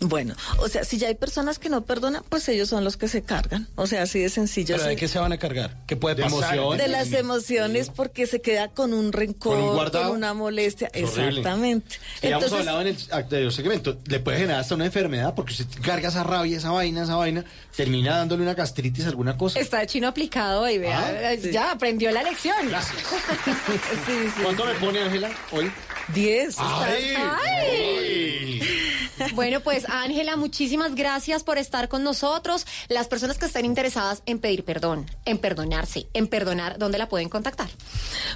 Bueno, 0.00 0.34
o 0.58 0.68
sea, 0.68 0.84
si 0.84 0.98
ya 0.98 1.08
hay 1.08 1.14
personas 1.14 1.58
que 1.58 1.68
no 1.68 1.84
perdonan, 1.84 2.22
pues 2.28 2.48
ellos 2.48 2.68
son 2.68 2.84
los 2.84 2.96
que 2.96 3.08
se 3.08 3.22
cargan. 3.22 3.68
O 3.76 3.86
sea, 3.86 4.02
así 4.02 4.18
de 4.18 4.28
sencillo. 4.28 4.76
¿Pero 4.76 4.88
de 4.88 4.96
qué 4.96 5.08
se 5.08 5.18
van 5.18 5.32
a 5.32 5.38
cargar? 5.38 5.76
¿Qué 5.86 5.96
puede 5.96 6.16
pasar? 6.16 6.58
De 6.76 6.88
las 6.88 7.12
emociones 7.12 7.90
porque 7.90 8.26
se 8.26 8.40
queda 8.40 8.68
con 8.68 8.92
un 8.92 9.12
rencor, 9.12 9.54
Con 9.54 9.60
un 9.62 9.66
con, 9.68 9.76
guardado. 9.76 10.12
una 10.12 10.34
molestia. 10.34 10.90
Exactamente. 10.92 11.96
Ya 12.22 12.36
hemos 12.38 12.52
hablado 12.52 12.80
en 12.82 12.88
el 12.88 12.96
anterior 13.10 13.52
segmento, 13.52 13.98
le 14.06 14.20
puede 14.20 14.38
generar 14.38 14.60
hasta 14.60 14.74
una 14.74 14.86
enfermedad 14.86 15.34
porque 15.34 15.52
usted 15.52 15.66
carga 15.80 16.08
esa 16.08 16.22
rabia, 16.24 16.56
esa 16.58 16.70
vaina, 16.70 17.04
esa 17.04 17.16
vaina, 17.16 17.44
termina 17.74 18.16
dándole 18.18 18.42
una 18.42 18.54
gastritis, 18.54 19.06
alguna 19.06 19.36
cosa. 19.38 19.58
Está 19.60 19.86
chino 19.86 20.08
aplicado 20.08 20.68
y 20.68 20.78
vea, 20.78 20.98
Ah, 21.06 21.32
eh, 21.32 21.50
ya 21.52 21.70
aprendió 21.72 22.10
la 22.10 22.22
lección. 22.22 22.56
sí, 24.06 24.12
sí, 24.36 24.42
¿Cuánto 24.42 24.64
sí. 24.64 24.68
me 24.72 24.74
pone 24.80 25.00
Ángela 25.02 25.30
hoy? 25.52 25.70
Diez. 26.12 26.48
estás- 26.50 26.88
¡Ay! 26.88 28.60
Bueno, 29.34 29.60
pues 29.60 29.88
Ángela, 29.88 30.36
muchísimas 30.36 30.94
gracias 30.94 31.44
por 31.44 31.58
estar 31.58 31.88
con 31.88 32.02
nosotros. 32.02 32.66
Las 32.88 33.06
personas 33.08 33.38
que 33.38 33.46
estén 33.46 33.64
interesadas 33.64 34.22
en 34.26 34.38
pedir 34.38 34.64
perdón, 34.64 35.06
en 35.24 35.38
perdonarse, 35.38 36.06
en 36.14 36.26
perdonar, 36.26 36.78
¿dónde 36.78 36.98
la 36.98 37.08
pueden 37.08 37.28
contactar? 37.28 37.68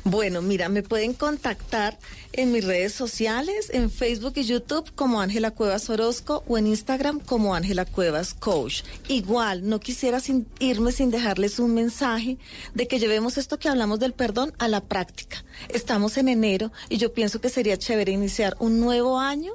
Bueno, 0.05 0.43
mira, 0.43 0.69
me 0.69 0.83
pueden 0.83 1.15
contactar 1.15 1.99
en 2.33 2.53
mis 2.53 2.65
redes 2.65 2.93
sociales, 2.95 3.71
en 3.73 3.91
Facebook 3.91 4.35
y 4.37 4.45
YouTube 4.45 4.93
como 4.95 5.21
Ángela 5.21 5.51
Cuevas 5.51 5.89
Orozco 5.91 6.45
o 6.47 6.59
en 6.59 6.67
Instagram 6.67 7.21
como 7.21 7.55
Ángela 7.55 7.85
Cuevas 7.85 8.35
Coach. 8.35 8.83
Igual, 9.09 9.69
no 9.69 9.81
quisiera 9.81 10.21
sin- 10.21 10.47
irme 10.61 10.93
sin 10.93 11.11
dejarles 11.11 11.59
un 11.59 11.75
mensaje 11.75 12.39
de 12.75 12.87
que 12.87 12.99
llevemos 12.99 13.39
esto 13.39 13.59
que 13.59 13.69
hablamos 13.69 13.99
del 13.99 14.13
perdón 14.13 14.53
a 14.59 14.69
la 14.69 14.81
práctica. 14.83 15.45
Estamos 15.69 16.17
en 16.19 16.29
enero 16.29 16.73
y 16.89 16.99
yo 16.99 17.13
pienso 17.13 17.41
que 17.41 17.49
sería 17.49 17.77
chévere 17.79 18.13
iniciar 18.13 18.57
un 18.61 18.81
nuevo 18.81 19.19
año 19.19 19.53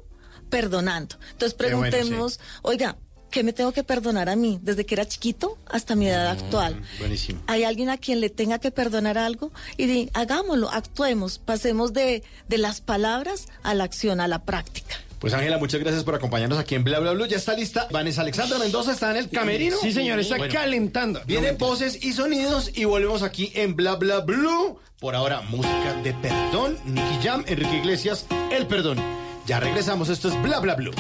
perdonando. 0.53 1.15
Entonces 1.31 1.57
bueno, 1.57 1.81
preguntemos, 1.81 2.39
oiga, 2.61 2.95
¿qué 3.31 3.43
me 3.43 3.53
tengo 3.53 3.71
que 3.71 3.83
perdonar 3.83 4.29
a 4.29 4.35
mí 4.35 4.59
desde 4.61 4.85
que 4.85 4.93
era 4.93 5.05
chiquito 5.05 5.57
hasta 5.65 5.95
mi 5.95 6.07
edad 6.07 6.27
actual? 6.27 6.79
buenísimo. 6.99 7.41
hay 7.47 7.63
alguien 7.63 7.89
a 7.89 7.97
quien 7.97 8.21
le 8.21 8.29
tenga 8.29 8.59
que 8.59 8.69
perdonar 8.69 9.17
algo 9.17 9.51
y 9.77 9.87
di, 9.87 10.09
hagámoslo, 10.13 10.69
actuemos, 10.69 11.39
pasemos 11.39 11.91
de, 11.93 12.23
de 12.47 12.57
las 12.59 12.81
palabras 12.81 13.47
a 13.63 13.73
la 13.73 13.83
acción, 13.83 14.21
a 14.21 14.27
la 14.27 14.45
práctica. 14.45 14.95
Pues 15.17 15.33
Ángela, 15.33 15.57
muchas 15.57 15.79
gracias 15.79 16.03
por 16.03 16.15
acompañarnos 16.15 16.59
aquí 16.59 16.75
en 16.75 16.83
Bla 16.83 16.99
Bla 16.99 17.13
Blue. 17.13 17.25
Ya 17.25 17.38
está 17.38 17.55
lista. 17.55 17.88
Vanessa 17.89 18.21
Alexandra 18.21 18.59
Mendoza 18.59 18.91
está 18.91 19.09
en 19.11 19.17
el 19.17 19.29
camerino. 19.29 19.77
Sí, 19.81 19.93
señor, 19.93 20.19
está 20.19 20.35
Bueno, 20.35 20.53
calentando. 20.53 21.21
Vienen 21.25 21.57
voces 21.57 22.03
y 22.03 22.11
sonidos 22.11 22.71
y 22.75 22.83
volvemos 22.83 23.23
aquí 23.23 23.49
en 23.55 23.75
Bla 23.77 23.95
Bla 23.95 24.19
Blue. 24.19 24.79
Por 24.99 25.15
ahora, 25.15 25.41
música 25.41 25.93
de 26.03 26.13
perdón. 26.13 26.77
Nicky 26.85 27.19
Jam, 27.23 27.45
Enrique 27.47 27.77
Iglesias, 27.77 28.25
El 28.51 28.67
Perdón. 28.67 28.97
Ya 29.45 29.59
regresamos, 29.59 30.08
esto 30.08 30.30
es 30.30 30.41
Bla 30.41 30.59
Bla 30.59 30.75
Blue. 30.75 30.94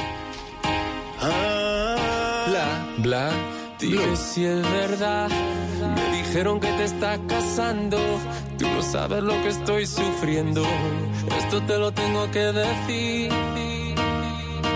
Bla, 2.47 2.85
bla, 2.97 3.31
dime 3.79 4.15
si 4.17 4.43
es 4.43 4.61
verdad. 4.61 5.29
Me 5.95 6.17
dijeron 6.17 6.59
que 6.59 6.67
te 6.73 6.83
está 6.83 7.17
casando. 7.27 7.97
Tú 8.57 8.67
no 8.67 8.81
sabes 8.81 9.23
lo 9.23 9.33
que 9.43 9.47
estoy 9.49 9.87
sufriendo. 9.87 10.61
Esto 11.37 11.61
te 11.61 11.77
lo 11.77 11.93
tengo 11.93 12.29
que 12.31 12.51
decir. 12.51 13.31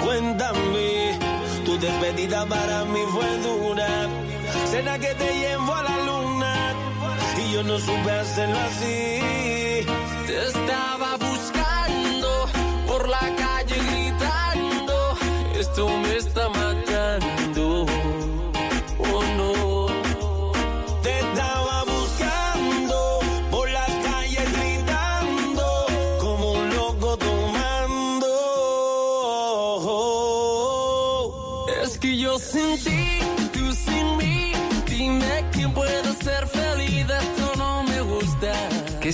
Cuéntame, 0.03 1.19
tu 1.65 1.77
despedida 1.77 2.45
para 2.45 2.85
mí 2.85 3.01
fue 3.11 3.37
dura. 3.39 4.07
Será 4.71 4.97
que 4.97 5.13
te 5.13 5.39
llevo 5.39 5.73
a 5.73 5.83
la 5.83 5.97
luna 6.05 6.73
y 7.37 7.51
yo 7.53 7.63
no 7.63 7.77
supe 7.79 8.11
hacerlo 8.11 8.57
así. 8.59 9.19
Te 10.25 10.47
estaba 10.47 11.17
buscando 11.17 12.47
por 12.87 13.09
la 13.09 13.19
calle. 13.19 13.46
Esto 15.77 15.95
me 15.99 16.17
está 16.17 16.49
matando. 16.49 16.66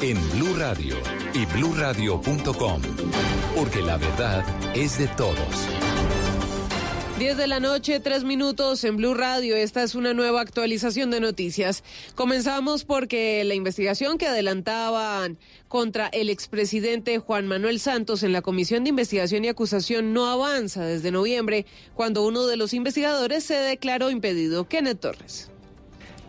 en 0.00 0.16
Blue 0.32 0.54
Radio 0.56 0.96
y 1.34 1.44
bluradio.com, 1.46 2.82
porque 3.56 3.82
la 3.82 3.96
verdad 3.96 4.44
es 4.76 4.98
de 4.98 5.08
todos. 5.08 5.68
10 7.18 7.36
de 7.36 7.46
la 7.48 7.58
noche, 7.58 7.98
3 7.98 8.22
minutos 8.22 8.84
en 8.84 8.96
Blue 8.96 9.14
Radio. 9.14 9.56
Esta 9.56 9.82
es 9.82 9.96
una 9.96 10.14
nueva 10.14 10.40
actualización 10.40 11.10
de 11.10 11.18
noticias. 11.18 11.82
Comenzamos 12.14 12.84
porque 12.84 13.42
la 13.42 13.54
investigación 13.54 14.18
que 14.18 14.28
adelantaban 14.28 15.36
contra 15.66 16.06
el 16.06 16.30
expresidente 16.30 17.18
Juan 17.18 17.48
Manuel 17.48 17.80
Santos 17.80 18.22
en 18.22 18.32
la 18.32 18.40
Comisión 18.40 18.84
de 18.84 18.90
Investigación 18.90 19.44
y 19.44 19.48
Acusación 19.48 20.12
no 20.12 20.28
avanza 20.28 20.84
desde 20.84 21.10
noviembre, 21.10 21.66
cuando 21.94 22.24
uno 22.24 22.46
de 22.46 22.56
los 22.56 22.72
investigadores 22.72 23.42
se 23.42 23.54
declaró 23.54 24.10
impedido. 24.10 24.68
Kenneth 24.68 25.00
Torres. 25.00 25.50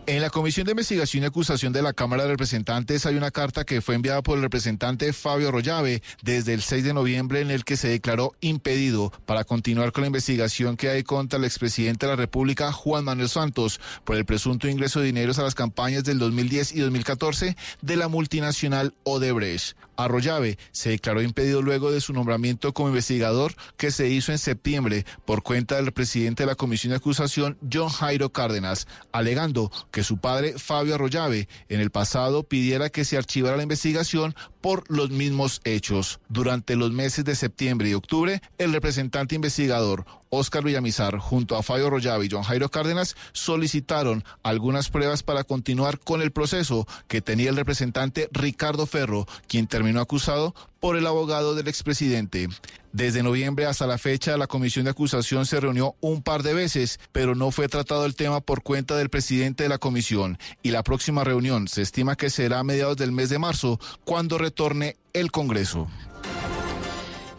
En 0.06 0.22
la 0.22 0.30
Comisión 0.30 0.64
de 0.64 0.72
Investigación 0.72 1.22
y 1.22 1.26
Acusación 1.26 1.72
de 1.72 1.82
la 1.82 1.92
Cámara 1.92 2.24
de 2.24 2.30
Representantes 2.30 3.06
hay 3.06 3.16
una 3.16 3.30
carta 3.30 3.64
que 3.64 3.80
fue 3.80 3.94
enviada 3.94 4.22
por 4.22 4.36
el 4.36 4.42
representante 4.42 5.12
Fabio 5.12 5.52
Rollave 5.52 6.02
desde 6.22 6.54
el 6.54 6.62
6 6.62 6.84
de 6.84 6.94
noviembre 6.94 7.40
en 7.40 7.50
el 7.50 7.64
que 7.64 7.76
se 7.76 7.88
declaró 7.88 8.32
impedido 8.40 9.12
para 9.26 9.44
continuar 9.44 9.92
con 9.92 10.02
la 10.02 10.08
investigación 10.08 10.76
que 10.76 10.88
hay 10.88 11.02
contra 11.04 11.38
el 11.38 11.44
expresidente 11.44 12.06
de 12.06 12.12
la 12.12 12.16
República, 12.16 12.72
Juan 12.72 13.04
Manuel 13.04 13.28
Santos, 13.28 13.80
por 14.04 14.16
el 14.16 14.24
presunto 14.24 14.68
ingreso 14.68 15.00
de 15.00 15.06
dineros 15.06 15.38
a 15.38 15.42
las 15.42 15.54
campañas 15.54 16.02
del 16.02 16.18
2010 16.18 16.72
y 16.72 16.80
2014 16.80 17.56
de 17.82 17.96
la 17.96 18.08
multinacional 18.08 18.94
Odebrecht. 19.04 19.76
Arroyave 20.04 20.58
se 20.72 20.90
declaró 20.90 21.22
impedido 21.22 21.62
luego 21.62 21.90
de 21.90 22.00
su 22.00 22.12
nombramiento 22.12 22.72
como 22.72 22.88
investigador 22.88 23.54
que 23.76 23.90
se 23.90 24.08
hizo 24.08 24.32
en 24.32 24.38
septiembre 24.38 25.04
por 25.24 25.42
cuenta 25.42 25.76
del 25.76 25.92
presidente 25.92 26.42
de 26.42 26.48
la 26.48 26.54
Comisión 26.54 26.90
de 26.90 26.96
Acusación, 26.96 27.58
John 27.72 27.88
Jairo 27.88 28.30
Cárdenas, 28.30 28.86
alegando 29.12 29.70
que 29.90 30.04
su 30.04 30.18
padre, 30.18 30.54
Fabio 30.58 30.94
Arroyave, 30.94 31.48
en 31.68 31.80
el 31.80 31.90
pasado 31.90 32.42
pidiera 32.42 32.90
que 32.90 33.04
se 33.04 33.16
archivara 33.16 33.56
la 33.56 33.62
investigación 33.62 34.34
por 34.60 34.84
los 34.90 35.10
mismos 35.10 35.60
hechos. 35.64 36.20
Durante 36.28 36.76
los 36.76 36.92
meses 36.92 37.24
de 37.24 37.34
septiembre 37.34 37.88
y 37.88 37.94
octubre, 37.94 38.42
el 38.58 38.72
representante 38.72 39.34
investigador 39.34 40.04
Oscar 40.30 40.64
Villamizar, 40.64 41.18
junto 41.18 41.56
a 41.56 41.62
Fabio 41.62 41.90
Rollave 41.90 42.24
y 42.24 42.28
John 42.30 42.44
Jairo 42.44 42.70
Cárdenas, 42.70 43.16
solicitaron 43.32 44.24
algunas 44.42 44.88
pruebas 44.88 45.22
para 45.22 45.44
continuar 45.44 45.98
con 45.98 46.22
el 46.22 46.30
proceso 46.30 46.86
que 47.08 47.20
tenía 47.20 47.50
el 47.50 47.56
representante 47.56 48.28
Ricardo 48.32 48.86
Ferro, 48.86 49.26
quien 49.48 49.66
terminó 49.66 50.00
acusado 50.00 50.54
por 50.78 50.96
el 50.96 51.06
abogado 51.06 51.54
del 51.54 51.68
expresidente. 51.68 52.48
Desde 52.92 53.22
noviembre 53.22 53.66
hasta 53.66 53.86
la 53.86 53.98
fecha, 53.98 54.36
la 54.36 54.46
comisión 54.46 54.84
de 54.84 54.92
acusación 54.92 55.46
se 55.46 55.60
reunió 55.60 55.94
un 56.00 56.22
par 56.22 56.42
de 56.42 56.54
veces, 56.54 56.98
pero 57.12 57.34
no 57.34 57.50
fue 57.50 57.68
tratado 57.68 58.06
el 58.06 58.16
tema 58.16 58.40
por 58.40 58.62
cuenta 58.62 58.96
del 58.96 59.10
presidente 59.10 59.64
de 59.64 59.68
la 59.68 59.78
comisión. 59.78 60.38
Y 60.62 60.70
la 60.70 60.82
próxima 60.82 61.22
reunión 61.22 61.68
se 61.68 61.82
estima 61.82 62.16
que 62.16 62.30
será 62.30 62.60
a 62.60 62.64
mediados 62.64 62.96
del 62.96 63.12
mes 63.12 63.30
de 63.30 63.38
marzo, 63.38 63.78
cuando 64.04 64.38
retorne 64.38 64.96
el 65.12 65.30
Congreso. 65.30 65.88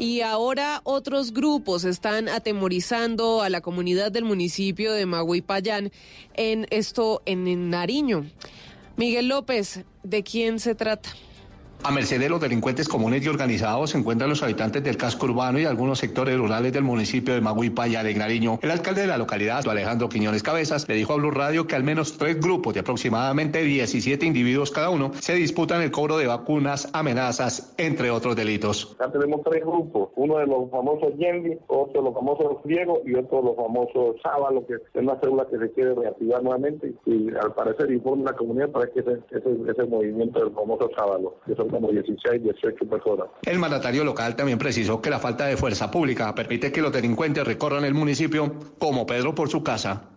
Y 0.01 0.21
ahora 0.21 0.81
otros 0.83 1.31
grupos 1.31 1.83
están 1.83 2.27
atemorizando 2.27 3.44
a 3.44 3.50
la 3.50 3.62
comunidad 3.62 4.12
del 4.12 4.24
municipio 4.24 4.94
de 4.94 5.06
Maguipayán 5.06 5.92
en 6.33 6.65
esto 6.71 7.21
en 7.27 7.69
Nariño. 7.69 8.25
Miguel 8.98 9.27
López, 9.27 9.86
¿de 10.01 10.24
quién 10.24 10.59
se 10.59 10.74
trata? 10.74 11.12
A 11.83 11.89
merced 11.89 12.19
de 12.19 12.30
los 12.30 12.39
delincuentes 12.39 12.88
comunes 12.88 13.25
y 13.25 13.28
organizados 13.28 13.89
se 13.89 13.98
encuentran 13.98 14.30
los 14.30 14.44
habitantes 14.44 14.83
del 14.83 14.98
casco 14.98 15.25
urbano 15.25 15.57
y 15.57 15.66
algunos 15.66 15.98
sectores 15.98 16.38
rurales 16.38 16.72
del 16.74 16.83
municipio 16.83 17.33
de 17.33 17.42
Maguipaya 17.42 18.04
de 18.04 18.13
Nariño. 18.13 18.60
El 18.62 18.69
alcalde 18.69 19.01
de 19.01 19.07
la 19.07 19.18
localidad, 19.18 19.68
Alejandro 19.68 20.07
Quiñones 20.07 20.44
Cabezas, 20.44 20.88
le 20.88 20.94
dijo 20.94 21.13
a 21.13 21.16
Blue 21.16 21.31
Radio 21.31 21.66
que 21.66 21.75
al 21.75 21.83
menos 21.83 22.19
tres 22.19 22.39
grupos 22.39 22.75
de 22.75 22.81
aproximadamente 22.81 23.63
17 23.63 24.24
individuos 24.28 24.69
cada 24.69 24.92
uno 24.92 25.12
se 25.19 25.33
disputan 25.33 25.81
el 25.81 25.89
cobro 25.89 26.18
de 26.18 26.28
vacunas, 26.28 26.88
amenazas, 26.94 27.74
entre 27.80 28.12
otros 28.12 28.36
delitos. 28.36 28.95
Ya 29.00 29.12
tenemos 29.12 29.42
tres 29.44 29.66
grupos, 29.66 30.10
uno 30.18 30.38
de 30.38 30.45
los 30.45 30.69
famosos 30.69 31.16
Yendi, 31.18 31.57
otro 31.66 32.04
de 32.04 32.10
los 32.10 32.13
famosos 32.13 32.57
griegos 32.63 33.00
y 33.07 33.16
otro 33.16 33.39
de 33.39 33.44
los 33.45 33.56
famosos 33.56 34.18
Sábalo, 34.22 34.68
que 34.68 34.75
es 34.75 34.81
una 34.94 35.19
célula 35.19 35.48
que 35.50 35.57
se 35.57 35.72
quiere 35.72 35.95
reactivar 35.95 36.44
nuevamente 36.44 36.94
y 37.07 37.30
al 37.36 37.56
parecer 37.56 37.92
informa 37.92 38.31
la 38.31 38.38
comunidad 38.38 38.69
para 38.69 38.86
que 38.86 39.00
ese, 39.00 39.18
ese, 39.31 39.50
ese 39.68 39.83
movimiento 39.86 40.39
del 40.39 40.54
famoso 40.54 40.88
Sábalo, 40.95 41.38
que 41.48 41.56
son 41.56 41.70
como 41.71 41.89
16, 41.91 42.44
18 42.44 42.85
personas. 42.85 43.27
El 43.44 43.57
mandatario 43.57 44.03
local 44.03 44.35
también 44.35 44.59
precisó 44.59 45.01
que 45.01 45.09
la 45.09 45.19
falta 45.19 45.45
de 45.45 45.57
fuerza 45.57 45.89
pública 45.89 46.35
permite 46.35 46.71
que 46.71 46.81
los 46.81 46.91
delincuentes 46.91 47.45
recorran 47.45 47.85
el 47.85 47.94
municipio 47.94 48.53
como 48.77 49.06
Pedro 49.06 49.33
por 49.33 49.50
su 49.50 49.63
casa. 49.63 50.09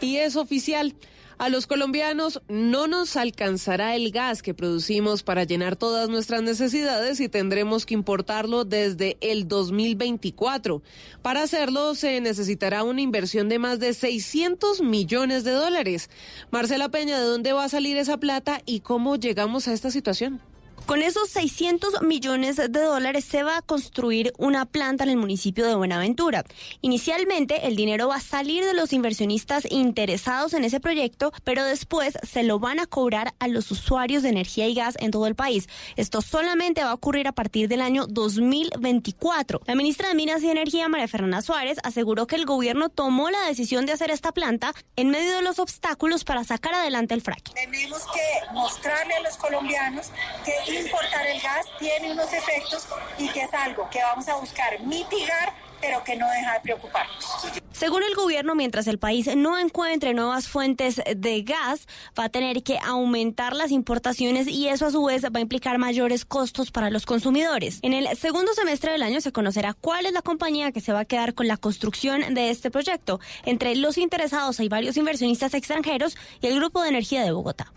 Y 0.00 0.16
es 0.16 0.36
oficial. 0.36 0.94
A 1.40 1.48
los 1.48 1.66
colombianos 1.66 2.42
no 2.48 2.86
nos 2.86 3.16
alcanzará 3.16 3.96
el 3.96 4.10
gas 4.10 4.42
que 4.42 4.52
producimos 4.52 5.22
para 5.22 5.44
llenar 5.44 5.74
todas 5.74 6.10
nuestras 6.10 6.42
necesidades 6.42 7.18
y 7.18 7.30
tendremos 7.30 7.86
que 7.86 7.94
importarlo 7.94 8.66
desde 8.66 9.16
el 9.22 9.48
2024. 9.48 10.82
Para 11.22 11.42
hacerlo 11.42 11.94
se 11.94 12.20
necesitará 12.20 12.82
una 12.82 13.00
inversión 13.00 13.48
de 13.48 13.58
más 13.58 13.80
de 13.80 13.94
600 13.94 14.82
millones 14.82 15.42
de 15.42 15.52
dólares. 15.52 16.10
Marcela 16.50 16.90
Peña, 16.90 17.18
¿de 17.18 17.24
dónde 17.24 17.54
va 17.54 17.64
a 17.64 17.70
salir 17.70 17.96
esa 17.96 18.18
plata 18.18 18.60
y 18.66 18.80
cómo 18.80 19.16
llegamos 19.16 19.66
a 19.66 19.72
esta 19.72 19.90
situación? 19.90 20.42
Con 20.86 21.02
esos 21.02 21.28
600 21.30 22.02
millones 22.02 22.56
de 22.56 22.68
dólares 22.68 23.24
se 23.24 23.42
va 23.42 23.58
a 23.58 23.62
construir 23.62 24.32
una 24.38 24.66
planta 24.66 25.04
en 25.04 25.10
el 25.10 25.16
municipio 25.16 25.66
de 25.66 25.76
Buenaventura. 25.76 26.44
Inicialmente 26.80 27.68
el 27.68 27.76
dinero 27.76 28.08
va 28.08 28.16
a 28.16 28.20
salir 28.20 28.64
de 28.64 28.74
los 28.74 28.92
inversionistas 28.92 29.70
interesados 29.70 30.52
en 30.52 30.64
ese 30.64 30.80
proyecto, 30.80 31.32
pero 31.44 31.64
después 31.64 32.14
se 32.28 32.42
lo 32.42 32.58
van 32.58 32.80
a 32.80 32.86
cobrar 32.86 33.34
a 33.38 33.46
los 33.46 33.70
usuarios 33.70 34.22
de 34.22 34.30
energía 34.30 34.66
y 34.66 34.74
gas 34.74 34.96
en 34.98 35.12
todo 35.12 35.26
el 35.26 35.36
país. 35.36 35.68
Esto 35.96 36.22
solamente 36.22 36.82
va 36.82 36.90
a 36.90 36.94
ocurrir 36.94 37.28
a 37.28 37.32
partir 37.32 37.68
del 37.68 37.82
año 37.82 38.06
2024. 38.08 39.60
La 39.66 39.74
ministra 39.74 40.08
de 40.08 40.14
Minas 40.14 40.42
y 40.42 40.50
Energía, 40.50 40.88
María 40.88 41.08
Fernanda 41.08 41.40
Suárez, 41.42 41.78
aseguró 41.84 42.26
que 42.26 42.36
el 42.36 42.46
gobierno 42.46 42.88
tomó 42.88 43.30
la 43.30 43.42
decisión 43.46 43.86
de 43.86 43.92
hacer 43.92 44.10
esta 44.10 44.32
planta 44.32 44.74
en 44.96 45.10
medio 45.10 45.36
de 45.36 45.42
los 45.42 45.58
obstáculos 45.58 46.24
para 46.24 46.42
sacar 46.42 46.74
adelante 46.74 47.14
el 47.14 47.22
fracking. 47.22 47.54
Tenemos 47.54 48.02
que 48.12 48.52
mostrarle 48.54 49.14
a 49.14 49.20
los 49.20 49.36
colombianos 49.36 50.10
que 50.44 50.69
importar 50.74 51.26
el 51.26 51.40
gas 51.40 51.66
tiene 51.78 52.12
unos 52.12 52.32
efectos 52.32 52.86
y 53.18 53.28
que 53.28 53.42
es 53.42 53.54
algo 53.54 53.88
que 53.90 54.00
vamos 54.02 54.28
a 54.28 54.36
buscar 54.36 54.80
mitigar, 54.80 55.52
pero 55.80 56.02
que 56.04 56.16
no 56.16 56.28
deja 56.30 56.54
de 56.54 56.60
preocuparnos. 56.60 57.60
Según 57.72 58.02
el 58.02 58.14
gobierno, 58.14 58.54
mientras 58.54 58.86
el 58.88 58.98
país 58.98 59.34
no 59.36 59.58
encuentre 59.58 60.12
nuevas 60.12 60.48
fuentes 60.48 61.00
de 61.16 61.42
gas, 61.42 61.86
va 62.18 62.24
a 62.24 62.28
tener 62.28 62.62
que 62.62 62.78
aumentar 62.84 63.56
las 63.56 63.70
importaciones 63.70 64.48
y 64.48 64.68
eso 64.68 64.84
a 64.84 64.90
su 64.90 65.02
vez 65.02 65.24
va 65.24 65.38
a 65.38 65.40
implicar 65.40 65.78
mayores 65.78 66.26
costos 66.26 66.70
para 66.70 66.90
los 66.90 67.06
consumidores. 67.06 67.78
En 67.80 67.94
el 67.94 68.14
segundo 68.18 68.52
semestre 68.52 68.92
del 68.92 69.02
año 69.02 69.22
se 69.22 69.32
conocerá 69.32 69.72
cuál 69.72 70.04
es 70.04 70.12
la 70.12 70.20
compañía 70.20 70.72
que 70.72 70.82
se 70.82 70.92
va 70.92 71.00
a 71.00 71.04
quedar 71.06 71.32
con 71.32 71.48
la 71.48 71.56
construcción 71.56 72.34
de 72.34 72.50
este 72.50 72.70
proyecto. 72.70 73.18
Entre 73.46 73.74
los 73.76 73.96
interesados 73.96 74.60
hay 74.60 74.68
varios 74.68 74.98
inversionistas 74.98 75.54
extranjeros 75.54 76.18
y 76.42 76.48
el 76.48 76.56
Grupo 76.56 76.82
de 76.82 76.90
Energía 76.90 77.24
de 77.24 77.32
Bogotá. 77.32 77.72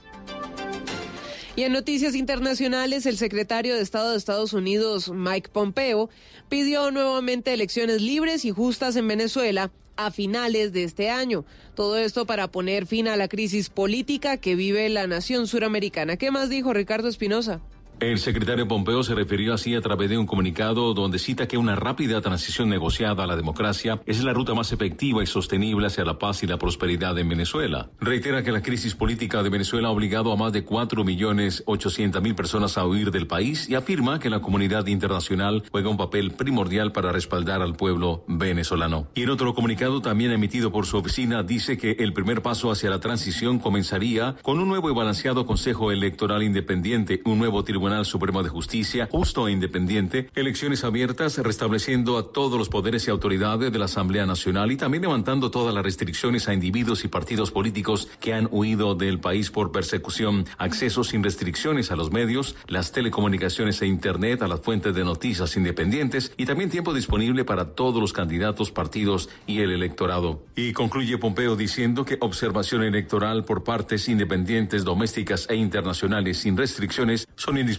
Y 1.56 1.62
en 1.62 1.72
noticias 1.72 2.16
internacionales, 2.16 3.06
el 3.06 3.16
secretario 3.18 3.76
de 3.76 3.82
Estado 3.82 4.12
de 4.12 4.18
Estados 4.18 4.54
Unidos, 4.54 5.12
Mike 5.14 5.52
Pompeo, 5.54 6.10
pidió 6.50 6.90
nuevamente 6.90 7.54
elecciones 7.54 8.02
libres 8.02 8.44
y 8.44 8.50
justas 8.50 8.96
en 8.96 9.08
Venezuela 9.08 9.72
a 9.96 10.10
finales 10.10 10.74
de 10.74 10.84
este 10.84 11.12
año. 11.12 11.46
Todo 11.76 12.00
esto 12.00 12.26
para 12.26 12.48
poner 12.48 12.88
fin 12.88 13.08
a 13.08 13.18
la 13.18 13.28
crisis 13.28 13.70
política 13.70 14.38
que 14.38 14.56
vive 14.56 14.90
la 14.90 15.06
nación 15.06 15.46
suramericana. 15.46 16.18
¿Qué 16.18 16.32
más 16.32 16.50
dijo 16.50 16.74
Ricardo 16.74 17.08
Espinosa? 17.08 17.62
El 18.04 18.20
secretario 18.20 18.68
Pompeo 18.68 19.02
se 19.02 19.16
refirió 19.16 19.54
así 19.54 19.76
a 19.76 19.82
través 19.82 20.10
de 20.10 20.18
un 20.18 20.26
comunicado 20.26 20.94
donde 20.94 21.20
cita 21.20 21.48
que 21.48 21.58
una 21.58 21.78
rápida 21.78 22.20
transición 22.20 22.68
negociada 22.68 23.24
a 23.24 23.28
la 23.28 23.38
democracia 23.38 24.02
es 24.06 24.22
la 24.26 24.34
ruta 24.34 24.54
más 24.54 24.74
efectiva 24.74 25.24
y 25.24 25.26
sostenible 25.26 25.88
hacia 25.88 26.04
la 26.04 26.20
paz 26.20 26.44
y 26.44 26.48
la 26.48 26.58
prosperidad 26.58 27.18
en 27.18 27.30
Venezuela. 27.30 27.92
Reitera 28.02 28.44
que 28.44 28.52
la 28.52 28.62
crisis 28.62 28.94
política 28.94 29.42
de 29.42 29.50
Venezuela 29.50 29.88
ha 29.88 29.92
obligado 29.92 30.34
a 30.34 30.36
más 30.36 30.52
de 30.52 30.66
4 30.66 31.06
millones 31.06 31.64
800 31.66 32.22
mil 32.22 32.36
personas 32.36 32.78
a 32.78 32.86
huir 32.86 33.10
del 33.10 33.26
país 33.26 33.70
y 33.70 33.76
afirma 33.76 34.20
que 34.20 34.30
la 34.30 34.42
comunidad 34.42 34.86
internacional 34.88 35.64
juega 35.72 35.90
un 35.90 35.96
papel 35.96 36.32
primordial 36.32 36.92
para 36.92 37.14
respaldar 37.14 37.62
al 37.62 37.78
pueblo 37.78 38.26
venezolano. 38.28 39.08
Y 39.16 39.24
en 39.24 39.30
otro 39.30 39.54
comunicado 39.54 40.02
también 40.02 40.34
emitido 40.34 40.74
por 40.74 40.86
su 40.88 40.98
oficina 40.98 41.42
dice 41.42 41.78
que 41.78 41.92
el 42.00 42.12
primer 42.12 42.42
paso 42.42 42.70
hacia 42.70 42.90
la 42.90 43.00
transición 43.00 43.60
comenzaría 43.60 44.36
con 44.42 44.60
un 44.60 44.68
nuevo 44.68 44.90
y 44.90 44.94
balanceado 44.94 45.46
Consejo 45.46 45.90
Electoral 45.94 46.44
Independiente, 46.44 47.22
un 47.24 47.40
nuevo 47.40 47.64
Tribunal 47.64 47.93
Supremo 48.04 48.44
de 48.44 48.50
Justicia, 48.50 49.08
justo 49.12 49.48
e 49.48 49.52
independiente, 49.52 50.30
elecciones 50.36 50.84
abiertas, 50.84 51.38
restableciendo 51.38 52.18
a 52.18 52.32
todos 52.32 52.58
los 52.58 52.70
poderes 52.70 53.08
y 53.08 53.12
autoridades 53.12 53.72
de 53.72 53.80
la 53.80 53.86
Asamblea 53.86 54.26
Nacional 54.26 54.72
y 54.72 54.78
también 54.78 55.04
levantando 55.04 55.52
todas 55.52 55.74
las 55.74 55.84
restricciones 55.84 56.48
a 56.48 56.54
individuos 56.54 57.06
y 57.06 57.08
partidos 57.08 57.52
políticos 57.52 58.08
que 58.20 58.34
han 58.34 58.48
huido 58.52 58.96
del 58.96 59.20
país 59.20 59.52
por 59.52 59.72
persecución, 59.72 60.46
acceso 60.58 61.04
sin 61.04 61.24
restricciones 61.24 61.92
a 61.92 61.96
los 61.96 62.12
medios, 62.12 62.56
las 62.68 62.92
telecomunicaciones 62.92 63.82
e 63.82 63.88
Internet, 63.88 64.42
a 64.42 64.48
las 64.48 64.62
fuentes 64.62 64.96
de 64.96 65.04
noticias 65.04 65.56
independientes 65.56 66.34
y 66.38 66.46
también 66.46 66.70
tiempo 66.70 66.94
disponible 66.94 67.46
para 67.46 67.76
todos 67.76 68.02
los 68.02 68.14
candidatos, 68.14 68.72
partidos 68.72 69.30
y 69.46 69.60
el 69.60 69.72
electorado. 69.72 70.44
Y 70.56 70.74
concluye 70.74 71.18
Pompeo 71.18 71.56
diciendo 71.56 72.06
que 72.06 72.18
observación 72.20 72.84
electoral 72.84 73.44
por 73.46 73.64
partes 73.64 74.10
independientes, 74.10 74.84
domésticas 74.84 75.48
e 75.50 75.56
internacionales 75.56 76.38
sin 76.38 76.58
restricciones 76.58 77.28
son 77.36 77.58
indispensables 77.58 77.73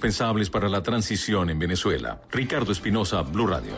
para 0.51 0.69
la 0.69 0.83
transición 0.83 1.51
en 1.51 1.59
Venezuela. 1.59 2.21
Ricardo 2.31 2.73
Espinosa, 2.73 3.23
Blue 3.23 3.47
Radio. 3.47 3.73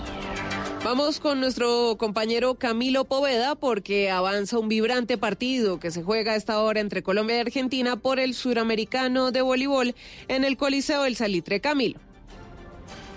Vamos 0.85 1.19
con 1.19 1.41
nuestro 1.41 1.97
compañero 1.99 2.55
Camilo 2.55 3.05
Poveda 3.05 3.55
porque 3.57 4.11
avanza 4.11 4.59
un 4.59 4.69
vibrante 4.69 5.19
partido 5.19 5.81
que 5.81 5.91
se 5.91 6.03
juega 6.03 6.33
a 6.33 6.37
esta 6.37 6.61
hora 6.61 6.81
entre 6.81 7.03
Colombia 7.03 7.39
y 7.39 7.41
Argentina 7.41 7.97
por 7.97 8.21
el 8.21 8.35
suramericano 8.35 9.33
de 9.33 9.43
voleibol 9.43 9.95
en 10.29 10.45
el 10.45 10.57
Coliseo 10.57 11.03
del 11.03 11.17
Salitre. 11.17 11.61
Camilo. 11.61 11.99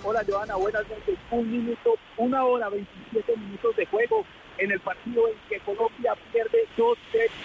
Hola 0.02 0.24
Joana, 0.26 0.56
buenas 0.56 0.82
noches. 0.88 1.18
Un 1.30 1.50
minuto, 1.50 1.90
una 2.16 2.44
hora, 2.44 2.68
27 2.70 3.36
minutos 3.36 3.76
de 3.76 3.86
juego 3.86 4.24
en 4.60 4.70
el 4.70 4.80
partido 4.80 5.26
en 5.28 5.34
que 5.48 5.58
Colombia 5.60 6.14
pierde 6.32 6.66
2 6.76 6.98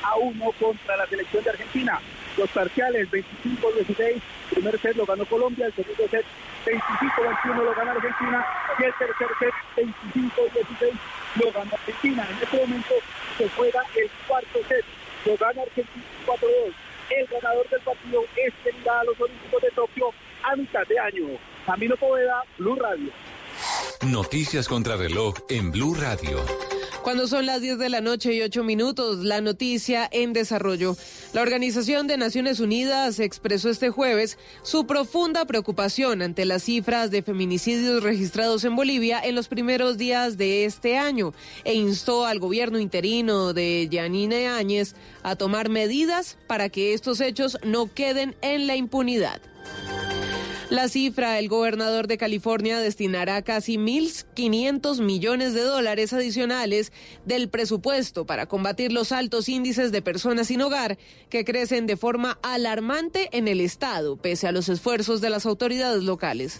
a 0.03 0.15
1 0.17 0.51
contra 0.59 0.97
la 0.97 1.07
selección 1.07 1.43
de 1.43 1.49
Argentina. 1.49 1.99
Los 2.37 2.49
parciales 2.49 3.09
25-16, 3.09 4.21
primer 4.51 4.79
set 4.79 4.95
lo 4.97 5.05
ganó 5.05 5.25
Colombia, 5.25 5.67
el 5.67 5.73
segundo 5.73 6.03
set 6.09 6.25
25-21 6.65 7.63
lo 7.63 7.73
gana 7.73 7.91
Argentina 7.91 8.45
y 8.77 8.83
el 8.83 8.93
tercer 8.99 9.27
set 9.39 9.53
25-16 9.77 10.91
lo 11.35 11.51
gana 11.51 11.71
Argentina. 11.71 12.27
En 12.29 12.43
este 12.43 12.57
momento 12.57 12.95
se 13.37 13.49
juega 13.49 13.81
el 13.95 14.09
cuarto 14.27 14.59
set, 14.67 14.85
lo 15.25 15.37
gana 15.37 15.61
Argentina 15.61 16.05
4-2. 16.27 16.73
El 17.09 17.27
ganador 17.27 17.69
del 17.69 17.81
partido 17.81 18.25
es 18.35 18.53
el 18.65 18.89
a 18.89 19.03
los 19.03 19.19
Olímpicos 19.21 19.61
de 19.61 19.71
Tokio 19.71 20.09
a 20.43 20.55
mitad 20.55 20.85
de 20.87 20.99
año. 20.99 21.27
Camilo 21.65 21.95
Poveda, 21.97 22.43
Blue 22.57 22.75
Radio. 22.75 23.11
Noticias 24.01 24.67
contra 24.67 24.97
reloj 24.97 25.35
en 25.49 25.71
Blue 25.71 25.95
Radio. 25.95 26.45
Cuando 27.05 27.27
son 27.27 27.45
las 27.45 27.61
10 27.61 27.77
de 27.77 27.89
la 27.89 28.01
noche 28.01 28.33
y 28.33 28.41
8 28.41 28.63
minutos, 28.63 29.19
la 29.23 29.39
noticia 29.39 30.09
en 30.11 30.33
desarrollo. 30.33 30.97
La 31.33 31.43
Organización 31.43 32.07
de 32.07 32.17
Naciones 32.17 32.59
Unidas 32.59 33.19
expresó 33.19 33.69
este 33.69 33.91
jueves 33.91 34.39
su 34.63 34.87
profunda 34.87 35.45
preocupación 35.45 36.23
ante 36.23 36.45
las 36.45 36.63
cifras 36.63 37.11
de 37.11 37.21
feminicidios 37.21 38.01
registrados 38.01 38.63
en 38.63 38.75
Bolivia 38.75 39.21
en 39.23 39.35
los 39.35 39.47
primeros 39.49 39.99
días 39.99 40.35
de 40.39 40.65
este 40.65 40.97
año 40.97 41.31
e 41.63 41.75
instó 41.75 42.25
al 42.25 42.39
gobierno 42.39 42.79
interino 42.79 43.53
de 43.53 43.87
Yanine 43.87 44.47
Áñez 44.47 44.95
a 45.21 45.35
tomar 45.35 45.69
medidas 45.69 46.39
para 46.47 46.69
que 46.69 46.95
estos 46.95 47.21
hechos 47.21 47.59
no 47.63 47.93
queden 47.93 48.35
en 48.41 48.65
la 48.65 48.77
impunidad. 48.77 49.39
La 50.69 50.87
cifra, 50.89 51.37
el 51.37 51.47
gobernador 51.47 52.07
de 52.07 52.17
California 52.17 52.79
destinará 52.79 53.43
casi 53.43 53.77
1.500 53.77 54.99
millones 54.99 55.53
de 55.53 55.61
dólares 55.61 56.11
adicionales 56.11 56.91
del 57.23 57.49
presupuesto 57.49 58.25
para 58.25 58.47
combatir 58.47 58.91
los 58.91 59.11
altos 59.11 59.47
índices 59.47 59.91
de 59.91 60.01
personas 60.01 60.47
sin 60.47 60.63
hogar 60.63 60.97
que 61.29 61.45
crecen 61.45 61.85
de 61.85 61.97
forma 61.97 62.39
alarmante 62.41 63.29
en 63.31 63.47
el 63.47 63.61
estado, 63.61 64.17
pese 64.17 64.47
a 64.47 64.51
los 64.51 64.67
esfuerzos 64.67 65.21
de 65.21 65.29
las 65.29 65.45
autoridades 65.45 66.03
locales. 66.03 66.59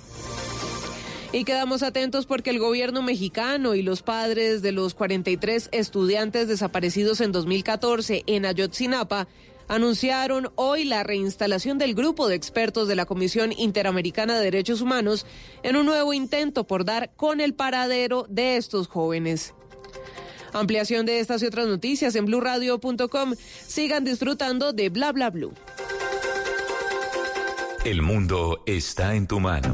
Y 1.31 1.43
quedamos 1.43 1.81
atentos 1.81 2.27
porque 2.27 2.51
el 2.51 2.59
gobierno 2.59 3.01
mexicano 3.01 3.73
y 3.73 3.81
los 3.81 4.03
padres 4.03 4.61
de 4.61 4.71
los 4.71 4.93
43 4.93 5.69
estudiantes 5.71 6.47
desaparecidos 6.47 7.21
en 7.21 7.31
2014 7.31 8.23
en 8.27 8.45
Ayotzinapa 8.45 9.27
anunciaron 9.67 10.51
hoy 10.55 10.85
la 10.85 11.03
reinstalación 11.03 11.77
del 11.77 11.95
grupo 11.95 12.27
de 12.27 12.35
expertos 12.35 12.87
de 12.87 12.95
la 12.95 13.05
Comisión 13.05 13.51
Interamericana 13.51 14.37
de 14.37 14.45
Derechos 14.45 14.81
Humanos 14.81 15.25
en 15.63 15.75
un 15.75 15.85
nuevo 15.85 16.13
intento 16.13 16.65
por 16.65 16.85
dar 16.85 17.11
con 17.15 17.41
el 17.41 17.53
paradero 17.53 18.25
de 18.29 18.57
estos 18.57 18.87
jóvenes. 18.87 19.53
Ampliación 20.53 21.05
de 21.05 21.19
estas 21.19 21.43
y 21.43 21.47
otras 21.47 21.67
noticias 21.67 22.15
en 22.15 22.25
blurradio.com. 22.25 23.33
Sigan 23.67 24.05
disfrutando 24.05 24.71
de 24.71 24.89
Bla 24.89 25.11
Bla 25.11 25.29
Blue. 25.29 25.53
El 27.83 28.01
mundo 28.01 28.63
está 28.65 29.15
en 29.15 29.27
tu 29.27 29.39
mano. 29.39 29.73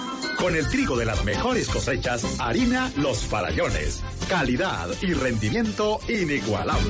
Con 0.41 0.55
el 0.55 0.67
trigo 0.67 0.97
de 0.97 1.05
las 1.05 1.23
mejores 1.23 1.69
cosechas, 1.69 2.25
harina 2.39 2.91
Los 2.97 3.19
Farallones. 3.27 4.01
Calidad 4.27 4.87
y 5.03 5.13
rendimiento 5.13 5.99
inigualable. 6.09 6.89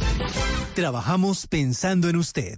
Trabajamos 0.74 1.48
pensando 1.48 2.08
en 2.08 2.15
usted. 2.15 2.58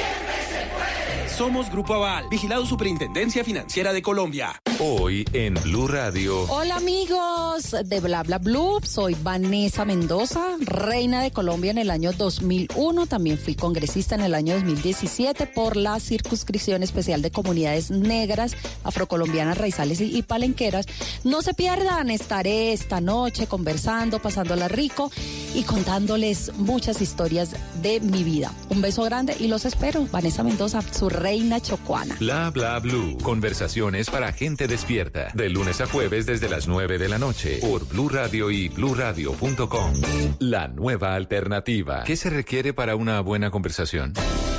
siempre 0.01 0.35
se 0.49 0.65
puede. 0.67 1.10
Somos 1.41 1.71
Grupo 1.71 1.95
Aval, 1.95 2.29
vigilado 2.29 2.67
Superintendencia 2.67 3.43
Financiera 3.43 3.93
de 3.93 4.03
Colombia. 4.03 4.61
Hoy 4.77 5.25
en 5.33 5.55
Blue 5.55 5.87
Radio. 5.87 6.43
Hola 6.43 6.75
amigos 6.75 7.75
de 7.83 7.99
Bla 7.99 8.21
Bla 8.21 8.37
Blue, 8.37 8.79
soy 8.83 9.15
Vanessa 9.23 9.83
Mendoza, 9.83 10.55
reina 10.59 11.23
de 11.23 11.31
Colombia 11.31 11.71
en 11.71 11.79
el 11.79 11.89
año 11.89 12.11
2001, 12.13 13.07
también 13.07 13.39
fui 13.39 13.55
congresista 13.55 14.13
en 14.13 14.21
el 14.21 14.35
año 14.35 14.53
2017 14.53 15.47
por 15.47 15.77
la 15.77 15.99
circunscripción 15.99 16.83
especial 16.83 17.23
de 17.23 17.31
comunidades 17.31 17.89
negras, 17.89 18.55
afrocolombianas, 18.83 19.57
raizales 19.57 19.99
y, 19.99 20.15
y 20.15 20.21
palenqueras. 20.21 20.85
No 21.23 21.41
se 21.41 21.55
pierdan, 21.55 22.11
estaré 22.11 22.71
esta 22.71 23.01
noche 23.01 23.47
conversando, 23.47 24.19
pasándola 24.19 24.67
rico 24.67 25.11
y 25.55 25.63
contándoles 25.63 26.53
muchas 26.57 27.01
historias 27.01 27.55
de 27.81 27.99
mi 27.99 28.23
vida. 28.23 28.53
Un 28.69 28.81
beso 28.81 29.03
grande 29.03 29.35
y 29.39 29.47
los 29.47 29.65
espero. 29.65 30.07
Vanessa 30.11 30.43
Mendoza, 30.43 30.81
su 30.81 31.09
reina 31.09 31.30
chocuana. 31.61 32.15
Bla 32.19 32.49
bla 32.49 32.79
blue. 32.79 33.17
Conversaciones 33.21 34.09
para 34.09 34.31
gente 34.33 34.67
despierta. 34.67 35.29
De 35.33 35.49
lunes 35.49 35.81
a 35.81 35.85
jueves 35.85 36.25
desde 36.25 36.49
las 36.49 36.67
9 36.67 36.97
de 36.97 37.09
la 37.09 37.17
noche. 37.17 37.59
Por 37.61 37.87
Blue 37.87 38.09
Radio 38.09 38.51
y 38.51 38.69
bluradio.com. 38.69 39.93
La 40.39 40.67
nueva 40.67 41.15
alternativa. 41.15 42.03
¿Qué 42.03 42.15
se 42.15 42.29
requiere 42.29 42.73
para 42.73 42.95
una 42.95 43.21
buena 43.21 43.51
conversación? 43.51 44.13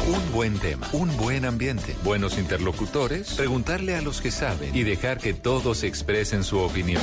Un 0.08 0.32
buen 0.32 0.58
tema, 0.58 0.88
un 0.92 1.16
buen 1.16 1.44
ambiente, 1.44 1.94
buenos 2.02 2.36
interlocutores, 2.36 3.34
preguntarle 3.34 3.94
a 3.94 4.02
los 4.02 4.20
que 4.20 4.32
saben 4.32 4.74
y 4.74 4.82
dejar 4.82 5.18
que 5.18 5.32
todos 5.32 5.84
expresen 5.84 6.42
su 6.42 6.58
opinión. 6.58 7.02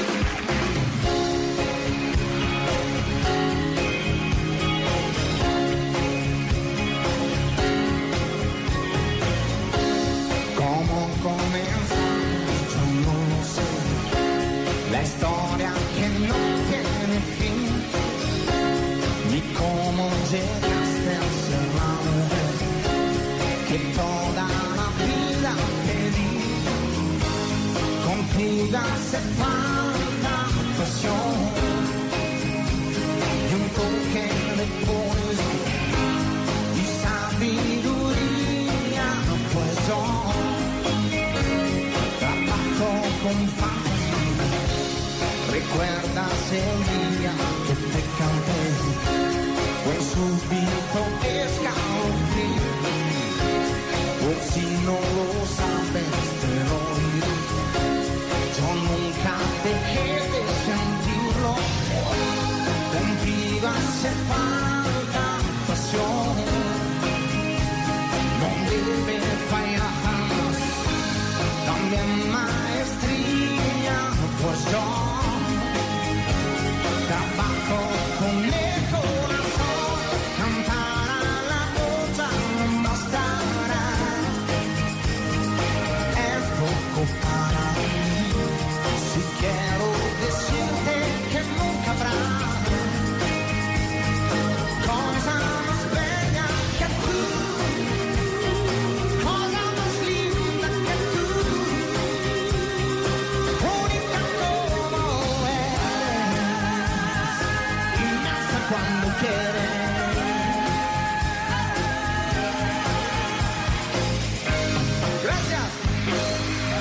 Gracias. 115.23 115.61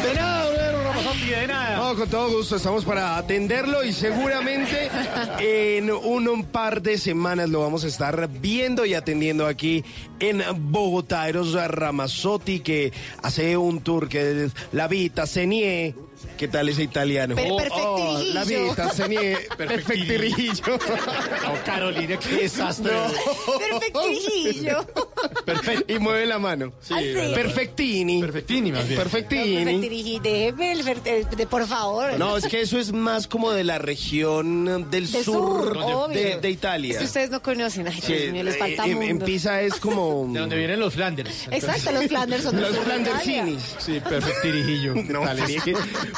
De 0.02 0.14
nada, 0.14 0.50
de 0.50 1.46
nada. 1.46 1.76
No, 1.76 1.96
con 1.96 2.08
todo 2.08 2.36
gusto, 2.36 2.56
estamos 2.56 2.84
para 2.84 3.16
atenderlo 3.16 3.84
y 3.84 3.92
seguramente 3.92 4.90
en 5.38 5.90
un, 5.90 6.28
un, 6.28 6.44
par 6.44 6.82
de 6.82 6.98
semanas 6.98 7.48
lo 7.48 7.60
vamos 7.60 7.84
a 7.84 7.88
estar 7.88 8.28
viendo 8.28 8.84
y 8.86 8.94
atendiendo 8.94 9.46
aquí 9.46 9.84
en 10.18 10.42
Bogotá. 10.70 11.28
Eros 11.28 11.52
Ramazotti 11.52 12.60
que 12.60 12.92
hace 13.22 13.56
un 13.56 13.80
tour 13.80 14.08
que 14.08 14.44
es 14.44 14.52
La 14.72 14.88
Vita, 14.88 15.26
Cenie. 15.26 15.94
¿Qué 16.36 16.48
tal 16.48 16.68
ese 16.68 16.82
italiano? 16.82 17.34
Per- 17.34 17.46
Oh, 17.50 17.54
oh, 17.54 17.56
perfectirijillo. 17.58 18.34
la 18.34 18.44
Vita 18.44 18.90
Senie. 18.90 19.36
Perfectirijillo. 19.56 20.78
Oh, 21.50 21.56
Carolina, 21.64 22.16
qué 22.18 22.36
desastre. 22.42 22.90
Perfectirijillo. 23.70 24.86
Y 25.88 25.98
mueve 25.98 26.26
la 26.26 26.38
mano. 26.38 26.72
Sí, 26.80 26.94
¿verdad? 26.94 27.34
Perfectini. 27.34 28.20
Perfectini, 28.20 28.72
más 28.72 28.86
bien. 28.86 29.00
Perfectini. 29.00 29.64
Perfectirigi, 29.64 30.18
déjeme 30.20 30.72
eh, 31.04 31.26
de- 31.36 31.46
por 31.46 31.66
favor. 31.66 32.18
No, 32.18 32.36
es 32.36 32.46
que 32.46 32.60
eso 32.60 32.78
es 32.78 32.92
más 32.92 33.26
como 33.26 33.50
de 33.52 33.64
la 33.64 33.78
región 33.78 34.90
del 34.90 35.08
sur, 35.08 36.08
de, 36.10 36.38
de 36.40 36.50
Italia. 36.50 36.92
Es 36.92 36.98
que 36.98 37.04
ustedes 37.04 37.30
no 37.30 37.42
conocen. 37.42 37.88
Ay, 37.88 38.00
Sí, 38.00 38.14
Dios 38.14 38.32
mío, 38.32 38.42
les 38.44 38.56
falta 38.58 38.86
eh, 38.86 38.90
en, 38.90 38.94
mundo. 38.98 39.10
en 39.10 39.18
Pisa 39.20 39.60
es 39.62 39.74
como... 39.76 40.26
De 40.32 40.40
donde 40.40 40.56
vienen 40.56 40.78
los 40.80 40.94
Flanders. 40.94 41.48
Exacto, 41.50 41.92
los 41.92 42.06
Flanders 42.06 42.42
son 42.44 42.56
de 42.56 42.62
Los 42.62 42.76
Flandersinis. 42.78 43.74
Sí, 43.78 44.00
perfectirijillo. 44.00 44.94
No, 45.08 45.22
sí. 45.46 45.56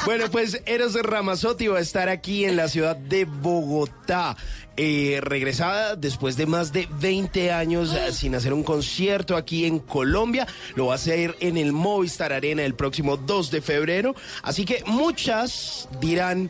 Bueno, 0.05 0.29
pues 0.31 0.61
Eros 0.65 0.93
Ramazzotti 0.93 1.67
va 1.67 1.79
a 1.79 1.81
estar 1.81 2.09
aquí 2.09 2.45
en 2.45 2.55
la 2.55 2.67
ciudad 2.67 2.95
de 2.95 3.25
Bogotá. 3.25 4.35
Eh, 4.75 5.19
regresada 5.21 5.95
después 5.95 6.35
de 6.35 6.47
más 6.47 6.73
de 6.73 6.87
20 6.99 7.51
años 7.51 7.93
eh, 7.93 8.11
sin 8.11 8.33
hacer 8.33 8.53
un 8.53 8.63
concierto 8.63 9.35
aquí 9.35 9.65
en 9.65 9.77
Colombia. 9.79 10.47
Lo 10.75 10.87
va 10.87 10.93
a 10.93 10.95
hacer 10.95 11.37
en 11.41 11.57
el 11.57 11.73
Movistar 11.73 12.33
Arena 12.33 12.63
el 12.63 12.73
próximo 12.73 13.17
2 13.17 13.51
de 13.51 13.61
febrero. 13.61 14.15
Así 14.41 14.65
que 14.65 14.83
muchas 14.85 15.87
dirán... 15.99 16.49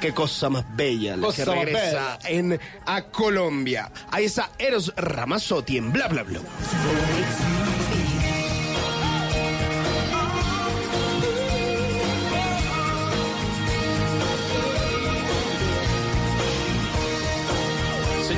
Qué 0.00 0.12
cosa 0.12 0.50
más 0.50 0.64
bella 0.76 1.16
la 1.16 1.28
que 1.28 1.42
Cosa 1.42 1.54
regresa 1.54 2.18
en 2.28 2.60
a 2.84 3.02
Colombia. 3.04 3.90
Ahí 4.10 4.26
está 4.26 4.52
Eros 4.58 4.92
Ramazzotti 4.94 5.78
en 5.78 5.90
Bla 5.90 6.06
Bla 6.08 6.22
Bla. 6.22 6.40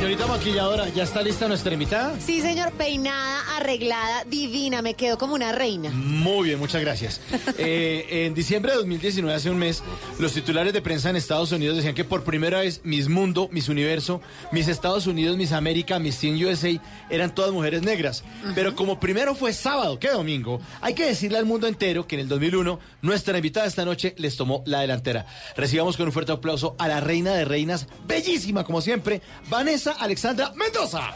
Señorita 0.08 0.26
maquilladora, 0.26 0.88
¿ya 0.88 1.02
está 1.02 1.20
lista 1.20 1.48
nuestra 1.48 1.74
invitada? 1.74 2.18
Sí, 2.18 2.40
señor, 2.40 2.72
peinada, 2.72 3.42
arreglada, 3.58 4.24
divina, 4.24 4.80
me 4.80 4.94
quedo 4.94 5.18
como 5.18 5.34
una 5.34 5.52
reina. 5.52 5.90
Muy 5.90 6.48
bien, 6.48 6.58
muchas 6.58 6.80
gracias. 6.80 7.20
Eh, 7.60 8.24
en 8.26 8.34
diciembre 8.34 8.70
de 8.72 8.78
2019, 8.78 9.34
hace 9.34 9.50
un 9.50 9.58
mes, 9.58 9.82
los 10.18 10.32
titulares 10.32 10.72
de 10.72 10.80
prensa 10.80 11.10
en 11.10 11.16
Estados 11.16 11.50
Unidos 11.50 11.76
decían 11.76 11.94
que 11.94 12.04
por 12.04 12.22
primera 12.22 12.60
vez 12.60 12.80
Miss 12.84 13.08
Mundo, 13.08 13.48
Miss 13.50 13.68
Universo, 13.68 14.20
Miss 14.52 14.68
Estados 14.68 15.08
Unidos, 15.08 15.36
Miss 15.36 15.50
América, 15.52 15.98
Miss 15.98 16.18
Teen 16.18 16.42
USA 16.44 16.70
eran 17.10 17.34
todas 17.34 17.52
mujeres 17.52 17.82
negras. 17.82 18.22
Pero 18.54 18.76
como 18.76 19.00
primero 19.00 19.34
fue 19.34 19.52
sábado 19.52 19.98
que 19.98 20.08
domingo, 20.08 20.60
hay 20.80 20.94
que 20.94 21.06
decirle 21.06 21.38
al 21.38 21.46
mundo 21.46 21.66
entero 21.66 22.06
que 22.06 22.14
en 22.14 22.20
el 22.20 22.28
2001 22.28 22.78
nuestra 23.02 23.36
invitada 23.36 23.66
esta 23.66 23.84
noche 23.84 24.14
les 24.18 24.36
tomó 24.36 24.62
la 24.66 24.80
delantera. 24.80 25.26
Recibamos 25.56 25.96
con 25.96 26.06
un 26.06 26.12
fuerte 26.12 26.32
aplauso 26.32 26.76
a 26.78 26.86
la 26.86 27.00
reina 27.00 27.34
de 27.34 27.44
reinas, 27.44 27.88
bellísima 28.06 28.62
como 28.62 28.80
siempre, 28.80 29.20
Vanessa 29.48 29.97
Alexandra 30.00 30.52
Mendoza. 30.54 31.12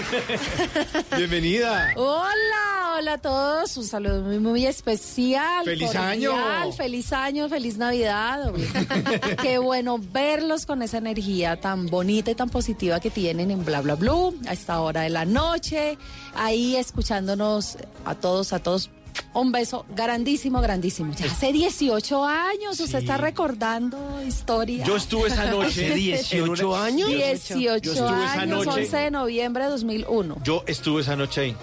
Bienvenida. 1.16 1.92
Hola, 1.96 2.94
hola 2.96 3.12
a 3.14 3.18
todos. 3.18 3.76
Un 3.76 3.84
saludo 3.84 4.22
muy, 4.22 4.38
muy 4.38 4.66
especial. 4.66 5.64
¡Feliz 5.64 5.86
cordial, 5.86 6.04
año! 6.04 6.72
Feliz 6.72 7.12
año, 7.12 7.48
feliz 7.48 7.76
Navidad. 7.76 8.52
Qué 9.42 9.58
bueno 9.58 9.98
verlos 9.98 10.64
con 10.64 10.82
esa 10.82 10.98
energía 10.98 11.60
tan 11.60 11.86
bonita 11.86 12.30
y 12.30 12.34
tan 12.34 12.48
positiva 12.48 13.00
que 13.00 13.10
tienen 13.10 13.50
en 13.50 13.64
Bla 13.64 13.80
Bla 13.82 13.96
Blue 13.96 14.38
a 14.46 14.52
esta 14.52 14.80
hora 14.80 15.02
de 15.02 15.10
la 15.10 15.24
noche. 15.24 15.98
Ahí 16.34 16.76
escuchándonos 16.76 17.76
a 18.04 18.14
todos, 18.14 18.52
a 18.52 18.60
todos. 18.60 18.90
Un 19.32 19.52
beso 19.52 19.86
grandísimo, 19.94 20.60
grandísimo. 20.60 21.14
Ya 21.14 21.26
hace 21.26 21.52
18 21.52 22.24
años, 22.24 22.80
usted 22.80 22.98
está 22.98 23.16
recordando 23.16 24.20
historia. 24.26 24.84
Yo 24.84 24.96
estuve 24.96 25.28
esa 25.28 25.44
noche. 25.50 25.86
¿Hace 25.86 25.94
18 25.94 26.76
años? 26.76 27.08
18 27.08 27.82
Yo 27.82 27.92
estuve 27.92 28.24
esa 28.24 28.40
años, 28.40 28.66
noche. 28.66 28.80
11 28.82 28.96
de 28.96 29.10
noviembre 29.10 29.64
de 29.64 29.70
2001. 29.70 30.36
Yo 30.42 30.64
estuve 30.66 31.02
esa 31.02 31.14
noche 31.16 31.40
ahí. 31.42 31.56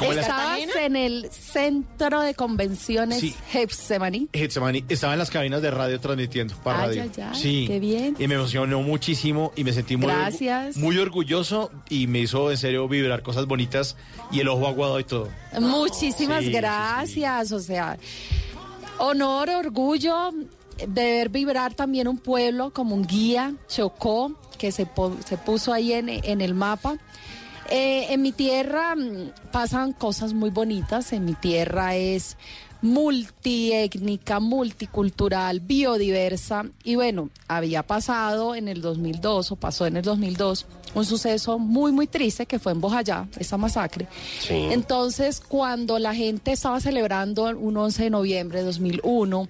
Estabas 0.00 0.58
en 0.80 0.96
el 0.96 1.28
centro 1.30 2.20
de 2.22 2.34
convenciones 2.34 3.20
Sí. 3.20 3.34
Getsemaní. 3.50 4.28
Getsemani, 4.32 4.84
estaba 4.88 5.12
en 5.12 5.18
las 5.18 5.30
cabinas 5.30 5.62
de 5.62 5.70
radio 5.70 6.00
transmitiendo 6.00 6.54
para 6.56 6.82
Ay, 6.84 6.98
radio. 6.98 7.02
ay, 7.02 7.22
ay, 7.32 7.40
sí. 7.40 7.64
qué 7.68 7.78
bien. 7.80 8.16
Y 8.18 8.26
me 8.28 8.34
emocionó 8.36 8.80
muchísimo 8.82 9.52
y 9.56 9.64
me 9.64 9.72
sentí 9.72 9.96
muy, 9.96 10.08
Gracias. 10.08 10.76
muy 10.76 10.98
orgulloso 10.98 11.70
y 11.88 12.06
me 12.06 12.20
hizo 12.20 12.50
en 12.50 12.56
serio 12.56 12.88
vibrar 12.88 13.22
cosas 13.22 13.46
bonitas 13.46 13.96
y 14.30 14.40
el 14.40 14.48
ojo 14.48 14.66
aguado 14.66 14.98
y 15.00 15.04
todo. 15.04 15.28
Muchísimas 15.60 16.40
Sí, 16.40 16.46
sí, 16.46 16.52
gracias. 16.52 17.52
O 17.52 17.60
sea, 17.60 17.98
honor, 18.98 19.50
orgullo 19.50 20.30
de 20.78 20.86
ver 20.86 21.28
vibrar 21.28 21.74
también 21.74 22.08
un 22.08 22.18
pueblo 22.18 22.70
como 22.72 22.94
un 22.94 23.06
guía, 23.06 23.54
Chocó, 23.68 24.32
que 24.58 24.72
se, 24.72 24.86
po- 24.86 25.16
se 25.26 25.36
puso 25.36 25.72
ahí 25.72 25.92
en, 25.92 26.08
en 26.08 26.40
el 26.40 26.54
mapa. 26.54 26.96
Eh, 27.70 28.06
en 28.10 28.22
mi 28.22 28.32
tierra 28.32 28.94
mm, 28.94 29.50
pasan 29.50 29.92
cosas 29.92 30.32
muy 30.32 30.50
bonitas. 30.50 31.12
En 31.12 31.24
mi 31.24 31.34
tierra 31.34 31.96
es 31.96 32.36
multiétnica, 32.82 34.40
multicultural, 34.40 35.60
biodiversa. 35.60 36.64
Y 36.84 36.96
bueno, 36.96 37.30
había 37.48 37.84
pasado 37.84 38.54
en 38.54 38.68
el 38.68 38.82
2002 38.82 39.52
o 39.52 39.56
pasó 39.56 39.86
en 39.86 39.96
el 39.96 40.02
2002 40.02 40.66
un 40.94 41.04
suceso 41.06 41.58
muy, 41.58 41.92
muy 41.92 42.06
triste 42.06 42.44
que 42.44 42.58
fue 42.58 42.72
en 42.72 42.80
Bojayá, 42.80 43.26
esa 43.38 43.56
masacre. 43.56 44.08
Entonces, 44.50 45.40
cuando 45.40 45.98
la 45.98 46.14
gente 46.14 46.52
estaba 46.52 46.80
celebrando 46.80 47.44
un 47.44 47.76
11 47.76 48.04
de 48.04 48.10
noviembre 48.10 48.58
de 48.58 48.64
2001, 48.66 49.42
eh, 49.42 49.48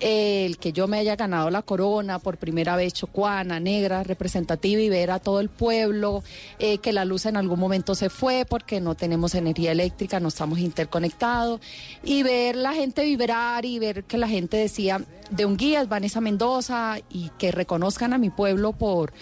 el 0.00 0.58
que 0.58 0.72
yo 0.72 0.88
me 0.88 0.98
haya 0.98 1.16
ganado 1.16 1.50
la 1.50 1.62
corona 1.62 2.18
por 2.18 2.36
primera 2.38 2.76
vez 2.76 2.92
chocuana, 2.92 3.60
negra, 3.60 4.02
representativa 4.02 4.80
y 4.80 4.88
ver 4.88 5.10
a 5.10 5.18
todo 5.18 5.40
el 5.40 5.48
pueblo, 5.48 6.22
eh, 6.58 6.78
que 6.78 6.92
la 6.92 7.04
luz 7.04 7.26
en 7.26 7.36
algún 7.36 7.60
momento 7.60 7.94
se 7.94 8.10
fue 8.10 8.46
porque 8.48 8.80
no 8.80 8.94
tenemos 8.94 9.34
energía 9.34 9.72
eléctrica, 9.72 10.20
no 10.20 10.28
estamos 10.28 10.58
interconectados, 10.58 11.60
y 12.02 12.22
ver 12.22 12.56
la 12.56 12.72
gente 12.72 13.04
vibrar 13.04 13.64
y 13.64 13.78
ver 13.78 14.04
que 14.04 14.18
la 14.18 14.28
gente 14.28 14.56
decía 14.56 15.02
de 15.30 15.44
un 15.44 15.56
guía 15.56 15.80
es 15.80 15.88
Vanessa 15.88 16.20
Mendoza 16.20 16.98
y 17.08 17.30
que 17.38 17.52
reconozcan 17.52 18.12
a 18.12 18.18
mi 18.18 18.30
pueblo 18.30 18.72
por 18.72 19.12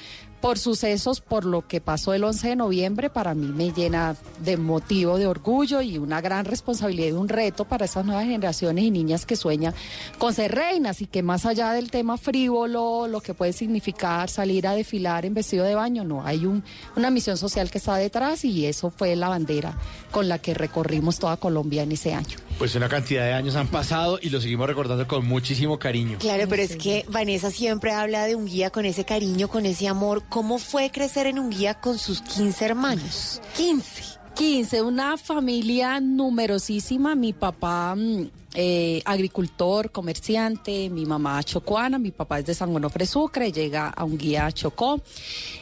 por 0.40 0.59
sucesos, 0.59 1.20
por 1.20 1.44
lo 1.44 1.66
que 1.66 1.81
pasó 1.81 2.14
el 2.14 2.24
11 2.24 2.48
de 2.48 2.57
noviembre, 2.57 3.11
para 3.11 3.35
mí 3.35 3.48
me 3.48 3.72
llena 3.72 4.16
de 4.40 4.57
motivo 4.57 5.18
de 5.18 5.27
orgullo 5.27 5.81
y 5.81 5.98
una 5.98 6.20
gran 6.20 6.44
responsabilidad 6.44 7.09
y 7.09 7.12
un 7.12 7.29
reto 7.29 7.64
para 7.64 7.85
esas 7.85 8.05
nuevas 8.05 8.24
generaciones 8.24 8.85
y 8.85 8.90
niñas 8.90 9.27
que 9.27 9.37
sueñan 9.37 9.74
con 10.18 10.35
ser 10.35 10.55
reinas 10.55 11.01
y 11.03 11.07
que 11.07 11.22
más 11.22 11.46
allá 11.46 11.72
del 11.72 11.90
tema 11.90 12.16
frívolo, 12.16 13.07
lo 13.09 13.20
que 13.20 13.35
puede 13.35 13.53
significar 13.53 14.31
salir 14.31 14.66
a 14.66 14.74
desfilar 14.74 15.24
en 15.24 15.35
vestido 15.35 15.64
de 15.64 15.74
baño, 15.74 16.05
no, 16.05 16.24
hay 16.24 16.46
un, 16.46 16.62
una 16.96 17.11
misión 17.11 17.37
social 17.37 17.70
que 17.70 17.79
está 17.79 17.96
detrás 17.96 18.44
y 18.44 18.66
eso 18.66 18.90
fue 18.90 19.16
la 19.16 19.29
bandera 19.29 19.77
con 20.11 20.29
la 20.29 20.38
que 20.38 20.55
recorrimos 20.55 21.18
toda 21.18 21.37
Colombia 21.37 21.83
en 21.83 21.92
ese 21.92 22.14
año. 22.14 22.37
Pues 22.59 22.74
una 22.74 22.88
cantidad 22.88 23.24
de 23.24 23.33
años 23.33 23.57
han 23.57 23.68
pasado 23.68 24.18
y 24.20 24.31
lo 24.31 24.40
seguimos 24.40 24.66
recordando 24.66 25.07
con 25.07 25.27
muchísimo 25.27 25.79
cariño. 25.79 26.18
Claro, 26.18 26.44
pero 26.48 26.62
es 26.62 26.77
que 26.77 27.05
Vanessa 27.09 27.51
siempre 27.51 27.92
habla 27.92 28.27
de 28.27 28.35
un 28.35 28.46
guía 28.46 28.70
con 28.70 28.85
ese 28.85 29.05
cariño, 29.05 29.48
con 29.48 29.66
ese 29.66 29.88
amor. 29.88 30.24
¿Cómo 30.28 30.58
fue 30.58 30.90
crecer 30.90 31.26
en 31.26 31.38
un 31.38 31.50
guía 31.50 31.74
con 31.74 31.98
sus 31.98 32.20
15 32.20 32.64
hermanos? 32.64 33.40
15. 33.56 34.18
15, 34.34 34.82
una 34.82 35.16
familia 35.16 35.98
numerosísima. 36.00 37.14
Mi 37.14 37.32
papá, 37.32 37.94
mm, 37.96 38.30
eh, 38.54 39.02
agricultor, 39.04 39.90
comerciante, 39.90 40.90
mi 40.90 41.06
mamá 41.06 41.42
chocuana, 41.42 41.98
mi 41.98 42.12
papá 42.12 42.38
es 42.38 42.46
de 42.46 42.54
San 42.54 42.74
Onofre 42.74 43.06
Sucre, 43.06 43.50
llega 43.50 43.88
a 43.88 44.04
un 44.04 44.16
guía 44.16 44.46
a 44.46 44.52
Chocó. 44.52 45.00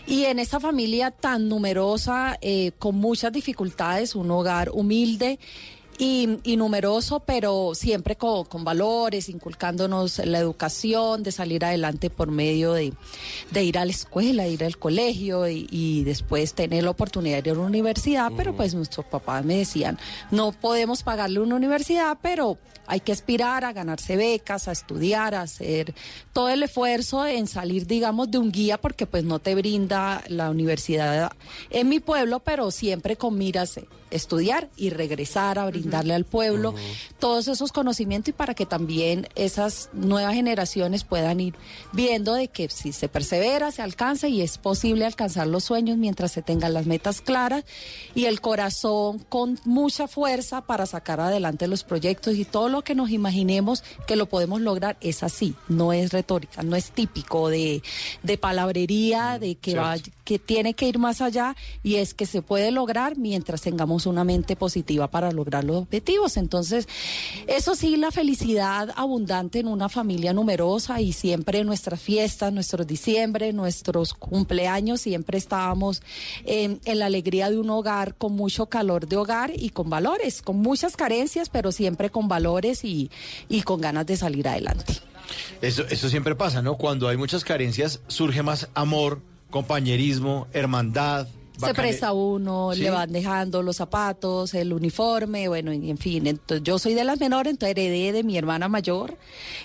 Y 0.07 0.25
en 0.25 0.41
esta 0.41 0.61
familia 0.61 1.11
tan 1.11 1.49
numerosa, 1.49 2.37
eh, 2.43 2.73
con 2.79 2.97
muchas 2.97 3.33
dificultades, 3.33 4.15
un 4.15 4.31
hogar 4.31 4.71
humilde. 4.71 5.39
Y, 5.99 6.39
y 6.45 6.57
numeroso, 6.57 7.21
pero 7.21 7.73
siempre 7.75 8.17
con, 8.17 8.45
con 8.45 8.65
valores, 8.65 9.31
inculcándonos 9.31 10.19
la 10.19 10.39
educación, 10.39 11.23
de 11.23 11.33
salir 11.33 11.65
adelante 11.65 12.11
por 12.11 12.31
medio 12.31 12.75
de, 12.75 12.93
de 13.51 13.65
ir 13.65 13.79
a 13.79 13.85
la 13.85 13.93
escuela, 13.93 14.43
de 14.43 14.51
ir 14.51 14.65
al 14.65 14.77
colegio 14.77 15.49
y, 15.49 15.67
y 15.71 16.05
después 16.05 16.53
tener 16.53 16.85
la 16.85 16.91
oportunidad 16.91 17.43
de 17.43 17.51
ir 17.51 17.57
a 17.57 17.59
una 17.59 17.69
universidad, 17.69 18.31
pero 18.37 18.55
pues 18.55 18.75
nuestros 18.75 19.07
papás 19.07 19.45
me 19.45 19.57
decían, 19.57 19.99
no 20.31 20.53
podemos 20.53 21.03
pagarle 21.03 21.41
una 21.41 21.55
universidad, 21.55 22.19
pero 22.21 22.59
hay 22.87 23.01
que 23.01 23.13
aspirar 23.13 23.65
a 23.65 23.73
ganarse 23.73 24.17
becas, 24.17 24.69
a 24.69 24.73
estudiar, 24.73 25.35
a 25.35 25.43
hacer 25.43 25.95
todo 26.33 26.49
el 26.49 26.63
esfuerzo 26.63 27.27
en 27.27 27.47
salir, 27.47 27.87
digamos, 27.87 28.31
de 28.31 28.39
un 28.39 28.53
guía, 28.53 28.79
porque 28.79 29.07
pues 29.07 29.25
no 29.25 29.39
te 29.39 29.55
brinda 29.55 30.23
la 30.29 30.51
universidad 30.51 31.33
en 31.71 31.89
mi 31.89 32.01
pueblo, 32.01 32.41
pero 32.41 32.71
siempre 32.71 33.17
con 33.17 33.37
miras 33.37 33.81
estudiar 34.11 34.69
y 34.77 34.91
regresar 34.91 35.59
a 35.59 35.67
brindar 35.67 35.87
brindarle 35.87 36.15
al 36.15 36.25
pueblo 36.25 36.75
todos 37.19 37.49
esos 37.49 37.71
conocimientos 37.73 38.31
y 38.31 38.33
para 38.33 38.55
que 38.55 38.67
también 38.67 39.29
esas 39.35 39.89
nuevas 39.93 40.35
generaciones 40.35 41.05
puedan 41.05 41.41
ir 41.41 41.55
viendo 41.93 42.35
de 42.35 42.49
que 42.49 42.69
si 42.69 42.93
se 42.93 43.09
persevera, 43.09 43.71
se 43.71 43.83
alcanza 43.83 44.29
y 44.29 44.43
es 44.43 44.59
posible 44.59 45.07
alcanzar 45.07 45.47
los 45.47 45.65
sueños 45.65 45.97
mientras 45.97 46.33
se 46.33 46.43
tengan 46.43 46.75
las 46.75 46.87
metas 46.87 47.21
claras 47.21 47.65
y 48.15 48.25
el 48.25 48.41
corazón 48.41 49.21
con 49.29 49.59
mucha 49.65 50.09
fuerza 50.09 50.63
para 50.63 50.87
sacar 50.87 51.21
adelante 51.21 51.69
los 51.69 51.85
proyectos 51.85 52.35
y 52.35 52.45
todo 52.45 52.69
lo 52.69 52.83
que 52.83 52.95
nos 52.95 53.11
imaginemos 53.11 53.85
que 54.07 54.17
lo 54.17 54.27
podemos 54.27 54.61
lograr 54.61 54.97
es 55.01 55.23
así, 55.23 55.55
no 55.69 55.93
es 55.93 56.13
retórica, 56.13 56.63
no 56.63 56.77
es 56.77 56.91
típico 56.91 57.49
de, 57.49 57.83
de 58.23 58.39
palabrería, 58.39 59.39
de 59.39 59.55
que, 59.57 59.77
va, 59.77 59.97
que 60.27 60.41
tiene 60.41 60.75
que 60.75 60.89
ir 60.89 60.99
más 60.99 61.23
allá 61.23 61.55
y 61.85 61.95
es 61.95 62.13
que 62.13 62.27
se 62.27 62.43
puede 62.43 62.73
lograr 62.73 63.17
mientras 63.17 63.63
tengamos 63.63 64.07
una 64.07 64.25
mente 64.25 64.57
positiva 64.57 65.09
para 65.09 65.31
lograr 65.31 65.63
los 65.63 65.77
objetivos. 65.77 66.37
Entonces, 66.37 66.89
eso 67.47 67.77
sí, 67.77 67.97
la 67.97 68.11
felicidad 68.11 68.93
abundante 68.97 69.61
en 69.61 69.69
una 69.69 69.89
familia 69.89 70.33
numerosa 70.33 71.01
y 71.01 71.13
siempre 71.13 71.63
nuestras 71.63 72.01
fiestas, 72.01 72.53
nuestros 72.53 72.89
diciembre, 72.89 73.53
nuestros 73.53 74.15
cumpleaños, 74.15 75.01
siempre 75.01 75.39
estábamos 75.39 76.03
en, 76.45 76.81
en 76.85 76.99
la 76.99 77.07
alegría 77.07 77.49
de 77.49 77.59
un 77.61 77.71
hogar 77.71 78.17
con 78.17 78.33
mucho 78.35 78.67
calor 78.67 79.07
de 79.07 79.17
hogar 79.17 79.53
y 79.55 79.71
con 79.71 79.89
valores, 79.89 80.43
con 80.43 80.57
muchas 80.57 80.97
carencias, 80.97 81.49
pero 81.51 81.71
siempre 81.71 82.11
con 82.11 82.27
valores 82.27 82.85
y, 82.85 83.13
y 83.49 83.63
con 83.63 83.81
ganas 83.81 84.07
de 84.07 84.17
salir 84.17 84.49
adelante. 84.49 84.95
Eso, 85.61 85.85
eso 85.89 86.09
siempre 86.09 86.35
pasa, 86.35 86.63
¿no? 86.63 86.77
Cuando 86.77 87.07
hay 87.07 87.17
muchas 87.17 87.45
carencias, 87.45 88.01
surge 88.09 88.43
más 88.43 88.69
amor, 88.75 89.21
compañerismo, 89.57 90.47
hermandad. 90.53 91.27
Se 91.59 91.73
presta 91.73 92.13
uno, 92.13 92.73
Sí. 92.75 92.83
le 92.83 92.91
van 92.91 93.11
dejando 93.11 93.63
los 93.63 93.77
zapatos, 93.77 94.53
el 94.53 94.75
uniforme, 94.75 95.49
bueno, 95.49 95.73
y 95.73 95.89
en 95.89 95.97
fin. 95.97 96.27
Entonces, 96.27 96.63
yo 96.63 96.79
soy 96.79 96.93
de 96.93 97.03
las 97.03 97.19
menores, 97.19 97.53
entonces 97.53 97.73
heredé 97.79 98.13
de 98.13 98.23
mi 98.23 98.37
hermana 98.37 98.69
mayor 98.69 99.17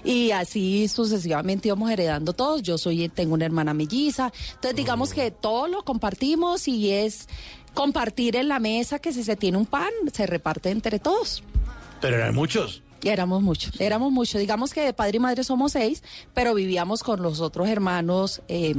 y 0.06 0.32
así 0.32 0.88
sucesivamente 0.88 1.68
íbamos 1.68 1.92
heredando 1.92 2.32
todos. 2.32 2.62
Yo 2.64 2.78
soy, 2.78 3.10
tengo 3.10 3.34
una 3.34 3.44
hermana 3.46 3.74
melliza. 3.74 4.32
Entonces, 4.54 4.76
digamos 4.78 5.14
que 5.14 5.32
todo 5.32 5.68
lo 5.68 5.84
compartimos 5.84 6.70
y 6.70 6.92
es 6.92 7.28
compartir 7.74 8.38
en 8.38 8.48
la 8.48 8.60
mesa 8.60 9.00
que 9.00 9.12
si 9.12 9.26
se 9.26 9.36
tiene 9.36 9.58
un 9.58 9.66
pan, 9.66 9.92
se 10.14 10.26
reparte 10.28 10.70
entre 10.70 11.00
todos. 11.00 11.44
Pero 12.00 12.16
eran 12.16 12.34
muchos. 12.34 12.84
Y 13.04 13.10
éramos 13.10 13.42
muchos, 13.42 13.80
éramos 13.80 14.12
muchos. 14.12 14.40
Digamos 14.40 14.74
que 14.74 14.82
de 14.82 14.94
padre 14.94 15.18
y 15.18 15.20
madre 15.20 15.44
somos 15.44 15.74
seis, 15.74 16.04
pero 16.34 16.54
vivíamos 16.54 17.04
con 17.04 17.22
los 17.22 17.40
otros 17.40 17.68
hermanos, 17.68 18.42
eh, 18.48 18.76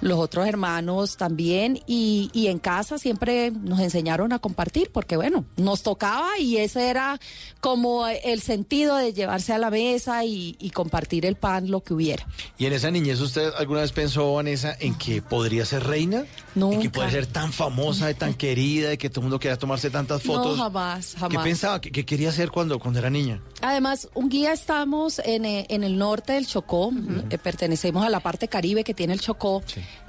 los 0.00 0.18
otros 0.18 0.46
hermanos 0.46 1.16
también, 1.16 1.80
y, 1.86 2.30
y 2.32 2.46
en 2.48 2.58
casa 2.58 2.98
siempre 2.98 3.50
nos 3.50 3.80
enseñaron 3.80 4.32
a 4.32 4.38
compartir, 4.38 4.90
porque 4.92 5.16
bueno, 5.16 5.44
nos 5.56 5.82
tocaba 5.82 6.38
y 6.38 6.58
ese 6.58 6.88
era 6.88 7.18
como 7.60 8.06
el 8.06 8.40
sentido 8.40 8.96
de 8.96 9.12
llevarse 9.12 9.52
a 9.52 9.58
la 9.58 9.70
mesa 9.70 10.24
y, 10.24 10.56
y 10.58 10.70
compartir 10.70 11.26
el 11.26 11.36
pan, 11.36 11.70
lo 11.70 11.82
que 11.82 11.94
hubiera. 11.94 12.26
¿Y 12.58 12.66
en 12.66 12.72
esa 12.72 12.90
niñez 12.90 13.20
usted 13.20 13.52
alguna 13.58 13.80
vez 13.80 13.92
pensó, 13.92 14.34
Vanessa, 14.34 14.76
en 14.78 14.94
que 14.94 15.22
podría 15.22 15.64
ser 15.64 15.84
reina? 15.84 16.24
En 16.54 16.80
que 16.80 16.90
puede 16.90 17.10
ser 17.10 17.26
tan 17.26 17.52
famosa 17.52 18.10
tan 18.14 18.34
querida 18.34 18.92
y 18.92 18.98
que 18.98 19.10
todo 19.10 19.20
el 19.20 19.24
mundo 19.24 19.38
quiera 19.38 19.56
tomarse 19.56 19.90
tantas 19.90 20.22
fotos. 20.22 20.56
No, 20.56 20.64
jamás, 20.64 21.14
¿Qué 21.14 21.20
jamás. 21.20 21.44
pensaba? 21.44 21.80
¿Qué, 21.80 21.90
qué 21.90 22.04
quería 22.04 22.30
hacer 22.30 22.50
cuando, 22.50 22.78
cuando 22.78 22.98
era 22.98 23.10
niña? 23.10 23.40
Además, 23.62 24.08
un 24.14 24.28
guía 24.28 24.52
estamos 24.52 25.20
en, 25.24 25.44
eh, 25.44 25.66
en 25.70 25.82
el 25.82 25.96
norte 25.96 26.34
del 26.34 26.46
Chocó, 26.46 26.92
eh, 27.30 27.38
pertenecemos 27.38 28.04
a 28.04 28.10
la 28.10 28.20
parte 28.20 28.48
caribe 28.48 28.84
que 28.84 28.94
tiene 28.94 29.14
el 29.14 29.20
Chocó. 29.20 29.62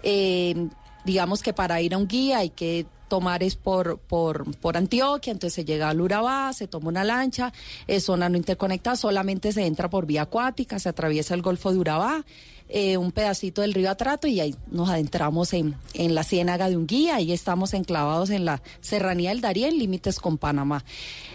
Eh, 0.03 0.67
digamos 1.05 1.41
que 1.41 1.53
para 1.53 1.81
ir 1.81 1.93
a 1.93 1.97
un 1.97 2.07
guía 2.07 2.39
hay 2.39 2.49
que 2.49 2.85
tomar 3.07 3.41
es 3.43 3.55
por, 3.55 3.99
por, 3.99 4.55
por 4.57 4.75
Antioquia, 4.75 5.31
entonces 5.31 5.53
se 5.53 5.65
llega 5.65 5.89
al 5.89 6.01
Urabá, 6.01 6.51
se 6.51 6.67
toma 6.67 6.89
una 6.89 7.05
lancha, 7.05 7.53
es 7.87 8.03
zona 8.03 8.27
no 8.27 8.35
interconectada, 8.37 8.97
solamente 8.97 9.53
se 9.53 9.65
entra 9.65 9.89
por 9.89 10.05
vía 10.05 10.23
acuática, 10.23 10.77
se 10.79 10.89
atraviesa 10.89 11.33
el 11.33 11.41
Golfo 11.41 11.71
de 11.71 11.77
Urabá, 11.77 12.25
eh, 12.69 12.97
un 12.97 13.11
pedacito 13.11 13.61
del 13.61 13.73
río 13.73 13.89
Atrato 13.89 14.27
y 14.27 14.39
ahí 14.39 14.55
nos 14.69 14.89
adentramos 14.89 15.53
en, 15.53 15.75
en 15.93 16.15
la 16.15 16.23
ciénaga 16.23 16.69
de 16.69 16.77
un 16.77 16.87
guía, 16.87 17.21
y 17.21 17.31
estamos 17.31 17.73
enclavados 17.73 18.29
en 18.29 18.45
la 18.45 18.61
serranía 18.81 19.29
del 19.29 19.41
Darién, 19.41 19.77
límites 19.77 20.19
con 20.19 20.37
Panamá. 20.37 20.83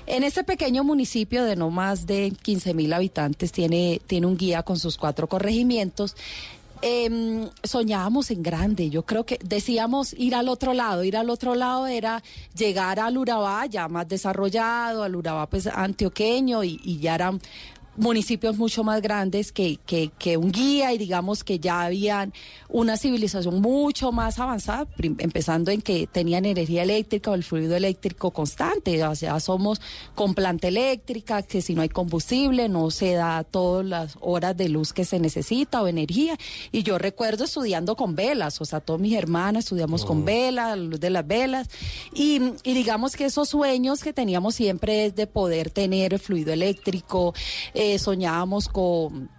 En 0.06 0.24
este 0.24 0.44
pequeño 0.44 0.84
municipio 0.84 1.44
de 1.44 1.56
no 1.56 1.70
más 1.70 2.06
de 2.06 2.32
15 2.42 2.74
mil 2.74 2.92
habitantes 2.92 3.52
tiene, 3.52 4.00
tiene 4.06 4.26
un 4.26 4.36
guía 4.36 4.62
con 4.62 4.78
sus 4.78 4.96
cuatro 4.96 5.28
corregimientos. 5.28 6.16
Em, 6.84 7.48
soñábamos 7.62 8.32
en 8.32 8.42
grande, 8.42 8.90
yo 8.90 9.04
creo 9.04 9.24
que 9.24 9.38
decíamos 9.44 10.14
ir 10.14 10.34
al 10.34 10.48
otro 10.48 10.74
lado, 10.74 11.04
ir 11.04 11.16
al 11.16 11.30
otro 11.30 11.54
lado 11.54 11.86
era 11.86 12.24
llegar 12.56 12.98
al 12.98 13.16
Urabá 13.16 13.66
ya 13.66 13.86
más 13.86 14.08
desarrollado, 14.08 15.04
al 15.04 15.14
Urabá 15.14 15.48
pues 15.48 15.68
antioqueño 15.68 16.64
y, 16.64 16.80
y 16.82 16.98
ya 16.98 17.14
eran 17.14 17.40
municipios 17.96 18.56
mucho 18.56 18.84
más 18.84 19.02
grandes 19.02 19.52
que, 19.52 19.78
que, 19.86 20.10
que 20.18 20.36
un 20.36 20.50
guía 20.50 20.92
y 20.92 20.98
digamos 20.98 21.44
que 21.44 21.58
ya 21.58 21.82
habían 21.82 22.32
una 22.68 22.96
civilización 22.96 23.60
mucho 23.60 24.12
más 24.12 24.38
avanzada, 24.38 24.86
empezando 24.98 25.70
en 25.70 25.82
que 25.82 26.06
tenían 26.06 26.46
energía 26.46 26.82
eléctrica 26.84 27.30
o 27.30 27.34
el 27.34 27.44
fluido 27.44 27.76
eléctrico 27.76 28.30
constante, 28.30 29.04
o 29.04 29.14
sea, 29.14 29.38
somos 29.40 29.80
con 30.14 30.34
planta 30.34 30.68
eléctrica, 30.68 31.42
que 31.42 31.60
si 31.60 31.74
no 31.74 31.82
hay 31.82 31.88
combustible 31.88 32.68
no 32.68 32.90
se 32.90 33.12
da 33.12 33.44
todas 33.44 33.84
las 33.84 34.16
horas 34.20 34.56
de 34.56 34.68
luz 34.68 34.92
que 34.92 35.04
se 35.04 35.18
necesita 35.18 35.82
o 35.82 35.88
energía. 35.88 36.36
Y 36.70 36.82
yo 36.82 36.98
recuerdo 36.98 37.44
estudiando 37.44 37.96
con 37.96 38.14
velas, 38.14 38.60
o 38.60 38.64
sea, 38.64 38.80
todas 38.80 39.00
mis 39.00 39.14
hermanas 39.14 39.64
estudiamos 39.64 40.04
con 40.04 40.24
velas, 40.24 40.76
la 40.78 40.84
luz 40.84 41.00
de 41.00 41.10
las 41.10 41.26
velas, 41.26 41.68
y, 42.14 42.40
y 42.62 42.74
digamos 42.74 43.16
que 43.16 43.26
esos 43.26 43.50
sueños 43.50 44.02
que 44.02 44.12
teníamos 44.12 44.54
siempre 44.54 45.06
es 45.06 45.14
de 45.14 45.26
poder 45.26 45.70
tener 45.70 46.18
fluido 46.18 46.52
eléctrico, 46.52 47.34
eh, 47.74 47.81
soñábamos 47.98 48.68
con 48.68 49.30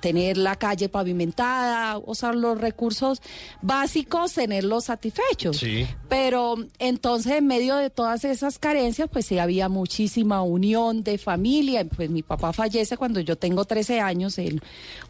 tener 0.00 0.36
la 0.36 0.56
calle 0.56 0.88
pavimentada, 0.88 1.98
sea, 2.14 2.32
los 2.32 2.60
recursos 2.60 3.20
básicos, 3.60 4.32
tenerlos 4.32 4.84
satisfechos. 4.84 5.56
Sí. 5.56 5.86
Pero 6.08 6.56
entonces, 6.78 7.32
en 7.34 7.46
medio 7.46 7.76
de 7.76 7.90
todas 7.90 8.24
esas 8.24 8.58
carencias, 8.58 9.08
pues 9.10 9.26
sí 9.26 9.38
había 9.38 9.68
muchísima 9.68 10.42
unión 10.42 11.02
de 11.02 11.18
familia. 11.18 11.84
Pues 11.84 12.10
mi 12.10 12.22
papá 12.22 12.52
fallece 12.52 12.96
cuando 12.96 13.20
yo 13.20 13.36
tengo 13.36 13.64
13 13.64 14.00
años 14.00 14.38
en 14.38 14.60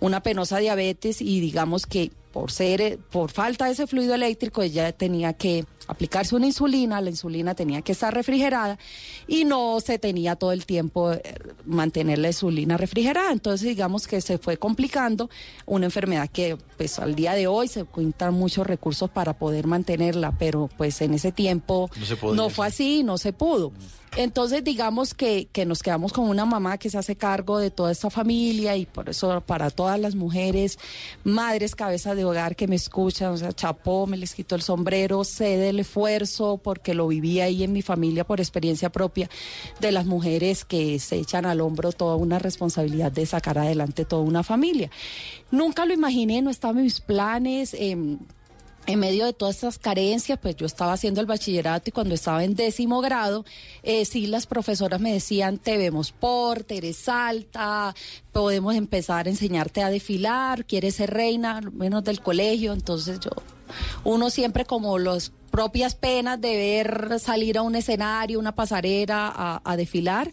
una 0.00 0.22
penosa 0.22 0.58
diabetes 0.58 1.20
y 1.20 1.40
digamos 1.40 1.86
que 1.86 2.10
por 2.32 2.50
ser, 2.50 2.80
eh, 2.80 2.98
por 3.10 3.30
falta 3.30 3.66
de 3.66 3.72
ese 3.72 3.86
fluido 3.86 4.14
eléctrico, 4.14 4.62
ella 4.62 4.92
tenía 4.92 5.34
que 5.34 5.64
aplicarse 5.86 6.34
una 6.34 6.46
insulina, 6.46 7.00
la 7.00 7.10
insulina 7.10 7.54
tenía 7.54 7.82
que 7.82 7.92
estar 7.92 8.14
refrigerada 8.14 8.78
y 9.26 9.44
no 9.44 9.80
se 9.80 9.98
tenía 9.98 10.36
todo 10.36 10.52
el 10.52 10.64
tiempo 10.64 11.12
eh, 11.12 11.22
mantener 11.64 12.18
la 12.18 12.28
insulina 12.28 12.76
refrigerada. 12.76 13.32
Entonces, 13.32 13.68
digamos 13.68 14.06
que 14.06 14.20
se 14.20 14.38
fue 14.38 14.56
complicando 14.56 15.28
una 15.66 15.86
enfermedad 15.86 16.28
que 16.28 16.56
pues 16.76 16.98
al 16.98 17.14
día 17.14 17.34
de 17.34 17.46
hoy 17.46 17.68
se 17.68 17.84
cuentan 17.84 18.34
muchos 18.34 18.66
recursos 18.66 19.10
para 19.10 19.34
poder 19.34 19.66
mantenerla, 19.66 20.32
pero 20.38 20.68
pues 20.76 21.00
en 21.02 21.14
ese 21.14 21.32
tiempo 21.32 21.90
No 22.34 22.50
fue 22.50 22.66
así, 22.66 23.02
no 23.02 23.18
se 23.18 23.32
pudo. 23.32 23.72
Entonces, 24.16 24.62
digamos 24.62 25.14
que, 25.14 25.48
que 25.52 25.64
nos 25.64 25.82
quedamos 25.82 26.12
con 26.12 26.28
una 26.28 26.44
mamá 26.44 26.76
que 26.76 26.90
se 26.90 26.98
hace 26.98 27.16
cargo 27.16 27.58
de 27.58 27.70
toda 27.70 27.90
esta 27.90 28.10
familia 28.10 28.76
y 28.76 28.84
por 28.84 29.08
eso 29.08 29.40
para 29.40 29.70
todas 29.70 29.98
las 29.98 30.14
mujeres, 30.14 30.78
madres, 31.24 31.74
cabezas 31.74 32.14
de 32.14 32.21
hogar 32.24 32.56
que 32.56 32.68
me 32.68 32.76
escuchan, 32.76 33.32
o 33.32 33.36
sea, 33.36 33.52
chapó, 33.52 34.06
me 34.06 34.16
les 34.16 34.34
quito 34.34 34.54
el 34.54 34.62
sombrero, 34.62 35.24
sé 35.24 35.56
del 35.56 35.80
esfuerzo 35.80 36.58
porque 36.62 36.94
lo 36.94 37.08
viví 37.08 37.40
ahí 37.40 37.62
en 37.62 37.72
mi 37.72 37.82
familia 37.82 38.24
por 38.24 38.40
experiencia 38.40 38.90
propia 38.90 39.28
de 39.80 39.92
las 39.92 40.06
mujeres 40.06 40.64
que 40.64 40.98
se 40.98 41.16
echan 41.16 41.46
al 41.46 41.60
hombro 41.60 41.92
toda 41.92 42.16
una 42.16 42.38
responsabilidad 42.38 43.12
de 43.12 43.26
sacar 43.26 43.58
adelante 43.58 44.04
toda 44.04 44.22
una 44.22 44.42
familia. 44.42 44.90
Nunca 45.50 45.86
lo 45.86 45.94
imaginé, 45.94 46.42
no 46.42 46.50
estaba 46.50 46.78
en 46.78 46.84
mis 46.84 47.00
planes. 47.00 47.74
em, 47.78 48.18
en 48.86 48.98
medio 48.98 49.26
de 49.26 49.32
todas 49.32 49.56
estas 49.56 49.78
carencias, 49.78 50.38
pues 50.40 50.56
yo 50.56 50.66
estaba 50.66 50.92
haciendo 50.92 51.20
el 51.20 51.26
bachillerato 51.26 51.88
y 51.88 51.92
cuando 51.92 52.14
estaba 52.14 52.42
en 52.42 52.54
décimo 52.54 53.00
grado, 53.00 53.44
eh, 53.82 54.04
sí 54.04 54.26
las 54.26 54.46
profesoras 54.46 55.00
me 55.00 55.12
decían, 55.12 55.58
te 55.58 55.76
vemos 55.78 56.10
porte, 56.12 56.78
eres 56.78 57.08
alta, 57.08 57.94
podemos 58.32 58.74
empezar 58.74 59.26
a 59.26 59.30
enseñarte 59.30 59.82
a 59.82 59.90
desfilar, 59.90 60.64
quieres 60.64 60.96
ser 60.96 61.10
reina, 61.10 61.60
menos 61.72 62.02
del 62.02 62.20
colegio, 62.20 62.72
entonces 62.72 63.20
yo, 63.20 63.30
uno 64.04 64.30
siempre 64.30 64.64
como 64.64 64.98
las 64.98 65.32
propias 65.50 65.94
penas 65.94 66.40
de 66.40 66.56
ver 66.56 67.20
salir 67.20 67.58
a 67.58 67.62
un 67.62 67.76
escenario, 67.76 68.38
una 68.38 68.54
pasarela 68.54 69.32
a, 69.34 69.60
a 69.64 69.76
desfilar, 69.76 70.32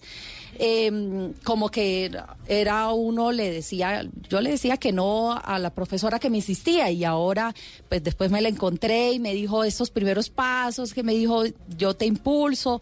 eh, 0.61 1.31
como 1.45 1.69
que 1.69 2.11
era- 2.47 2.91
uno 2.91 3.31
le 3.31 3.49
decía, 3.49 4.05
yo 4.29 4.41
le 4.41 4.51
decía 4.51 4.75
que 4.77 4.91
no 4.91 5.31
a 5.33 5.57
la 5.57 5.69
profesora 5.69 6.19
que 6.19 6.29
me 6.29 6.37
insistía 6.37 6.91
y 6.91 7.03
ahora 7.05 7.55
pues 7.87 8.03
después 8.03 8.29
me 8.29 8.41
la 8.41 8.49
encontré 8.49 9.13
y 9.13 9.19
me 9.19 9.33
dijo 9.33 9.63
esos 9.63 9.89
primeros 9.89 10.29
pasos, 10.29 10.93
que 10.93 11.01
me 11.01 11.13
dijo 11.13 11.43
yo 11.77 11.95
te 11.95 12.05
impulso. 12.05 12.81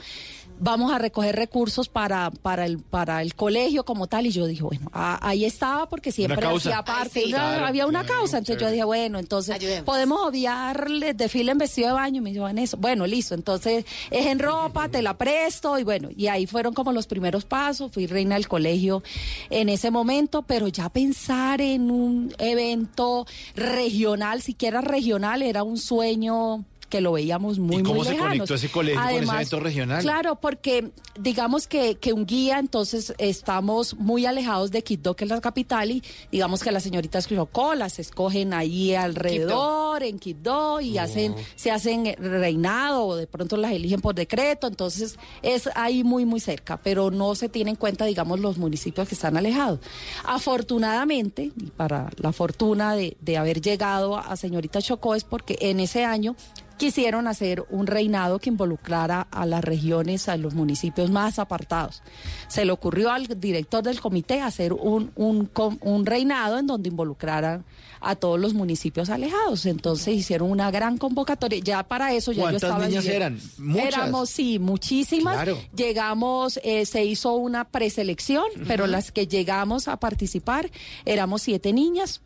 Vamos 0.59 0.91
a 0.91 0.97
recoger 0.97 1.35
recursos 1.35 1.89
para, 1.89 2.31
para, 2.31 2.65
el, 2.65 2.79
para 2.79 3.21
el 3.21 3.35
colegio 3.35 3.85
como 3.85 4.07
tal. 4.07 4.25
Y 4.25 4.31
yo 4.31 4.45
dije, 4.45 4.63
bueno, 4.63 4.89
a- 4.93 5.25
ahí 5.27 5.45
estaba 5.45 5.87
porque 5.89 6.11
siempre 6.11 6.45
hacía 6.45 6.83
parte, 6.83 7.19
Ay, 7.19 7.25
sí. 7.25 7.33
una- 7.33 7.37
Claro, 7.37 7.65
había 7.65 7.85
una 7.87 8.03
claro, 8.03 8.19
causa. 8.21 8.37
Entonces 8.39 8.61
yo 8.61 8.71
dije, 8.71 8.83
bueno, 8.83 9.19
entonces 9.19 9.55
Ayudemos. 9.55 9.85
podemos 9.85 10.19
obviarle 10.27 11.13
desfile 11.13 11.51
en 11.51 11.57
vestido 11.57 11.87
de 11.89 11.93
baño. 11.93 12.17
Y 12.17 12.21
me 12.21 12.31
dijo, 12.33 12.47
eso. 12.47 12.77
Bueno, 12.77 13.05
listo. 13.07 13.35
Entonces 13.35 13.85
es 14.11 14.25
en 14.25 14.39
ropa, 14.39 14.89
te 14.89 15.01
la 15.01 15.17
presto. 15.17 15.77
Y 15.79 15.83
bueno, 15.83 16.09
y 16.15 16.27
ahí 16.27 16.47
fueron 16.47 16.73
como 16.73 16.91
los 16.91 17.07
primeros 17.07 17.45
pasos. 17.45 17.91
Fui 17.91 18.07
reina 18.07 18.35
del 18.35 18.47
colegio 18.47 19.03
en 19.49 19.69
ese 19.69 19.91
momento, 19.91 20.43
pero 20.43 20.67
ya 20.67 20.89
pensar 20.89 21.61
en 21.61 21.91
un 21.91 22.33
evento 22.37 23.25
regional, 23.55 24.41
siquiera 24.41 24.81
regional, 24.81 25.41
era 25.41 25.63
un 25.63 25.77
sueño 25.77 26.65
que 26.89 27.01
lo 27.01 27.11
veíamos 27.11 27.59
muy, 27.59 27.77
¿Y 27.77 27.83
cómo 27.83 27.95
muy 27.95 28.05
se 28.05 28.11
lejanos. 28.11 28.33
conectó 28.33 28.55
ese 28.55 28.69
colegio 28.69 29.01
con 29.01 29.23
ese 29.23 29.35
evento 29.35 29.59
regional? 29.59 30.01
Claro, 30.01 30.35
porque 30.35 30.91
digamos 31.19 31.67
que, 31.67 31.95
que 31.95 32.13
un 32.13 32.25
guía, 32.25 32.59
entonces 32.59 33.13
estamos 33.17 33.95
muy 33.95 34.25
alejados 34.25 34.71
de 34.71 34.83
Quibdó, 34.83 35.15
que 35.15 35.25
es 35.25 35.29
la 35.29 35.41
capital, 35.41 35.91
y 35.91 36.03
digamos 36.31 36.63
que 36.63 36.71
las 36.71 36.83
señoritas 36.83 37.27
Cruzocó 37.27 37.75
las 37.75 37.99
escogen 37.99 38.53
ahí 38.53 38.95
alrededor, 38.95 40.03
en 40.03 40.19
Quibdó, 40.19 40.79
y 40.79 40.97
hacen, 40.97 41.35
se 41.55 41.71
hacen 41.71 42.15
reinado, 42.19 43.05
o 43.05 43.15
de 43.15 43.27
pronto 43.27 43.57
las 43.57 43.71
eligen 43.71 44.01
por 44.01 44.15
decreto, 44.15 44.67
entonces 44.67 45.17
es 45.41 45.69
ahí 45.75 46.03
muy, 46.03 46.25
muy 46.25 46.39
cerca, 46.39 46.77
pero 46.77 47.11
no 47.11 47.35
se 47.35 47.49
tiene 47.49 47.71
en 47.71 47.75
cuenta, 47.75 48.05
digamos, 48.05 48.39
los 48.39 48.57
municipios 48.57 49.07
que 49.07 49.15
están 49.15 49.35
alejados. 49.35 49.79
Afortunadamente, 50.23 51.51
y 51.57 51.71
para 51.71 52.09
la 52.17 52.31
fortuna 52.31 52.95
de, 52.95 53.17
de 53.19 53.37
haber 53.37 53.61
llegado 53.61 54.17
a 54.17 54.35
señorita 54.35 54.81
Chocó, 54.81 55.15
es 55.15 55.23
porque 55.23 55.57
en 55.61 55.79
ese 55.79 56.05
año 56.05 56.35
quisieron 56.77 57.27
hacer 57.27 57.65
un 57.69 57.87
reinado 57.87 58.39
que 58.39 58.49
involucrara 58.49 59.27
a 59.31 59.45
las 59.45 59.63
regiones, 59.63 60.29
a 60.29 60.37
los 60.37 60.53
municipios 60.53 61.11
más 61.11 61.39
apartados. 61.39 62.01
Se 62.47 62.65
le 62.65 62.71
ocurrió 62.71 63.11
al 63.11 63.27
director 63.39 63.83
del 63.83 63.99
comité 63.99 64.41
hacer 64.41 64.73
un, 64.73 65.11
un, 65.15 65.49
un 65.81 66.05
reinado 66.05 66.59
en 66.59 66.67
donde 66.67 66.89
involucraran 66.89 67.65
a 67.99 68.15
todos 68.15 68.39
los 68.39 68.53
municipios 68.53 69.09
alejados. 69.09 69.65
Entonces 69.65 70.15
hicieron 70.15 70.51
una 70.51 70.71
gran 70.71 70.97
convocatoria. 70.97 71.59
Ya 71.63 71.83
para 71.83 72.13
eso 72.13 72.31
ya 72.31 72.37
yo 72.37 72.41
¿Cuántas 72.43 72.63
estaba... 72.63 72.87
niñas 72.87 73.05
eran? 73.05 73.39
Muchas. 73.57 73.85
Éramos, 73.87 74.29
sí, 74.29 74.59
muchísimas. 74.59 75.35
Claro. 75.35 75.57
Llegamos, 75.75 76.59
eh, 76.63 76.85
se 76.85 77.05
hizo 77.05 77.33
una 77.33 77.65
preselección, 77.65 78.45
pero 78.67 78.87
las 78.87 79.11
que 79.11 79.27
llegamos 79.27 79.87
a 79.87 79.97
participar 79.97 80.69
éramos 81.05 81.41
siete 81.41 81.73
niñas 81.73 82.21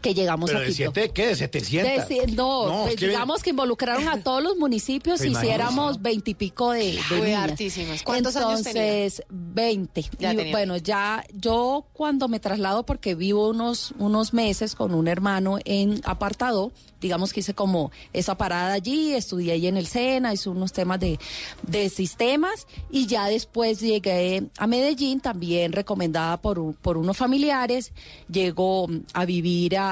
que 0.00 0.14
llegamos 0.14 0.48
¿Pero 0.50 0.58
a 0.58 0.62
de 0.62 0.68
Quito. 0.68 0.92
siete 0.92 1.10
qué? 1.12 1.26
¿De 1.28 1.34
700? 1.36 2.08
De 2.08 2.14
ci- 2.26 2.34
no, 2.34 2.66
No, 2.68 2.82
pues 2.82 2.94
es 2.94 3.00
que- 3.00 3.08
digamos 3.08 3.42
que 3.42 3.50
involucraron 3.50 4.08
a 4.08 4.22
todos 4.22 4.42
los 4.42 4.56
municipios 4.56 5.20
y 5.24 5.28
hiciéramos 5.28 6.02
veintipico 6.02 6.70
de, 6.72 6.98
de 7.10 7.34
hartísimas. 7.34 8.02
¿Cuántos? 8.02 8.36
Entonces, 8.36 9.22
20. 9.30 10.04
Ya 10.18 10.32
y 10.32 10.36
tenía 10.36 10.52
bueno, 10.52 10.76
ya 10.76 11.24
yo 11.32 11.86
cuando 11.92 12.28
me 12.28 12.40
traslado, 12.40 12.84
porque 12.86 13.14
vivo 13.14 13.48
unos, 13.48 13.92
unos 13.98 14.32
meses 14.32 14.74
con 14.74 14.94
un 14.94 15.08
hermano 15.08 15.58
en 15.64 16.00
apartado, 16.04 16.72
digamos 17.00 17.32
que 17.32 17.40
hice 17.40 17.54
como 17.54 17.90
esa 18.12 18.36
parada 18.36 18.72
allí, 18.72 19.12
estudié 19.12 19.52
ahí 19.52 19.66
en 19.66 19.76
el 19.76 19.86
SENA, 19.86 20.32
hice 20.32 20.48
unos 20.48 20.72
temas 20.72 20.98
de, 20.98 21.18
de 21.66 21.88
sistemas 21.90 22.66
y 22.90 23.06
ya 23.06 23.26
después 23.26 23.80
llegué 23.80 24.44
a 24.58 24.66
Medellín, 24.66 25.20
también 25.20 25.72
recomendada 25.72 26.36
por, 26.40 26.74
por 26.76 26.96
unos 26.96 27.16
familiares, 27.16 27.92
llegó 28.30 28.88
a 29.12 29.24
vivir 29.24 29.76
a, 29.76 29.85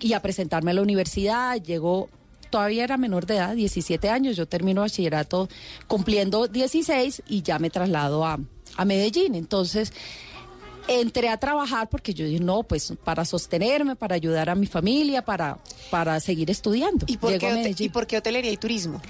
y 0.00 0.12
a 0.12 0.20
presentarme 0.20 0.70
a 0.70 0.74
la 0.74 0.82
universidad, 0.82 1.60
llegó 1.62 2.08
todavía 2.50 2.84
era 2.84 2.96
menor 2.96 3.26
de 3.26 3.36
edad, 3.36 3.54
17 3.54 4.08
años, 4.08 4.36
yo 4.36 4.46
termino 4.46 4.80
bachillerato 4.80 5.48
cumpliendo 5.86 6.48
16 6.48 7.22
y 7.28 7.42
ya 7.42 7.58
me 7.58 7.70
traslado 7.70 8.24
a, 8.24 8.38
a 8.76 8.84
Medellín. 8.84 9.34
Entonces, 9.34 9.92
entré 10.88 11.28
a 11.28 11.36
trabajar 11.36 11.88
porque 11.88 12.14
yo 12.14 12.24
dije, 12.24 12.40
no, 12.40 12.62
pues 12.62 12.94
para 13.04 13.24
sostenerme, 13.24 13.96
para 13.96 14.14
ayudar 14.14 14.50
a 14.50 14.54
mi 14.54 14.66
familia, 14.66 15.24
para, 15.24 15.58
para 15.90 16.18
seguir 16.20 16.50
estudiando. 16.50 17.04
¿Y 17.08 17.18
por, 17.18 17.38
qué. 17.38 17.74
¿Y 17.78 17.88
por 17.90 18.06
qué 18.06 18.18
hotelería 18.18 18.50
y 18.50 18.56
turismo? 18.56 19.00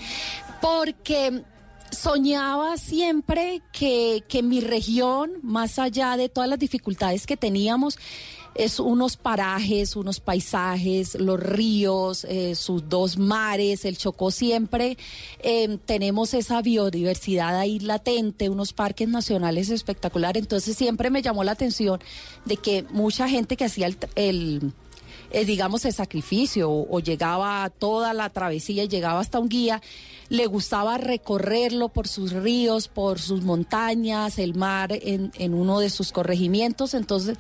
Porque 0.61 1.43
soñaba 1.91 2.77
siempre 2.77 3.63
que, 3.73 4.25
que 4.29 4.43
mi 4.43 4.61
región, 4.61 5.33
más 5.43 5.79
allá 5.79 6.17
de 6.17 6.29
todas 6.29 6.51
las 6.51 6.59
dificultades 6.59 7.27
que 7.27 7.37
teníamos, 7.37 7.99
es 8.59 8.81
unos 8.81 9.17
parajes, 9.17 9.95
unos 9.95 10.19
paisajes, 10.19 11.15
los 11.15 11.39
ríos, 11.39 12.25
eh, 12.25 12.57
sus 12.57 12.89
dos 12.89 13.17
mares, 13.17 13.85
el 13.85 13.97
Chocó 13.97 14.33
siempre 14.33 14.99
eh, 15.39 15.79
tenemos 15.87 16.35
esa 16.35 16.61
biodiversidad 16.61 17.57
ahí 17.57 17.79
latente, 17.79 18.49
unos 18.49 18.73
parques 18.73 19.09
nacionales 19.09 19.71
espectaculares. 19.71 20.43
Entonces 20.43 20.77
siempre 20.77 21.09
me 21.09 21.23
llamó 21.23 21.45
la 21.45 21.53
atención 21.53 22.01
de 22.47 22.57
que 22.57 22.85
mucha 22.91 23.29
gente 23.29 23.57
que 23.57 23.65
hacía 23.65 23.87
el, 24.17 24.73
eh, 25.31 25.45
digamos, 25.45 25.85
el 25.85 25.93
sacrificio 25.93 26.69
o, 26.69 26.97
o 26.97 26.99
llegaba 26.99 27.71
toda 27.71 28.13
la 28.13 28.29
travesía 28.31 28.83
y 28.83 28.89
llegaba 28.89 29.21
hasta 29.21 29.39
un 29.39 29.49
guía, 29.49 29.81
le 30.29 30.47
gustaba 30.47 30.99
recorrerlo 30.99 31.89
por 31.89 32.07
sus 32.09 32.33
ríos, 32.33 32.89
por 32.89 33.19
sus 33.19 33.43
montañas, 33.43 34.39
el 34.39 34.55
mar 34.55 34.93
en, 34.93 35.33
en 35.39 35.55
uno 35.55 35.81
de 35.81 35.91
sus 35.91 36.13
corregimientos, 36.13 36.95
entonces, 36.95 37.39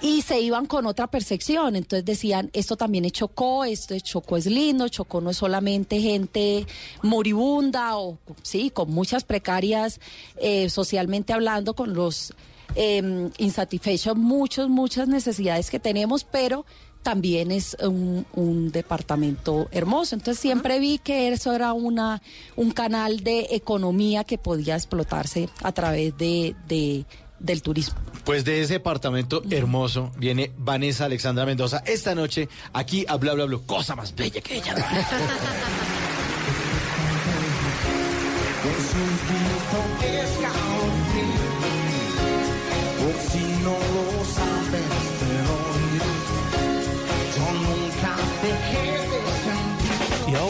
y 0.00 0.22
se 0.22 0.40
iban 0.40 0.66
con 0.66 0.86
otra 0.86 1.06
percepción, 1.06 1.76
entonces 1.76 2.04
decían, 2.04 2.50
esto 2.52 2.76
también 2.76 3.04
es 3.04 3.12
Chocó, 3.12 3.64
esto 3.64 3.94
es 3.94 4.02
Chocó 4.02 4.36
es 4.36 4.46
lindo, 4.46 4.88
Chocó 4.88 5.20
no 5.20 5.30
es 5.30 5.36
solamente 5.36 6.00
gente 6.00 6.66
moribunda 7.02 7.96
o, 7.96 8.18
sí, 8.42 8.70
con 8.70 8.90
muchas 8.90 9.24
precarias 9.24 10.00
eh, 10.36 10.68
socialmente 10.70 11.32
hablando, 11.32 11.74
con 11.74 11.94
los 11.94 12.32
eh, 12.76 13.30
insatisfechos, 13.38 14.16
muchas, 14.16 14.68
muchas 14.68 15.06
necesidades 15.08 15.70
que 15.70 15.78
tenemos, 15.78 16.24
pero 16.24 16.66
también 17.04 17.52
es 17.52 17.76
un, 17.80 18.26
un 18.34 18.72
departamento 18.72 19.68
hermoso. 19.70 20.16
Entonces 20.16 20.40
siempre 20.40 20.80
vi 20.80 20.98
que 20.98 21.28
eso 21.28 21.52
era 21.54 21.72
una, 21.72 22.20
un 22.56 22.72
canal 22.72 23.20
de 23.20 23.46
economía 23.52 24.24
que 24.24 24.38
podía 24.38 24.74
explotarse 24.74 25.48
a 25.62 25.70
través 25.70 26.18
de, 26.18 26.56
de- 26.66 27.04
del 27.38 27.62
turismo. 27.62 27.94
Pues 28.24 28.44
de 28.44 28.62
ese 28.62 28.74
departamento 28.74 29.42
hermoso 29.50 30.10
viene 30.16 30.50
Vanessa 30.56 31.04
Alexandra 31.04 31.44
Mendoza 31.44 31.82
esta 31.86 32.14
noche 32.14 32.48
aquí 32.72 33.04
a 33.06 33.16
Bla 33.16 33.34
Bla 33.34 33.44
Bla. 33.44 33.58
Cosa 33.66 33.94
más 33.94 34.14
bella 34.14 34.40
que 34.40 34.56
ella. 34.56 34.74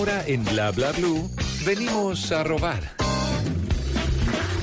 ahora 0.04 0.24
en 0.26 0.44
Bla 0.44 0.70
Bla 0.70 0.92
Blue 0.92 1.30
venimos 1.64 2.30
a 2.30 2.44
robar. 2.44 3.03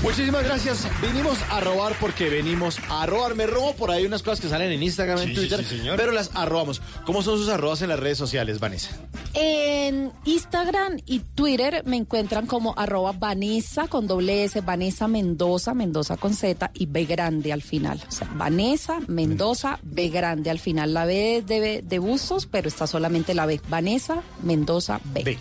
Muchísimas 0.01 0.43
gracias. 0.43 0.87
Vinimos 0.99 1.37
a 1.51 1.59
robar 1.59 1.93
porque 1.99 2.27
venimos 2.27 2.79
a 2.89 3.05
robar. 3.05 3.35
Me 3.35 3.45
robo 3.45 3.73
por 3.75 3.91
ahí 3.91 4.03
unas 4.05 4.23
cosas 4.23 4.41
que 4.41 4.49
salen 4.49 4.71
en 4.71 4.81
Instagram, 4.81 5.19
en 5.19 5.25
Sí, 5.27 5.29
sí, 5.29 5.35
Twitter, 5.35 5.63
sí, 5.63 5.77
señor. 5.77 5.95
pero 5.95 6.11
las 6.11 6.31
arrobamos. 6.35 6.81
¿Cómo 7.05 7.21
son 7.21 7.37
sus 7.37 7.49
arrobas 7.49 7.83
en 7.83 7.89
las 7.89 7.99
redes 7.99 8.17
sociales, 8.17 8.59
Vanessa? 8.59 8.89
En 9.35 10.11
Instagram 10.25 10.97
y 11.05 11.19
Twitter 11.19 11.83
me 11.85 11.97
encuentran 11.97 12.47
como 12.47 12.73
arroba 12.77 13.11
Vanessa 13.11 13.87
con 13.87 14.07
doble 14.07 14.43
S, 14.45 14.59
Vanessa 14.61 15.07
Mendoza, 15.07 15.75
Mendoza 15.75 16.17
con 16.17 16.33
Z 16.33 16.71
y 16.73 16.87
B 16.87 17.05
grande 17.05 17.53
al 17.53 17.61
final. 17.61 18.01
O 18.07 18.11
sea, 18.11 18.27
Vanessa 18.33 18.99
Mendoza, 19.07 19.77
B 19.83 20.09
grande 20.09 20.49
al 20.49 20.57
final. 20.59 20.95
La 20.95 21.05
B 21.05 21.37
es 21.37 21.45
de, 21.45 21.83
de 21.83 21.99
Bustos, 21.99 22.47
pero 22.47 22.67
está 22.67 22.87
solamente 22.87 23.35
la 23.35 23.45
B. 23.45 23.61
Vanessa 23.69 24.23
Mendoza 24.41 24.99
B. 25.13 25.21
B. 25.23 25.37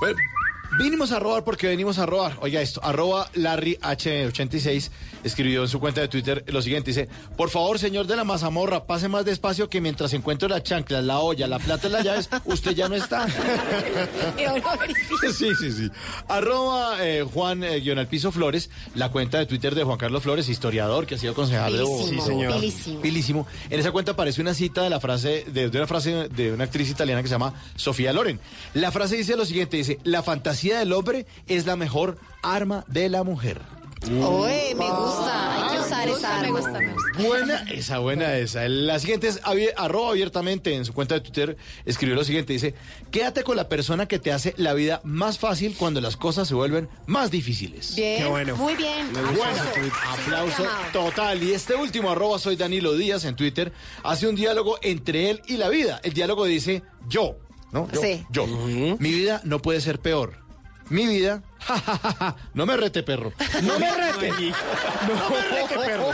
Bueno, 0.00 0.16
vinimos 0.76 1.12
a 1.12 1.18
robar 1.18 1.44
porque 1.44 1.66
venimos 1.66 1.98
a 1.98 2.06
robar. 2.06 2.36
Oiga 2.40 2.60
esto, 2.60 2.80
arroba 2.84 3.30
Larry 3.34 3.78
H86 3.80 4.90
escribió 5.24 5.62
en 5.62 5.68
su 5.68 5.80
cuenta 5.80 6.00
de 6.00 6.08
Twitter 6.08 6.44
lo 6.48 6.62
siguiente, 6.62 6.90
dice, 6.90 7.08
por 7.36 7.50
favor, 7.50 7.78
señor 7.78 8.06
de 8.06 8.16
la 8.16 8.24
mazamorra, 8.24 8.84
pase 8.84 9.08
más 9.08 9.24
despacio 9.24 9.68
que 9.68 9.80
mientras 9.80 10.12
encuentro 10.12 10.48
las 10.48 10.62
chanclas, 10.62 11.02
la 11.04 11.18
olla, 11.20 11.46
la 11.46 11.58
plata 11.58 11.88
y 11.88 11.90
las 11.90 12.04
llaves, 12.04 12.28
usted 12.44 12.72
ya 12.72 12.88
no 12.88 12.94
está. 12.94 13.26
Sí, 15.36 15.50
sí, 15.58 15.72
sí. 15.72 15.90
Arroba 16.28 17.04
eh, 17.04 17.22
Juan 17.22 17.62
eh, 17.62 17.80
guion 17.80 17.98
al 17.98 18.06
piso 18.06 18.32
Flores, 18.32 18.70
la 18.94 19.10
cuenta 19.10 19.38
de 19.38 19.46
Twitter 19.46 19.74
de 19.74 19.84
Juan 19.84 19.98
Carlos 19.98 20.22
Flores, 20.22 20.48
historiador 20.48 21.06
que 21.06 21.14
ha 21.14 21.18
sido 21.18 21.34
concejal 21.34 21.76
de 21.76 21.82
Bogotá. 21.82 22.08
Sí, 22.10 22.20
señor. 22.20 22.54
pilísimo. 22.54 23.00
Pilísimo. 23.00 23.46
En 23.70 23.80
esa 23.80 23.92
cuenta 23.92 24.12
aparece 24.12 24.40
una 24.40 24.54
cita 24.54 24.82
de 24.82 24.90
la 24.90 25.00
frase, 25.00 25.44
de, 25.48 25.68
de 25.68 25.78
una 25.78 25.86
frase 25.86 26.28
de 26.28 26.52
una 26.52 26.64
actriz 26.64 26.90
italiana 26.90 27.22
que 27.22 27.28
se 27.28 27.34
llama 27.34 27.54
Sofía 27.76 28.12
Loren. 28.12 28.40
La 28.74 28.90
frase 28.90 29.16
dice 29.16 29.36
lo 29.36 29.44
siguiente, 29.44 29.76
dice, 29.76 29.98
la 30.04 30.22
fantasía 30.22 30.57
del 30.62 30.92
hombre 30.92 31.26
es 31.46 31.66
la 31.66 31.76
mejor 31.76 32.18
arma 32.42 32.84
de 32.88 33.08
la 33.08 33.22
mujer. 33.22 33.60
Oye, 34.22 34.76
me 34.76 34.88
gusta. 34.88 35.54
Hay 35.70 35.74
que 35.76 35.80
usar 35.82 36.08
esa 36.08 36.12
gusta, 36.12 36.40
me 36.42 36.50
gusta, 36.52 36.70
me 36.78 36.92
gusta. 36.92 37.22
Buena 37.24 37.62
esa, 37.72 37.98
buena 37.98 38.36
esa. 38.36 38.68
La 38.68 39.00
siguiente 39.00 39.26
es 39.26 39.40
arroba 39.76 40.10
abiertamente 40.10 40.72
en 40.76 40.84
su 40.84 40.94
cuenta 40.94 41.16
de 41.16 41.20
Twitter. 41.20 41.56
Escribió 41.84 42.14
lo 42.14 42.22
siguiente, 42.22 42.52
dice, 42.52 42.74
quédate 43.10 43.42
con 43.42 43.56
la 43.56 43.68
persona 43.68 44.06
que 44.06 44.20
te 44.20 44.30
hace 44.32 44.54
la 44.56 44.72
vida 44.74 45.00
más 45.02 45.40
fácil 45.40 45.74
cuando 45.76 46.00
las 46.00 46.16
cosas 46.16 46.46
se 46.46 46.54
vuelven 46.54 46.88
más 47.06 47.32
difíciles. 47.32 47.96
Bien, 47.96 48.22
Qué 48.22 48.28
bueno. 48.28 48.56
muy 48.56 48.76
bien. 48.76 49.12
Buena 49.12 49.64
Aplauso. 50.12 50.64
total. 50.92 51.42
Y 51.42 51.52
este 51.52 51.74
último, 51.74 52.08
arroba 52.10 52.38
soy 52.38 52.54
Danilo 52.54 52.94
Díaz 52.94 53.24
en 53.24 53.34
Twitter, 53.34 53.72
hace 54.04 54.28
un 54.28 54.36
diálogo 54.36 54.78
entre 54.82 55.28
él 55.30 55.42
y 55.48 55.56
la 55.56 55.68
vida. 55.70 56.00
El 56.04 56.12
diálogo 56.12 56.44
dice, 56.44 56.84
yo, 57.08 57.36
¿no? 57.72 57.90
Yo, 57.92 58.00
Sí. 58.00 58.24
yo. 58.30 58.46
Mi 58.46 59.10
vida 59.10 59.40
no 59.42 59.58
puede 59.60 59.80
ser 59.80 59.98
peor. 59.98 60.46
Mi 60.90 61.06
vida, 61.06 61.42
ja, 61.58 61.78
ja, 61.78 61.98
ja, 62.02 62.12
ja. 62.18 62.36
no 62.54 62.64
me 62.64 62.74
rete, 62.76 63.02
perro. 63.02 63.32
No 63.62 63.78
me 63.78 63.90
rete. 63.94 64.30
No 65.06 65.30
me 65.30 65.42
rete, 65.42 65.74
perro. 65.84 66.10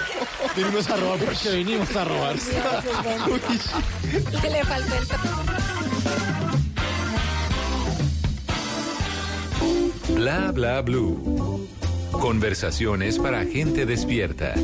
Vinimos 0.56 0.90
a 0.90 0.96
robar 0.96 1.18
porque 1.20 1.50
vinimos 1.50 1.94
a 1.96 2.04
robar. 2.04 2.34
Que 4.40 4.50
le 4.50 4.64
faltó 4.64 4.94
el... 4.96 5.06
Bla 10.16 10.50
bla 10.52 10.80
blue. 10.82 11.68
Conversaciones 12.10 13.18
para 13.18 13.44
gente 13.44 13.86
despierta. 13.86 14.54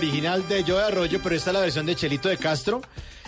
Original 0.00 0.48
de 0.48 0.64
Joe 0.64 0.82
Arroyo, 0.82 1.20
pero 1.22 1.36
esta 1.36 1.50
es 1.50 1.54
la 1.54 1.60
versión 1.60 1.84
de 1.84 1.94
Chelito 1.94 2.30
de 2.30 2.38
Castro, 2.38 2.80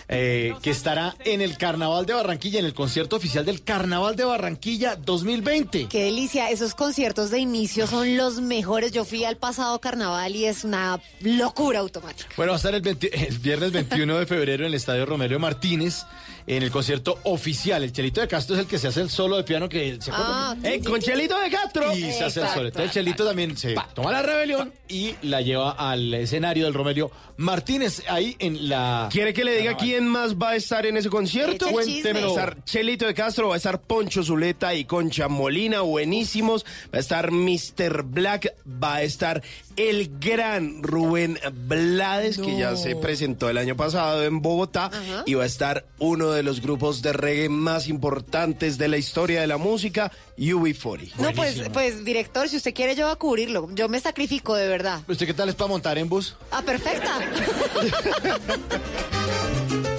eh, 0.07 0.55
que 0.63 0.71
estará 0.71 1.15
en 1.23 1.39
el 1.39 1.55
Carnaval 1.55 2.07
de 2.07 2.13
Barranquilla, 2.13 2.57
en 2.59 2.65
el 2.65 2.73
concierto 2.73 3.15
oficial 3.15 3.45
del 3.45 3.63
Carnaval 3.63 4.15
de 4.15 4.25
Barranquilla 4.25 4.95
2020. 4.95 5.87
Qué 5.87 6.05
delicia, 6.05 6.49
esos 6.49 6.73
conciertos 6.73 7.29
de 7.29 7.37
inicio 7.37 7.85
son 7.85 8.17
los 8.17 8.41
mejores. 8.41 8.91
Yo 8.91 9.05
fui 9.05 9.23
al 9.23 9.37
pasado 9.37 9.79
carnaval 9.79 10.35
y 10.35 10.45
es 10.45 10.63
una 10.63 10.99
locura 11.21 11.79
automática. 11.79 12.27
Bueno, 12.37 12.53
va 12.53 12.55
a 12.55 12.57
estar 12.57 12.73
el, 12.73 12.81
20 12.81 13.27
el 13.27 13.37
viernes 13.37 13.71
21 13.71 14.17
de 14.17 14.25
febrero 14.25 14.63
en 14.63 14.69
el 14.69 14.73
Estadio 14.73 15.05
Romero 15.05 15.37
Martínez, 15.37 16.07
en 16.47 16.63
el 16.63 16.71
concierto 16.71 17.19
oficial. 17.23 17.83
El 17.83 17.91
Chelito 17.91 18.21
de 18.21 18.27
Castro 18.27 18.55
es 18.55 18.61
el 18.61 18.67
que 18.67 18.77
se 18.77 18.87
hace 18.87 19.01
el 19.01 19.09
solo 19.09 19.37
de 19.37 19.43
piano 19.43 19.69
que 19.69 19.97
se 20.01 20.11
Ah, 20.13 20.55
Eh, 20.63 20.81
con 20.83 20.99
Chelito 20.99 21.37
de 21.39 21.49
Castro. 21.49 21.93
Y 21.95 22.11
se 22.11 22.23
hace 22.25 22.41
el 22.41 22.47
solo. 22.49 22.67
Entonces 22.67 22.85
el 22.87 22.91
Chelito 22.91 23.25
también 23.25 23.55
se 23.57 23.75
toma 23.93 24.11
la 24.11 24.21
rebelión 24.21 24.71
y 24.87 25.15
la 25.23 25.41
lleva 25.41 25.71
al 25.71 26.13
escenario 26.13 26.65
del 26.65 26.73
Romelio 26.73 27.11
Martínez, 27.37 28.03
ahí 28.07 28.35
en 28.39 28.69
la... 28.69 29.09
¿Quiere 29.11 29.33
que 29.33 29.43
le 29.43 29.57
diga 29.57 29.75
quién 29.75 30.07
más 30.07 30.35
va 30.35 30.51
a 30.51 30.55
estar 30.55 30.85
en 30.85 30.97
ese 30.97 31.09
concierto? 31.09 31.67
Chisme. 31.83 32.13
Va 32.13 32.19
a 32.19 32.27
estar 32.29 32.63
Chelito 32.63 33.07
de 33.07 33.13
Castro, 33.13 33.47
va 33.49 33.55
a 33.55 33.57
estar 33.57 33.81
Poncho 33.81 34.23
Zuleta 34.23 34.73
y 34.75 34.85
Concha 34.85 35.27
Molina, 35.27 35.81
buenísimos. 35.81 36.63
Va 36.93 36.97
a 36.97 36.99
estar 36.99 37.31
Mr. 37.31 38.03
Black, 38.03 38.53
va 38.67 38.95
a 38.95 39.01
estar 39.03 39.41
el 39.75 40.19
gran 40.19 40.83
Rubén 40.83 41.39
Blades, 41.67 42.37
que 42.37 42.57
ya 42.57 42.75
se 42.75 42.95
presentó 42.95 43.49
el 43.49 43.57
año 43.57 43.75
pasado 43.75 44.23
en 44.23 44.41
Bogotá, 44.41 44.85
Ajá. 44.85 45.23
y 45.25 45.33
va 45.33 45.43
a 45.43 45.47
estar 45.47 45.85
uno 45.99 46.31
de 46.31 46.43
los 46.43 46.61
grupos 46.61 47.01
de 47.01 47.13
reggae 47.13 47.49
más 47.49 47.87
importantes 47.87 48.77
de 48.77 48.87
la 48.87 48.97
historia 48.97 49.41
de 49.41 49.47
la 49.47 49.57
música, 49.57 50.11
UB40. 50.37 51.15
No, 51.17 51.31
pues, 51.33 51.61
pues, 51.71 52.03
director, 52.03 52.49
si 52.49 52.57
usted 52.57 52.73
quiere, 52.73 52.95
yo 52.95 53.05
voy 53.05 53.13
a 53.13 53.17
cubrirlo. 53.17 53.69
Yo 53.73 53.89
me 53.89 53.99
sacrifico, 53.99 54.55
de 54.55 54.67
verdad. 54.67 55.01
¿Usted 55.07 55.25
qué 55.25 55.33
tal 55.33 55.49
es 55.49 55.55
para 55.55 55.69
montar 55.69 55.97
en 55.97 56.09
bus? 56.09 56.35
Ah, 56.51 56.61
perfecta. 56.61 57.19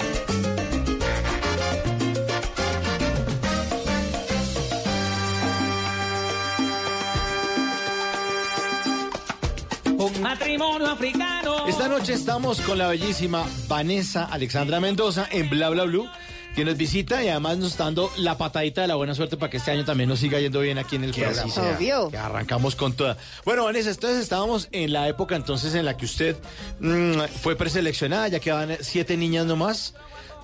Un 9.97 10.21
matrimonio 10.21 10.87
africano. 10.87 11.67
Esta 11.67 11.87
noche 11.87 12.13
estamos 12.13 12.59
con 12.61 12.77
la 12.77 12.87
bellísima 12.87 13.45
Vanessa 13.67 14.25
Alexandra 14.25 14.79
Mendoza 14.79 15.27
en 15.31 15.49
Bla 15.49 15.69
Bla 15.69 15.83
Blue, 15.85 16.07
que 16.55 16.65
nos 16.65 16.75
visita 16.77 17.23
y 17.23 17.29
además 17.29 17.57
nos 17.57 17.71
está 17.71 17.85
dando 17.85 18.11
la 18.17 18.37
patadita 18.37 18.81
de 18.81 18.87
la 18.87 18.95
buena 18.95 19.15
suerte 19.15 19.37
para 19.37 19.49
que 19.49 19.57
este 19.57 19.71
año 19.71 19.85
también 19.85 20.09
nos 20.09 20.19
siga 20.19 20.39
yendo 20.39 20.59
bien 20.59 20.77
aquí 20.77 20.97
en 20.97 21.05
el 21.05 21.11
Que 21.11 21.21
programa. 21.23 21.41
así 21.43 21.51
sea. 21.51 21.77
Obvio. 21.77 22.09
Que 22.09 22.17
arrancamos 22.17 22.75
con 22.75 22.93
toda. 22.93 23.17
Bueno, 23.45 23.63
Vanessa, 23.65 23.89
entonces 23.89 24.21
estábamos 24.21 24.67
en 24.71 24.91
la 24.93 25.07
época 25.07 25.35
entonces 25.35 25.73
en 25.75 25.85
la 25.85 25.95
que 25.97 26.05
usted 26.05 26.35
mm, 26.79 27.19
fue 27.41 27.55
preseleccionada, 27.55 28.27
ya 28.27 28.39
quedaban 28.39 28.77
siete 28.81 29.17
niñas 29.17 29.45
nomás. 29.45 29.93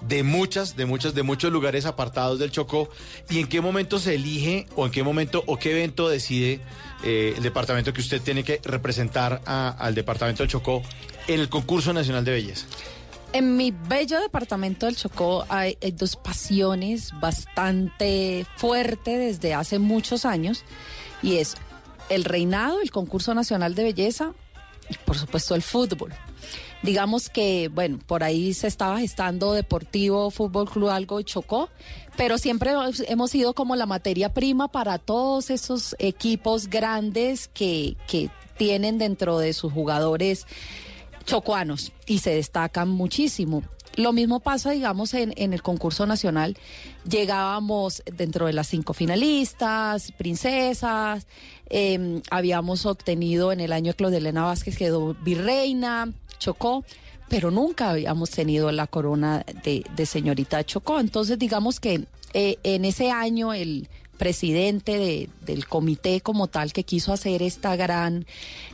De 0.02 0.24
muchas, 0.24 0.76
de 0.76 0.88
muchas, 0.88 1.14
de 1.14 1.22
muchos 1.22 1.52
lugares 1.52 1.86
apartados 1.86 2.40
del 2.40 2.50
Chocó. 2.50 2.90
¿Y 3.30 3.38
en 3.40 3.46
qué 3.48 3.62
momento 3.62 4.00
se 4.00 4.16
elige 4.16 4.66
o 4.76 4.88
en 4.88 4.92
qué 4.92 5.04
momento 5.04 5.44
o 5.46 5.58
qué 5.60 5.74
evento 5.74 6.10
decide 6.10 6.60
eh, 7.04 7.34
el 7.38 7.44
departamento 7.44 7.94
que 7.94 8.02
usted 8.02 8.22
tiene 8.22 8.44
que 8.44 8.60
representar 8.64 9.42
a- 9.46 9.70
al 9.70 9.96
departamento 9.96 10.44
del 10.44 10.50
Chocó 10.52 10.82
en 11.28 11.40
el 11.40 11.50
concurso 11.50 11.94
nacional 11.94 12.24
de 12.26 12.32
belleza? 12.32 12.66
En 13.34 13.56
mi 13.56 13.72
bello 13.72 14.20
departamento 14.20 14.86
del 14.88 14.96
Chocó 14.98 15.46
hay, 15.48 15.78
dos 15.94 16.18
pasiones 16.18 17.12
bastante 17.22 18.46
fuertes 18.58 19.18
desde 19.42 19.54
hace 19.54 19.80
muchos 19.80 20.26
años 20.26 20.64
y 21.24 21.38
es 21.38 21.56
el 22.10 22.26
reinado, 22.26 22.82
el 22.82 22.92
concurso 22.92 23.34
nacional 23.34 23.74
de 23.74 23.84
belleza 23.84 24.34
y 24.90 24.96
por 25.06 25.18
supuesto 25.18 25.56
el 25.56 25.62
fútbol. 25.62 26.12
Digamos 26.84 27.30
que, 27.30 27.70
bueno, 27.70 28.00
por 28.06 28.24
ahí 28.24 28.54
se 28.56 28.68
estaba 28.68 29.00
gestando 29.00 29.54
Deportivo 29.54 30.32
Fútbol 30.32 30.68
Club 30.70 30.90
Algo 30.90 31.22
Chocó, 31.22 31.70
pero 32.18 32.38
siempre 32.38 32.72
hemos- 33.08 33.32
sido 33.32 33.54
como 33.54 33.76
la 33.76 33.86
materia 33.86 34.34
prima 34.34 34.68
para 34.70 34.98
todos 34.98 35.50
esos 35.50 35.96
equipos 36.00 36.68
grandes 36.68 37.48
que, 37.48 37.96
que 38.08 38.30
tienen 38.58 38.98
dentro 38.98 39.40
de 39.40 39.54
sus 39.54 39.72
jugadores 39.74 40.46
chocuanos 41.26 41.92
y 42.06 42.20
se 42.20 42.32
destacan 42.36 42.90
muchísimo. 42.90 43.64
Lo 43.96 44.14
mismo 44.14 44.40
pasa, 44.40 44.72
digamos, 44.72 45.14
en, 45.14 45.34
en 45.36 45.52
el 45.54 45.62
concurso 45.62 46.06
nacional. 46.06 46.58
Llegábamos 47.10 48.02
dentro 48.06 48.46
de 48.48 48.54
las 48.54 48.68
cinco 48.68 48.94
finalistas, 48.94 50.12
princesas. 50.14 51.28
eh, 51.70 52.22
habíamos 52.30 52.86
obtenido 52.86 53.52
en 53.52 53.60
el 53.60 53.74
año 53.74 53.94
Claudelena 53.94 54.44
Vázquez 54.44 54.78
quedó 54.78 55.14
virreina, 55.16 56.12
Chocó, 56.40 56.84
pero 57.32 57.50
nunca 57.50 57.90
habíamos 57.92 58.30
tenido 58.30 58.72
la 58.74 58.86
corona 58.88 59.46
de, 59.64 59.86
de 59.96 60.06
señorita 60.06 60.64
Chocó. 60.66 61.00
Entonces, 61.00 61.40
digamos 61.40 61.80
que 61.80 62.04
eh, 62.34 62.58
en 62.64 62.84
ese 62.84 63.10
año 63.10 63.54
el 63.54 63.88
presidente 64.18 64.98
de- 65.00 65.30
del 65.46 65.66
comité 65.66 66.20
como 66.22 66.48
tal 66.48 66.74
que 66.74 66.84
quiso 66.84 67.12
hacer 67.14 67.42
esta 67.42 67.76
gran 67.78 68.26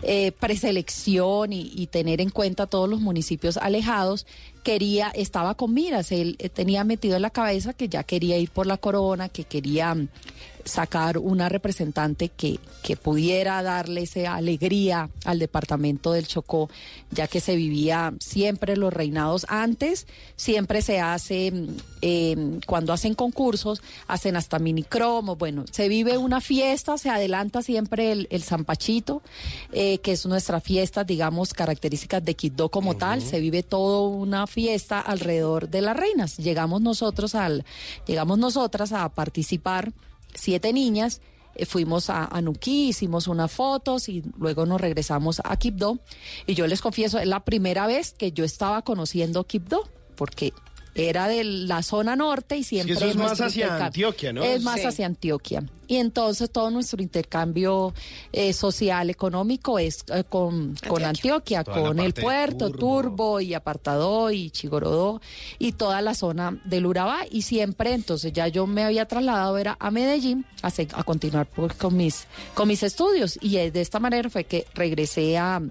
eh, 0.02 0.32
preselección 0.34 1.54
y, 1.54 1.88
tener 1.88 2.20
en 2.20 2.32
cuenta 2.32 2.66
todos 2.68 2.90
los 2.90 3.00
municipios 3.00 3.56
alejados, 3.58 4.26
quería, 4.64 5.10
estaba 5.16 5.54
con 5.56 5.74
miras, 5.74 6.12
él 6.12 6.36
eh, 6.40 6.50
tenía 6.50 6.84
metido 6.84 7.16
en 7.16 7.22
la 7.22 7.30
cabeza 7.30 7.72
que 7.74 7.88
ya 7.88 8.04
quería 8.04 8.38
ir 8.38 8.50
por 8.50 8.66
la 8.68 8.78
corona, 8.78 9.30
que 9.30 9.46
quería 9.46 9.96
sacar 10.68 11.18
una 11.18 11.50
representante 11.50 12.30
que, 12.30 12.60
que 12.84 12.96
pudiera 12.96 13.62
darle 13.64 14.04
esa 14.04 14.36
alegría 14.36 15.10
al 15.26 15.40
departamento 15.40 16.12
del 16.12 16.28
Chocó, 16.28 16.70
ya 17.12 17.28
que 17.28 17.40
se 17.40 17.56
vivía 17.56 18.14
siempre 18.20 18.78
los 18.78 18.94
reinados. 18.94 19.46
Antes, 19.50 20.08
siempre 20.36 20.82
se 20.82 21.00
hace, 21.00 21.52
mm, 21.52 21.68
eh, 22.02 22.60
cuando 22.66 22.94
hacen 22.94 23.16
concursos, 23.16 23.82
hacen 24.08 24.36
hasta 24.36 24.60
minicromos, 24.60 25.38
bueno, 25.38 25.66
se 25.72 25.90
vive 25.90 26.18
una 26.18 26.42
fiesta, 26.42 26.98
se 26.98 27.10
adelanta 27.10 27.62
siempre 27.62 28.12
el, 28.12 28.28
el 28.30 28.44
Zampachito, 28.44 29.22
eh, 29.72 30.00
que 30.00 30.12
es 30.14 30.26
nuestra 30.26 30.60
fiesta, 30.60 31.04
digamos, 31.04 31.54
características 31.54 32.24
de 32.24 32.36
Quibdó 32.36 32.70
como 32.70 32.96
tal, 32.96 33.22
se 33.22 33.40
vive 33.40 33.64
toda 33.64 34.08
una 34.08 34.48
fiesta 34.48 35.00
alrededor 35.00 35.70
de 35.70 35.82
las 35.82 35.98
reinas. 35.98 36.38
Llegamos 36.38 36.82
nosotros 36.82 37.36
al, 37.36 37.66
llegamos 38.06 38.38
nosotras 38.38 38.92
a 38.94 39.08
participar 39.10 39.92
siete 40.34 40.74
niñas. 40.74 41.22
eh, 41.56 41.66
fuimos 41.66 42.10
a, 42.10 42.26
a 42.26 42.42
Nuquí, 42.42 42.90
hicimos 42.90 43.28
unas 43.28 43.52
fotos 43.52 44.10
y 44.10 44.24
luego 44.38 44.66
nos 44.66 44.80
regresamos 44.80 45.42
a 45.44 45.58
Quibdó. 45.58 46.00
Y 46.46 46.54
yo 46.54 46.68
les 46.68 46.82
confieso, 46.82 47.20
es 47.20 47.28
la 47.28 47.44
primera 47.44 47.88
vez 47.88 48.14
que 48.14 48.32
yo 48.32 48.46
estaba 48.46 48.84
conociendo 48.84 49.44
Quibdó, 49.46 49.90
porque 50.16 50.54
era 50.98 51.28
de 51.28 51.44
la 51.44 51.84
zona 51.84 52.16
norte 52.16 52.58
y 52.58 52.64
siempre 52.64 52.96
eso 52.96 53.06
es 53.06 53.16
más 53.16 53.40
hacia 53.40 53.86
Antioquia, 53.86 54.34
¿no? 54.34 54.44
Es 54.44 54.62
más 54.64 54.80
Sí. 54.82 54.86
hacia 54.88 55.06
Antioquia. 55.06 55.64
Y 55.90 55.98
entonces 55.98 56.50
todo 56.52 56.70
nuestro 56.70 57.02
intercambio 57.02 57.94
eh, 58.34 58.52
social, 58.52 59.10
económico 59.10 59.80
es 59.80 60.04
eh, 60.14 60.26
con, 60.28 60.76
con 60.88 61.06
Antioquia, 61.06 61.64
Toda 61.64 61.80
con 61.82 62.00
el 62.00 62.14
puerto, 62.14 62.70
Turbo. 62.72 63.40
y 63.40 63.54
Apartadó 63.54 64.30
y 64.32 64.50
Chigorodó 64.50 65.22
y 65.60 65.72
toda 65.74 66.02
la 66.02 66.14
zona 66.14 66.60
del 66.66 66.86
Urabá. 66.86 67.20
Y 67.32 67.44
siempre, 67.44 67.94
entonces 67.94 68.34
ya 68.34 68.48
yo 68.50 68.68
me 68.68 68.84
había 68.84 69.06
trasladado 69.06 69.58
era 69.58 69.78
a 69.80 69.92
Medellín 69.92 70.46
a, 70.62 70.72
se- 70.72 70.90
a 70.92 71.04
continuar 71.04 71.46
pues, 71.48 71.74
con, 71.74 71.96
mis, 71.96 72.28
con 72.54 72.68
mis 72.68 72.84
estudios. 72.84 73.38
Y 73.42 73.56
eh, 73.58 73.72
de 73.72 73.80
esta 73.82 74.00
manera 74.00 74.30
fue 74.30 74.44
que 74.44 74.66
regresé 74.74 75.38
a, 75.38 75.62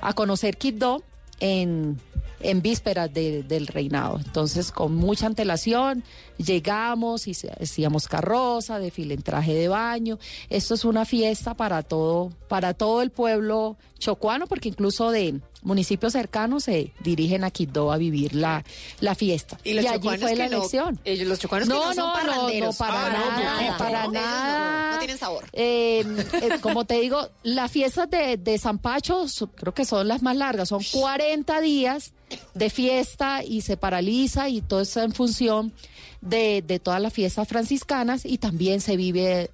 a 0.00 0.12
conocer 0.14 0.56
Quibdó 0.56 1.02
en, 1.40 1.98
en 2.40 2.62
vísperas 2.62 3.12
de- 3.12 3.42
del 3.42 3.66
reinado. 3.66 4.18
Entonces, 4.18 4.70
con 4.72 4.94
mucha 4.94 5.26
antelación, 5.26 6.04
llegamos 6.38 7.26
y 7.26 7.32
hacíamos 7.60 8.08
carroza, 8.08 8.78
desfile 8.78 9.14
en 9.14 9.22
traje 9.22 9.54
de 9.54 9.68
baño. 9.68 10.18
Esto 10.48 10.74
es 10.74 10.84
una 10.84 11.04
fiesta 11.04 11.54
para 11.54 11.82
todo, 11.82 12.30
para 12.48 12.74
todo 12.74 13.02
el 13.02 13.10
pueblo 13.10 13.76
chocuano, 13.98 14.46
porque 14.46 14.68
incluso 14.68 15.10
de 15.10 15.40
municipios 15.62 16.12
cercanos 16.12 16.64
se 16.64 16.92
dirigen 17.00 17.44
a 17.44 17.50
Quibdó 17.50 17.92
a 17.92 17.96
vivir 17.96 18.34
la, 18.34 18.64
la 19.00 19.14
fiesta. 19.14 19.58
Y 19.64 19.74
los 19.74 19.84
allí 19.86 20.08
fue 20.18 20.34
la 20.36 20.48
no- 20.48 20.56
elección. 20.58 21.00
ellos, 21.04 21.28
los 21.28 21.38
chocuanos 21.38 21.68
que 21.68 21.74
no 21.74 21.82
son 21.82 21.96
no, 21.96 22.06
no, 22.08 22.12
parranderos. 22.14 22.76
para 22.76 23.06
Ah, 23.06 23.10
no, 23.10 23.42
nada, 23.42 23.78
para 23.78 24.04
no, 24.06 24.12
nada. 24.12 24.92
no 24.92 24.98
tienen 24.98 25.18
sabor. 25.18 25.44
Eh, 25.52 26.04
eh, 26.42 26.48
como 26.60 26.84
te 26.84 27.00
digo, 27.00 27.28
las 27.42 27.70
fiestas 27.70 28.08
de, 28.10 28.36
de 28.36 28.58
San 28.58 28.78
Pacho 28.78 29.28
so- 29.28 29.48
creo 29.48 29.74
que 29.74 29.84
son 29.84 30.08
las 30.08 30.22
más 30.22 30.36
largas, 30.36 30.68
son 30.68 30.82
40 30.92 31.60
días 31.60 32.12
de 32.54 32.70
fiesta 32.70 33.42
y 33.44 33.60
se 33.62 33.76
paraliza 33.76 34.48
y 34.48 34.60
todo 34.62 34.80
está 34.80 35.02
en 35.04 35.12
función 35.12 35.72
de, 36.20 36.62
de 36.66 36.78
todas 36.78 37.00
las 37.00 37.12
fiestas 37.12 37.48
franciscanas 37.48 38.24
y 38.24 38.38
también 38.38 38.80
se 38.80 38.96
vive 38.96 39.50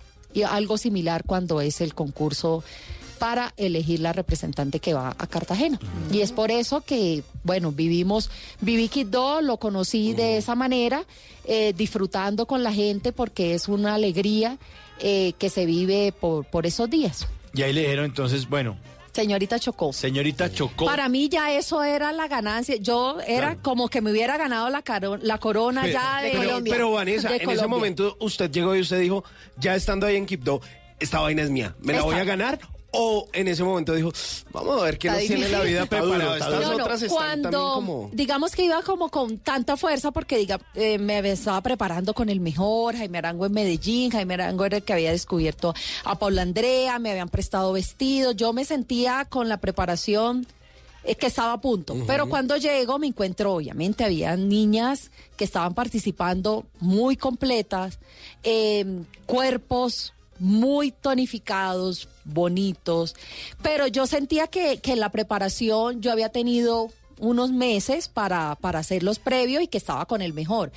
algo 0.49 0.77
similar 0.77 1.23
cuando 1.25 1.61
es 1.63 1.81
el 1.81 1.95
concurso 1.95 2.63
para 3.17 3.53
elegir 3.57 4.01
la 4.01 4.13
representante 4.13 4.79
que 4.81 4.95
va 4.95 5.15
a 5.19 5.27
Cartagena. 5.27 5.79
Y 6.13 6.21
es 6.21 6.33
por 6.33 6.51
eso 6.51 6.83
que, 6.83 7.23
bueno, 7.43 7.73
vivimos, 7.73 8.31
viví 8.61 8.89
Quibdó, 8.89 9.41
lo 9.41 9.57
conocí 9.57 10.13
de 10.15 10.37
esa 10.37 10.55
manera, 10.55 11.05
eh, 11.45 11.73
disfrutando 11.77 12.47
con 12.47 12.63
la 12.63 12.73
gente 12.73 13.13
porque 13.13 13.55
es 13.55 13.69
una 13.69 13.95
alegría 13.95 14.59
eh, 15.01 15.33
que 15.39 15.51
se 15.51 15.67
vive 15.67 16.13
por, 16.13 16.45
por 16.47 16.67
esos 16.67 16.89
días. 16.89 17.27
Y 17.55 17.63
ahí 17.63 17.73
le 17.73 17.81
dijeron 17.83 18.05
entonces, 18.05 18.49
bueno, 18.49 18.77
Señorita 19.13 19.59
Chocó. 19.59 19.95
señorita 19.95 20.53
Chocó. 20.53 20.85
Para 20.85 21.09
mí 21.09 21.31
ya 21.31 21.51
eso 21.51 21.83
era 21.83 22.13
la 22.13 22.29
ganancia. 22.29 22.77
Yo 22.77 23.17
era 23.27 23.57
como 23.57 23.89
que 23.89 24.03
me 24.03 24.11
hubiera 24.11 24.37
ganado 24.37 24.69
la, 24.69 24.83
caro- 24.83 25.17
la 25.17 25.39
corona 25.39 25.81
Pero- 25.83 25.93
ya 25.95 26.21
de 26.21 26.31
pero, 26.33 26.43
Colombia. 26.43 26.73
pero, 26.75 26.91
Vanessa, 26.91 27.35
en 27.35 27.49
ese 27.51 27.67
momento 27.67 28.15
usted 28.21 28.51
llegó 28.51 28.77
y 28.77 28.81
usted 28.81 29.01
dijo, 29.01 29.25
ya 29.57 29.75
estando 29.75 30.05
ahí 30.07 30.17
en 30.17 30.27
Quibdó, 30.27 30.61
esta 31.01 31.21
vaina 31.21 31.43
es 31.43 31.49
mía, 31.49 31.75
¿me 31.81 31.95
la 31.95 32.01
Esta- 32.01 32.11
voy 32.11 32.21
a 32.21 32.25
ganar? 32.25 32.59
O 32.99 33.29
en 33.33 33.49
ese 33.49 33.63
momento 33.63 33.95
dijo, 33.95 34.11
vamos 34.53 34.81
a 34.81 34.85
ver 34.85 34.99
qué 34.99 35.09
Está 35.09 35.21
nos 35.21 35.29
tiene 35.29 35.49
la 35.49 35.61
vida 35.61 35.87
preparada. 35.87 36.39
Estas 36.39 36.55
duro. 36.55 36.63
No, 36.63 36.79
no, 36.79 36.85
otras 36.85 37.03
están 37.03 37.19
también 37.19 37.53
cuando, 37.53 37.75
como... 37.75 38.11
digamos 38.13 38.53
que 38.55 38.65
iba 38.65 38.83
como 38.83 39.09
con 39.11 39.39
tanta 39.39 39.77
fuerza 39.77 40.11
porque 40.11 40.39
diga, 40.39 40.61
eh, 40.75 40.99
me 40.99 41.19
estaba 41.31 41.61
preparando 41.61 42.15
con 42.15 42.29
el 42.29 42.41
mejor, 42.41 42.97
Jaime 42.97 43.19
Arango 43.19 43.47
en 43.47 43.53
Medellín, 43.53 44.11
Jaime 44.11 44.35
Arango 44.35 44.65
era 44.65 44.79
el 44.79 44.83
que 44.83 44.93
había 44.93 45.11
descubierto 45.11 45.75
a 46.05 46.19
Paula 46.19 46.43
Andrea, 46.43 46.99
me 46.99 47.11
habían 47.11 47.29
prestado 47.29 47.73
vestidos, 47.73 48.37
yo 48.37 48.53
me 48.53 48.65
sentía 48.65 49.27
con 49.29 49.49
la 49.49 49.59
preparación 49.59 50.47
eh, 51.05 51.15
que 51.15 51.27
estaba 51.27 51.53
a 51.53 51.61
punto. 51.61 51.95
Pero 52.07 52.29
cuando 52.29 52.57
llego 52.57 52.99
me 52.99 53.07
encuentro, 53.07 53.55
obviamente, 53.55 54.05
había 54.05 54.37
niñas 54.37 55.11
que 55.37 55.45
estaban 55.45 55.75
participando 55.75 56.67
muy 56.81 57.17
completas, 57.17 57.99
eh, 58.43 58.85
cuerpos 59.27 60.15
muy 60.39 60.91
tonificados, 60.91 62.09
bonitos, 62.25 63.15
pero 63.63 63.87
yo 63.87 64.07
sentía 64.07 64.47
que, 64.47 64.79
que 64.79 64.97
la 64.97 65.11
preparación 65.11 66.01
yo 66.01 66.13
había 66.13 66.31
tenido 66.31 66.91
unos 67.19 67.51
meses 67.51 68.09
para, 68.09 68.57
para 68.57 68.81
hacerlos 68.81 69.19
previos 69.19 69.63
y 69.63 69.69
que 69.69 69.79
estaba 69.79 70.07
con 70.07 70.21
el 70.23 70.33
mejor. 70.35 70.73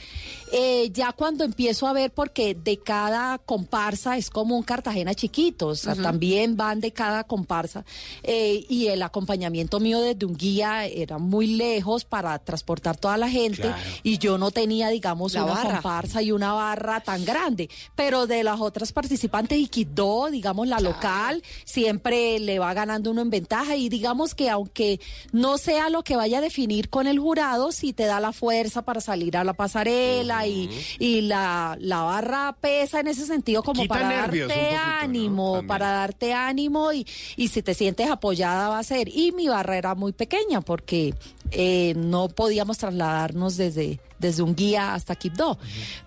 Eh, 0.51 0.89
ya 0.93 1.11
cuando 1.11 1.43
empiezo 1.43 1.87
a 1.87 1.93
ver, 1.93 2.11
porque 2.11 2.55
de 2.55 2.77
cada 2.77 3.37
comparsa 3.39 4.17
es 4.17 4.29
como 4.29 4.55
un 4.55 4.63
Cartagena 4.63 5.13
chiquito, 5.13 5.67
o 5.67 5.75
sea, 5.75 5.95
también 5.95 6.55
van 6.57 6.79
de 6.79 6.91
cada 6.91 7.23
comparsa, 7.23 7.83
eh, 8.23 8.65
y 8.69 8.87
el 8.87 9.01
acompañamiento 9.03 9.79
mío 9.79 9.99
desde 10.01 10.25
un 10.25 10.35
guía 10.37 10.85
era 10.85 11.17
muy 11.17 11.47
lejos 11.47 12.05
para 12.05 12.37
transportar 12.39 12.97
toda 12.97 13.17
la 13.17 13.29
gente, 13.29 13.61
Claro. 13.63 13.77
y 14.03 14.17
yo 14.17 14.37
no 14.37 14.51
tenía, 14.51 14.89
digamos, 14.89 15.33
La 15.33 15.43
una 15.43 15.53
barra. 15.53 15.73
comparsa 15.81 16.21
y 16.21 16.31
una 16.31 16.53
barra 16.53 17.01
tan 17.01 17.25
grande, 17.25 17.69
pero 17.95 18.27
de 18.27 18.43
las 18.43 18.59
otras 18.61 18.91
participantes, 18.91 19.57
y 19.59 19.67
Quibdó, 19.67 20.29
digamos, 20.31 20.67
la 20.67 20.79
local, 20.79 21.43
siempre 21.65 22.39
le 22.39 22.59
va 22.59 22.73
ganando 22.73 23.11
uno 23.11 23.21
en 23.21 23.29
ventaja, 23.29 23.75
y 23.75 23.89
digamos 23.89 24.35
que 24.35 24.49
aunque 24.49 24.99
no 25.31 25.57
sea 25.57 25.89
lo 25.89 26.03
que 26.03 26.15
vaya 26.15 26.28
a 26.37 26.41
definir 26.41 26.89
con 26.89 27.07
el 27.07 27.19
jurado, 27.19 27.71
sí 27.71 27.93
te 27.93 28.05
da 28.05 28.19
la 28.19 28.31
fuerza 28.31 28.83
para 28.83 29.01
salir 29.01 29.37
a 29.37 29.43
la 29.43 29.53
pasarela, 29.53 30.45
y, 30.47 30.69
y 30.99 31.21
la, 31.21 31.77
la 31.79 32.03
barra 32.03 32.55
pesa 32.59 32.99
en 32.99 33.07
ese 33.07 33.25
sentido 33.25 33.63
como 33.63 33.81
Quita 33.81 33.95
para 33.95 34.09
nervios 34.09 34.47
darte 34.47 34.63
poquito, 34.63 34.81
¿no? 34.81 34.91
ánimo, 34.99 35.63
para 35.67 35.91
darte 35.91 36.33
ánimo, 36.33 36.93
y, 36.93 37.05
y 37.35 37.47
si 37.49 37.61
te 37.61 37.73
sientes 37.73 38.09
apoyada 38.09 38.69
va 38.69 38.79
a 38.79 38.83
ser. 38.83 39.09
Y 39.09 39.31
mi 39.31 39.47
barra 39.47 39.77
era 39.77 39.95
muy 39.95 40.11
pequeña, 40.11 40.61
porque 40.61 41.13
eh, 41.51 41.93
no 41.97 42.29
podíamos 42.29 42.77
trasladarnos 42.77 43.57
desde, 43.57 43.99
desde 44.19 44.43
un 44.43 44.55
guía 44.55 44.93
hasta 44.93 45.15
Quibdó. 45.15 45.57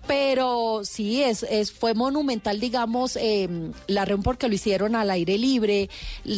Pero 0.07 0.83
sí, 0.85 1.23
es, 1.23 1.43
es, 1.45 1.73
fue 1.73 1.95
monumental, 1.95 2.61
digamos, 2.61 3.17
eh, 3.17 3.49
la 3.87 4.05
reunión 4.05 4.23
porque 4.23 4.49
lo 4.49 4.55
hicieron 4.55 4.95
al 4.95 5.11
aire 5.11 5.39
libre, 5.39 5.89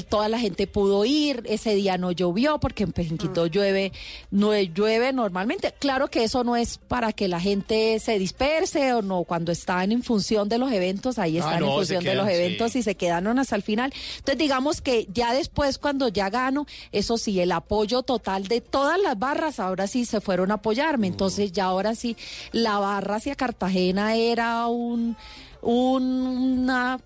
toda 0.09 0.29
la 0.29 0.39
gente 0.39 0.66
pudo 0.66 1.05
ir, 1.05 1.43
ese 1.47 1.75
día 1.75 1.99
no 1.99 2.12
llovió, 2.12 2.59
porque 2.61 2.85
en, 2.85 2.93
en 2.97 3.18
Quibdó 3.18 3.47
llueve, 3.47 3.93
no 4.31 4.55
llueve 4.61 5.12
normalmente. 5.12 5.75
Claro 5.79 6.09
que 6.09 6.25
eso 6.25 6.45
no 6.45 6.57
es 6.57 6.79
para 6.79 7.12
que 7.12 7.27
la 7.29 7.41
gente 7.41 7.99
se 7.99 8.18
disperse 8.18 8.93
o 8.93 9.03
no, 9.03 9.25
cuando 9.25 9.51
están 9.53 9.93
en 9.93 10.03
función 10.03 10.49
de 10.49 10.59
los 10.59 10.70
eventos, 10.72 11.18
ahí 11.18 11.39
Ah, 11.39 11.41
están 11.41 11.61
no, 11.61 11.66
en 11.66 11.72
función 11.75 12.05
de 12.05 12.14
los 12.14 12.29
sí. 12.29 12.35
eventos 12.35 12.77
y 12.77 12.83
se 12.83 12.95
quedaron 12.95 13.39
hasta 13.39 13.57
el 13.57 13.62
final. 13.62 13.93
Entonces, 14.18 14.39
digamos 14.39 14.81
que 14.81 15.09
ya 15.12 15.33
después, 15.35 15.79
cuando 15.79 16.09
ya 16.09 16.31
gano, 16.31 16.66
eso 16.93 17.18
sí, 17.18 17.41
el 17.41 17.51
apoyo 17.51 18.03
total 18.03 18.47
de 18.47 18.61
todas 18.61 19.01
las 19.01 19.18
barras, 19.18 19.59
ahora 19.59 19.87
sí 19.89 20.05
se 20.05 20.20
fueron 20.20 20.51
a 20.53 20.55
apoyarme. 20.55 21.09
Entonces, 21.09 21.51
ya 21.53 21.63
ahora 21.64 21.94
sí, 21.94 22.16
la 22.52 22.78
barra 22.78 23.16
hacia 23.16 23.34
Cartagena 23.34 24.14
era 24.14 24.66
un, 24.68 25.16
un- 25.62 26.58
una 26.62 26.98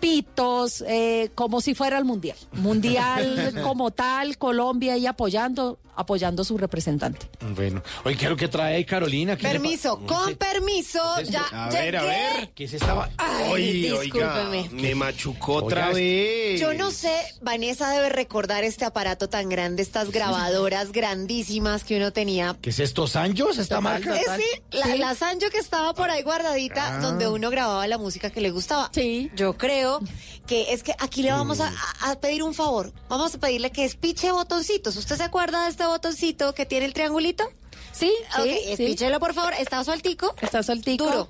pitos, 0.00 0.84
eh, 0.86 1.30
como 1.34 1.60
si 1.60 1.74
fuera 1.74 1.98
el 1.98 2.04
mundial. 2.04 2.36
Mundial 2.52 3.60
como 3.64 3.90
tal, 3.90 4.36
Colombia 4.38 4.92
ahí 4.94 5.06
apoyando, 5.06 5.78
apoyando 5.96 6.42
a 6.42 6.44
su 6.44 6.56
representante. 6.58 7.26
Bueno, 7.54 7.82
oye, 8.04 8.16
¿qué 8.16 8.24
es 8.26 8.30
lo 8.30 8.36
que 8.36 8.48
trae 8.48 8.76
ahí 8.76 8.84
Carolina? 8.84 9.36
¿Qué 9.36 9.44
le 9.44 9.50
Permiso, 9.50 9.98
con 10.06 10.34
permiso, 10.36 11.00
ya 11.22 11.44
A 11.52 11.70
llegué. 11.70 11.84
ver, 11.84 11.96
a 11.96 12.02
ver. 12.04 12.50
¿Qué 12.54 12.68
se 12.68 12.76
estaba? 12.76 13.08
Ay, 13.18 13.90
oiga, 13.90 14.00
discúlpeme. 14.02 14.68
me 14.72 14.94
machucó 14.94 15.54
otra 15.54 15.90
vez. 15.92 16.60
Yo 16.60 16.74
no 16.74 16.90
sé, 16.90 17.14
Vanessa 17.42 17.90
debe 17.90 18.08
recordar 18.10 18.64
este 18.64 18.84
aparato 18.84 19.28
tan 19.28 19.48
grande, 19.48 19.82
estas 19.82 20.10
grabadoras 20.10 20.92
grandísimas 20.92 21.84
que 21.84 21.96
uno 21.96 22.12
tenía. 22.12 22.56
¿Qué 22.60 22.70
es 22.70 22.80
esto, 22.80 23.06
Sanjos, 23.06 23.58
esta 23.58 23.80
marca? 23.80 24.16
Eh, 24.16 24.24
sí, 24.36 24.62
la, 24.72 24.94
la 24.96 25.14
Sanyo 25.14 25.48
que 25.50 25.58
estaba 25.58 25.94
por 25.94 26.10
ahí 26.10 26.22
guardadita, 26.22 26.96
Ah. 26.96 26.98
donde 27.00 27.26
uno 27.28 27.50
grababa 27.50 27.86
la 27.86 27.96
música 27.98 28.30
que 28.30 28.40
le 28.40 28.50
gustaba. 28.50 28.90
Sí. 28.92 29.30
Yo 29.34 29.56
creo 29.56 30.00
que 30.46 30.72
es 30.72 30.82
que 30.82 30.94
aquí 30.98 31.22
le 31.22 31.32
vamos 31.32 31.60
a, 31.60 31.68
a- 32.02 32.10
a 32.12 32.20
pedir 32.20 32.42
un 32.42 32.54
favor. 32.54 32.92
Vamos 33.08 33.34
a 33.34 33.38
pedirle 33.38 33.70
que 33.72 33.84
espiche 33.84 34.30
botoncitos. 34.30 34.96
¿Usted 34.96 35.16
se 35.16 35.22
acuerda 35.24 35.64
de 35.64 35.70
este 35.70 35.85
botoncito 35.88 36.54
que 36.54 36.66
tiene 36.66 36.86
el 36.86 36.92
triangulito? 36.92 37.50
Sí, 37.92 38.12
Ok, 38.38 38.44
sí, 38.44 38.58
sí. 38.64 38.72
espíchelo 38.72 39.18
por 39.20 39.32
favor. 39.32 39.54
¿Está 39.54 39.82
sueltico? 39.82 40.34
Está 40.42 40.62
sueltico. 40.62 41.04
Duro. 41.06 41.28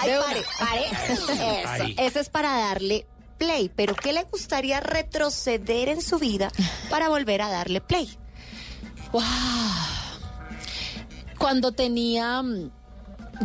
Ay, 0.00 0.10
pare, 0.20 0.42
pare. 0.58 0.86
Eso. 1.12 1.94
Ese 2.02 2.20
es 2.20 2.28
para 2.28 2.50
darle 2.58 3.06
play. 3.38 3.70
Pero 3.74 3.94
¿qué 3.94 4.12
le 4.12 4.24
gustaría 4.24 4.80
retroceder 4.80 5.88
en 5.88 6.02
su 6.02 6.18
vida 6.18 6.50
para 6.90 7.08
volver 7.08 7.42
a 7.42 7.48
darle 7.48 7.80
play? 7.80 8.08
Wow. 9.12 9.22
Cuando 11.38 11.72
tenía 11.72 12.42
mm, 12.42 12.70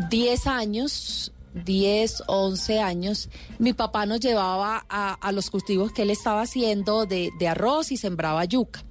10 0.10 0.48
años, 0.48 1.32
10, 1.58 2.24
11 2.28 2.80
años, 2.80 3.30
mi 3.60 3.74
papá 3.74 4.06
nos 4.06 4.20
llevaba 4.20 4.86
a, 4.90 5.14
a 5.14 5.32
los 5.32 5.50
cultivos 5.50 5.92
que 5.92 6.04
él 6.04 6.10
estaba 6.10 6.42
haciendo 6.42 7.06
de, 7.06 7.32
de 7.40 7.48
arroz 7.48 7.92
y 7.92 7.98
sembraba 7.98 8.46
yuca. 8.46 8.84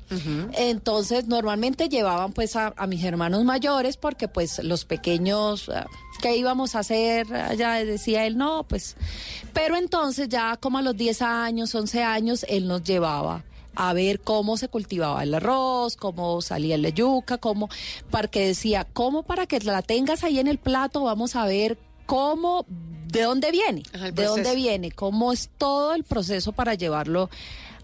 Entonces, 0.53 1.27
normalmente 1.27 1.89
llevaban 1.89 2.33
pues 2.33 2.55
a, 2.55 2.73
a 2.77 2.87
mis 2.87 3.03
hermanos 3.03 3.45
mayores 3.45 3.97
porque 3.97 4.29
pues 4.29 4.63
los 4.63 4.85
pequeños, 4.85 5.69
ah, 5.69 5.87
¿qué 6.23 6.37
íbamos 6.37 6.77
a 6.77 6.81
hacer? 6.81 7.27
Ya 7.57 7.85
decía 7.85 8.25
él, 8.25 8.37
no, 8.37 8.63
pues. 8.63 8.97
Pero 9.53 9.77
entonces 9.77 10.29
ya 10.29 10.57
como 10.59 10.79
a 10.79 10.83
los 10.83 10.97
10 10.97 11.23
años, 11.23 11.75
11 11.75 12.05
años, 12.05 12.47
él 12.49 12.69
nos 12.69 12.85
llevaba 12.85 13.45
a 13.77 13.93
ver 13.93 14.21
cómo 14.21 14.57
se 14.57 14.69
cultivaba 14.69 15.23
el 15.23 15.35
arroz, 15.35 15.97
cómo 15.97 16.41
salía 16.41 16.79
la 16.79 16.89
yuca, 16.89 17.39
cómo, 17.39 17.69
para 18.11 18.29
que 18.29 18.47
decía, 18.47 18.87
cómo 18.93 19.23
para 19.23 19.47
que 19.47 19.61
la 19.61 19.83
tengas 19.83 20.25
ahí 20.25 20.39
en 20.39 20.49
el 20.49 20.59
plato, 20.59 21.03
vamos 21.03 21.37
a 21.37 21.45
ver 21.45 21.79
cómo, 22.07 22.65
de 22.69 23.23
dónde 23.23 23.51
viene, 23.51 23.83
de 24.13 24.25
dónde 24.25 24.55
viene, 24.55 24.91
cómo 24.93 25.33
es 25.33 25.51
todo 25.59 25.95
el 25.95 26.05
proceso 26.05 26.53
para 26.53 26.75
llevarlo 26.75 27.29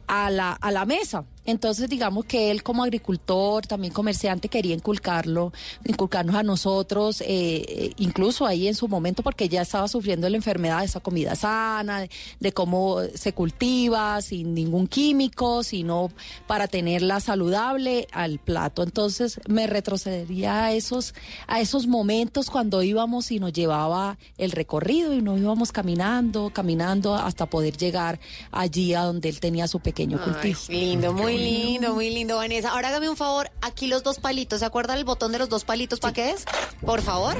a 0.06 0.30
la, 0.30 0.52
a 0.52 0.70
la 0.70 0.84
mesa. 0.84 1.24
Entonces, 1.44 1.88
digamos 1.88 2.24
que 2.24 2.50
él 2.50 2.62
como 2.62 2.84
agricultor, 2.84 3.66
también 3.66 3.92
comerciante, 3.92 4.48
quería 4.48 4.74
inculcarlo, 4.74 5.52
inculcarnos 5.84 6.36
a 6.36 6.42
nosotros, 6.42 7.20
eh, 7.20 7.26
eh, 7.26 7.92
incluso 7.96 8.46
ahí 8.46 8.68
en 8.68 8.74
su 8.74 8.88
momento, 8.88 9.22
porque 9.22 9.48
ya 9.48 9.62
estaba 9.62 9.88
sufriendo 9.88 10.28
la 10.28 10.36
enfermedad 10.36 10.80
de 10.80 10.86
esa 10.86 11.00
comida 11.00 11.34
sana, 11.34 12.00
de, 12.00 12.10
de 12.40 12.52
cómo 12.52 12.98
se 13.14 13.32
cultiva, 13.32 14.20
sin 14.22 14.54
ningún 14.54 14.86
químico, 14.86 15.62
sino 15.64 16.10
para 16.46 16.68
tenerla 16.68 17.20
saludable 17.20 18.06
al 18.12 18.38
plato. 18.38 18.82
Entonces, 18.82 19.40
me 19.48 19.66
retrocedería 19.66 20.64
a 20.64 20.72
esos, 20.72 21.14
a 21.46 21.60
esos 21.60 21.86
momentos 21.86 22.50
cuando 22.50 22.82
íbamos 22.82 23.30
y 23.32 23.40
nos 23.40 23.52
llevaba 23.52 24.18
el 24.38 24.52
recorrido 24.52 25.12
y 25.12 25.22
nos 25.22 25.38
íbamos 25.38 25.72
caminando, 25.72 26.50
caminando 26.52 27.14
hasta 27.14 27.46
poder 27.46 27.76
llegar 27.76 28.20
allí 28.50 28.94
a 28.94 29.02
donde 29.02 29.28
él 29.28 29.40
tenía 29.40 29.66
su 29.66 29.80
pequeño 29.80 30.18
Ay, 30.20 30.30
cultivo. 30.32 30.60
lindo, 30.68 31.12
muy 31.12 31.31
lindo, 31.36 31.94
muy 31.94 32.10
lindo, 32.10 32.36
Vanessa. 32.36 32.70
Ahora 32.70 32.88
hágame 32.88 33.08
un 33.08 33.16
favor, 33.16 33.50
aquí 33.60 33.86
los 33.86 34.02
dos 34.02 34.18
palitos, 34.18 34.60
¿se 34.60 34.66
acuerda 34.66 34.94
el 34.94 35.04
botón 35.04 35.32
de 35.32 35.38
los 35.38 35.48
dos 35.48 35.64
palitos 35.64 36.00
para 36.00 36.12
qué 36.12 36.30
es? 36.30 36.44
Por 36.84 37.02
favor. 37.02 37.36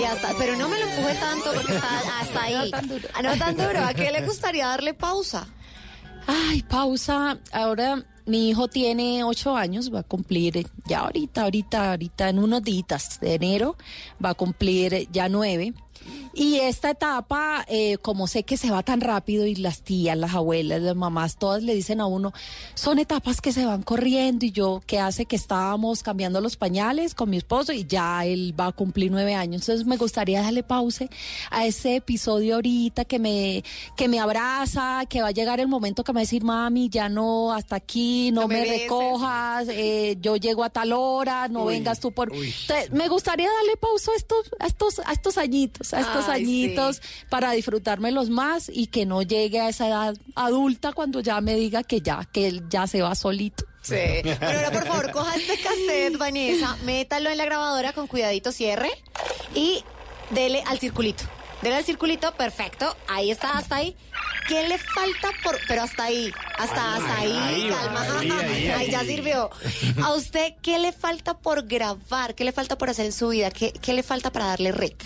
Ya 0.00 0.12
está, 0.14 0.34
pero 0.38 0.56
no 0.56 0.68
me 0.68 0.78
lo 0.78 0.86
empuje 0.86 1.14
tanto 1.14 1.52
porque 1.54 1.74
está 1.74 2.20
hasta 2.20 2.42
ahí. 2.42 2.70
Ah, 3.14 3.22
No 3.22 3.36
tan 3.36 3.56
duro. 3.56 3.84
¿A 3.84 3.94
qué 3.94 4.10
le 4.10 4.24
gustaría 4.26 4.66
darle 4.66 4.94
pausa? 4.94 5.46
Ay, 6.26 6.62
pausa. 6.62 7.38
Ahora 7.52 8.04
mi 8.26 8.50
hijo 8.50 8.68
tiene 8.68 9.24
ocho 9.24 9.56
años, 9.56 9.92
va 9.92 10.00
a 10.00 10.04
cumplir 10.04 10.66
ya 10.86 11.00
ahorita, 11.00 11.42
ahorita, 11.42 11.90
ahorita 11.90 12.28
en 12.28 12.38
unos 12.38 12.62
días 12.62 13.18
de 13.20 13.34
enero, 13.34 13.76
va 14.24 14.30
a 14.30 14.34
cumplir 14.34 15.08
ya 15.10 15.28
nueve. 15.28 15.74
Y 16.34 16.56
esta 16.60 16.90
etapa, 16.90 17.64
eh, 17.68 17.98
como 17.98 18.26
sé 18.26 18.42
que 18.44 18.56
se 18.56 18.70
va 18.70 18.82
tan 18.82 19.00
rápido 19.00 19.46
y 19.46 19.54
las 19.54 19.82
tías, 19.82 20.16
las 20.16 20.34
abuelas, 20.34 20.80
las 20.80 20.96
mamás, 20.96 21.36
todas 21.36 21.62
le 21.62 21.74
dicen 21.74 22.00
a 22.00 22.06
uno, 22.06 22.32
son 22.74 22.98
etapas 22.98 23.40
que 23.40 23.52
se 23.52 23.66
van 23.66 23.82
corriendo 23.82 24.46
y 24.46 24.50
yo, 24.50 24.80
que 24.86 24.98
hace 24.98 25.26
que 25.26 25.36
estábamos 25.36 26.02
cambiando 26.02 26.40
los 26.40 26.56
pañales 26.56 27.14
con 27.14 27.28
mi 27.30 27.36
esposo 27.36 27.72
y 27.72 27.84
ya 27.86 28.24
él 28.24 28.54
va 28.58 28.66
a 28.68 28.72
cumplir 28.72 29.10
nueve 29.10 29.34
años. 29.34 29.62
Entonces 29.62 29.86
me 29.86 29.96
gustaría 29.96 30.40
darle 30.42 30.62
pausa 30.62 31.06
a 31.50 31.66
ese 31.66 31.96
episodio 31.96 32.54
ahorita 32.56 33.04
que 33.04 33.18
me, 33.18 33.62
que 33.96 34.08
me 34.08 34.18
abraza, 34.20 35.04
que 35.08 35.20
va 35.22 35.28
a 35.28 35.32
llegar 35.32 35.60
el 35.60 35.68
momento 35.68 36.02
que 36.04 36.12
me 36.12 36.16
va 36.16 36.20
a 36.20 36.22
decir, 36.22 36.44
mami, 36.44 36.88
ya 36.88 37.08
no, 37.08 37.52
hasta 37.52 37.76
aquí, 37.76 38.30
no, 38.32 38.42
No 38.42 38.48
me 38.48 38.54
me, 38.54 38.60
beses". 38.62 38.82
recojas, 38.82 39.68
eh, 39.70 40.16
yo 40.20 40.36
llego 40.36 40.64
a 40.64 40.70
tal 40.70 40.92
hora, 40.92 41.48
no 41.48 41.64
Uy, 41.64 41.74
vengas 41.74 42.00
tú 42.00 42.12
por... 42.12 42.32
Entonces, 42.32 42.90
me 42.90 43.08
gustaría 43.08 43.48
darle 43.48 43.76
pausa 43.76 44.12
a 44.12 44.16
estos, 44.16 44.50
a 44.58 44.66
estos, 44.66 44.98
a 45.00 45.12
estos 45.12 45.38
añitos, 45.38 45.91
a 45.92 46.00
estos 46.00 46.28
Ay, 46.28 46.42
añitos 46.42 47.02
para 47.28 47.52
disfrutármelos 47.52 48.30
más 48.30 48.70
y 48.72 48.86
que 48.86 49.06
no 49.06 49.22
llegue 49.22 49.60
a 49.60 49.68
esa 49.68 49.88
edad 49.88 50.16
adulta 50.34 50.92
cuando 50.92 51.20
ya 51.20 51.40
me 51.40 51.54
diga 51.54 51.82
que 51.82 52.00
ya, 52.00 52.28
que 52.32 52.46
él 52.46 52.64
ya 52.68 52.86
se 52.86 53.02
va 53.02 53.14
solito. 53.14 53.64
Sí. 53.82 53.96
Pero 54.22 54.58
ahora, 54.58 54.70
por 54.70 54.86
favor, 54.86 55.10
coja 55.10 55.36
este 55.36 55.58
cassette, 55.58 56.16
Vanessa, 56.16 56.76
métalo 56.84 57.30
en 57.30 57.38
la 57.38 57.44
grabadora 57.44 57.92
con 57.92 58.06
cuidadito, 58.06 58.52
cierre 58.52 58.90
y 59.54 59.84
dele 60.30 60.62
al 60.66 60.78
circulito. 60.78 61.24
Dele 61.62 61.76
al 61.76 61.84
circulito, 61.84 62.32
perfecto. 62.34 62.96
Ahí 63.08 63.30
está, 63.30 63.56
hasta 63.56 63.76
ahí. 63.76 63.96
¿Qué 64.48 64.66
le 64.66 64.78
falta 64.78 65.30
por...? 65.44 65.56
Pero 65.68 65.82
hasta 65.82 66.04
ahí, 66.04 66.32
hasta, 66.58 66.96
hasta 66.96 67.18
ahí, 67.18 67.32
ahí, 67.32 67.70
calma. 67.70 68.02
ahí, 68.18 68.30
ahí, 68.30 68.68
ahí 68.68 68.90
ya 68.90 69.04
sirvió. 69.04 69.50
¿A 70.02 70.12
usted 70.14 70.54
qué 70.60 70.80
le 70.80 70.92
falta 70.92 71.38
por 71.38 71.66
grabar? 71.68 72.34
¿Qué 72.34 72.42
le 72.44 72.50
falta 72.50 72.76
por 72.76 72.90
hacer 72.90 73.06
en 73.06 73.12
su 73.12 73.28
vida? 73.28 73.52
¿Qué, 73.52 73.72
qué 73.72 73.92
le 73.92 74.02
falta 74.02 74.32
para 74.32 74.46
darle 74.46 74.72
rec? 74.72 74.96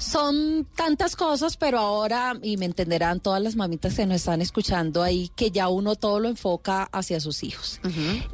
Son 0.00 0.66
tantas 0.74 1.14
cosas, 1.14 1.56
pero 1.56 1.78
ahora, 1.78 2.34
y 2.42 2.56
me 2.56 2.64
entenderán 2.64 3.20
todas 3.20 3.40
las 3.42 3.54
mamitas 3.54 3.94
que 3.94 4.06
nos 4.06 4.16
están 4.16 4.40
escuchando 4.40 5.02
ahí, 5.02 5.30
que 5.36 5.50
ya 5.50 5.68
uno 5.68 5.94
todo 5.94 6.18
lo 6.20 6.28
enfoca 6.28 6.84
hacia 6.90 7.20
sus 7.20 7.42
hijos. 7.42 7.80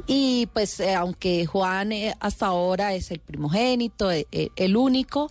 Y 0.07 0.47
pues, 0.53 0.79
eh, 0.79 0.95
aunque 0.95 1.45
Juan 1.45 1.91
eh, 1.91 2.15
hasta 2.19 2.47
ahora 2.47 2.93
es 2.95 3.11
el 3.11 3.19
primogénito, 3.19 4.11
eh, 4.11 4.25
el 4.55 4.77
único, 4.77 5.29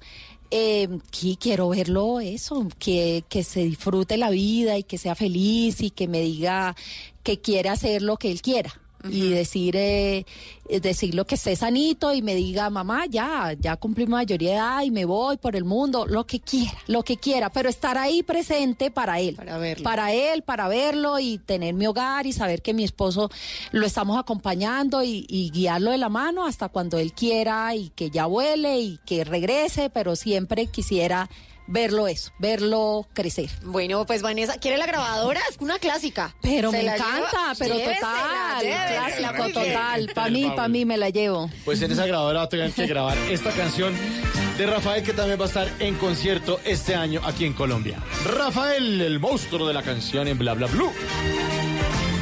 eh, 0.51 0.89
qui- 1.11 1.39
quiero 1.41 1.71
verlo 1.71 2.21
eso, 2.21 2.69
que, 2.79 3.25
que 3.29 3.43
se 3.43 3.65
disfrute 3.65 4.17
la 4.17 4.31
vida 4.31 4.77
y 4.79 4.83
que 4.85 4.99
sea 4.99 5.15
feliz 5.15 5.81
y 5.81 5.91
que 5.91 6.07
me 6.07 6.21
diga 6.21 6.77
que 7.23 7.41
quiere 7.41 7.71
hacer 7.71 8.03
lo 8.03 8.17
que 8.19 8.31
él 8.31 8.43
quiera. 8.43 8.81
Y 9.09 9.31
decir, 9.31 9.77
eh, 9.77 10.25
decir 10.69 11.15
lo 11.15 11.27
que 11.27 11.37
esté 11.37 11.55
sanito 11.55 12.13
y 12.13 12.23
me 12.23 12.35
diga, 12.35 12.71
mamá, 12.71 13.07
ya, 13.07 13.55
ya 13.59 13.77
cumplí 13.77 14.07
mayoría 14.07 14.51
de 14.51 14.57
edad 14.57 14.83
y 14.83 14.91
me 14.91 15.05
voy 15.05 15.37
por 15.37 15.55
el 15.55 15.65
mundo, 15.65 16.07
lo 16.07 16.27
que 16.27 16.41
quiera, 16.41 16.77
lo 16.87 17.05
que 17.05 17.17
quiera, 17.17 17.51
pero 17.51 17.69
estar 17.69 17.99
ahí 17.99 18.23
presente 18.23 18.91
para 18.91 19.21
él. 19.21 19.37
Para 19.37 19.59
verlo. 19.59 19.85
Para 19.85 20.13
él, 20.13 20.43
para 20.43 20.69
verlo 20.69 21.19
y 21.19 21.39
tener 21.39 21.75
mi 21.75 21.87
hogar 21.87 22.27
y 22.27 22.33
saber 22.33 22.63
que 22.63 22.75
mi 22.75 22.85
esposo 22.85 23.31
lo 23.71 23.87
estamos 23.87 24.19
acompañando 24.19 25.03
y, 25.03 25.27
y 25.29 25.51
guiarlo 25.51 25.93
de 25.93 25.99
la 25.99 26.09
mano 26.09 26.47
hasta 26.47 26.69
cuando 26.69 26.99
él 26.99 27.13
quiera 27.13 27.75
y 27.75 27.91
que 27.91 28.11
ya 28.11 28.27
vuele 28.27 28.81
y 28.81 28.99
que 29.07 29.25
regrese, 29.25 29.91
pero 29.91 30.17
siempre 30.17 30.67
quisiera 30.67 31.29
verlo 31.67 32.09
eso, 32.09 32.33
verlo 32.39 33.07
crecer. 33.13 33.51
Bueno, 33.63 34.07
pues 34.07 34.23
Vanessa, 34.23 34.59
¿quiere 34.59 34.79
la 34.79 34.87
grabadora? 34.87 35.41
Es 35.51 35.57
una 35.61 35.79
clásica. 35.79 36.35
Pero 36.43 36.71
¿Se 36.71 36.79
me 36.79 36.83
la 36.85 36.97
encanta, 36.97 37.17
lleva? 37.17 37.55
pero 37.59 37.75
Llévesela, 37.75 38.01
total, 38.01 38.63
llévesela, 38.65 39.33
clásico 39.33 39.61
total. 39.61 40.11
Para 40.15 40.31
mí, 40.31 40.51
para 40.55 40.69
mí 40.69 40.85
me 40.85 40.97
la 40.97 41.11
llevo. 41.11 41.51
Pues 41.65 41.83
en 41.83 41.93
esa 41.93 42.07
grabadora 42.07 42.41
va 42.41 42.45
a 42.47 42.49
tener 42.49 42.73
que 42.73 42.87
grabar 42.87 43.17
esta 43.31 43.51
canción 43.51 43.95
de 44.59 44.67
Rafael 44.67 45.03
que 45.03 45.13
también 45.13 45.39
va 45.39 45.45
a 45.45 45.49
estar 45.49 45.69
en 45.81 45.97
concierto 45.97 46.61
este 46.65 46.95
año 46.95 47.21
aquí 47.25 47.45
en 47.45 47.53
Colombia. 47.53 47.99
Rafael, 48.25 49.01
el 49.03 49.21
monstruo 49.21 49.67
de 49.69 49.75
la 49.75 49.83
canción 49.83 50.29
en 50.29 50.39
Bla 50.39 50.55
Bla 50.55 50.67
Blue. 50.69 50.91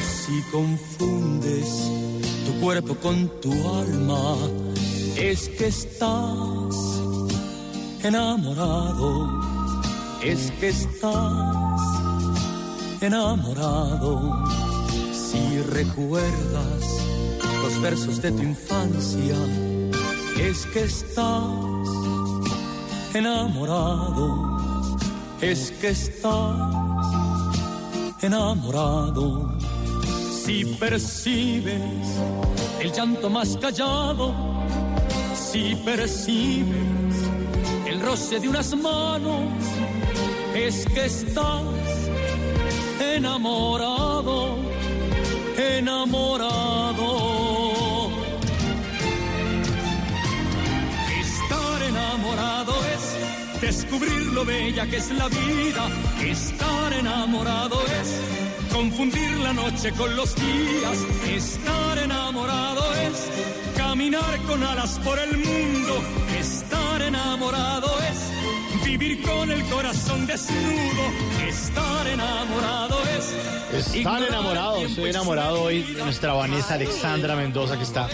Si 0.03 0.41
confundes 0.51 1.91
tu 2.47 2.61
cuerpo 2.61 2.95
con 2.97 3.29
tu 3.41 3.53
alma, 3.79 4.37
es 5.17 5.49
que 5.51 5.67
estás 5.67 6.94
enamorado, 8.05 9.41
es 10.23 10.51
que 10.61 10.69
estás 10.69 11.81
enamorado. 13.01 14.45
Si 15.13 15.61
recuerdas 15.63 16.85
los 17.63 17.81
versos 17.81 18.21
de 18.21 18.33
tu 18.33 18.43
infancia, 18.43 19.37
es 20.39 20.67
que 20.67 20.85
estás 20.85 21.45
enamorado, 23.15 24.57
es 25.41 25.71
que 25.81 25.89
estás 25.89 26.57
enamorado. 28.21 29.57
Si 30.45 30.65
percibes 30.79 31.81
el 32.81 32.93
llanto 32.93 33.31
más 33.31 33.57
callado, 33.57 34.35
si 35.35 35.75
percibes 35.77 37.04
el 37.95 38.01
roce 38.01 38.41
de 38.41 38.49
unas 38.49 38.75
manos, 38.77 39.45
es 40.53 40.85
que 40.87 41.05
estás 41.05 41.63
enamorado, 43.15 44.59
enamorado. 45.57 47.09
Estar 51.21 51.83
enamorado 51.83 52.75
es 52.95 53.61
descubrir 53.61 54.27
lo 54.33 54.45
bella 54.45 54.87
que 54.89 54.97
es 54.97 55.11
la 55.13 55.29
vida. 55.29 55.89
Estar 56.21 56.93
enamorado 56.95 57.81
es 58.01 58.73
confundir 58.73 59.31
la 59.39 59.53
noche 59.53 59.93
con 59.93 60.17
los 60.17 60.35
días. 60.35 60.99
Estar 61.29 61.99
enamorado 61.99 62.83
es 63.07 63.64
caminar 63.95 64.41
con 64.49 64.61
alas 64.61 64.99
por 65.05 65.17
el 65.21 65.37
mundo. 65.37 66.03
Estar 66.37 67.01
enamorado 67.01 67.87
es 68.11 68.44
vivir 68.85 69.23
con 69.23 69.51
el 69.51 69.63
corazón 69.65 70.27
desnudo. 70.27 71.03
Estar 71.49 72.07
enamorado 72.07 73.03
es 73.15 73.35
enamorados, 73.95 74.79
tiempo 74.79 74.91
estoy 74.93 75.11
enamorado 75.11 75.63
hoy 75.63 75.83
de 75.83 76.03
nuestra 76.05 76.33
Vanessa 76.33 76.75
Alexandra 76.75 77.35
Mendoza, 77.35 77.77
que 77.77 77.83
está 77.83 78.09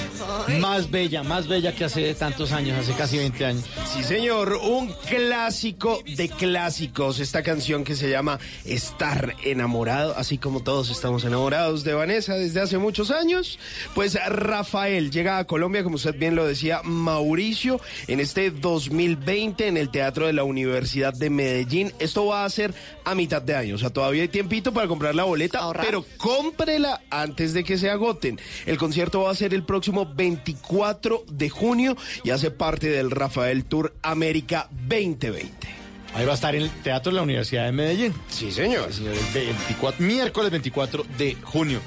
más 0.58 0.90
bella, 0.90 1.22
más 1.22 1.48
bella 1.48 1.74
que 1.74 1.84
hace 1.84 2.14
tantos 2.14 2.52
años, 2.52 2.78
hace 2.78 2.94
casi 2.94 3.18
20 3.18 3.44
años. 3.44 3.64
Sí, 3.92 4.02
señor, 4.02 4.54
un 4.62 4.92
clásico 5.08 6.02
de 6.16 6.28
clásicos. 6.28 7.20
Esta 7.20 7.42
canción 7.42 7.84
que 7.84 7.94
se 7.94 8.08
llama 8.08 8.38
Estar 8.64 9.34
enamorado, 9.44 10.14
así 10.16 10.38
como 10.38 10.62
todos 10.62 10.90
estamos 10.90 11.24
enamorados 11.24 11.84
de 11.84 11.94
Vanessa 11.94 12.34
desde 12.34 12.60
hace 12.60 12.78
muchos 12.78 13.10
años. 13.10 13.58
Pues 13.94 14.18
Rafael 14.28 15.10
llega 15.10 15.38
a 15.38 15.44
Colombia, 15.44 15.82
como 15.82 15.96
usted 15.96 16.16
bien 16.16 16.36
lo 16.36 16.46
decía, 16.46 16.80
Mauricio, 16.84 17.80
en 18.06 18.20
este 18.20 18.50
2020 18.50 19.66
en 19.66 19.76
el 19.76 19.90
Teatro 19.90 20.26
de 20.26 20.32
la 20.32 20.44
Universidad. 20.44 20.59
Universidad 20.66 21.12
de 21.14 21.30
Medellín. 21.30 21.92
Esto 21.98 22.26
va 22.26 22.44
a 22.44 22.50
ser 22.50 22.74
a 23.04 23.14
mitad 23.14 23.42
de 23.42 23.56
año, 23.56 23.74
o 23.74 23.78
sea, 23.78 23.90
todavía 23.90 24.22
hay 24.22 24.28
tiempito 24.28 24.72
para 24.72 24.88
comprar 24.88 25.14
la 25.14 25.24
boleta, 25.24 25.60
pero 25.80 26.04
cómprela 26.16 27.00
antes 27.10 27.54
de 27.54 27.64
que 27.64 27.78
se 27.78 27.90
agoten. 27.90 28.40
El 28.66 28.78
concierto 28.78 29.22
va 29.22 29.30
a 29.30 29.34
ser 29.34 29.54
el 29.54 29.62
próximo 29.62 30.06
24 30.06 31.24
de 31.30 31.48
junio 31.48 31.96
y 32.24 32.30
hace 32.30 32.50
parte 32.50 32.88
del 32.88 33.10
Rafael 33.10 33.64
Tour 33.64 33.94
América 34.02 34.68
2020. 34.88 35.80
Ahí 36.14 36.24
va 36.24 36.32
a 36.32 36.34
estar 36.34 36.54
en 36.54 36.62
el 36.62 36.70
Teatro 36.82 37.12
de 37.12 37.16
la 37.16 37.22
Universidad 37.22 37.66
de 37.66 37.72
Medellín. 37.72 38.14
Sí, 38.28 38.50
señor. 38.50 38.90
El 38.90 39.54
24, 39.54 40.04
miércoles 40.04 40.50
24 40.50 41.04
de 41.16 41.36
junio. 41.42 41.80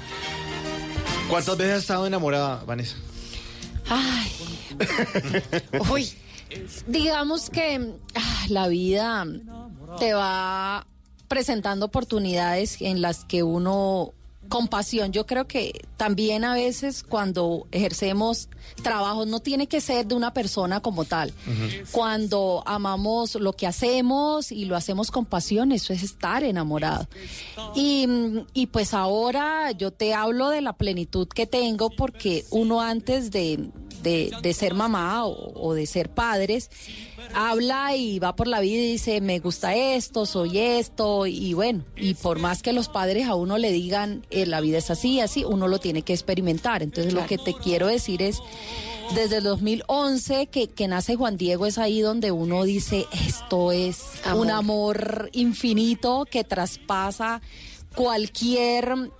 ¿Cuántas 1.28 1.56
veces 1.56 1.74
has 1.74 1.80
estado 1.80 2.06
enamorada, 2.06 2.62
Vanessa? 2.64 2.96
Ay. 3.88 4.32
Uy. 5.90 6.08
Digamos 6.86 7.50
que 7.50 7.94
ah, 8.14 8.46
la 8.48 8.68
vida 8.68 9.26
te 9.98 10.14
va 10.14 10.86
presentando 11.28 11.86
oportunidades 11.86 12.80
en 12.80 13.00
las 13.00 13.24
que 13.24 13.42
uno 13.42 14.12
con 14.48 14.68
pasión. 14.68 15.12
Yo 15.12 15.26
creo 15.26 15.46
que 15.46 15.84
también 15.96 16.44
a 16.44 16.54
veces 16.54 17.02
cuando 17.02 17.66
ejercemos 17.70 18.48
trabajos 18.82 19.26
no 19.26 19.40
tiene 19.40 19.66
que 19.66 19.80
ser 19.80 20.06
de 20.06 20.14
una 20.14 20.32
persona 20.32 20.80
como 20.80 21.04
tal. 21.04 21.32
Cuando 21.92 22.62
amamos 22.66 23.34
lo 23.36 23.52
que 23.52 23.66
hacemos 23.66 24.52
y 24.52 24.64
lo 24.64 24.76
hacemos 24.76 25.10
con 25.10 25.24
pasión, 25.24 25.72
eso 25.72 25.92
es 25.92 26.02
estar 26.02 26.44
enamorado. 26.44 27.08
Y, 27.74 28.06
y 28.52 28.66
pues 28.66 28.94
ahora 28.94 29.72
yo 29.72 29.90
te 29.90 30.14
hablo 30.14 30.50
de 30.50 30.60
la 30.60 30.74
plenitud 30.74 31.28
que 31.28 31.46
tengo 31.46 31.90
porque 31.90 32.44
uno 32.50 32.80
antes 32.80 33.30
de, 33.30 33.70
de, 34.02 34.32
de 34.42 34.54
ser 34.54 34.74
mamá 34.74 35.24
o, 35.24 35.52
o 35.54 35.74
de 35.74 35.86
ser 35.86 36.10
padres, 36.10 36.70
habla 37.34 37.96
y 37.96 38.18
va 38.18 38.36
por 38.36 38.46
la 38.46 38.60
vida 38.60 38.82
y 38.82 38.92
dice, 38.92 39.20
me 39.20 39.38
gusta 39.38 39.74
esto, 39.74 40.26
soy 40.26 40.58
esto, 40.58 41.26
y 41.26 41.54
bueno, 41.54 41.84
y 41.96 42.14
por 42.14 42.38
más 42.38 42.62
que 42.62 42.72
los 42.72 42.88
padres 42.88 43.26
a 43.26 43.34
uno 43.34 43.58
le 43.58 43.72
digan, 43.72 44.24
eh, 44.30 44.46
la 44.46 44.60
vida 44.60 44.78
es 44.78 44.90
así, 44.90 45.20
así, 45.20 45.44
uno 45.44 45.68
lo 45.68 45.78
tiene 45.78 46.02
que 46.02 46.12
experimentar. 46.12 46.82
Entonces 46.82 47.12
lo 47.12 47.26
que 47.26 47.38
te 47.38 47.54
quiero 47.54 47.86
decir 47.86 48.22
es, 48.22 48.38
desde 49.14 49.38
el 49.38 49.44
2011 49.44 50.46
que, 50.46 50.68
que 50.68 50.88
nace 50.88 51.16
Juan 51.16 51.36
Diego 51.36 51.66
es 51.66 51.78
ahí 51.78 52.00
donde 52.00 52.32
uno 52.32 52.64
dice, 52.64 53.06
esto 53.26 53.72
es 53.72 54.02
un 54.34 54.50
amor 54.50 55.30
infinito 55.32 56.26
que 56.30 56.44
traspasa 56.44 57.42
cualquier 57.94 59.10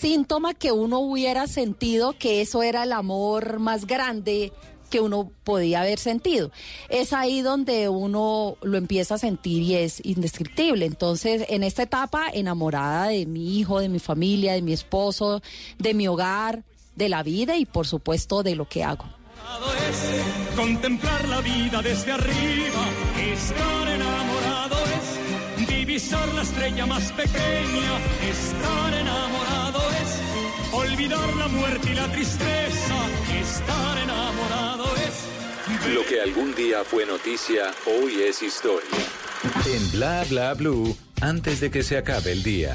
síntoma 0.00 0.54
que 0.54 0.72
uno 0.72 1.00
hubiera 1.00 1.46
sentido 1.46 2.14
que 2.18 2.40
eso 2.40 2.62
era 2.62 2.84
el 2.84 2.92
amor 2.92 3.58
más 3.58 3.86
grande 3.86 4.52
que 4.88 5.00
uno 5.00 5.30
podía 5.44 5.82
haber 5.82 5.98
sentido. 5.98 6.50
Es 6.88 7.12
ahí 7.12 7.42
donde 7.42 7.88
uno 7.88 8.56
lo 8.62 8.76
empieza 8.76 9.14
a 9.14 9.18
sentir 9.18 9.62
y 9.62 9.76
es 9.76 10.04
indescriptible. 10.04 10.84
Entonces, 10.84 11.44
en 11.48 11.62
esta 11.62 11.84
etapa, 11.84 12.28
enamorada 12.32 13.08
de 13.08 13.24
mi 13.26 13.58
hijo, 13.58 13.78
de 13.78 13.88
mi 13.88 14.00
familia, 14.00 14.54
de 14.54 14.62
mi 14.62 14.72
esposo, 14.72 15.42
de 15.78 15.94
mi 15.94 16.08
hogar, 16.08 16.64
de 16.96 17.08
la 17.08 17.22
vida 17.22 17.56
y 17.56 17.66
por 17.66 17.86
supuesto 17.86 18.42
de 18.42 18.56
lo 18.56 18.68
que 18.68 18.82
hago. 18.82 19.04
contemplar 20.56 21.28
la 21.28 21.40
vida 21.40 21.82
desde 21.82 22.12
arriba. 22.12 22.84
Divisar 25.90 26.32
la 26.34 26.42
estrella 26.42 26.86
más 26.86 27.10
pequeña. 27.12 27.90
Estar 28.30 28.94
enamorado 28.94 29.80
es 30.02 30.72
olvidar 30.72 31.36
la 31.36 31.48
muerte 31.48 31.90
y 31.90 31.94
la 31.94 32.06
tristeza. 32.12 32.96
Estar 33.40 33.98
enamorado 33.98 34.84
es 34.96 35.92
Lo 35.92 36.04
que 36.04 36.20
algún 36.20 36.54
día 36.54 36.84
fue 36.84 37.06
noticia, 37.06 37.72
hoy 37.86 38.22
es 38.22 38.40
historia. 38.40 39.04
En 39.66 39.90
Bla 39.90 40.24
Bla 40.28 40.54
Blue, 40.54 40.96
antes 41.20 41.58
de 41.58 41.72
que 41.72 41.82
se 41.82 41.98
acabe 41.98 42.32
el 42.32 42.44
día. 42.44 42.74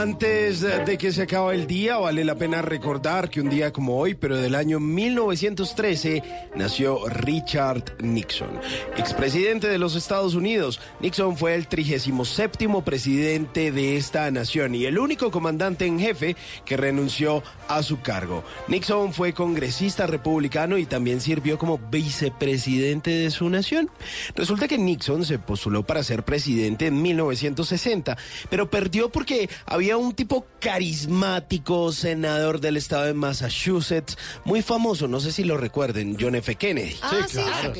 Antes 0.00 0.62
de 0.62 0.96
que 0.96 1.12
se 1.12 1.24
acabe 1.24 1.54
el 1.54 1.66
día, 1.66 1.98
vale 1.98 2.24
la 2.24 2.34
pena 2.34 2.62
recordar 2.62 3.28
que 3.28 3.42
un 3.42 3.50
día 3.50 3.70
como 3.70 3.98
hoy, 3.98 4.14
pero 4.14 4.38
del 4.38 4.54
año 4.54 4.80
1913, 4.80 6.22
nació 6.56 7.06
Richard 7.06 7.96
Nixon, 8.00 8.58
expresidente 8.96 9.68
de 9.68 9.76
los 9.76 9.96
Estados 9.96 10.34
Unidos. 10.34 10.80
Nixon 11.00 11.36
fue 11.36 11.54
el 11.54 11.68
37 11.68 12.66
presidente 12.82 13.72
de 13.72 13.98
esta 13.98 14.30
nación 14.30 14.74
y 14.74 14.86
el 14.86 14.98
único 14.98 15.30
comandante 15.30 15.84
en 15.84 16.00
jefe 16.00 16.34
que 16.64 16.78
renunció 16.78 17.42
a 17.68 17.82
su 17.82 18.00
cargo. 18.00 18.42
Nixon 18.68 19.12
fue 19.12 19.34
congresista 19.34 20.06
republicano 20.06 20.78
y 20.78 20.86
también 20.86 21.20
sirvió 21.20 21.58
como 21.58 21.76
vicepresidente 21.76 23.10
de 23.10 23.30
su 23.30 23.50
nación. 23.50 23.90
Resulta 24.34 24.66
que 24.66 24.78
Nixon 24.78 25.26
se 25.26 25.38
postuló 25.38 25.82
para 25.82 26.02
ser 26.02 26.24
presidente 26.24 26.86
en 26.86 27.02
1960, 27.02 28.16
pero 28.48 28.70
perdió 28.70 29.10
porque 29.10 29.50
había 29.66 29.89
un 29.98 30.14
tipo 30.14 30.46
carismático, 30.60 31.92
senador 31.92 32.60
del 32.60 32.76
estado 32.76 33.06
de 33.06 33.14
Massachusetts, 33.14 34.16
muy 34.44 34.62
famoso, 34.62 35.08
no 35.08 35.20
sé 35.20 35.32
si 35.32 35.44
lo 35.44 35.56
recuerden, 35.56 36.16
John 36.20 36.34
F. 36.34 36.54
Kennedy. 36.56 36.96
Ah, 37.02 37.26
sí, 37.28 37.38
claro. 37.72 37.74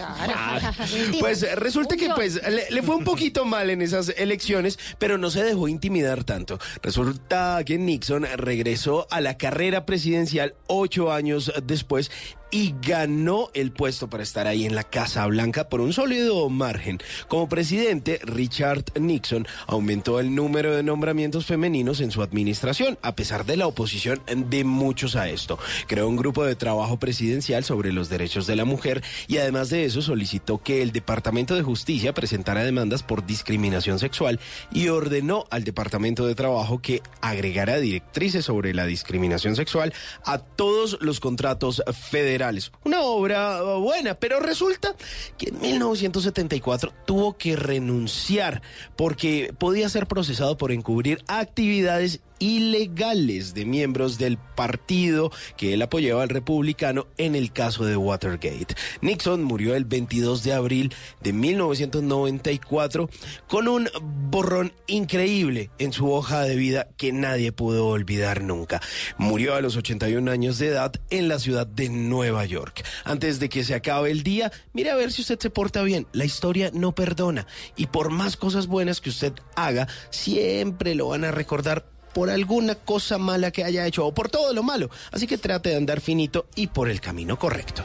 Pues 1.21 1.45
resulta 1.57 1.97
que 1.97 2.09
pues 2.15 2.41
le, 2.49 2.71
le 2.71 2.83
fue 2.83 2.97
un 2.97 3.05
poquito 3.05 3.45
mal 3.45 3.71
en 3.71 3.83
esas 3.83 4.09
elecciones, 4.17 4.79
pero 4.99 5.19
no 5.19 5.31
se 5.31 5.43
dejó 5.45 5.69
intimidar 5.69 6.25
tanto. 6.25 6.59
Resulta 6.83 7.63
que 7.65 7.79
Nixon 7.79 8.27
regresó 8.37 9.07
a 9.11 9.21
la 9.21 9.37
carrera 9.37 9.87
presidencial 9.87 10.55
ocho 10.67 11.13
años 11.13 11.53
después 11.65 12.11
y 12.51 12.75
ganó 12.83 13.51
el 13.55 13.73
puesto 13.73 14.09
para 14.09 14.23
estar 14.23 14.47
ahí 14.47 14.67
en 14.67 14.75
la 14.75 14.85
Casa 14.85 15.27
Blanca 15.27 15.69
por 15.69 15.81
un 15.81 15.93
sólido 15.93 16.49
margen. 16.49 16.99
Como 17.29 17.49
presidente, 17.49 18.21
Richard 18.23 18.85
Nixon 18.99 19.47
aumentó 19.67 20.21
el 20.21 20.35
número 20.35 20.75
de 20.75 20.83
nombramientos 20.83 21.47
femeninos 21.47 22.01
en 22.01 22.11
su 22.11 22.23
administración, 22.23 22.99
a 23.03 23.15
pesar 23.15 23.45
de 23.45 23.57
la 23.57 23.67
oposición 23.67 24.21
de 24.27 24.65
muchos 24.65 25.17
a 25.17 25.29
esto. 25.29 25.59
Creó 25.87 26.09
un 26.09 26.17
grupo 26.17 26.45
de 26.45 26.57
trabajo 26.57 26.99
presidencial 26.99 27.65
sobre 27.65 27.93
los 27.93 28.09
derechos 28.09 28.47
de 28.47 28.57
la 28.57 28.65
mujer 28.65 29.03
y 29.29 29.39
además 29.39 29.71
de 29.71 29.85
eso 29.85 30.03
solicitó 30.03 30.59
que 30.59 30.83
el 30.83 30.93
Departamento 30.93 31.55
de 31.55 31.63
Justicia 31.63 32.13
presentara 32.15 32.65
demandas 32.65 33.03
por 33.03 33.27
discriminación 33.27 33.99
sexual 33.99 34.41
y 34.73 34.89
ordenó 34.89 35.45
al 35.51 35.65
Departamento 35.65 36.27
de 36.27 36.35
Trabajo 36.35 36.81
que 36.81 37.03
agregara 37.21 37.79
directrices 37.79 38.45
sobre 38.45 38.75
la 38.75 38.87
discriminación 38.87 39.57
sexual 39.57 39.93
a 40.25 40.39
todos 40.39 40.99
los 41.01 41.21
contratos 41.21 41.83
federales. 42.11 42.40
Una 42.85 43.03
obra 43.03 43.63
uh, 43.63 43.81
buena, 43.81 44.15
pero 44.15 44.41
resulta 44.41 44.95
que 45.37 45.49
en 45.49 45.61
1974 45.61 46.93
tuvo 47.07 47.37
que 47.37 47.57
renunciar 47.57 48.63
porque 48.97 49.55
podía 49.59 49.89
ser 49.89 50.07
procesado 50.07 50.57
por 50.57 50.73
encubrir 50.73 51.23
actividades 51.29 52.21
ilegales 52.41 53.55
de 53.55 53.65
miembros 53.65 54.19
del 54.19 54.39
partido 54.39 55.31
que 55.57 55.75
él 55.75 55.83
apoyaba 55.83 56.25
al 56.25 56.29
republicano 56.29 57.07
en 57.17 57.37
el 57.37 57.53
caso 57.53 57.85
de 57.85 57.97
Watergate. 57.97 58.75
Nixon 59.03 59.45
murió 59.45 59.77
el 59.77 59.85
22 59.85 60.43
de 60.43 60.53
abril 60.53 60.93
de 61.21 61.33
1994 61.33 63.09
con 63.47 63.69
un 63.69 63.89
borrón 64.31 64.73
increíble 64.89 65.71
en 65.79 65.93
su 65.93 66.11
hoja 66.11 66.43
de 66.43 66.57
vida 66.57 66.89
que 66.97 67.13
nadie 67.13 67.53
pudo 67.53 67.87
olvidar 67.87 68.43
nunca. 68.43 68.81
Murió 69.19 69.55
a 69.55 69.61
los 69.61 69.77
81 69.77 70.31
años 70.31 70.59
de 70.59 70.69
edad 70.69 70.93
en 71.11 71.29
la 71.29 71.39
ciudad 71.39 71.67
de 71.67 71.89
Nueva 71.89 72.45
York. 72.47 72.85
Antes 73.05 73.39
de 73.39 73.49
que 73.49 73.65
se 73.65 73.75
acabe 73.75 74.11
el 74.11 74.23
día, 74.23 74.51
mire 74.73 74.91
a 74.91 74.97
ver 74.97 75.13
si 75.13 75.23
usted 75.23 75.39
se 75.39 75.51
porta 75.51 75.83
bien. 75.83 76.07
La 76.13 76.25
historia 76.25 76.71
no 76.73 76.95
perdona 76.95 77.47
y 77.77 77.87
por 77.87 78.11
más 78.11 78.37
cosas 78.37 78.67
buenas 78.67 79.01
que 79.01 79.11
usted 79.11 79.35
haga, 79.55 79.89
siempre 80.11 80.95
lo 80.95 81.09
van 81.09 81.25
a 81.25 81.31
recordar 81.31 82.00
por 82.13 82.31
alguna 82.31 82.75
cosa 82.75 83.19
mala 83.19 83.51
que 83.51 83.65
haya 83.65 83.87
hecho 83.87 84.07
o 84.07 84.15
por 84.15 84.29
todo 84.29 84.53
lo 84.53 84.63
malo. 84.63 84.91
Así 85.13 85.27
que 85.27 85.39
trate 85.39 85.71
de 85.71 85.77
andar 85.77 86.01
finito 86.01 86.47
y 86.55 86.69
por 86.69 86.89
el 86.89 87.01
camino 87.01 87.39
correcto. 87.39 87.85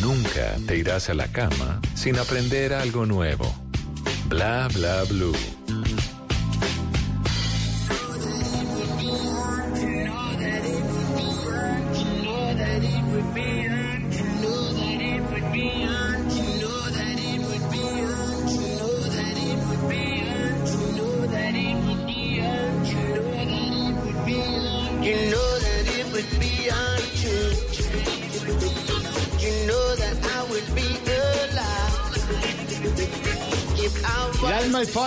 Nunca 0.00 0.56
te 0.66 0.76
irás 0.76 1.10
a 1.10 1.14
la 1.14 1.28
cama 1.28 1.80
sin 1.94 2.18
aprender 2.18 2.72
algo 2.72 3.04
nuevo. 3.06 3.54
Bla 4.28 4.68
bla 4.72 5.04
blue. 5.04 5.36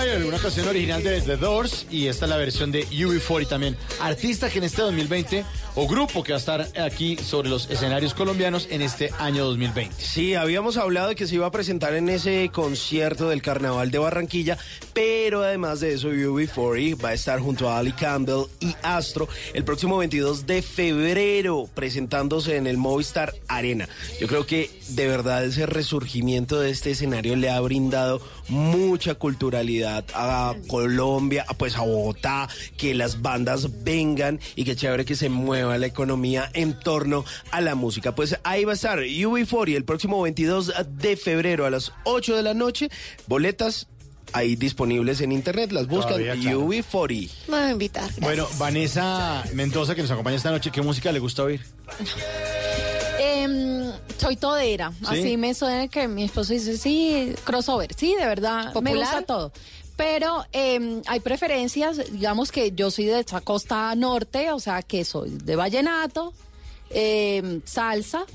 Una 0.01 0.39
canción 0.39 0.67
original 0.67 1.03
de 1.03 1.21
The 1.21 1.37
Doors 1.37 1.85
y 1.91 2.07
esta 2.07 2.25
es 2.25 2.29
la 2.31 2.37
versión 2.37 2.71
de 2.71 2.87
UB40 2.87 3.47
también. 3.47 3.77
Artista 3.99 4.49
que 4.49 4.57
en 4.57 4.63
este 4.63 4.81
2020 4.81 5.45
o 5.75 5.87
grupo 5.87 6.23
que 6.23 6.31
va 6.31 6.37
a 6.37 6.39
estar 6.39 6.67
aquí 6.79 7.17
sobre 7.17 7.49
los 7.49 7.69
escenarios 7.69 8.15
colombianos 8.15 8.67
en 8.71 8.81
este 8.81 9.11
año 9.19 9.45
2020. 9.45 9.93
Sí, 9.99 10.33
habíamos 10.33 10.77
hablado 10.77 11.09
de 11.09 11.15
que 11.15 11.27
se 11.27 11.35
iba 11.35 11.45
a 11.45 11.51
presentar 11.51 11.93
en 11.93 12.09
ese 12.09 12.49
concierto 12.51 13.29
del 13.29 13.43
Carnaval 13.43 13.91
de 13.91 13.99
Barranquilla, 13.99 14.57
pero 14.93 15.43
además 15.43 15.81
de 15.81 15.93
eso, 15.93 16.09
UB40 16.09 17.03
va 17.03 17.09
a 17.09 17.13
estar 17.13 17.39
junto 17.39 17.69
a 17.69 17.77
Ali 17.77 17.93
Campbell 17.93 18.45
y 18.59 18.75
Astro 18.81 19.29
el 19.53 19.63
próximo 19.63 19.97
22 19.97 20.47
de 20.47 20.63
febrero 20.63 21.69
presentándose 21.75 22.57
en 22.57 22.65
el 22.65 22.77
Movistar 22.77 23.35
Arena. 23.47 23.87
Yo 24.19 24.27
creo 24.27 24.47
que 24.47 24.71
de 24.89 25.07
verdad 25.07 25.45
ese 25.45 25.67
resurgimiento 25.67 26.59
de 26.59 26.71
este 26.71 26.91
escenario 26.91 27.35
le 27.35 27.51
ha 27.51 27.59
brindado 27.59 28.19
mucha 28.51 29.15
culturalidad 29.15 30.05
a 30.13 30.55
Colombia, 30.67 31.45
pues 31.57 31.75
a 31.75 31.81
Bogotá, 31.81 32.47
que 32.77 32.93
las 32.93 33.21
bandas 33.21 33.83
vengan 33.83 34.39
y 34.55 34.65
que 34.65 34.75
chévere 34.75 35.05
que 35.05 35.15
se 35.15 35.29
mueva 35.29 35.77
la 35.77 35.87
economía 35.87 36.49
en 36.53 36.77
torno 36.79 37.25
a 37.49 37.61
la 37.61 37.75
música. 37.75 38.13
Pues 38.13 38.37
ahí 38.43 38.65
va 38.65 38.73
a 38.73 38.75
estar 38.75 38.99
UB40 38.99 39.75
el 39.75 39.85
próximo 39.85 40.21
22 40.21 40.73
de 40.97 41.17
febrero 41.17 41.65
a 41.65 41.69
las 41.69 41.93
8 42.03 42.35
de 42.35 42.43
la 42.43 42.53
noche. 42.53 42.89
Boletas 43.27 43.87
ahí 44.33 44.55
disponibles 44.55 45.21
en 45.21 45.31
internet, 45.31 45.71
las 45.71 45.87
buscan 45.87 46.13
Todavía, 46.13 46.35
claro. 46.35 46.61
UB40. 46.67 47.29
Me 47.47 47.57
voy 47.57 47.59
a 47.59 47.71
invitar. 47.71 48.03
gracias. 48.03 48.19
Bueno, 48.21 48.47
Vanessa 48.57 49.43
Mendoza, 49.53 49.95
que 49.95 50.01
nos 50.01 50.11
acompaña 50.11 50.37
esta 50.37 50.51
noche, 50.51 50.71
¿qué 50.71 50.81
música 50.81 51.11
le 51.11 51.19
gusta 51.19 51.43
oír? 51.43 51.61
Em, 53.43 53.91
soy 54.17 54.35
todera, 54.35 54.91
¿Sí? 54.99 55.05
así 55.07 55.37
me 55.37 55.53
suena 55.53 55.87
que 55.87 56.07
mi 56.07 56.23
esposo 56.23 56.53
dice, 56.53 56.77
sí, 56.77 57.33
crossover, 57.43 57.93
sí, 57.95 58.15
de 58.15 58.25
verdad, 58.25 58.65
me 58.67 58.71
¿Popular? 58.73 58.97
gusta 58.97 59.21
todo. 59.23 59.51
Pero 59.95 60.45
em, 60.51 61.01
hay 61.07 61.19
preferencias, 61.19 62.11
digamos 62.11 62.51
que 62.51 62.71
yo 62.71 62.89
soy 62.91 63.05
de 63.05 63.19
esta 63.19 63.41
costa 63.41 63.93
norte, 63.95 64.51
o 64.51 64.59
sea 64.59 64.81
que 64.81 65.03
soy 65.05 65.29
de 65.43 65.55
vallenato, 65.55 66.33
em, 66.89 67.61
salsa, 67.65 68.25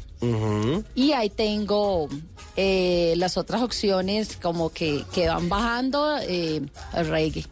y 0.95 1.13
ahí 1.13 1.29
tengo 1.31 2.09
eh, 2.57 3.15
las 3.17 3.37
otras 3.37 3.63
opciones 3.63 4.37
como 4.41 4.71
que, 4.71 5.05
que 5.13 5.29
van 5.29 5.49
bajando, 5.49 6.17
eh, 6.23 6.63
reggae. 6.95 7.45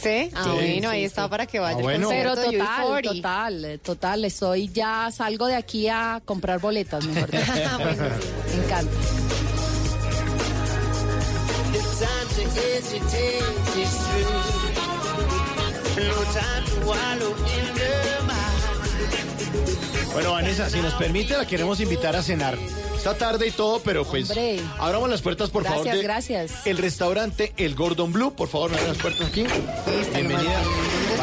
¿Sí? 0.00 0.30
Ah, 0.34 0.42
Sí, 0.44 0.50
bueno, 0.50 0.80
sí, 0.90 0.94
ahí 0.94 1.00
sí. 1.00 1.04
está 1.06 1.28
para 1.28 1.46
que 1.46 1.58
vaya 1.58 1.78
Ah, 1.78 1.82
bueno. 1.82 2.08
Pero 2.08 2.34
total, 2.36 2.54
UB40. 2.54 3.02
total, 3.02 3.80
total, 3.82 4.24
estoy 4.24 4.68
ya, 4.68 5.10
salgo 5.10 5.46
de 5.46 5.56
aquí 5.56 5.88
a 5.88 6.20
comprar 6.24 6.60
boletas, 6.60 7.04
mejor 7.04 7.30
dicho. 7.30 7.42
Bueno, 7.78 8.04
sí. 8.46 8.56
Me 8.56 8.64
encanta. 8.64 8.92
No 15.98 16.14
time 16.32 16.64
to 16.66 16.86
wallow 16.86 17.34
in 17.34 17.66
the 17.74 17.92
mire. 18.28 19.97
Bueno, 20.18 20.32
Vanessa, 20.32 20.68
si 20.68 20.80
nos 20.80 20.94
permite, 20.94 21.36
la 21.36 21.46
queremos 21.46 21.78
invitar 21.78 22.16
a 22.16 22.24
cenar. 22.24 22.58
Esta 22.96 23.16
tarde 23.16 23.46
y 23.46 23.50
todo, 23.52 23.80
pero 23.84 24.04
pues 24.04 24.28
Hombre. 24.30 24.58
abramos 24.76 25.08
las 25.08 25.22
puertas, 25.22 25.48
por 25.48 25.62
favor. 25.62 25.84
Gracias, 25.84 26.02
gracias. 26.02 26.66
El 26.66 26.78
restaurante 26.78 27.52
El 27.56 27.76
Gordon 27.76 28.12
Blue, 28.12 28.34
por 28.34 28.48
favor, 28.48 28.72
abran 28.72 28.88
las 28.88 28.98
puertas 28.98 29.28
aquí. 29.28 29.46
Bienvenida. 30.12 30.60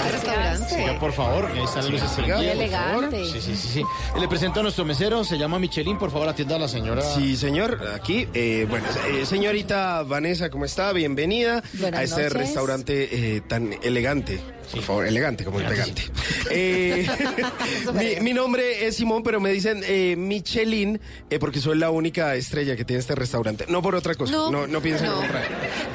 Este 0.06 0.18
restaurante. 0.18 0.98
Por 1.00 1.14
favor, 1.14 1.46
ahí 1.54 1.64
están 1.64 1.84
las 1.84 1.90
luces 1.92 2.10
favor. 2.12 2.70
favor. 2.70 3.10
Sí, 3.12 3.42
sí, 3.42 3.56
sí, 3.56 3.68
sí. 3.74 3.84
Le 4.20 4.28
presento 4.28 4.60
a 4.60 4.64
nuestro 4.64 4.86
mesero, 4.86 5.24
se 5.24 5.38
llama 5.38 5.60
Michelin, 5.60 5.98
por 5.98 6.12
favor, 6.12 6.30
atienda 6.30 6.56
a 6.56 6.60
la 6.60 6.68
señora. 6.68 7.02
Sí, 7.02 7.36
señor, 7.36 7.80
aquí, 7.94 8.28
eh, 8.34 8.66
bueno, 8.70 8.86
eh, 9.12 9.26
señorita 9.26 10.04
Vanessa, 10.04 10.50
¿cómo 10.50 10.66
está? 10.66 10.92
Bienvenida 10.94 11.64
Buenas 11.74 12.00
a 12.00 12.04
este 12.04 12.16
noches. 12.24 12.34
restaurante 12.34 13.36
eh, 13.36 13.42
tan 13.42 13.74
elegante. 13.84 14.40
Por 14.72 14.82
favor, 14.82 15.06
elegante 15.06 15.44
como 15.46 15.60
elegante. 15.60 16.04
Eh, 16.52 17.08
mi, 17.94 18.22
mi 18.24 18.34
nombre 18.34 18.86
es 18.86 18.98
Simón, 18.98 19.24
pero 19.24 19.40
me 19.40 19.50
dicen 19.50 19.82
eh, 19.84 20.16
Michelin 20.16 21.02
eh, 21.32 21.40
porque 21.40 21.60
soy 21.60 21.76
la 21.76 21.90
única 21.90 22.36
estrella 22.36 22.76
que 22.76 22.86
tiene 22.86 23.00
este 23.00 23.16
restaurante. 23.16 23.66
No 23.68 23.82
por 23.82 23.96
otra 23.96 24.14
cosa, 24.14 24.32
no, 24.34 24.52
No, 24.52 24.68
no, 24.68 24.80
piensen 24.80 25.08
no. 25.08 25.22
en 25.24 25.28
otra. 25.30 25.42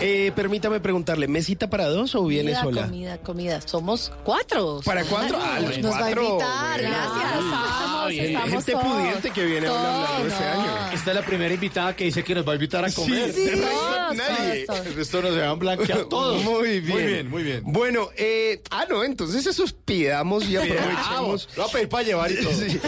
Eh, 0.01 0.33
permítame 0.35 0.81
preguntarle, 0.81 1.29
¿mesita 1.29 1.71
para 1.71 1.87
dos 1.87 2.17
o 2.17 2.25
viene 2.27 2.51
comida, 2.53 2.63
sola? 2.65 2.83
Comida, 2.87 3.19
comida. 3.19 3.61
Somos 3.61 4.00
cuatro. 4.25 4.81
¿Para 4.85 5.05
cuatro? 5.05 5.39
Ah, 5.41 5.61
los 5.61 5.79
Nos 5.79 5.93
va 5.93 5.97
a 5.97 6.01
cuatro. 6.01 6.23
invitar, 6.25 6.81
Bueno. 6.81 6.97
gracias. 6.97 7.35
Estamos, 7.41 8.09
bien. 8.11 8.25
estamos 8.27 8.51
Gente 8.51 8.73
todos. 8.73 8.85
pudiente 8.87 9.31
que 9.31 9.45
viene 9.45 9.67
a 9.67 9.71
hablar 9.71 10.27
este 10.27 10.45
no. 10.45 10.51
año. 10.63 10.93
Esta 10.95 11.11
es 11.11 11.17
la 11.17 11.23
primera 11.27 11.55
invitada 11.55 11.97
que 11.97 12.05
dice 12.05 12.25
que 12.25 12.35
nos 12.35 12.47
va 12.49 12.53
a 12.53 12.55
invitar 12.55 12.85
a 12.85 12.93
comer. 12.93 13.33
Sí, 13.33 13.47
Todos, 13.51 14.17
nadie. 14.17 14.65
todos, 14.67 14.79
todos. 14.79 14.87
El 14.87 14.95
resto 14.95 15.23
nos 15.23 15.37
van 15.37 15.59
blanquear 15.59 16.05
todos. 16.09 16.43
Muy 16.45 16.81
bien. 16.81 16.91
Muy 16.95 17.03
bien, 17.07 17.31
muy 17.31 17.43
bien. 17.43 17.63
Bueno, 17.65 18.09
eh, 18.17 18.63
ah, 18.71 18.85
no, 18.89 19.05
entonces 19.05 19.47
esos 19.47 19.73
pidamos 19.73 20.45
y 20.49 20.57
aprovechemos. 20.57 21.49
Lo 21.57 21.63
voy 21.65 21.71
a 21.71 21.73
pedir 21.73 21.89
para 21.89 22.03
llevar 22.05 22.31
y 22.33 22.37
todo. 22.43 22.53
Sí. 22.53 22.81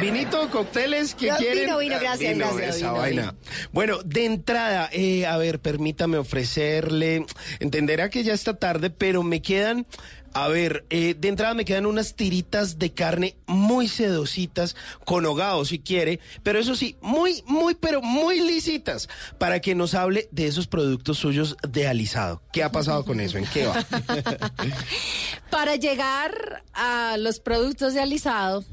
Vinito, 0.00 0.48
cócteles 0.50 1.14
que 1.14 1.28
No, 1.28 1.36
quieren. 1.36 1.64
vino, 1.66 1.78
vino, 1.78 1.96
Ah, 1.96 2.00
gracias, 2.00 2.32
vino, 2.34 2.46
gracias, 2.54 2.76
esa 2.76 2.86
vino, 2.90 3.00
vaina. 3.00 3.34
Bueno, 3.72 3.98
de 4.04 4.24
entrada, 4.24 4.88
eh, 4.92 5.26
a 5.26 5.36
ver, 5.36 5.60
permítame 5.60 6.18
ofrecerle. 6.18 7.24
Entenderá 7.60 8.10
que 8.10 8.22
ya 8.24 8.34
está 8.34 8.56
tarde, 8.58 8.90
pero 8.90 9.22
me 9.22 9.42
quedan. 9.42 9.86
A 10.32 10.48
ver, 10.48 10.84
eh, 10.90 11.14
de 11.18 11.28
entrada 11.28 11.54
me 11.54 11.64
quedan 11.64 11.86
unas 11.86 12.14
tiritas 12.14 12.78
de 12.78 12.92
carne 12.92 13.36
muy 13.46 13.88
sedositas, 13.88 14.76
con 15.04 15.24
hogado 15.26 15.64
si 15.64 15.78
quiere, 15.78 16.20
pero 16.42 16.58
eso 16.58 16.74
sí, 16.74 16.96
muy, 17.00 17.42
muy, 17.46 17.74
pero 17.74 18.02
muy 18.02 18.40
lisitas, 18.40 19.08
para 19.38 19.60
que 19.60 19.74
nos 19.74 19.94
hable 19.94 20.28
de 20.30 20.46
esos 20.46 20.66
productos 20.66 21.18
suyos 21.18 21.56
de 21.68 21.86
alisado. 21.88 22.42
¿Qué 22.52 22.62
ha 22.62 22.70
pasado 22.72 23.04
con 23.04 23.20
eso? 23.20 23.38
¿En 23.38 23.46
qué 23.46 23.66
va? 23.66 23.84
Para 25.50 25.76
llegar 25.76 26.62
a 26.74 27.16
los 27.18 27.40
productos 27.40 27.94
de 27.94 28.00
alisado, 28.00 28.64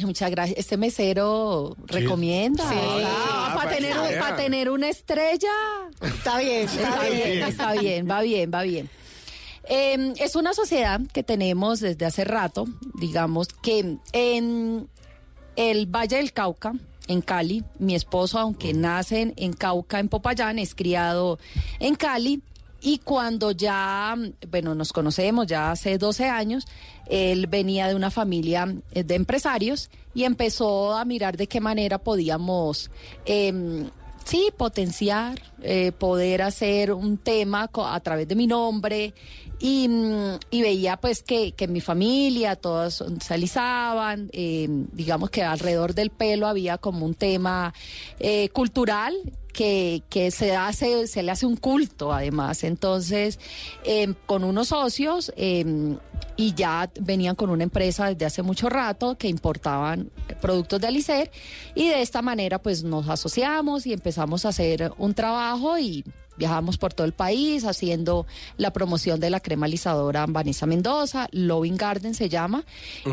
muchas 0.00 0.30
gracias. 0.30 0.58
Este 0.58 0.76
mesero 0.76 1.76
recomienda. 1.86 2.68
Sí. 2.68 2.76
Ah, 2.78 3.42
Ah, 3.52 3.54
para, 3.54 3.70
tener, 4.36 4.58
para 4.58 4.72
una 4.72 4.88
estrella. 4.88 5.50
Está 6.00 6.38
bien, 6.38 6.62
Está 6.62 6.82
está 6.82 7.02
bien, 7.04 7.32
bien. 7.32 7.42
está 7.48 7.72
bien, 7.74 8.10
va 8.10 8.22
bien, 8.22 8.50
va 8.52 8.62
bien. 8.62 8.90
Eh, 9.68 10.14
es 10.18 10.36
una 10.36 10.54
sociedad 10.54 11.00
que 11.12 11.22
tenemos 11.22 11.80
desde 11.80 12.04
hace 12.04 12.24
rato, 12.24 12.66
digamos 12.94 13.48
que 13.48 13.98
en 14.12 14.88
el 15.56 15.86
Valle 15.86 16.16
del 16.16 16.32
Cauca, 16.32 16.72
en 17.08 17.20
Cali, 17.20 17.64
mi 17.78 17.94
esposo, 17.94 18.38
aunque 18.38 18.74
nace 18.74 19.20
en, 19.20 19.34
en 19.36 19.52
Cauca, 19.52 19.98
en 20.00 20.08
Popayán, 20.08 20.58
es 20.58 20.74
criado 20.74 21.38
en 21.78 21.94
Cali. 21.94 22.42
Y 22.84 22.98
cuando 22.98 23.52
ya, 23.52 24.16
bueno, 24.50 24.74
nos 24.74 24.92
conocemos 24.92 25.46
ya 25.46 25.70
hace 25.70 25.98
12 25.98 26.26
años, 26.26 26.66
él 27.06 27.46
venía 27.46 27.86
de 27.86 27.94
una 27.94 28.10
familia 28.10 28.74
eh, 28.90 29.04
de 29.04 29.14
empresarios 29.14 29.88
y 30.14 30.24
empezó 30.24 30.94
a 30.94 31.04
mirar 31.04 31.36
de 31.36 31.46
qué 31.46 31.60
manera 31.60 31.98
podíamos 31.98 32.90
em, 33.24 33.88
Sí, 34.24 34.50
potenciar, 34.56 35.40
eh, 35.62 35.92
poder 35.92 36.42
hacer 36.42 36.92
un 36.92 37.18
tema 37.18 37.68
a 37.74 38.00
través 38.00 38.28
de 38.28 38.34
mi 38.34 38.46
nombre. 38.46 39.14
Y, 39.58 39.88
mm, 39.88 40.38
y 40.50 40.62
veía 40.62 40.96
pues 40.96 41.22
que, 41.22 41.52
que 41.52 41.68
mi 41.68 41.80
familia, 41.80 42.56
todos 42.56 43.04
se 43.20 43.34
alisaban, 43.34 44.28
eh, 44.32 44.66
digamos 44.92 45.30
que 45.30 45.42
alrededor 45.42 45.94
del 45.94 46.10
pelo 46.10 46.48
había 46.48 46.78
como 46.78 47.06
un 47.06 47.14
tema 47.14 47.72
eh, 48.18 48.48
cultural 48.48 49.14
que, 49.52 50.02
que 50.08 50.30
se 50.30 50.56
hace, 50.56 51.06
se 51.06 51.22
le 51.22 51.30
hace 51.30 51.46
un 51.46 51.56
culto 51.56 52.12
además. 52.12 52.64
Entonces, 52.64 53.38
eh, 53.84 54.14
con 54.26 54.44
unos 54.44 54.68
socios 54.68 55.32
eh, 55.36 55.96
y 56.36 56.54
ya 56.54 56.90
venían 57.00 57.34
con 57.34 57.50
una 57.50 57.64
empresa 57.64 58.08
desde 58.08 58.26
hace 58.26 58.42
mucho 58.42 58.68
rato 58.68 59.16
que 59.16 59.28
importaban 59.28 60.10
productos 60.40 60.80
de 60.80 60.86
Alicer 60.86 61.30
y 61.74 61.88
de 61.88 62.02
esta 62.02 62.22
manera 62.22 62.60
pues 62.60 62.82
nos 62.82 63.08
asociamos 63.08 63.86
y 63.86 63.92
empezamos 63.92 64.44
a 64.44 64.48
hacer 64.48 64.92
un 64.98 65.14
trabajo 65.14 65.78
y 65.78 66.04
viajamos 66.36 66.78
por 66.78 66.94
todo 66.94 67.06
el 67.06 67.12
país 67.12 67.64
haciendo 67.64 68.26
la 68.56 68.72
promoción 68.72 69.20
de 69.20 69.30
la 69.30 69.40
crema 69.40 69.66
alisadora 69.66 70.26
Vanessa 70.26 70.66
Mendoza, 70.66 71.28
Loving 71.32 71.76
Garden 71.76 72.14
se 72.14 72.28
llama, 72.28 72.64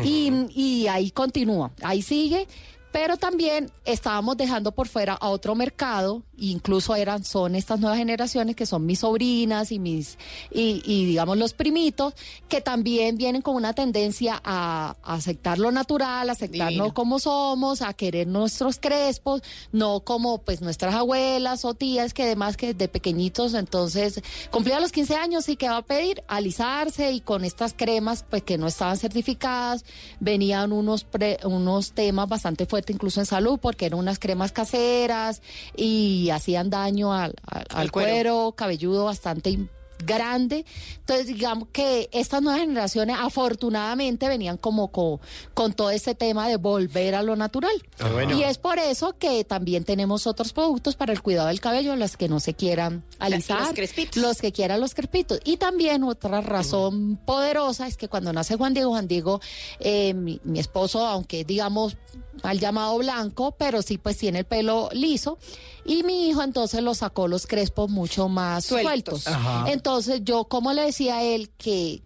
y, 0.02 0.32
y 0.54 0.88
ahí 0.88 1.10
continúa, 1.10 1.72
ahí 1.82 2.02
sigue. 2.02 2.46
Pero 2.92 3.16
también 3.16 3.70
estábamos 3.84 4.36
dejando 4.36 4.72
por 4.72 4.88
fuera 4.88 5.14
a 5.14 5.28
otro 5.28 5.54
mercado, 5.54 6.22
incluso 6.36 6.96
eran, 6.96 7.22
son 7.24 7.54
estas 7.54 7.78
nuevas 7.78 7.98
generaciones 7.98 8.56
que 8.56 8.66
son 8.66 8.84
mis 8.84 8.98
sobrinas 9.00 9.70
y 9.70 9.78
mis, 9.78 10.18
y, 10.50 10.82
y 10.84 11.04
digamos 11.04 11.38
los 11.38 11.52
primitos, 11.54 12.14
que 12.48 12.60
también 12.60 13.16
vienen 13.16 13.42
con 13.42 13.54
una 13.54 13.74
tendencia 13.74 14.40
a, 14.42 14.96
a 15.04 15.14
aceptar 15.14 15.58
lo 15.58 15.70
natural, 15.70 16.28
a 16.28 16.32
aceptarnos 16.32 16.70
Divino. 16.72 16.94
como 16.94 17.20
somos, 17.20 17.80
a 17.80 17.92
querer 17.94 18.26
nuestros 18.26 18.78
crespos, 18.80 19.42
no 19.70 20.00
como 20.00 20.38
pues 20.38 20.60
nuestras 20.60 20.94
abuelas 20.96 21.64
o 21.64 21.74
tías 21.74 22.12
que 22.12 22.24
además 22.24 22.56
que 22.56 22.74
de 22.74 22.88
pequeñitos, 22.88 23.54
entonces 23.54 24.20
cumplía 24.50 24.80
los 24.80 24.90
15 24.90 25.14
años 25.14 25.48
y 25.48 25.54
que 25.56 25.68
va 25.68 25.76
a 25.76 25.82
pedir 25.82 26.24
alisarse 26.26 27.12
y 27.12 27.20
con 27.20 27.44
estas 27.44 27.72
cremas 27.72 28.24
pues 28.28 28.42
que 28.42 28.58
no 28.58 28.66
estaban 28.66 28.96
certificadas, 28.96 29.84
venían 30.18 30.72
unos 30.72 31.04
pre- 31.04 31.38
unos 31.44 31.92
temas 31.92 32.28
bastante 32.28 32.66
fuertes 32.66 32.79
incluso 32.88 33.20
en 33.20 33.26
salud 33.26 33.58
porque 33.60 33.86
eran 33.86 33.98
unas 33.98 34.18
cremas 34.18 34.52
caseras 34.52 35.42
y 35.76 36.30
hacían 36.30 36.70
daño 36.70 37.12
al, 37.12 37.34
al- 37.46 37.66
al 37.70 37.90
cuero. 37.92 38.10
cuero 38.10 38.52
cabelludo 38.56 39.04
bastante 39.04 39.58
grande. 40.06 40.64
Entonces, 41.00 41.26
digamos 41.26 41.68
que 41.72 42.08
estas 42.12 42.40
nuevas 42.40 42.62
generaciones 42.62 43.16
afortunadamente 43.20 44.28
venían 44.28 44.56
como 44.56 44.88
co- 44.88 45.20
con, 45.52 45.74
todo 45.74 45.90
este 45.90 46.14
tema 46.14 46.48
de 46.48 46.56
volver 46.56 47.14
a 47.14 47.22
lo 47.22 47.36
natural. 47.36 47.72
Ah, 47.98 48.08
bueno. 48.10 48.34
Y 48.34 48.42
es 48.42 48.56
por 48.56 48.78
eso 48.78 49.18
que 49.18 49.44
también 49.44 49.84
tenemos 49.84 50.26
otros 50.26 50.54
productos 50.54 50.96
para 50.96 51.12
el 51.12 51.20
cuidado 51.20 51.48
del 51.48 51.60
cabello, 51.60 51.94
las 51.96 52.16
que 52.16 52.30
no 52.30 52.40
se 52.40 52.54
quieran 52.54 53.04
alisar, 53.18 53.60
los 53.60 53.72
crespitos. 53.72 54.22
los 54.22 54.38
que 54.40 54.52
quieran 54.52 54.80
los 54.80 54.94
crespitos. 54.94 55.38
Y 55.44 55.58
también 55.58 56.02
otra 56.02 56.40
razón 56.40 57.18
poderosa 57.26 57.86
es 57.86 57.98
que 57.98 58.08
cuando 58.08 58.32
nace 58.32 58.56
Juan 58.56 58.72
Diego, 58.72 58.88
Juan 58.92 59.06
Diego, 59.06 59.40
eh, 59.80 60.14
mi, 60.14 60.40
mi 60.44 60.60
esposo, 60.60 61.04
aunque 61.06 61.44
digamos 61.44 61.98
mal 62.42 62.58
llamado 62.58 62.98
blanco, 62.98 63.52
pero 63.52 63.82
sí 63.82 63.98
pues 63.98 64.16
tiene 64.18 64.40
el 64.40 64.44
pelo 64.44 64.88
liso. 64.92 65.38
Y 65.84 66.02
mi 66.02 66.28
hijo 66.28 66.42
entonces 66.42 66.82
lo 66.82 66.94
sacó 66.94 67.28
los 67.28 67.46
crespos 67.46 67.90
mucho 67.90 68.28
más 68.28 68.66
Sueltos. 68.66 69.24
Entonces 69.66 70.22
yo, 70.24 70.44
como 70.44 70.72
le 70.72 70.82
decía 70.82 71.18
a 71.18 71.22
él 71.22 71.50
que 71.56 72.02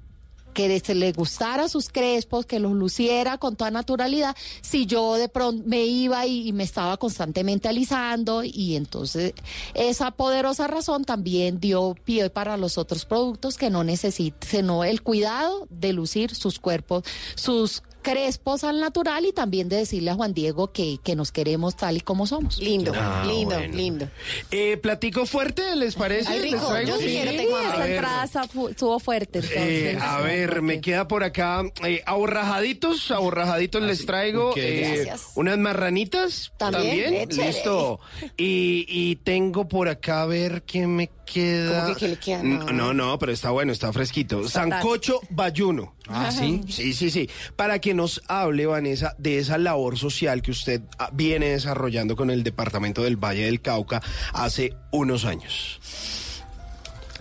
que 0.55 0.81
se 0.81 0.95
le 0.95 1.13
gustara 1.13 1.69
sus 1.69 1.91
crespos, 1.91 2.47
que 2.47 2.61
los 2.61 2.73
luciera 2.73 3.37
con 3.37 3.57
toda 3.57 3.71
naturalidad, 3.71 4.35
si 4.63 4.87
yo 4.87 5.17
de 5.17 5.29
pronto 5.29 5.65
me 5.67 5.85
iba 5.85 6.25
y, 6.27 6.49
y 6.49 6.53
me 6.53 6.63
estaba 6.63 6.97
constantemente 6.97 7.69
alisando 7.69 8.43
y 8.45 8.77
entonces 8.77 9.35
esa 9.75 10.13
poderosa 10.13 10.69
razón 10.69 11.05
también 11.05 11.61
dio 11.61 11.95
pie 12.05 12.31
para 12.31 12.57
los 12.57 12.79
otros 12.79 13.05
productos 13.05 13.59
que 13.59 13.69
no 13.69 13.85
necesitan, 13.85 14.49
sino 14.49 14.85
el 14.85 15.03
cuidado 15.03 15.67
de 15.71 15.93
lucir 15.93 16.35
sus 16.35 16.61
cuerpos, 16.61 17.03
sus 17.35 17.83
crespos 18.05 18.63
al 18.63 18.79
natural 18.79 19.25
y 19.27 19.33
también 19.33 19.69
de 19.69 19.79
decirle 19.79 20.11
a 20.13 20.15
Juan 20.15 20.33
Diego 20.35 20.71
que, 20.73 20.99
que 21.03 21.17
nos 21.17 21.33
queremos 21.33 21.75
tal 21.75 21.97
y 21.97 22.01
como 22.01 22.29
somos. 22.29 22.59
Lindo, 22.59 22.93
Ah, 22.95 23.25
lindo, 23.27 23.57
bueno. 23.57 23.75
lindo. 23.75 24.09
Eh, 24.53 24.77
platico 24.77 25.27
fuerte, 25.27 25.75
¿les 25.75 25.97
parece? 25.97 26.29
Ay, 26.31 26.41
¿Les 26.41 26.53
rico, 26.53 26.69
traigo? 26.69 26.91
yo 26.91 26.99
sí 26.99 27.07
quiero, 27.07 27.33
tengo 27.33 27.59
Esa 27.59 27.79
ver. 27.79 27.91
entrada 27.93 28.25
estuvo 28.71 29.01
fuerte. 29.01 29.41
Eh, 29.41 29.91
entonces. 29.91 30.03
a 30.03 30.21
ver, 30.21 30.63
me 30.63 30.81
queda 30.81 31.09
por 31.09 31.25
acá 31.25 31.63
eh, 31.85 32.03
aborrajaditos, 32.07 33.11
aborrajaditos 33.11 33.83
les 33.83 34.05
traigo 34.07 34.51
Ok. 34.51 34.57
eh, 34.59 35.03
Gracias. 35.07 35.33
unas 35.35 35.59
marranitas 35.59 36.53
También, 36.59 37.15
échale. 37.15 37.49
listo. 37.49 37.99
Y, 38.37 38.85
y 38.87 39.17
tengo 39.17 39.67
por 39.67 39.89
acá 39.89 40.23
a 40.23 40.27
ver 40.27 40.63
qué 40.63 40.87
me 40.87 41.11
queda. 41.25 41.85
¿Cómo 41.85 41.97
que 41.97 42.09
le 42.09 42.17
queda? 42.17 42.43
No, 42.43 42.65
no, 42.71 42.93
no, 42.93 43.19
pero 43.19 43.33
está 43.33 43.51
bueno, 43.51 43.73
está 43.73 43.93
fresquito. 43.95 44.47
Sancocho 44.47 45.21
bayuno. 45.31 45.94
Ah, 46.09 46.31
¿sí? 46.31 46.61
Sí, 46.69 46.93
sí, 46.93 47.11
sí. 47.11 47.31
Para 47.57 47.79
que 47.79 47.95
nos 47.95 48.23
hable, 48.29 48.67
Vanessa, 48.67 49.15
de 49.19 49.39
esa 49.39 49.57
labor 49.59 49.99
social 49.99 50.43
que 50.43 50.51
usted 50.51 50.83
ah, 50.99 51.11
viene 51.13 51.51
desarrollando 51.51 52.15
con 52.15 52.31
el 52.31 52.43
departamento 52.43 53.03
del 53.03 53.17
Valle 53.17 53.47
del 53.47 53.63
Cauca 53.63 54.03
hace 54.33 54.75
unos 54.91 55.25
años. 55.25 55.81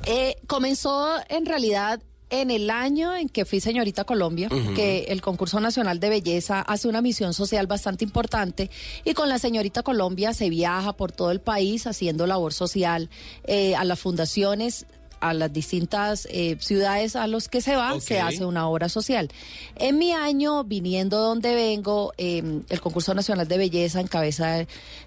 Eh, 0.05 0.35
comenzó 0.47 1.15
en 1.29 1.45
realidad 1.45 2.01
en 2.29 2.49
el 2.49 2.71
año 2.71 3.15
en 3.15 3.29
que 3.29 3.45
fui 3.45 3.59
señorita 3.59 4.05
Colombia, 4.05 4.49
que 4.75 5.05
el 5.09 5.21
concurso 5.21 5.59
nacional 5.59 5.99
de 5.99 6.09
belleza 6.09 6.61
hace 6.61 6.87
una 6.87 6.99
misión 6.99 7.31
social 7.33 7.67
bastante 7.67 8.03
importante 8.03 8.71
y 9.05 9.13
con 9.13 9.29
la 9.29 9.37
señorita 9.37 9.83
Colombia 9.83 10.33
se 10.33 10.49
viaja 10.49 10.93
por 10.93 11.11
todo 11.11 11.29
el 11.29 11.41
país 11.41 11.85
haciendo 11.85 12.25
labor 12.25 12.51
social 12.51 13.11
eh, 13.43 13.75
a 13.75 13.83
las 13.83 13.99
fundaciones 13.99 14.87
a 15.23 15.33
las 15.33 15.53
distintas 15.53 16.27
eh, 16.29 16.57
ciudades 16.59 17.15
a 17.15 17.27
los 17.27 17.47
que 17.47 17.61
se 17.61 17.77
va, 17.77 17.97
se 18.01 18.19
hace 18.19 18.43
una 18.45 18.67
obra 18.67 18.89
social. 18.89 19.29
En 19.77 19.97
mi 19.97 20.11
año, 20.11 20.65
viniendo 20.65 21.17
donde 21.19 21.55
vengo, 21.55 22.13
eh, 22.17 22.61
el 22.67 22.81
concurso 22.81 23.13
nacional 23.13 23.47
de 23.47 23.57
belleza 23.57 24.01
en 24.01 24.07
cabeza 24.07 24.65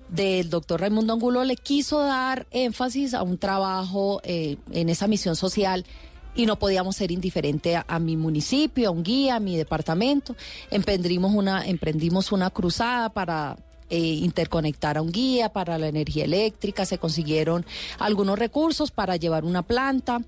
del 0.08 0.48
doctor 0.48 0.80
Raimundo 0.80 1.12
Angulo 1.12 1.44
le 1.44 1.56
quiso 1.56 2.00
dar 2.00 2.46
énfasis 2.50 3.12
a 3.12 3.22
un 3.22 3.36
trabajo 3.36 4.22
eh, 4.24 4.56
en 4.72 4.88
esa 4.88 5.06
misión 5.06 5.36
social 5.36 5.84
y 6.34 6.46
no 6.46 6.58
podíamos 6.58 6.96
ser 6.96 7.10
indiferente 7.10 7.76
a, 7.76 7.84
a 7.86 7.98
mi 7.98 8.16
municipio, 8.16 8.88
a 8.88 8.92
un 8.92 9.02
guía, 9.02 9.36
a 9.36 9.40
mi 9.40 9.56
departamento. 9.56 10.34
Emprendimos 10.70 11.34
una, 11.34 11.66
emprendimos 11.66 12.32
una 12.32 12.48
cruzada 12.48 13.10
para 13.10 13.56
eh, 13.90 13.98
interconectar 13.98 14.98
a 14.98 15.02
un 15.02 15.12
guía 15.12 15.50
para 15.50 15.78
la 15.78 15.88
energía 15.88 16.24
eléctrica, 16.24 16.84
se 16.84 16.98
consiguieron 16.98 17.64
algunos 17.98 18.38
recursos 18.38 18.90
para 18.90 19.16
llevar 19.16 19.44
una 19.44 19.62
planta 19.62 20.20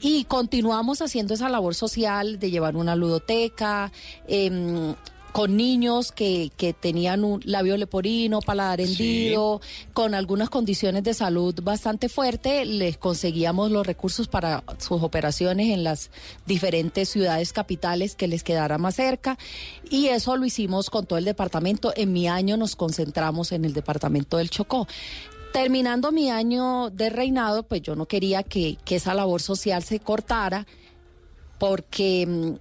y 0.00 0.24
continuamos 0.24 1.02
haciendo 1.02 1.34
esa 1.34 1.48
labor 1.48 1.74
social 1.74 2.38
de 2.38 2.50
llevar 2.50 2.76
una 2.76 2.96
ludoteca. 2.96 3.92
em, 4.28 4.94
con 5.32 5.56
niños 5.56 6.12
que, 6.12 6.50
que 6.56 6.72
tenían 6.72 7.24
un 7.24 7.40
labio 7.44 7.76
leporino, 7.76 8.40
paladar 8.40 8.80
hendido, 8.80 9.60
con 9.92 10.14
algunas 10.14 10.50
condiciones 10.50 11.04
de 11.04 11.14
salud 11.14 11.54
bastante 11.62 12.08
fuerte, 12.08 12.64
les 12.64 12.98
conseguíamos 12.98 13.70
los 13.70 13.86
recursos 13.86 14.28
para 14.28 14.64
sus 14.78 15.02
operaciones 15.02 15.68
en 15.68 15.84
las 15.84 16.10
diferentes 16.46 17.08
ciudades 17.08 17.52
capitales 17.52 18.14
que 18.14 18.28
les 18.28 18.42
quedara 18.42 18.78
más 18.78 18.96
cerca. 18.96 19.38
Y 19.90 20.08
eso 20.08 20.36
lo 20.36 20.44
hicimos 20.44 20.90
con 20.90 21.06
todo 21.06 21.18
el 21.18 21.24
departamento. 21.24 21.92
En 21.96 22.12
mi 22.12 22.28
año 22.28 22.56
nos 22.56 22.76
concentramos 22.76 23.52
en 23.52 23.64
el 23.64 23.72
departamento 23.72 24.36
del 24.36 24.50
Chocó. 24.50 24.86
Terminando 25.52 26.12
mi 26.12 26.30
año 26.30 26.90
de 26.90 27.10
reinado, 27.10 27.64
pues 27.64 27.82
yo 27.82 27.96
no 27.96 28.06
quería 28.06 28.42
que, 28.42 28.76
que 28.84 28.96
esa 28.96 29.14
labor 29.14 29.42
social 29.42 29.82
se 29.82 29.98
cortara 29.98 30.66
porque 31.58 32.26
mm, 32.26 32.54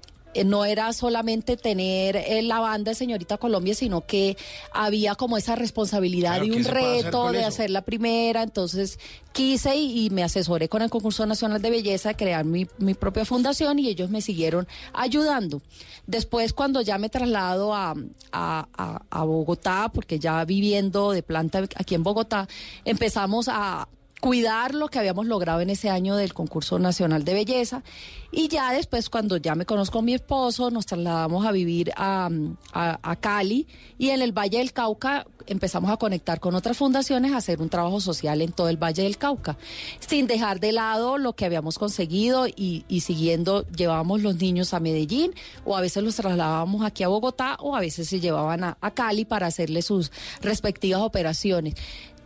no 0.46 0.64
era 0.66 0.94
solamente 0.94 1.58
tener 1.58 2.16
eh, 2.16 2.42
la 2.44 2.60
banda 2.60 2.92
de 2.92 2.96
Señorita 2.96 3.38
Colombia, 3.38 3.74
sino 3.74 4.02
que 4.06 4.38
había 4.72 5.16
como 5.16 5.38
esa 5.38 5.56
responsabilidad 5.56 6.36
Claro, 6.36 6.46
y 6.46 6.50
¿qué 6.52 6.56
un 6.58 6.62
hacer 6.62 6.74
reto 6.76 7.32
de 7.32 7.40
eso? 7.40 7.48
hacer 7.48 7.70
la 7.72 7.82
primera. 7.82 8.44
Entonces 8.44 9.00
quise 9.32 9.76
y, 9.76 10.06
y 10.06 10.10
me 10.12 10.24
asesoré 10.24 10.70
con 10.70 10.82
el 10.82 10.90
Concurso 10.90 11.26
Nacional 11.26 11.62
de 11.62 11.70
Belleza 11.70 12.10
de 12.10 12.16
crear 12.16 12.46
mi, 12.46 12.68
mi 12.78 12.94
propia 12.94 13.26
fundación 13.26 13.80
y 13.80 13.88
ellos 13.88 14.10
me 14.10 14.22
siguieron 14.22 14.68
ayudando. 14.94 15.62
Después, 16.08 16.54
cuando 16.54 16.82
ya 16.82 16.98
me 16.98 17.10
traslado 17.10 17.74
a, 17.74 17.92
a, 18.32 18.68
a- 18.78 19.02
a 19.10 19.24
Bogotá, 19.24 19.90
porque 19.94 20.20
ya 20.20 20.44
viviendo 20.46 21.12
de 21.12 21.24
planta 21.24 21.64
aquí 21.76 21.96
en 21.96 22.04
Bogotá, 22.04 22.48
empezamos 22.86 23.48
a 23.50 23.88
cuidar 24.20 24.76
lo 24.76 24.90
que 24.90 25.00
habíamos 25.00 25.28
logrado 25.28 25.62
en 25.62 25.70
ese 25.70 25.90
año 25.90 26.16
del 26.16 26.34
concurso 26.34 26.78
nacional 26.80 27.24
de 27.24 27.34
belleza 27.34 27.84
y 28.32 28.48
ya 28.50 28.72
después 28.74 29.10
cuando 29.10 29.38
ya 29.38 29.56
me 29.56 29.66
conozco 29.66 30.00
a 30.00 30.02
mi 30.02 30.14
esposo 30.14 30.70
nos 30.72 30.86
trasladamos 30.86 31.46
a 31.46 31.52
vivir 31.52 31.92
a, 31.96 32.30
a- 32.74 33.16
Cali 33.16 33.68
y 33.98 34.10
en 34.10 34.22
el 34.22 34.32
Valle 34.38 34.58
del 34.60 34.74
Cauca 34.74 35.26
empezamos 35.48 35.90
a 35.90 35.98
conectar 35.98 36.40
con 36.40 36.54
otras 36.54 36.78
fundaciones 36.78 37.32
a 37.32 37.38
hacer 37.38 37.62
un 37.62 37.70
trabajo 37.70 38.00
social 38.02 38.42
en 38.42 38.52
todo 38.52 38.70
el 38.70 38.78
Valle 38.78 39.04
del 39.04 39.18
Cauca 39.18 39.58
sin 40.06 40.28
dejar 40.28 40.60
de 40.60 40.74
lado 40.74 41.18
lo 41.18 41.34
que 41.34 41.46
habíamos 41.46 41.80
conseguido 41.80 42.46
y, 42.48 42.84
y 42.88 43.02
siguiendo 43.02 43.66
llevábamos 43.70 44.22
los 44.22 44.36
niños 44.36 44.74
a 44.74 44.80
Medellín 44.80 45.34
o 45.66 45.76
a 45.78 45.82
veces 45.82 46.04
los 46.04 46.16
trasladábamos 46.16 46.84
aquí 46.86 47.04
a 47.04 47.08
Bogotá 47.08 47.56
o 47.62 47.76
a 47.76 47.80
veces 47.80 48.08
se 48.10 48.20
llevaban 48.20 48.64
a, 48.64 48.78
a 48.82 48.92
Cali 48.92 49.26
para 49.26 49.48
hacerle 49.48 49.82
sus 49.82 50.12
respectivas 50.42 51.02
operaciones. 51.02 51.76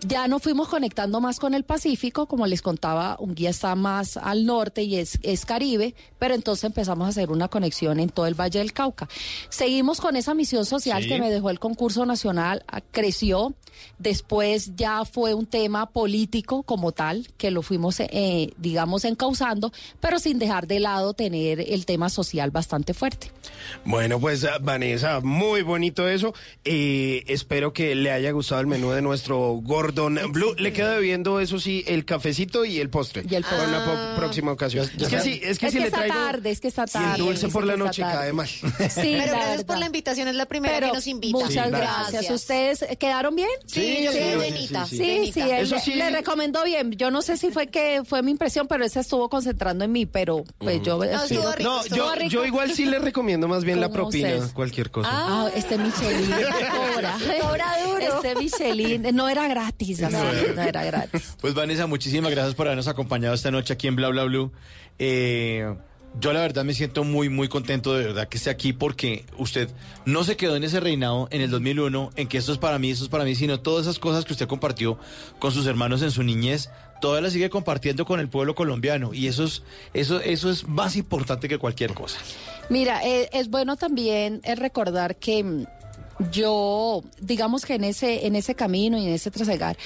Ya 0.05 0.27
nos 0.27 0.41
fuimos 0.41 0.67
conectando 0.67 1.21
más 1.21 1.39
con 1.39 1.53
el 1.53 1.63
Pacífico, 1.63 2.27
como 2.27 2.45
les 2.45 2.61
contaba, 2.61 3.15
un 3.19 3.35
guía 3.35 3.49
está 3.49 3.75
más 3.75 4.17
al 4.17 4.45
norte 4.45 4.83
y 4.83 4.97
es, 4.97 5.17
es 5.23 5.45
Caribe, 5.45 5.95
pero 6.19 6.35
entonces 6.35 6.65
empezamos 6.65 7.05
a 7.05 7.09
hacer 7.09 7.31
una 7.31 7.47
conexión 7.47 7.99
en 7.99 8.09
todo 8.09 8.25
el 8.27 8.33
Valle 8.39 8.59
del 8.59 8.73
Cauca. 8.73 9.07
Seguimos 9.49 10.01
con 10.01 10.15
esa 10.15 10.33
misión 10.33 10.65
social 10.65 11.03
Sí. 11.03 11.09
que 11.09 11.19
me 11.19 11.29
dejó 11.31 11.49
el 11.49 11.59
concurso 11.59 12.05
nacional, 12.05 12.63
ah, 12.67 12.81
creció, 12.91 13.53
después 13.97 14.75
ya 14.75 15.05
fue 15.05 15.33
un 15.33 15.45
tema 15.45 15.89
político 15.89 16.63
como 16.63 16.91
tal, 16.91 17.27
que 17.37 17.51
lo 17.51 17.61
fuimos, 17.61 17.99
eh, 17.99 18.51
digamos, 18.57 19.05
encauzando, 19.05 19.71
pero 19.99 20.19
sin 20.19 20.37
dejar 20.39 20.67
de 20.67 20.79
lado 20.79 21.13
tener 21.13 21.59
el 21.61 21.85
tema 21.85 22.09
social 22.09 22.51
bastante 22.51 22.93
fuerte. 22.93 23.31
Bueno, 23.85 24.19
pues 24.19 24.43
ah, 24.43 24.57
Vanessa, 24.61 25.19
muy 25.21 25.61
bonito 25.61 26.07
eso. 26.07 26.33
Eh, 26.65 27.23
espero 27.27 27.73
que 27.73 27.95
le 27.95 28.11
haya 28.11 28.31
gustado 28.31 28.61
el 28.61 28.67
menú 28.67 28.91
de 28.91 29.01
nuestro 29.01 29.53
Gordon 29.95 30.31
Blue. 30.31 30.55
Le 30.57 30.73
queda 30.73 30.91
debiendo, 30.95 31.39
eso 31.39 31.59
sí, 31.59 31.83
el 31.87 32.05
cafecito 32.05 32.65
y 32.65 32.79
el 32.79 32.89
postre. 32.89 33.23
Y 33.29 33.35
el 33.35 33.43
Para 33.43 33.67
una 33.67 34.13
próxima 34.15 34.51
ocasión. 34.51 34.89
Es 34.99 35.07
que 35.07 35.19
sí, 35.19 35.39
es 35.43 35.59
que 35.59 35.71
si 35.71 35.79
le 35.79 35.85
está 35.85 35.97
traigo... 35.97 36.15
tarde, 36.15 36.51
es 36.51 36.59
que 36.59 36.67
está 36.67 36.85
Y 36.87 36.91
tarde. 36.91 37.11
el 37.11 37.17
dulce 37.25 37.47
es 37.47 37.53
por 37.53 37.63
que 37.63 37.67
la 37.67 37.77
noche 37.77 38.01
cae 38.01 38.33
mal. 38.33 38.47
Sí, 38.47 38.63
Pero 38.95 39.33
gracias 39.33 39.63
por 39.63 39.77
la 39.77 39.85
invitación, 39.85 40.27
es 40.27 40.35
la 40.35 40.45
primera 40.45 40.73
Pero 40.75 40.87
que 40.87 40.93
nos 40.93 41.07
invita. 41.07 41.37
Muchas 41.37 41.69
gracias. 41.71 42.29
¿Ustedes 42.31 42.85
quedaron 42.99 43.35
bien? 43.35 43.49
Sí, 43.65 44.01
yo 44.03 44.11
soy 44.11 44.21
Benita, 44.39 44.85
Sí, 44.85 44.97
Benita. 44.97 45.33
sí, 45.33 45.41
él 45.41 45.63
Eso 45.63 45.75
le- 45.75 45.81
sí. 45.81 45.93
le 45.95 46.09
recomendó 46.09 46.63
bien. 46.63 46.91
Yo 46.93 47.11
no 47.11 47.21
sé 47.21 47.37
si 47.37 47.51
fue 47.51 47.67
que 47.67 48.01
fue 48.05 48.21
mi 48.23 48.31
impresión, 48.31 48.67
pero 48.67 48.83
él 48.83 48.89
se 48.89 48.99
estuvo 48.99 49.29
concentrando 49.29 49.85
en 49.85 49.91
mí, 49.91 50.05
pero 50.05 50.43
pues 50.57 50.81
yo... 50.81 50.99
que- 50.99 51.07
No, 51.11 51.23
estuvo 51.23 51.41
yo, 51.95 52.15
rico. 52.15 52.29
yo 52.29 52.45
igual 52.45 52.73
sí 52.73 52.85
le 52.85 52.99
recomiendo 52.99 53.47
más 53.47 53.63
bien 53.63 53.79
la 53.79 53.87
¿Cómo 53.87 53.95
propina, 54.03 54.29
ustedes? 54.29 54.53
cualquier 54.53 54.91
cosa. 54.91 55.09
Ah, 55.11 55.49
este 55.55 55.77
Michelin 55.77 56.31
cobra. 56.93 57.17
Cobra 57.41 57.65
duro. 57.85 57.99
Este 58.23 58.35
Michelin 58.35 59.07
no 59.15 59.29
era 59.29 59.47
gratis, 59.47 59.82
así, 59.91 60.01
no 60.55 60.61
era 60.61 60.83
gratis. 60.83 61.35
Pues 61.41 61.53
Vanessa, 61.53 61.87
muchísimas 61.87 62.31
gracias 62.31 62.55
por 62.55 62.67
habernos 62.67 62.87
acompañado 62.87 63.33
esta 63.33 63.51
noche 63.51 63.73
aquí 63.73 63.87
en 63.87 63.95
Bla 63.95 64.09
Bla 64.09 64.23
Blue. 64.23 64.51
Eh, 64.99 65.73
Yo 66.19 66.31
la 66.31 66.41
verdad 66.41 66.63
me 66.63 66.73
siento 66.75 67.03
muy, 67.03 67.29
muy 67.29 67.47
contento 67.47 67.95
de 67.95 68.05
verdad 68.05 68.27
que 68.27 68.37
esté 68.37 68.51
aquí 68.51 68.71
porque 68.71 69.25
usted 69.37 69.67
no 70.05 70.23
se 70.23 70.37
quedó 70.37 70.55
en 70.55 70.63
ese 70.63 70.79
reinado 70.79 71.27
en 71.31 71.41
el 71.41 71.49
2001, 71.49 72.11
en 72.15 72.27
que 72.27 72.37
esto 72.37 72.51
es 72.51 72.59
para 72.59 72.77
mí, 72.77 72.91
esto 72.91 73.05
es 73.05 73.09
para 73.09 73.23
mí, 73.23 73.33
sino 73.33 73.59
todas 73.59 73.87
esas 73.87 73.97
cosas 73.97 74.23
que 74.23 74.33
usted 74.33 74.47
compartió 74.47 74.99
con 75.39 75.51
sus 75.51 75.65
hermanos 75.65 76.03
en 76.03 76.11
su 76.11 76.21
niñez, 76.21 76.69
todavía 77.01 77.23
las 77.23 77.33
sigue 77.33 77.49
compartiendo 77.49 78.05
con 78.05 78.19
el 78.19 78.29
pueblo 78.29 78.53
colombiano 78.53 79.11
y 79.13 79.27
eso 79.27 79.43
es, 79.43 79.63
eso, 79.95 80.21
eso 80.21 80.51
es 80.51 80.67
más 80.67 80.95
importante 80.95 81.49
que 81.49 81.57
cualquier 81.57 81.95
cosa. 81.95 82.19
Mira, 82.69 83.03
eh, 83.03 83.29
es 83.33 83.49
bueno 83.49 83.75
también 83.75 84.39
eh, 84.43 84.53
recordar 84.55 85.15
que 85.17 85.43
mm, 85.43 85.65
yo, 86.31 87.03
digamos 87.19 87.65
que 87.65 87.75
en 87.75 87.83
ese, 87.83 88.25
en 88.27 88.35
ese 88.35 88.55
camino 88.55 88.97
y 88.97 89.05
en 89.07 89.13
ese 89.13 89.31
trasegar, 89.31 89.77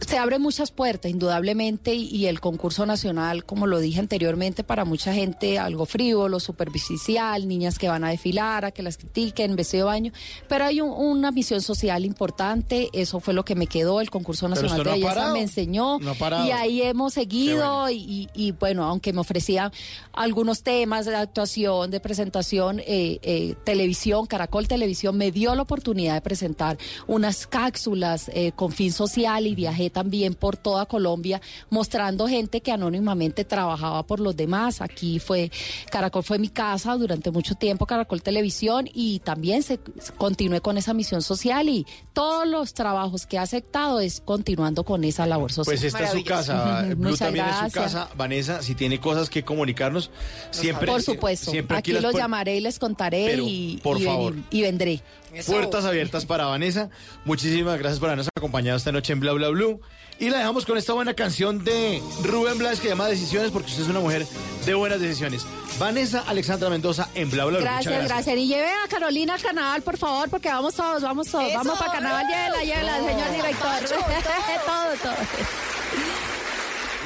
se 0.00 0.18
abren 0.18 0.42
muchas 0.42 0.70
puertas, 0.70 1.10
indudablemente, 1.10 1.94
y, 1.94 2.04
y 2.08 2.26
el 2.26 2.40
concurso 2.40 2.86
nacional, 2.86 3.44
como 3.44 3.66
lo 3.66 3.80
dije 3.80 3.98
anteriormente, 4.00 4.62
para 4.64 4.84
mucha 4.84 5.12
gente 5.14 5.58
algo 5.58 5.86
frívolo, 5.86 6.38
superficial, 6.40 7.48
niñas 7.48 7.78
que 7.78 7.88
van 7.88 8.04
a 8.04 8.10
desfilar, 8.10 8.64
a 8.64 8.70
que 8.70 8.82
las 8.82 8.96
critiquen, 8.98 9.56
vestido 9.56 9.86
de 9.86 9.92
baño, 9.92 10.12
pero 10.48 10.64
hay 10.64 10.80
un- 10.80 10.90
una 10.90 11.30
misión 11.32 11.60
social 11.62 12.04
importante, 12.04 12.88
eso 12.92 13.20
fue 13.20 13.34
lo 13.34 13.44
que 13.44 13.54
me 13.54 13.66
quedó, 13.66 14.00
el 14.00 14.10
concurso 14.10 14.48
nacional 14.48 14.78
no 14.78 14.84
de 14.84 14.90
belleza 14.90 15.08
parado. 15.14 15.32
me 15.34 15.40
enseñó, 15.42 15.98
No 15.98 16.14
y 16.46 16.50
ahí 16.50 16.82
hemos 16.82 17.14
seguido, 17.14 17.88
y, 17.90 17.96
y- 17.96 18.28
y, 18.34 18.52
bueno, 18.52 18.84
aunque 18.84 19.12
me 19.12 19.20
ofrecía 19.20 19.72
algunos 20.12 20.62
temas 20.62 21.06
de 21.06 21.16
actuación, 21.16 21.90
de 21.90 22.00
presentación, 22.00 22.80
eh, 22.80 23.18
eh, 23.22 23.54
televisión, 23.64 24.26
Caracol 24.26 24.68
Televisión 24.68 25.16
me 25.16 25.30
dio 25.32 25.54
la 25.54 25.62
oportunidad 25.62 26.14
de 26.14 26.20
presentar 26.20 26.78
unas 27.06 27.46
cápsulas 27.46 28.30
eh, 28.34 28.52
con 28.54 28.72
fin 28.72 28.92
social 28.92 29.46
y 29.46 29.54
viajé 29.86 29.90
también 29.90 30.34
por 30.34 30.56
toda 30.56 30.86
Colombia 30.86 31.40
mostrando 31.70 32.26
gente 32.28 32.60
que 32.60 32.72
anónimamente 32.72 33.44
trabajaba 33.44 34.02
por 34.06 34.20
los 34.20 34.36
demás. 34.36 34.80
Aquí 34.80 35.18
fue, 35.18 35.50
Caracol 35.90 36.22
fue 36.22 36.38
mi 36.38 36.48
casa 36.48 36.94
durante 36.96 37.30
mucho 37.30 37.54
tiempo, 37.54 37.86
Caracol 37.86 38.22
Televisión, 38.22 38.88
y 38.92 39.20
también 39.20 39.62
se 39.62 39.78
continué 40.16 40.60
con 40.60 40.78
esa 40.78 40.92
misión 40.94 41.22
social 41.22 41.68
y 41.68 41.86
todos 42.12 42.46
los 42.46 42.74
trabajos 42.74 43.26
que 43.26 43.36
he 43.36 43.38
aceptado 43.38 44.00
es 44.00 44.20
continuando 44.20 44.84
con 44.84 45.04
esa 45.04 45.26
labor 45.26 45.52
social. 45.52 45.74
Pues 45.76 45.84
esta 45.84 46.04
es 46.04 46.10
su 46.10 46.24
casa, 46.24 46.82
Blue 46.96 47.10
muchas 47.10 47.18
también 47.18 47.46
es 47.46 47.52
su 47.54 47.60
gracias. 47.60 47.84
casa. 47.84 48.08
Vanessa, 48.16 48.62
si 48.62 48.74
tiene 48.74 48.98
cosas 49.00 49.30
que 49.30 49.44
comunicarnos, 49.44 50.10
siempre. 50.50 50.86
Por 50.86 51.02
supuesto. 51.02 51.50
siempre 51.50 51.76
aquí 51.76 51.92
los 51.92 52.14
llamaré 52.14 52.56
y 52.56 52.60
les 52.60 52.78
contaré 52.78 53.26
Pero, 53.30 53.44
y, 53.46 53.80
por 53.82 54.00
y 54.00 54.04
favor. 54.04 54.32
venir- 54.34 54.44
y 54.50 54.62
vendré. 54.62 55.02
Puertas 55.44 55.84
abiertas 55.84 56.26
para 56.26 56.46
Vanessa. 56.46 56.90
Muchísimas 57.24 57.78
gracias 57.78 57.98
por 57.98 58.08
habernos 58.08 58.28
acompañado 58.36 58.76
esta 58.76 58.92
noche 58.92 59.12
en 59.12 59.20
Bla 59.20 59.32
Bla 59.32 59.48
Blue. 59.48 59.80
Y 60.18 60.30
la 60.30 60.38
dejamos 60.38 60.64
con 60.64 60.78
esta 60.78 60.94
buena 60.94 61.12
canción 61.12 61.62
de 61.62 62.02
Rubén 62.22 62.56
Blas 62.56 62.76
que 62.80 62.84
se 62.84 62.88
llama 62.88 63.06
Decisiones, 63.06 63.50
porque 63.50 63.68
usted 63.68 63.82
es 63.82 63.88
una 63.88 64.00
mujer 64.00 64.26
de 64.64 64.74
buenas 64.74 65.00
decisiones. 65.00 65.44
Vanessa 65.78 66.24
Alexandra 66.26 66.70
Mendoza 66.70 67.08
en 67.14 67.30
Bla 67.30 67.44
Bla 67.44 67.58
Blue. 67.58 67.66
Gracias, 67.66 68.04
gracias. 68.04 68.36
Y 68.36 68.46
lleve 68.46 68.70
a 68.70 68.88
Carolina 68.88 69.34
al 69.34 69.42
carnaval, 69.42 69.82
por 69.82 69.98
favor, 69.98 70.30
porque 70.30 70.48
vamos 70.48 70.74
todos, 70.74 71.02
vamos 71.02 71.28
todos. 71.28 71.44
Eso, 71.44 71.58
vamos 71.58 71.78
para 71.78 71.92
carnaval, 71.92 72.26
llévela, 72.26 72.64
llévela, 72.64 72.96
señor 72.98 73.30
director. 73.32 73.98
todo, 74.66 74.96
todo. 75.02 75.14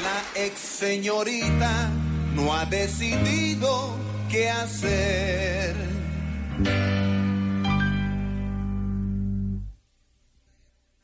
La 0.02 0.42
ex 0.42 0.58
señorita 0.58 1.90
no 2.34 2.54
ha 2.54 2.64
decidido 2.66 3.96
qué 4.30 4.48
hacer. 4.50 5.74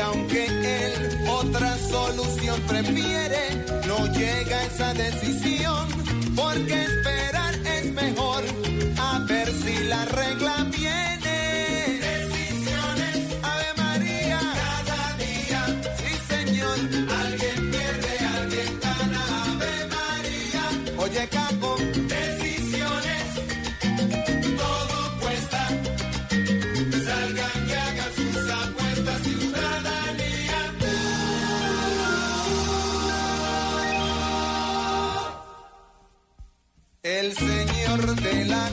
aunque 0.00 0.46
él 0.46 0.92
otra 1.28 1.76
solución 1.78 2.60
prefiere, 2.62 3.64
no 3.86 4.06
llega 4.12 4.58
a 4.58 4.64
esa 4.64 4.94
decisión, 4.94 5.88
porque 6.34 6.82
esperar 6.82 7.54
es 7.54 7.92
mejor, 7.92 8.42
a 8.98 9.18
ver 9.28 9.48
si 9.52 9.84
la 9.84 10.04
regla 10.06 10.69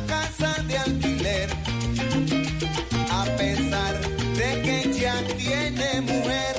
casa 0.08 0.52
de 0.68 0.78
alquiler, 0.78 1.50
a 3.12 3.24
pesar 3.38 3.94
de 4.40 4.50
que 4.66 5.00
ya 5.00 5.16
tiene 5.38 6.02
mujer, 6.02 6.56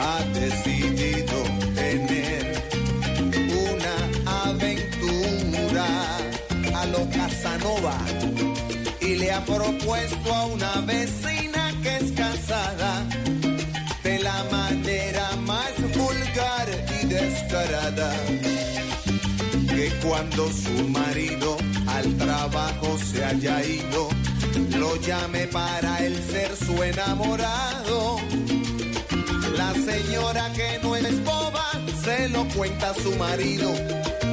ha 0.00 0.18
decidido 0.40 1.36
tener 1.74 2.42
una 3.68 3.96
aventura 4.44 5.86
a 6.74 6.86
lo 6.86 7.08
Casanova. 7.10 7.96
Y 9.00 9.16
le 9.16 9.32
ha 9.32 9.44
propuesto 9.44 10.34
a 10.34 10.46
una 10.46 10.80
vecina 10.82 11.51
cuando 20.22 20.52
su 20.52 20.88
marido 20.88 21.56
al 21.88 22.16
trabajo 22.16 22.96
se 23.10 23.24
haya 23.24 23.60
ido. 23.64 24.08
Lo 24.78 24.94
llame 25.00 25.48
para 25.48 25.98
él 25.98 26.16
ser 26.30 26.54
su 26.56 26.80
enamorado. 26.80 28.18
La 29.56 29.72
señora 29.74 30.52
que 30.52 30.78
no 30.80 30.94
es 30.94 31.24
boba 31.24 31.66
se 32.04 32.28
lo 32.28 32.44
cuenta 32.50 32.90
a 32.90 32.94
su 32.94 33.10
marido 33.16 33.72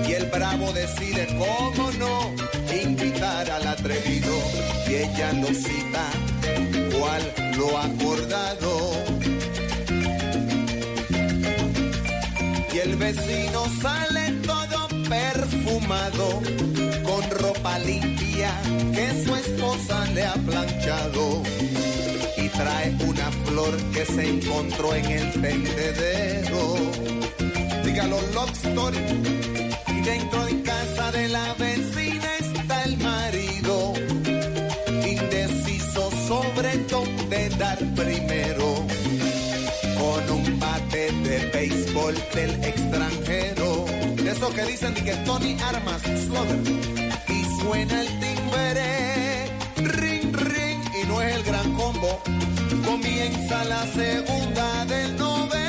y 0.07 0.11
el 0.13 0.25
bravo 0.27 0.71
decide 0.73 1.27
cómo 1.39 1.91
no 1.93 2.35
invitar 2.83 3.49
al 3.49 3.67
atrevido. 3.67 4.33
Y 4.87 4.93
ella 4.93 5.33
lo 5.33 5.47
cita 5.47 6.05
cual 6.91 7.33
lo 7.57 7.77
ha 7.77 7.85
acordado 7.85 8.91
y 12.73 12.77
el 12.77 12.95
vecino 12.95 13.65
sale 13.81 14.18
perfumado 15.09 16.41
con 17.03 17.29
ropa 17.31 17.79
limpia 17.79 18.51
que 18.93 19.23
su 19.23 19.35
esposa 19.35 20.05
le 20.13 20.23
ha 20.25 20.35
planchado 20.35 21.43
y 22.37 22.47
trae 22.49 22.95
una 23.05 23.31
flor 23.45 23.75
que 23.93 24.05
se 24.05 24.29
encontró 24.29 24.93
en 24.93 25.05
el 25.05 25.31
tendedero. 25.31 26.75
Dígalo, 27.83 28.21
Love 28.33 28.51
Story. 28.63 28.97
Y 29.87 30.01
dentro 30.01 30.45
de 30.45 30.61
casa 30.61 31.11
de 31.11 31.27
la 31.29 31.53
vecina 31.55 32.29
está 32.39 32.83
el 32.83 32.97
marido, 32.97 33.93
indeciso 35.05 36.11
sobre 36.27 36.77
dónde 36.89 37.49
dar 37.57 37.79
primero. 37.95 38.85
Con 39.99 40.37
un 40.37 40.59
bate 40.59 41.11
de 41.11 41.49
béisbol 41.53 42.15
del 42.33 42.63
extranjero, 42.63 43.28
esos 44.49 44.55
que 44.55 44.71
dicen 44.71 44.93
de 44.93 45.03
que 45.03 45.15
Tony 45.25 45.57
Armas 45.61 46.01
Slugger, 46.01 46.59
y 47.27 47.61
suena 47.61 48.01
el 48.01 48.07
timbre, 48.19 49.45
ring, 49.77 50.35
ring, 50.35 50.81
y 51.01 51.07
no 51.07 51.21
es 51.21 51.35
el 51.35 51.43
gran 51.43 51.73
combo. 51.73 52.21
Comienza 52.85 53.63
la 53.65 53.85
segunda 53.87 54.85
del 54.85 55.17
noveno. 55.17 55.68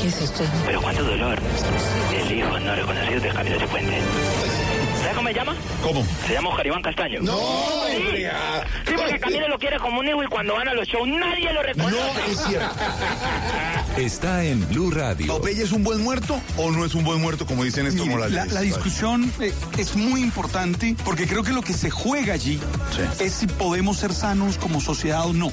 ¿Qué 0.00 0.06
es 0.06 0.20
esto? 0.20 0.44
Pero 0.64 0.80
cuánto 0.80 1.02
dolor. 1.02 1.36
El 2.14 2.30
hijo 2.30 2.60
no 2.60 2.74
reconocido 2.76 3.20
de 3.20 3.28
Camilo 3.30 3.58
Cifuentes. 3.58 4.04
¿Sabes 5.08 5.16
cómo 5.16 5.28
me 5.30 5.34
llama? 5.34 5.56
¿Cómo? 5.82 6.06
Se 6.26 6.34
llama 6.34 6.50
Oscar 6.50 6.66
Iván 6.66 6.82
Castaño. 6.82 7.20
No, 7.22 7.38
sí. 7.86 8.26
Sí, 8.86 8.92
porque 8.94 9.18
Camilo 9.18 9.48
lo 9.48 9.58
quiere 9.58 9.78
como 9.78 10.00
un 10.00 10.06
hijo 10.06 10.22
y 10.22 10.26
cuando 10.26 10.52
van 10.52 10.68
a 10.68 10.74
los 10.74 10.86
shows 10.86 11.08
nadie 11.08 11.50
lo 11.50 11.62
reconoce. 11.62 11.96
No, 11.96 12.30
es 12.30 12.38
cierto. 12.46 12.76
está 13.96 14.44
en 14.44 14.68
Blue 14.68 14.90
Radio. 14.90 15.26
¿Popeye 15.28 15.62
es 15.62 15.72
un 15.72 15.82
buen 15.82 16.02
muerto 16.02 16.38
o 16.58 16.70
no 16.70 16.84
es 16.84 16.94
un 16.94 17.04
buen 17.04 17.22
muerto, 17.22 17.46
como 17.46 17.64
dicen 17.64 17.86
estos 17.86 18.02
Mire, 18.02 18.16
morales? 18.16 18.34
la, 18.34 18.44
la 18.52 18.60
discusión 18.60 19.32
eh, 19.40 19.54
es 19.78 19.96
muy 19.96 20.20
importante 20.20 20.94
porque 21.06 21.26
creo 21.26 21.42
que 21.42 21.52
lo 21.52 21.62
que 21.62 21.72
se 21.72 21.88
juega 21.88 22.34
allí 22.34 22.60
es 23.18 23.32
si 23.32 23.46
podemos 23.46 23.96
ser 23.96 24.12
sanos 24.12 24.58
como 24.58 24.78
sociedad 24.82 25.24
o 25.24 25.32
no. 25.32 25.50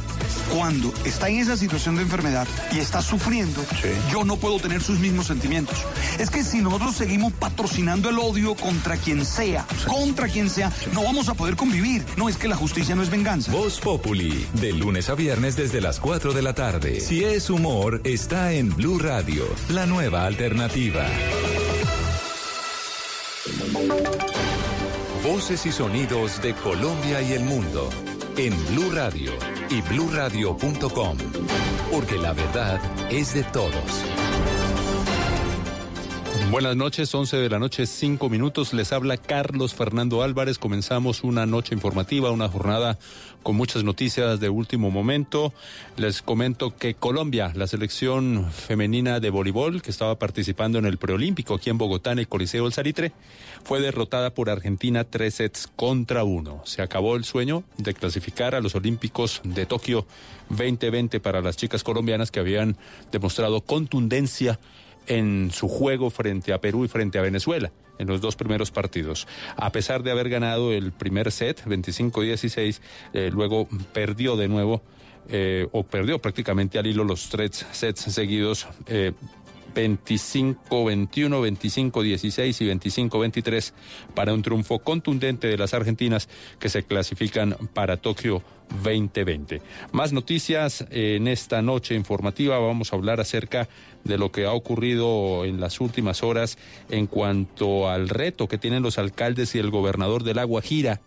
Cuando 0.53 0.93
está 1.05 1.29
en 1.29 1.39
esa 1.39 1.55
situación 1.55 1.95
de 1.95 2.01
enfermedad 2.01 2.45
y 2.73 2.79
está 2.79 3.01
sufriendo, 3.01 3.63
yo 4.11 4.25
no 4.25 4.35
puedo 4.35 4.59
tener 4.59 4.83
sus 4.83 4.99
mismos 4.99 5.27
sentimientos. 5.27 5.77
Es 6.19 6.29
que 6.29 6.43
si 6.43 6.59
nosotros 6.59 6.93
seguimos 6.95 7.31
patrocinando 7.31 8.09
el 8.09 8.19
odio 8.19 8.53
contra 8.55 8.97
quien 8.97 9.25
sea, 9.25 9.44
contra 9.87 10.27
quien 10.27 10.49
sea, 10.49 10.71
no 10.93 11.03
vamos 11.03 11.29
a 11.29 11.33
poder 11.33 11.55
convivir. 11.55 12.03
No 12.17 12.29
es 12.29 12.37
que 12.37 12.47
la 12.47 12.55
justicia 12.55 12.95
no 12.95 13.03
es 13.03 13.09
venganza. 13.09 13.51
Voz 13.51 13.79
Populi, 13.79 14.47
de 14.53 14.73
lunes 14.73 15.09
a 15.09 15.15
viernes 15.15 15.55
desde 15.55 15.81
las 15.81 15.99
4 15.99 16.33
de 16.33 16.41
la 16.41 16.53
tarde. 16.53 16.99
Si 16.99 17.23
es 17.23 17.49
humor, 17.49 18.01
está 18.03 18.53
en 18.53 18.75
Blue 18.75 18.99
Radio, 18.99 19.45
la 19.69 19.85
nueva 19.85 20.25
alternativa. 20.25 21.05
Voces 25.23 25.65
y 25.65 25.71
sonidos 25.71 26.41
de 26.41 26.53
Colombia 26.53 27.21
y 27.21 27.33
el 27.33 27.43
mundo 27.43 27.89
en 28.37 28.53
Blue 28.67 28.91
Radio 28.91 29.31
y 29.69 29.81
bluradio.com, 29.81 31.17
porque 31.91 32.17
la 32.17 32.33
verdad 32.33 32.79
es 33.09 33.33
de 33.33 33.43
todos. 33.43 34.05
Buenas 36.51 36.75
noches, 36.75 37.13
11 37.13 37.37
de 37.37 37.49
la 37.49 37.57
noche, 37.57 37.87
5 37.87 38.29
minutos. 38.29 38.73
Les 38.73 38.93
habla 38.93 39.17
Carlos 39.17 39.73
Fernando 39.73 40.21
Álvarez. 40.21 40.59
Comenzamos 40.59 41.23
una 41.23 41.45
noche 41.47 41.73
informativa, 41.73 42.29
una 42.29 42.47
jornada 42.47 42.99
con 43.41 43.55
muchas 43.55 43.83
noticias 43.83 44.39
de 44.39 44.49
último 44.49 44.91
momento. 44.91 45.53
Les 45.97 46.21
comento 46.21 46.77
que 46.77 46.93
Colombia, 46.93 47.51
la 47.55 47.65
selección 47.67 48.49
femenina 48.51 49.19
de 49.19 49.31
voleibol 49.31 49.81
que 49.81 49.89
estaba 49.89 50.17
participando 50.19 50.77
en 50.77 50.85
el 50.85 50.97
preolímpico 50.97 51.55
aquí 51.55 51.71
en 51.71 51.79
Bogotá, 51.79 52.11
en 52.11 52.19
el 52.19 52.27
Coliseo 52.27 52.67
El 52.67 52.73
Salitre, 52.73 53.11
fue 53.63 53.81
derrotada 53.81 54.33
por 54.33 54.49
Argentina 54.49 55.03
tres 55.03 55.35
sets 55.35 55.67
contra 55.75 56.23
uno. 56.23 56.61
Se 56.63 56.83
acabó 56.83 57.15
el 57.15 57.25
sueño 57.25 57.63
de 57.77 57.95
clasificar 57.95 58.53
a 58.55 58.61
los 58.61 58.75
Olímpicos 58.75 59.41
de 59.43 59.65
Tokio 59.65 60.05
2020 60.49 61.19
para 61.19 61.41
las 61.41 61.57
chicas 61.57 61.83
colombianas 61.83 62.31
que 62.31 62.39
habían 62.39 62.77
demostrado 63.11 63.61
contundencia 63.61 64.59
en 65.07 65.51
su 65.51 65.67
juego 65.67 66.09
frente 66.09 66.53
a 66.53 66.61
Perú 66.61 66.85
y 66.85 66.87
frente 66.87 67.19
a 67.19 67.21
Venezuela 67.21 67.71
en 67.97 68.07
los 68.07 68.21
dos 68.21 68.35
primeros 68.35 68.71
partidos. 68.71 69.27
A 69.55 69.71
pesar 69.71 70.03
de 70.03 70.11
haber 70.11 70.29
ganado 70.29 70.71
el 70.73 70.91
primer 70.91 71.31
set, 71.31 71.63
25-16, 71.65 72.81
eh, 73.13 73.29
luego 73.31 73.67
perdió 73.93 74.35
de 74.35 74.47
nuevo, 74.47 74.81
eh, 75.27 75.67
o 75.71 75.83
perdió 75.83 76.19
prácticamente 76.19 76.77
al 76.77 76.85
hilo 76.85 77.03
los 77.03 77.29
tres 77.29 77.65
sets 77.71 78.01
seguidos. 78.01 78.67
Eh, 78.87 79.13
25-21, 79.75 81.91
25-16 81.91 82.61
y 82.61 83.09
25-23 83.09 83.73
para 84.15 84.33
un 84.33 84.41
triunfo 84.41 84.79
contundente 84.79 85.47
de 85.47 85.57
las 85.57 85.73
argentinas 85.73 86.29
que 86.59 86.69
se 86.69 86.83
clasifican 86.83 87.55
para 87.73 87.97
Tokio 87.97 88.41
2020. 88.83 89.61
Más 89.91 90.13
noticias 90.13 90.85
en 90.89 91.27
esta 91.27 91.61
noche 91.61 91.95
informativa. 91.95 92.57
Vamos 92.57 92.91
a 92.91 92.95
hablar 92.95 93.19
acerca 93.19 93.67
de 94.03 94.17
lo 94.17 94.31
que 94.31 94.45
ha 94.45 94.53
ocurrido 94.53 95.45
en 95.45 95.59
las 95.59 95.81
últimas 95.81 96.23
horas 96.23 96.57
en 96.89 97.07
cuanto 97.07 97.89
al 97.89 98.09
reto 98.09 98.47
que 98.47 98.57
tienen 98.57 98.83
los 98.83 98.97
alcaldes 98.97 99.55
y 99.55 99.59
el 99.59 99.69
gobernador 99.69 100.23
del 100.23 100.39
Agua 100.39 100.61
Gira 100.61 101.01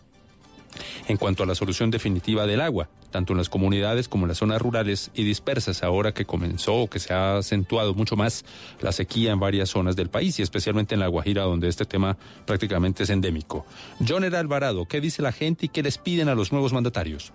en 1.09 1.17
cuanto 1.17 1.43
a 1.43 1.47
la 1.47 1.55
solución 1.55 1.91
definitiva 1.91 2.47
del 2.47 2.61
agua, 2.61 2.89
tanto 3.11 3.33
en 3.33 3.39
las 3.39 3.49
comunidades 3.49 4.09
como 4.09 4.25
en 4.25 4.29
las 4.29 4.39
zonas 4.39 4.61
rurales 4.61 5.11
y 5.15 5.25
dispersas, 5.25 5.83
ahora 5.83 6.13
que 6.13 6.25
comenzó 6.25 6.75
o 6.75 6.91
que 6.91 6.99
se 6.99 7.15
ha 7.15 7.39
acentuado 7.39 7.95
mucho 7.95 8.17
más 8.17 8.45
la 8.81 8.93
sequía 8.93 9.33
en 9.33 9.41
varias 9.41 9.71
zonas 9.71 9.97
del 9.97 10.11
país 10.11 10.39
y 10.39 10.43
especialmente 10.43 10.95
en 10.95 11.01
la 11.01 11.09
Guajira, 11.09 11.43
donde 11.43 11.69
este 11.69 11.85
tema 11.85 12.17
prácticamente 12.47 13.05
es 13.05 13.11
endémico. 13.11 13.65
John 14.07 14.25
Alvarado, 14.25 14.87
¿qué 14.87 15.01
dice 15.01 15.23
la 15.23 15.33
gente 15.33 15.67
y 15.67 15.69
qué 15.69 15.83
les 15.83 15.99
piden 15.99 16.29
a 16.29 16.35
los 16.35 16.53
nuevos 16.53 16.73
mandatarios? 16.73 17.33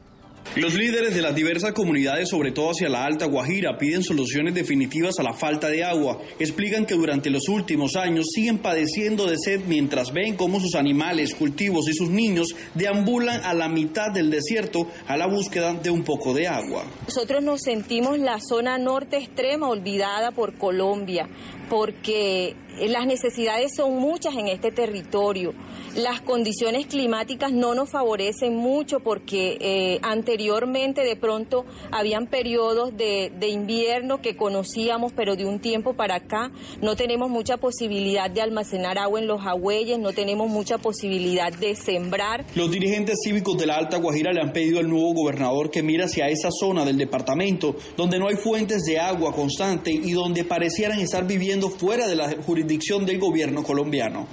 Los 0.55 0.75
líderes 0.75 1.15
de 1.15 1.21
las 1.23 1.33
diversas 1.33 1.71
comunidades, 1.71 2.29
sobre 2.29 2.51
todo 2.51 2.69
hacia 2.69 2.87
la 2.87 3.05
Alta 3.05 3.25
Guajira, 3.25 3.75
piden 3.75 4.03
soluciones 4.03 4.53
definitivas 4.53 5.17
a 5.17 5.23
la 5.23 5.33
falta 5.33 5.67
de 5.67 5.83
agua. 5.83 6.21
Explican 6.37 6.85
que 6.85 6.93
durante 6.93 7.31
los 7.31 7.49
últimos 7.49 7.95
años 7.95 8.27
siguen 8.35 8.59
padeciendo 8.59 9.25
de 9.25 9.37
sed 9.39 9.61
mientras 9.67 10.13
ven 10.13 10.35
cómo 10.35 10.59
sus 10.59 10.75
animales, 10.75 11.33
cultivos 11.33 11.89
y 11.89 11.93
sus 11.93 12.09
niños 12.09 12.55
deambulan 12.75 13.43
a 13.43 13.55
la 13.55 13.67
mitad 13.67 14.11
del 14.11 14.29
desierto 14.29 14.87
a 15.07 15.17
la 15.17 15.25
búsqueda 15.25 15.73
de 15.73 15.89
un 15.89 16.03
poco 16.03 16.35
de 16.35 16.47
agua. 16.47 16.85
Nosotros 17.07 17.43
nos 17.43 17.61
sentimos 17.61 18.19
la 18.19 18.39
zona 18.39 18.77
norte 18.77 19.17
extrema 19.17 19.67
olvidada 19.67 20.31
por 20.31 20.55
Colombia 20.59 21.27
porque 21.73 22.55
las 22.87 23.07
necesidades 23.07 23.71
son 23.75 23.95
muchas 23.95 24.35
en 24.35 24.47
este 24.47 24.71
territorio. 24.71 25.53
Las 25.95 26.21
condiciones 26.21 26.85
climáticas 26.85 27.51
no 27.51 27.73
nos 27.73 27.89
favorecen 27.89 28.55
mucho 28.55 28.99
porque 28.99 29.57
eh, 29.59 29.99
anteriormente 30.03 31.01
de 31.01 31.15
pronto 31.15 31.65
habían 31.91 32.27
periodos 32.27 32.95
de, 32.95 33.31
invierno 33.47 34.21
que 34.21 34.35
conocíamos, 34.35 35.13
pero 35.13 35.35
de 35.35 35.45
un 35.45 35.59
tiempo 35.59 35.93
para 35.93 36.15
acá 36.15 36.51
no 36.81 36.95
tenemos 36.95 37.29
mucha 37.29 37.57
posibilidad 37.57 38.29
de 38.29 38.41
almacenar 38.41 38.97
agua 38.97 39.19
en 39.19 39.27
los 39.27 39.45
agüeyes, 39.45 39.99
no 39.99 40.13
tenemos 40.13 40.49
mucha 40.49 40.77
posibilidad 40.77 41.51
de 41.51 41.75
sembrar. 41.75 42.45
Los 42.55 42.71
dirigentes 42.71 43.19
cívicos 43.23 43.57
de 43.57 43.65
la 43.67 43.77
Alta 43.77 43.97
Guajira 43.97 44.31
le 44.31 44.41
han 44.41 44.53
pedido 44.53 44.79
al 44.79 44.89
nuevo 44.89 45.13
gobernador 45.13 45.69
que 45.69 45.83
mire 45.83 46.03
hacia 46.05 46.27
esa 46.27 46.49
zona 46.51 46.85
del 46.85 46.97
departamento 46.97 47.75
donde 47.97 48.19
no 48.19 48.27
hay 48.27 48.35
fuentes 48.35 48.83
de 48.83 48.99
agua 48.99 49.33
constante 49.33 49.91
y 49.91 50.11
donde 50.11 50.43
parecieran 50.43 50.99
estar 50.99 51.25
viviendo 51.27 51.62
fuera 51.69 52.07
de 52.07 52.15
la 52.15 52.33
jurisdicción 52.45 53.05
del 53.05 53.19
gobierno 53.19 53.63
colombiano. 53.63 54.27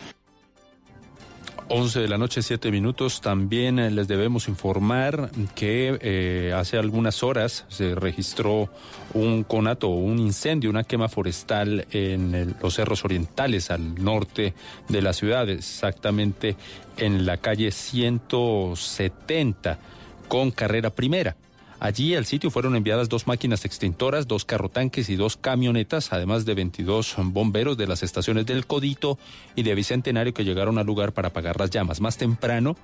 11 1.73 2.01
de 2.01 2.09
la 2.09 2.19
noche, 2.19 2.43
7 2.43 2.73
minutos. 2.73 3.21
También 3.21 3.79
eh, 3.79 3.93
les 3.93 4.09
debemos 4.09 4.49
informar 4.49 5.31
que 5.55 5.97
eh, 6.01 6.53
hace 6.53 6.79
algunas 6.79 7.23
horas 7.23 7.65
se 7.69 7.95
registró 7.95 8.69
un 9.15 9.45
conato, 9.45 9.87
un 9.87 10.19
incendio, 10.19 10.69
una 10.69 10.83
quema 10.83 11.09
forestal 11.09 11.87
en 11.93 12.57
los 12.61 12.75
cerros 12.75 13.05
orientales 13.05 13.71
al 13.71 14.03
norte 14.03 14.53
de 14.89 15.01
la 15.01 15.13
ciudad, 15.13 15.49
exactamente 15.49 16.57
en 16.97 17.25
la 17.25 17.37
calle 17.37 17.71
170 17.71 19.79
con 20.27 20.51
carrera 20.51 20.91
primera. 20.91 21.37
Allí 21.81 22.15
al 22.15 22.27
sitio 22.27 22.51
fueron 22.51 22.77
enviadas 22.77 23.09
dos 23.09 23.27
máquinas 23.27 23.65
extintoras, 23.65 24.29
dos 24.29 24.45
carrotanques 24.45 25.09
y 25.09 25.17
dos 25.17 25.39
camionetas, 25.39 26.13
además 26.13 26.45
de 26.45 26.55
22 26.55 27.17
bomberos 27.25 27.79
de 27.79 27.87
las 27.87 28.03
estaciones 28.03 28.45
del 28.45 28.67
Codito 28.67 29.19
y 29.57 29.63
de 29.63 29.75
Bicentenario 29.75 30.35
que 30.35 30.45
llegaron 30.45 30.77
al 30.77 30.85
lugar 30.85 31.15
para 31.15 31.29
apagar 31.29 31.59
las 31.59 31.71
llamas. 31.71 32.03
Más 32.03 32.19
temprano, 32.19 32.77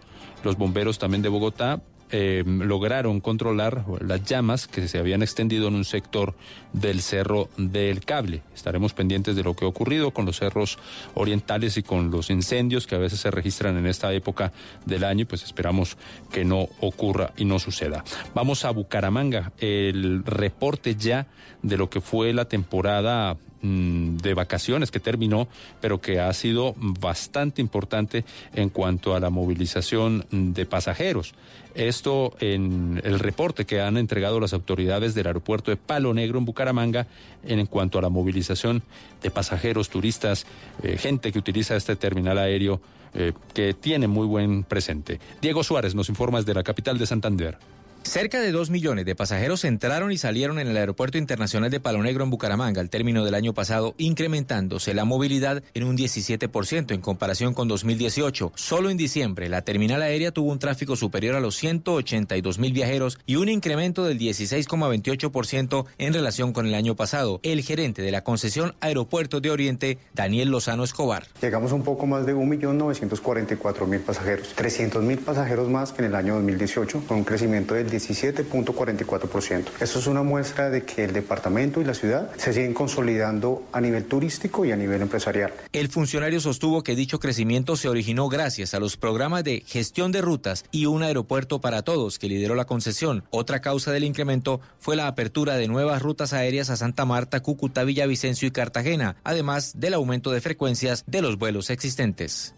los 0.44 0.56
bomberos 0.56 0.98
también 0.98 1.20
de 1.20 1.28
Bogotá 1.28 1.82
eh, 2.10 2.44
lograron 2.46 3.20
controlar 3.20 3.84
las 4.00 4.24
llamas 4.24 4.66
que 4.66 4.86
se 4.88 4.98
habían 4.98 5.22
extendido 5.22 5.68
en 5.68 5.74
un 5.74 5.84
sector 5.84 6.34
del 6.72 7.02
Cerro 7.02 7.48
del 7.56 8.04
Cable. 8.04 8.42
Estaremos 8.54 8.92
pendientes 8.92 9.34
de 9.34 9.42
lo 9.42 9.54
que 9.54 9.64
ha 9.64 9.68
ocurrido 9.68 10.12
con 10.12 10.24
los 10.24 10.38
cerros 10.38 10.78
orientales 11.14 11.76
y 11.76 11.82
con 11.82 12.10
los 12.10 12.30
incendios 12.30 12.86
que 12.86 12.94
a 12.94 12.98
veces 12.98 13.20
se 13.20 13.30
registran 13.30 13.76
en 13.76 13.86
esta 13.86 14.12
época 14.12 14.52
del 14.84 15.04
año 15.04 15.22
y 15.22 15.24
pues 15.24 15.42
esperamos 15.42 15.96
que 16.30 16.44
no 16.44 16.68
ocurra 16.80 17.32
y 17.36 17.44
no 17.44 17.58
suceda. 17.58 18.04
Vamos 18.34 18.64
a 18.64 18.70
Bucaramanga, 18.70 19.52
el 19.58 20.24
reporte 20.24 20.94
ya 20.94 21.26
de 21.62 21.76
lo 21.76 21.90
que 21.90 22.00
fue 22.00 22.32
la 22.32 22.46
temporada 22.46 23.36
mm, 23.62 24.16
de 24.18 24.34
vacaciones 24.34 24.90
que 24.90 25.00
terminó, 25.00 25.48
pero 25.80 26.00
que 26.00 26.20
ha 26.20 26.32
sido 26.32 26.74
bastante 26.76 27.60
importante 27.60 28.24
en 28.54 28.70
cuanto 28.70 29.14
a 29.14 29.20
la 29.20 29.30
movilización 29.30 30.26
de 30.30 30.66
pasajeros. 30.66 31.34
Esto 31.74 32.34
en 32.40 33.02
el 33.04 33.18
reporte 33.18 33.66
que 33.66 33.82
han 33.82 33.98
entregado 33.98 34.40
las 34.40 34.54
autoridades 34.54 35.14
del 35.14 35.26
aeropuerto 35.26 35.70
de 35.70 35.76
Palo 35.76 36.14
Negro 36.14 36.38
en 36.38 36.46
Bucaramanga 36.46 37.06
en 37.44 37.66
cuanto 37.66 37.98
a 37.98 38.02
la 38.02 38.08
movilización 38.08 38.82
de 39.22 39.30
pasajeros, 39.30 39.90
turistas, 39.90 40.46
eh, 40.82 40.96
gente 40.96 41.32
que 41.32 41.38
utiliza 41.38 41.76
este 41.76 41.96
terminal 41.96 42.38
aéreo 42.38 42.80
eh, 43.12 43.32
que 43.54 43.74
tiene 43.74 44.08
muy 44.08 44.26
buen 44.26 44.64
presente. 44.64 45.20
Diego 45.40 45.62
Suárez 45.62 45.94
nos 45.94 46.08
informa 46.08 46.38
desde 46.38 46.54
la 46.54 46.62
capital 46.62 46.98
de 46.98 47.06
Santander. 47.06 47.58
Cerca 48.06 48.40
de 48.40 48.52
dos 48.52 48.70
millones 48.70 49.04
de 49.04 49.16
pasajeros 49.16 49.64
entraron 49.64 50.12
y 50.12 50.16
salieron 50.16 50.60
en 50.60 50.68
el 50.68 50.76
Aeropuerto 50.76 51.18
Internacional 51.18 51.72
de 51.72 51.80
Palo 51.80 52.02
Negro 52.02 52.22
en 52.22 52.30
Bucaramanga 52.30 52.80
al 52.80 52.88
término 52.88 53.24
del 53.24 53.34
año 53.34 53.52
pasado, 53.52 53.94
incrementándose 53.98 54.94
la 54.94 55.04
movilidad 55.04 55.64
en 55.74 55.82
un 55.82 55.98
17% 55.98 56.94
en 56.94 57.00
comparación 57.00 57.52
con 57.52 57.66
2018. 57.66 58.52
Solo 58.54 58.90
en 58.90 58.96
diciembre, 58.96 59.48
la 59.48 59.62
terminal 59.62 60.02
aérea 60.02 60.30
tuvo 60.30 60.52
un 60.52 60.60
tráfico 60.60 60.94
superior 60.94 61.34
a 61.34 61.40
los 61.40 61.56
182 61.56 62.58
mil 62.60 62.72
viajeros 62.72 63.18
y 63.26 63.36
un 63.36 63.48
incremento 63.48 64.04
del 64.04 64.20
16,28% 64.20 65.84
en 65.98 66.14
relación 66.14 66.52
con 66.52 66.66
el 66.66 66.74
año 66.74 66.94
pasado. 66.94 67.40
El 67.42 67.60
gerente 67.62 68.02
de 68.02 68.12
la 68.12 68.22
concesión 68.22 68.76
Aeropuerto 68.80 69.40
de 69.40 69.50
Oriente, 69.50 69.98
Daniel 70.14 70.50
Lozano 70.50 70.84
Escobar. 70.84 71.26
Llegamos 71.42 71.72
a 71.72 71.74
un 71.74 71.82
poco 71.82 72.06
más 72.06 72.24
de 72.24 72.36
1.944.000 72.36 74.00
pasajeros, 74.00 74.54
300.000 74.56 75.18
pasajeros 75.18 75.68
más 75.68 75.90
que 75.92 76.02
en 76.02 76.08
el 76.08 76.14
año 76.14 76.34
2018, 76.36 77.02
con 77.08 77.18
un 77.18 77.24
crecimiento 77.24 77.74
del 77.74 77.95
17.44%. 77.96 79.64
Eso 79.80 79.98
es 79.98 80.06
una 80.06 80.22
muestra 80.22 80.70
de 80.70 80.84
que 80.84 81.04
el 81.04 81.12
departamento 81.12 81.80
y 81.80 81.84
la 81.84 81.94
ciudad 81.94 82.30
se 82.36 82.52
siguen 82.52 82.74
consolidando 82.74 83.64
a 83.72 83.80
nivel 83.80 84.04
turístico 84.04 84.64
y 84.64 84.72
a 84.72 84.76
nivel 84.76 85.02
empresarial. 85.02 85.52
El 85.72 85.88
funcionario 85.88 86.40
sostuvo 86.40 86.82
que 86.82 86.96
dicho 86.96 87.18
crecimiento 87.18 87.76
se 87.76 87.88
originó 87.88 88.28
gracias 88.28 88.74
a 88.74 88.80
los 88.80 88.96
programas 88.96 89.44
de 89.44 89.62
gestión 89.66 90.12
de 90.12 90.22
rutas 90.22 90.64
y 90.70 90.86
un 90.86 91.02
aeropuerto 91.02 91.60
para 91.60 91.82
todos 91.82 92.18
que 92.18 92.28
lideró 92.28 92.54
la 92.54 92.66
concesión. 92.66 93.24
Otra 93.30 93.60
causa 93.60 93.92
del 93.92 94.04
incremento 94.04 94.60
fue 94.78 94.96
la 94.96 95.06
apertura 95.06 95.56
de 95.56 95.68
nuevas 95.68 96.02
rutas 96.02 96.32
aéreas 96.32 96.70
a 96.70 96.76
Santa 96.76 97.04
Marta, 97.04 97.40
Cúcuta, 97.40 97.84
Villavicencio 97.84 98.48
y 98.48 98.50
Cartagena, 98.50 99.16
además 99.24 99.72
del 99.78 99.94
aumento 99.94 100.30
de 100.30 100.40
frecuencias 100.40 101.04
de 101.06 101.22
los 101.22 101.38
vuelos 101.38 101.70
existentes. 101.70 102.54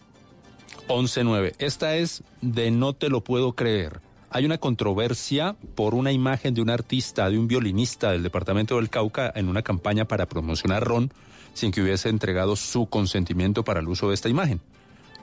11.9. 0.89 1.55
Esta 1.59 1.97
es 1.97 2.23
de 2.41 2.71
no 2.71 2.95
te 2.95 3.09
lo 3.09 3.23
puedo 3.23 3.53
creer. 3.53 4.01
Hay 4.31 4.45
una 4.45 4.59
controversia 4.59 5.57
por 5.75 5.95
una 5.95 6.13
imagen 6.13 6.53
de 6.55 6.61
un 6.61 6.69
artista, 6.69 7.31
de 7.31 7.39
un 7.39 7.49
violinista 7.49 8.13
del 8.13 8.23
departamento 8.23 8.77
del 8.77 8.91
Cauca 8.91 9.33
en 9.35 9.49
una 9.49 9.63
campaña 9.63 10.07
para 10.07 10.27
promocionar 10.27 10.85
ron 10.85 11.11
sin 11.55 11.73
que 11.73 11.81
hubiese 11.83 12.09
entregado 12.09 12.55
su 12.55 12.87
consentimiento 12.87 13.65
para 13.65 13.81
el 13.81 13.89
uso 13.89 14.09
de 14.09 14.15
esta 14.15 14.29
imagen. 14.29 14.61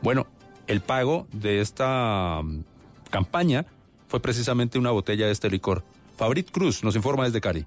Bueno, 0.02 0.28
el 0.68 0.82
pago 0.82 1.28
de 1.32 1.62
esta 1.62 2.42
mm, 2.44 2.64
campaña 3.10 3.66
fue 4.08 4.20
precisamente 4.20 4.80
una 4.80 4.92
botella 4.92 5.28
de 5.28 5.32
este 5.32 5.50
licor. 5.50 5.84
Fabrit 6.18 6.50
Cruz 6.52 6.84
nos 6.84 6.96
informa 6.96 7.26
desde 7.26 7.42
Cari. 7.42 7.66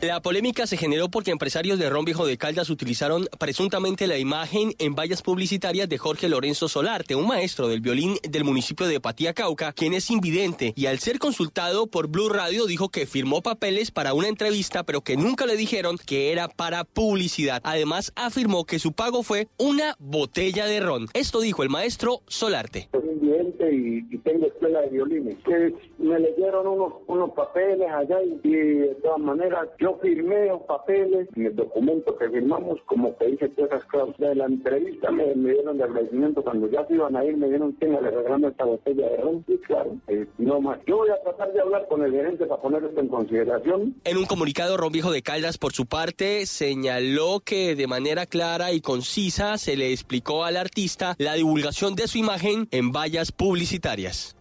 La 0.00 0.22
polémica 0.22 0.66
se 0.66 0.76
generó 0.76 1.08
porque 1.08 1.32
empresarios 1.32 1.78
de 1.78 1.90
Ron 1.90 2.04
Viejo 2.04 2.26
de 2.26 2.38
Caldas 2.38 2.70
utilizaron 2.70 3.26
presuntamente 3.38 4.06
la 4.06 4.16
imagen 4.16 4.72
en 4.78 4.94
vallas 4.94 5.22
publicitarias 5.22 5.88
de 5.88 5.98
Jorge 5.98 6.28
Lorenzo 6.28 6.68
Solarte, 6.68 7.16
un 7.16 7.26
maestro 7.26 7.66
del 7.68 7.80
violín 7.80 8.16
del 8.22 8.44
municipio 8.44 8.86
de 8.86 9.00
Patía 9.00 9.34
Cauca, 9.34 9.72
quien 9.72 9.94
es 9.94 10.10
invidente 10.10 10.72
y 10.76 10.86
al 10.86 11.00
ser 11.00 11.18
consultado 11.18 11.86
por 11.88 12.08
Blue 12.08 12.28
Radio 12.28 12.66
dijo 12.66 12.90
que 12.90 13.06
firmó 13.06 13.42
papeles 13.42 13.90
para 13.90 14.14
una 14.14 14.28
entrevista, 14.28 14.84
pero 14.84 15.00
que 15.00 15.16
nunca 15.16 15.46
le 15.46 15.56
dijeron 15.56 15.96
que 16.06 16.32
era 16.32 16.48
para 16.48 16.84
publicidad. 16.84 17.60
Además, 17.64 18.12
afirmó 18.14 18.64
que 18.64 18.78
su 18.78 18.92
pago 18.92 19.22
fue 19.22 19.48
una 19.58 19.96
botella 19.98 20.66
de 20.66 20.80
ron. 20.80 21.06
Esto 21.14 21.40
dijo 21.40 21.62
el 21.62 21.70
maestro 21.70 22.20
Solarte. 22.28 22.88
Soy 22.92 23.08
invidente 23.08 23.74
y, 23.74 24.18
tengo 24.18 24.46
escuela 24.46 24.80
de 24.82 24.88
violines. 24.90 25.38
Que 25.44 25.74
me 25.98 26.18
leyeron 26.18 26.66
unos, 26.66 26.92
unos 27.06 27.30
papeles 27.30 27.88
allá 27.90 28.22
y, 28.22 28.40
y 28.48 28.52
de 28.52 28.94
todas 29.02 29.18
maneras 29.18 29.68
yo 29.78 29.98
firmé 30.02 30.46
los 30.46 30.62
papeles 30.62 31.28
en 31.36 31.46
el 31.46 31.56
documento 31.56 32.16
que 32.16 32.28
firmamos, 32.28 32.80
como 32.86 33.16
que 33.16 33.26
dice 33.26 33.48
todas 33.50 33.70
esas 33.70 33.84
cláusulas 33.84 34.30
de 34.30 34.34
la 34.34 34.46
entrevista, 34.46 35.10
me, 35.10 35.34
me 35.36 35.52
dieron 35.52 35.78
de 35.78 35.84
agradecimiento 35.84 36.42
cuando 36.42 36.68
ya 36.68 36.84
se 36.86 36.94
iban 36.94 37.16
a 37.16 37.24
ir, 37.24 37.36
me 37.36 37.48
dieron 37.48 37.72
tenga 37.74 38.00
le 38.00 38.10
regalando 38.10 38.48
esta 38.48 38.64
botella 38.64 39.08
de 39.08 39.16
ron, 39.18 39.44
y 39.46 39.56
claro, 39.58 39.96
eh, 40.08 40.26
no 40.38 40.60
más. 40.60 40.78
Yo 40.86 40.98
voy 40.98 41.10
a 41.10 41.22
tratar 41.22 41.52
de 41.52 41.60
hablar 41.60 41.86
con 41.88 42.02
el 42.04 42.12
gerente 42.12 42.46
para 42.46 42.60
poner 42.60 42.84
esto 42.84 43.00
en 43.00 43.08
consideración. 43.08 43.94
En 44.04 44.16
un 44.16 44.26
comunicado, 44.26 44.76
Ron 44.76 44.92
Viejo 44.92 45.12
de 45.12 45.22
Caldas, 45.22 45.58
por 45.58 45.72
su 45.72 45.86
parte, 45.86 46.46
señaló 46.46 47.40
que 47.44 47.76
de 47.76 47.86
manera 47.86 48.26
clara 48.26 48.72
y 48.72 48.80
concisa 48.80 49.58
se 49.58 49.76
le 49.76 49.92
explicó 49.92 50.44
al 50.44 50.56
artista 50.56 51.14
la 51.18 51.34
divulgación 51.34 51.94
de 51.94 52.08
su 52.08 52.18
imagen 52.18 52.68
en 52.72 52.90
vallas 52.90 53.30
publicitarias. 53.30 54.36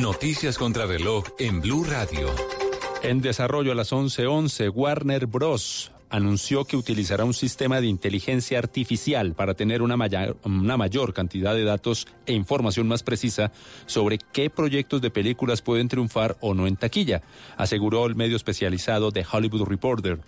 Noticias 0.00 0.58
contra 0.58 0.86
reloj 0.86 1.24
en 1.38 1.60
Blue 1.60 1.84
Radio. 1.84 2.28
En 3.02 3.20
desarrollo 3.20 3.72
a 3.72 3.74
las 3.74 3.92
11:11, 3.92 4.68
Warner 4.68 5.26
Bros. 5.26 5.90
anunció 6.08 6.64
que 6.64 6.76
utilizará 6.76 7.24
un 7.24 7.34
sistema 7.34 7.80
de 7.80 7.88
inteligencia 7.88 8.60
artificial 8.60 9.34
para 9.34 9.54
tener 9.54 9.82
una 9.82 9.96
mayor, 9.96 11.12
cantidad 11.12 11.52
de 11.52 11.64
datos 11.64 12.06
e 12.26 12.32
información 12.32 12.86
más 12.86 13.02
precisa 13.02 13.50
sobre 13.86 14.18
qué 14.32 14.50
proyectos 14.50 15.00
de 15.02 15.10
películas 15.10 15.62
pueden 15.62 15.88
triunfar 15.88 16.36
o 16.40 16.54
no 16.54 16.68
en 16.68 16.76
taquilla, 16.76 17.22
aseguró 17.56 18.06
el 18.06 18.14
medio 18.14 18.36
especializado 18.36 19.10
de 19.10 19.26
Hollywood 19.30 19.66
Reporter. 19.66 20.20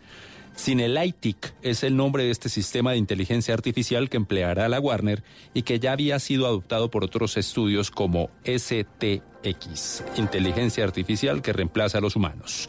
Cinelaitic 0.57 1.55
es 1.63 1.85
el 1.85 1.97
nombre 1.97 2.25
de 2.25 2.31
este 2.31 2.49
sistema 2.49 2.91
de 2.91 2.99
inteligencia 2.99 3.55
artificial 3.55 4.11
que 4.11 4.17
empleará 4.17 4.69
la 4.69 4.81
Warner 4.81 5.23
y 5.53 5.63
que 5.63 5.79
ya 5.79 5.93
había 5.93 6.19
sido 6.19 6.47
adoptado 6.47 6.91
por 6.91 7.05
otros 7.05 7.37
estudios 7.37 7.93
como 7.93 8.31
STX, 9.45 10.03
inteligencia 10.17 10.85
artificial 10.85 11.43
que 11.43 11.53
reemplaza 11.53 11.99
a 11.99 12.01
los 12.01 12.17
humanos. 12.17 12.69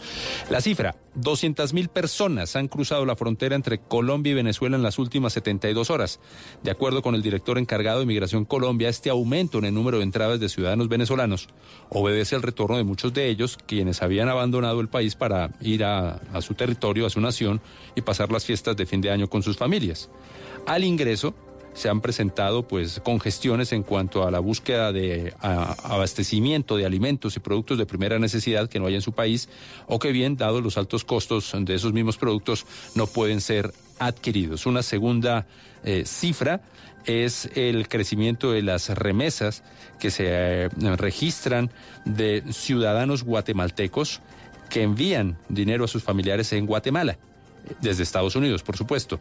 La 0.50 0.62
cifra, 0.62 0.96
200.000 1.20 1.88
personas 1.88 2.56
han 2.56 2.68
cruzado 2.68 3.06
la 3.06 3.16
frontera 3.16 3.56
entre 3.56 3.80
Colombia 3.80 4.32
y 4.32 4.36
Venezuela 4.36 4.76
en 4.76 4.84
las 4.84 5.00
últimas 5.00 5.34
72 5.34 5.90
horas. 5.90 6.20
De 6.64 6.72
acuerdo 6.72 7.02
con 7.02 7.16
el 7.16 7.22
director 7.22 7.58
encargado 7.58 8.00
de 8.00 8.06
Migración 8.06 8.46
Colombia, 8.46 8.90
este 8.90 9.10
aumento 9.10 9.60
en 9.60 9.66
el 9.66 9.74
número 9.74 9.98
de 9.98 10.04
entradas 10.04 10.40
de 10.40 10.50
ciudadanos 10.50 10.90
venezolanos 10.90 11.48
obedece 11.90 12.36
al 12.36 12.42
retorno 12.42 12.78
de 12.78 12.84
muchos 12.84 13.14
de 13.14 13.30
ellos, 13.30 13.58
quienes 13.66 14.02
habían 14.02 14.30
abandonado 14.30 14.82
el 14.82 14.90
país 14.90 15.16
para 15.16 15.52
ir 15.62 15.84
a, 15.84 16.16
a 16.34 16.42
su 16.42 16.54
territorio, 16.54 17.06
a 17.06 17.10
su 17.10 17.22
nación, 17.22 17.62
y 17.96 18.02
pasar 18.02 18.32
las 18.32 18.46
fiestas 18.46 18.76
de 18.76 18.86
fin 18.86 19.02
de 19.02 19.12
año 19.12 19.30
con 19.30 19.44
sus 19.44 19.58
familias. 19.58 20.10
Al 20.66 20.84
ingreso 20.84 21.36
se 21.76 21.90
han 21.90 22.02
presentado 22.02 22.64
pues 22.64 23.02
congestiones 23.04 23.74
en 23.74 23.84
cuanto 23.84 24.26
a 24.26 24.32
la 24.32 24.40
búsqueda 24.40 24.92
de 24.92 25.34
abastecimiento 25.42 26.78
de 26.78 26.86
alimentos 26.86 27.36
y 27.36 27.42
productos 27.42 27.78
de 27.78 27.86
primera 27.86 28.18
necesidad 28.18 28.70
que 28.70 28.80
no 28.80 28.88
hay 28.88 28.96
en 28.96 29.02
su 29.02 29.12
país 29.12 29.50
o 29.86 30.00
que 30.00 30.12
bien 30.12 30.38
dados 30.38 30.64
los 30.64 30.78
altos 30.78 31.04
costos 31.04 31.54
de 31.54 31.76
esos 31.76 31.94
mismos 31.94 32.18
productos 32.18 32.66
no 32.96 33.08
pueden 33.08 33.42
ser 33.42 33.74
adquiridos. 34.00 34.66
Una 34.66 34.84
segunda 34.84 35.46
eh, 35.84 36.04
cifra 36.06 36.62
es 37.06 37.50
el 37.56 37.88
crecimiento 37.88 38.52
de 38.52 38.64
las 38.64 38.90
remesas 38.90 39.64
que 40.00 40.12
se 40.12 40.26
eh, 40.28 40.70
registran 40.96 41.72
de 42.06 42.42
ciudadanos 42.52 43.24
guatemaltecos 43.24 44.22
que 44.70 44.82
envían 44.82 45.38
dinero 45.50 45.86
a 45.86 45.88
sus 45.88 46.04
familiares 46.04 46.52
en 46.54 46.66
Guatemala 46.66 47.18
desde 47.82 48.04
Estados 48.04 48.36
Unidos, 48.36 48.64
por 48.64 48.78
supuesto. 48.78 49.20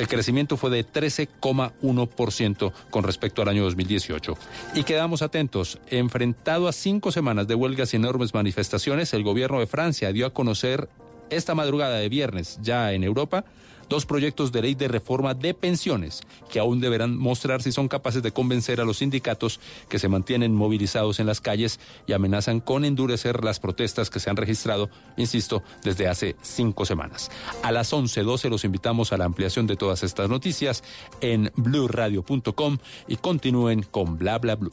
El 0.00 0.08
crecimiento 0.08 0.56
fue 0.56 0.70
de 0.70 0.82
13,1% 0.82 2.72
con 2.88 3.04
respecto 3.04 3.42
al 3.42 3.48
año 3.48 3.64
2018. 3.64 4.34
Y 4.74 4.84
quedamos 4.84 5.20
atentos. 5.20 5.78
Enfrentado 5.88 6.68
a 6.68 6.72
cinco 6.72 7.12
semanas 7.12 7.46
de 7.46 7.54
huelgas 7.54 7.92
y 7.92 7.98
enormes 7.98 8.32
manifestaciones, 8.32 9.12
el 9.12 9.24
gobierno 9.24 9.60
de 9.60 9.66
Francia 9.66 10.10
dio 10.10 10.24
a 10.24 10.32
conocer 10.32 10.88
esta 11.28 11.54
madrugada 11.54 11.98
de 11.98 12.08
viernes, 12.08 12.58
ya 12.62 12.94
en 12.94 13.04
Europa, 13.04 13.44
dos 13.90 14.06
proyectos 14.06 14.52
de 14.52 14.62
ley 14.62 14.74
de 14.74 14.88
reforma 14.88 15.34
de 15.34 15.52
pensiones 15.52 16.22
que 16.50 16.60
aún 16.60 16.80
deberán 16.80 17.18
mostrar 17.18 17.60
si 17.60 17.72
son 17.72 17.88
capaces 17.88 18.22
de 18.22 18.32
convencer 18.32 18.80
a 18.80 18.84
los 18.84 18.98
sindicatos 18.98 19.60
que 19.88 19.98
se 19.98 20.08
mantienen 20.08 20.54
movilizados 20.54 21.20
en 21.20 21.26
las 21.26 21.42
calles 21.42 21.80
y 22.06 22.14
amenazan 22.14 22.60
con 22.60 22.86
endurecer 22.86 23.44
las 23.44 23.60
protestas 23.60 24.08
que 24.08 24.20
se 24.20 24.30
han 24.30 24.36
registrado, 24.36 24.88
insisto, 25.18 25.62
desde 25.82 26.08
hace 26.08 26.36
cinco 26.40 26.86
semanas. 26.86 27.30
A 27.62 27.72
las 27.72 27.92
11.12 27.92 28.48
los 28.48 28.64
invitamos 28.64 29.12
a 29.12 29.18
la 29.18 29.26
ampliación 29.26 29.66
de 29.66 29.76
todas 29.76 30.04
estas 30.04 30.30
noticias 30.30 30.84
en 31.20 31.50
blurradio.com 31.56 32.78
y 33.08 33.16
continúen 33.16 33.82
con 33.82 34.16
bla 34.16 34.38
bla 34.38 34.54
blue. 34.54 34.72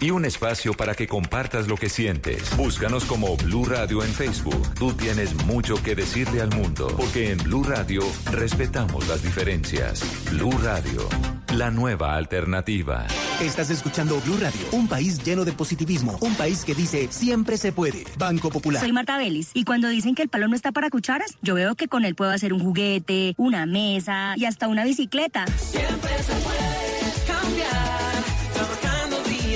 Y 0.00 0.10
un 0.10 0.24
espacio 0.24 0.74
para 0.74 0.94
que 0.94 1.06
compartas 1.06 1.68
lo 1.68 1.76
que 1.76 1.88
sientes. 1.88 2.56
Búscanos 2.56 3.04
como 3.04 3.36
Blue 3.36 3.66
Radio 3.66 4.02
en 4.02 4.12
Facebook. 4.12 4.74
Tú 4.74 4.92
tienes 4.92 5.34
mucho 5.44 5.80
que 5.82 5.94
decirle 5.94 6.40
al 6.40 6.50
mundo, 6.50 6.88
porque 6.96 7.30
en 7.30 7.38
Blue 7.38 7.62
Radio 7.64 8.02
respetamos 8.32 9.06
las 9.08 9.22
diferencias. 9.22 10.02
Blue 10.30 10.56
Radio, 10.62 11.08
la 11.54 11.70
nueva 11.70 12.16
alternativa. 12.16 13.06
Estás 13.40 13.70
escuchando 13.70 14.20
Blue 14.20 14.38
Radio, 14.40 14.60
un 14.72 14.88
país 14.88 15.22
lleno 15.22 15.44
de 15.44 15.52
positivismo, 15.52 16.18
un 16.20 16.34
país 16.34 16.64
que 16.64 16.74
dice 16.74 17.08
siempre 17.10 17.56
se 17.56 17.72
puede. 17.72 18.04
Banco 18.18 18.50
Popular. 18.50 18.80
Soy 18.80 18.92
Marta 18.92 19.18
Vélez 19.18 19.50
y 19.54 19.64
cuando 19.64 19.88
dicen 19.88 20.14
que 20.14 20.22
el 20.22 20.28
palo 20.28 20.48
no 20.48 20.56
está 20.56 20.72
para 20.72 20.90
cucharas, 20.90 21.36
yo 21.42 21.54
veo 21.54 21.74
que 21.74 21.88
con 21.88 22.04
él 22.04 22.14
puedo 22.14 22.30
hacer 22.30 22.52
un 22.52 22.60
juguete, 22.60 23.34
una 23.36 23.66
mesa 23.66 24.34
y 24.36 24.44
hasta 24.44 24.68
una 24.68 24.84
bicicleta. 24.84 25.46
Siempre 25.46 26.10
se 26.22 26.32
puede 26.34 27.26
cambiar, 27.26 28.24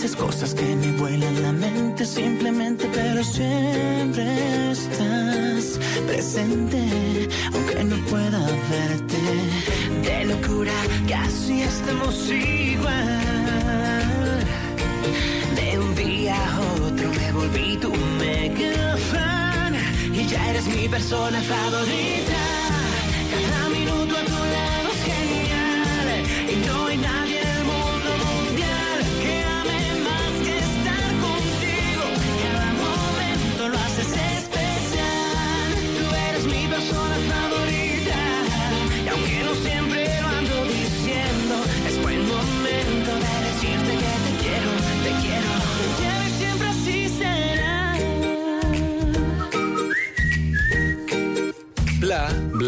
Dices 0.00 0.16
cosas 0.16 0.54
que 0.54 0.64
me 0.76 0.92
vuelan 0.92 1.42
la 1.42 1.52
mente 1.52 2.06
simplemente, 2.06 2.88
pero 2.90 3.22
siempre 3.22 4.70
estás 4.70 5.78
presente, 6.06 7.28
aunque 7.52 7.84
no 7.84 7.96
pueda 8.06 8.40
verte. 8.70 9.18
De 10.02 10.24
locura 10.24 10.72
casi 11.06 11.62
estamos 11.62 12.30
igual. 12.30 13.20
De 15.54 15.78
un 15.78 15.94
día 15.94 16.34
a 16.34 16.60
otro 16.86 17.10
me 17.20 17.32
volví 17.32 17.76
tu 17.76 17.92
mega 18.18 18.96
fan 19.12 19.74
y 20.14 20.26
ya 20.26 20.50
eres 20.50 20.66
mi 20.66 20.88
persona 20.88 21.42
favorita. 21.42 22.40
Cada 23.32 23.68
minuto 23.68 24.16
a 24.16 24.24
tu 24.24 24.32
lado 24.54 24.69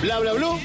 Bla 0.00 0.18
Bla 0.18 0.32
Blue. 0.32 0.58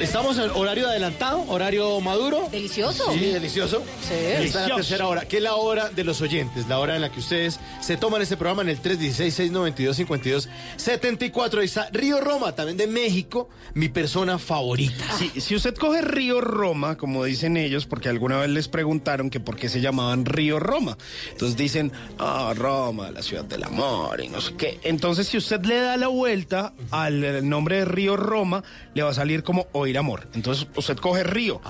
Estamos 0.00 0.38
en 0.38 0.50
horario 0.50 0.88
adelantado, 0.88 1.44
horario 1.48 2.00
maduro. 2.00 2.48
Delicioso. 2.50 3.12
Sí, 3.12 3.26
delicioso. 3.26 3.84
Sí. 4.00 4.14
Esta 4.14 4.64
es 4.64 4.68
la 4.68 4.76
tercera 4.76 5.06
hora, 5.06 5.28
que 5.28 5.36
es 5.36 5.42
la 5.42 5.54
hora 5.54 5.90
de 5.90 6.02
los 6.02 6.20
oyentes, 6.20 6.66
la 6.66 6.80
hora 6.80 6.96
en 6.96 7.02
la 7.02 7.10
que 7.12 7.20
ustedes 7.20 7.60
se 7.82 7.96
toman 7.96 8.22
este 8.22 8.36
programa 8.36 8.62
en 8.62 8.68
el 8.68 8.80
316-692-5274. 8.80 11.58
Ahí 11.58 11.64
está 11.64 11.88
Río 11.92 12.20
Roma, 12.20 12.52
también 12.52 12.76
de 12.76 12.86
México, 12.86 13.48
mi 13.74 13.88
persona 13.88 14.38
favorita. 14.38 15.04
Sí, 15.18 15.32
si 15.40 15.56
usted 15.56 15.74
coge 15.74 16.00
Río 16.00 16.40
Roma, 16.40 16.96
como 16.96 17.24
dicen 17.24 17.56
ellos, 17.56 17.86
porque 17.86 18.08
alguna 18.08 18.38
vez 18.38 18.50
les 18.50 18.68
preguntaron 18.68 19.30
que 19.30 19.40
por 19.40 19.56
qué 19.56 19.68
se 19.68 19.80
llamaban 19.80 20.24
Río 20.24 20.60
Roma. 20.60 20.96
Entonces 21.32 21.56
dicen, 21.56 21.90
ah, 22.20 22.54
Roma, 22.56 23.10
la 23.10 23.20
ciudad 23.22 23.44
del 23.44 23.64
amor 23.64 24.22
y 24.22 24.28
no 24.28 24.40
sé 24.40 24.54
qué. 24.54 24.78
Entonces, 24.84 25.26
si 25.26 25.38
usted 25.38 25.64
le 25.64 25.80
da 25.80 25.96
la 25.96 26.06
vuelta 26.06 26.74
al 26.92 27.24
eh, 27.24 27.42
nombre 27.42 27.78
de 27.78 27.84
Río 27.84 28.16
Roma, 28.16 28.62
le 28.94 29.02
va 29.02 29.10
a 29.10 29.14
salir 29.14 29.42
como 29.42 29.66
oír 29.72 29.98
amor. 29.98 30.28
Entonces, 30.34 30.68
usted 30.76 30.98
coge 30.98 31.24
Río. 31.24 31.60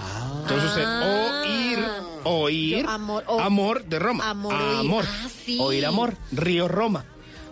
Entonces, 0.43 0.69
usted 0.69 0.85
oír, 0.85 1.62
oír, 2.25 2.83
Yo, 2.85 2.91
amor, 3.41 3.85
de 3.85 3.99
Roma. 3.99 4.29
Amor, 4.31 4.55
oír. 4.55 4.79
amor. 4.81 5.05
Ah, 5.09 5.29
sí. 5.45 5.59
Oír 5.61 5.87
amor, 5.87 6.15
Río 6.33 6.69
Roma. 6.69 7.05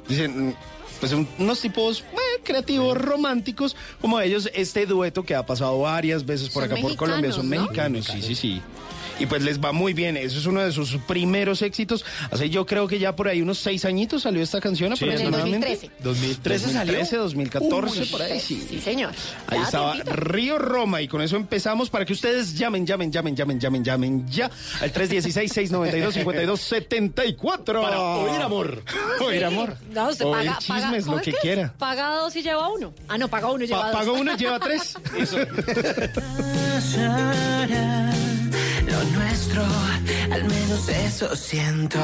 Dicen, 0.09 0.49
mm, 0.49 0.55
pues 1.01 1.13
un- 1.13 1.29
unos 1.39 1.61
tipos 1.61 2.01
eh, 2.01 2.41
creativos, 2.45 2.97
románticos, 2.99 3.77
como 4.01 4.21
ellos, 4.21 4.51
este 4.55 4.87
dueto 4.87 5.23
que 5.23 5.35
ha 5.35 5.47
pasado 5.47 5.79
varias 5.81 6.27
veces 6.27 6.49
por 6.51 6.65
Son 6.65 6.73
acá 6.73 6.81
por 6.83 6.97
Colombia, 6.97 7.33
son 7.33 7.49
mexicanos, 7.49 8.07
mexicanos, 8.09 8.25
sí, 8.27 8.35
sí, 8.35 8.55
sí. 8.57 8.63
Y 9.21 9.27
pues 9.27 9.43
les 9.43 9.61
va 9.61 9.73
muy 9.73 9.93
bien, 9.93 10.17
eso 10.17 10.39
es 10.39 10.47
uno 10.47 10.61
de 10.63 10.73
sus 10.73 10.97
primeros 11.07 11.61
éxitos. 11.63 12.05
Hace 12.31 12.49
yo 12.51 12.65
creo 12.67 12.89
que 12.89 12.99
ya 12.99 13.15
por 13.15 13.29
ahí 13.29 13.43
unos 13.43 13.59
seis 13.59 13.85
añitos 13.85 14.23
salió 14.23 14.43
esta 14.43 14.61
canción 14.61 14.97
Sí, 14.97 15.05
en 15.05 15.11
el 15.13 15.17
aproximadamente. 15.19 15.69
2013. 15.69 16.03
2013 16.03 16.65
salió. 16.73 16.95
2013, 16.95 17.17
2014, 17.17 18.01
Uy, 18.01 18.07
por 18.07 18.23
ahí, 18.23 18.41
sí. 18.41 18.67
Sí, 18.69 18.81
señor. 18.81 19.13
Ahí 19.47 19.59
Ya 19.59 19.65
estaba 19.65 19.93
tiempito. 19.93 20.17
Río 20.17 20.59
Roma 20.59 21.03
y 21.03 21.09
con 21.09 21.21
eso 21.21 21.37
empezamos 21.37 21.91
para 21.91 22.07
que 22.07 22.15
ustedes 22.15 22.55
llamen, 22.57 22.87
llamen, 22.87 23.13
llamen, 23.13 23.37
llamen, 23.37 23.61
llamen, 23.61 23.85
llamen 23.85 24.27
ya 24.31 24.51
al 24.81 24.91
316-692-5274. 24.93 27.83
Para 27.83 28.01
oír 28.01 28.41
amor. 28.41 28.83
Oír 29.21 29.45
amor. 29.45 29.77
No, 29.93 30.09
usted 30.09 30.25
oír 30.25 30.47
paga, 30.47 30.59
chismes, 30.59 30.83
paga- 30.83 30.97
lo 30.99 31.05
¿cómo 31.05 31.19
es 31.19 31.25
que 31.25 31.33
quiera. 31.35 31.75
Paga 31.79 32.15
dos 32.17 32.35
y 32.37 32.43
lleva 32.43 32.69
uno. 32.69 32.95
Ah, 33.09 33.19
no, 33.19 33.29
paga 33.29 33.51
uno 33.51 33.65
y 33.65 33.67
lleva 33.67 33.81
Pa- 33.83 33.87
dos. 33.89 33.97
paga 33.97 34.13
uno 34.13 34.33
y 34.33 34.37
lleva 34.39 34.59
tres. 34.59 34.95
Eso. 35.19 35.37
nuestro, 39.05 39.63
al 40.31 40.45
menos 40.45 40.89
eso 40.89 41.35
siento. 41.35 41.99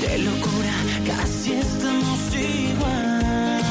De 0.00 0.18
locura, 0.18 0.74
casi 1.06 1.52
estamos 1.54 2.34
igual. 2.34 3.62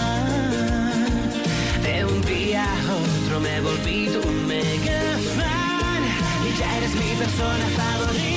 De 1.83 2.05
un 2.05 2.21
día 2.21 2.63
a 2.63 2.93
otro 2.95 3.39
me 3.39 3.61
volví 3.61 4.09
tu 4.09 4.27
mega 4.47 5.01
fan. 5.35 6.03
Y 6.47 6.59
ya 6.59 6.77
eres 6.77 6.95
mi 6.95 7.15
persona 7.15 7.65
favorita. 7.75 8.36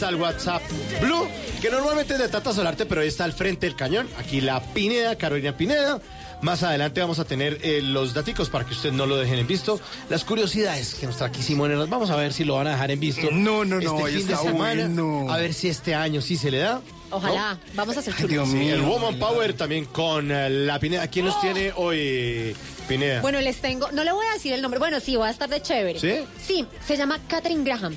Está 0.00 0.08
el 0.08 0.16
WhatsApp 0.16 0.62
Blue, 1.02 1.28
que 1.60 1.68
normalmente 1.68 2.14
es 2.14 2.18
de 2.20 2.28
Tata 2.28 2.54
Solarte, 2.54 2.86
pero 2.86 3.02
hoy 3.02 3.08
está 3.08 3.24
al 3.24 3.34
frente 3.34 3.66
del 3.66 3.76
cañón. 3.76 4.08
Aquí 4.18 4.40
la 4.40 4.62
Pineda, 4.72 5.14
Carolina 5.16 5.54
Pineda. 5.54 6.00
Más 6.40 6.62
adelante 6.62 7.02
vamos 7.02 7.18
a 7.18 7.26
tener 7.26 7.58
eh, 7.62 7.82
los 7.82 8.14
daticos 8.14 8.48
para 8.48 8.64
que 8.64 8.72
ustedes 8.72 8.94
no 8.94 9.04
lo 9.04 9.18
dejen 9.18 9.38
en 9.40 9.46
visto. 9.46 9.78
Las 10.08 10.24
curiosidades 10.24 10.94
que 10.94 11.04
nos 11.06 11.18
trae 11.18 11.28
aquí 11.28 11.42
Simón. 11.42 11.70
Vamos 11.90 12.08
a 12.08 12.16
ver 12.16 12.32
si 12.32 12.44
lo 12.44 12.54
van 12.54 12.68
a 12.68 12.70
dejar 12.70 12.90
en 12.92 12.98
visto. 13.00 13.28
No, 13.30 13.62
no, 13.62 13.74
no, 13.74 13.78
Este 13.78 13.88
hoy 13.90 14.12
fin 14.16 14.26
de 14.28 14.36
semana. 14.36 14.54
bueno. 14.86 15.26
A 15.30 15.36
ver 15.36 15.52
si 15.52 15.68
este 15.68 15.94
año 15.94 16.22
sí 16.22 16.38
se 16.38 16.50
le 16.50 16.60
da. 16.60 16.80
Ojalá, 17.10 17.58
vamos 17.74 17.94
a 17.98 18.00
hacer 18.00 18.14
chulos. 18.14 18.30
Dios 18.30 18.48
Sí, 18.48 18.54
mío. 18.54 18.76
el 18.76 18.80
Woman 18.82 19.18
Power 19.18 19.52
también 19.52 19.84
con 19.84 20.30
eh, 20.32 20.48
la 20.48 20.78
Pineda. 20.78 21.08
¿Quién 21.08 21.26
nos 21.26 21.38
tiene 21.42 21.72
hoy, 21.76 22.56
Pineda? 22.90 23.20
Bueno, 23.20 23.40
les 23.40 23.60
tengo, 23.60 23.88
no 23.92 24.02
le 24.02 24.10
voy 24.10 24.26
a 24.26 24.32
decir 24.32 24.52
el 24.52 24.60
nombre, 24.60 24.80
bueno, 24.80 24.98
sí, 24.98 25.14
voy 25.14 25.28
a 25.28 25.30
estar 25.30 25.48
de 25.48 25.62
chévere. 25.62 26.00
¿Sí? 26.00 26.26
Sí, 26.44 26.66
se 26.84 26.96
llama 26.96 27.20
Catherine 27.28 27.62
Graham. 27.62 27.94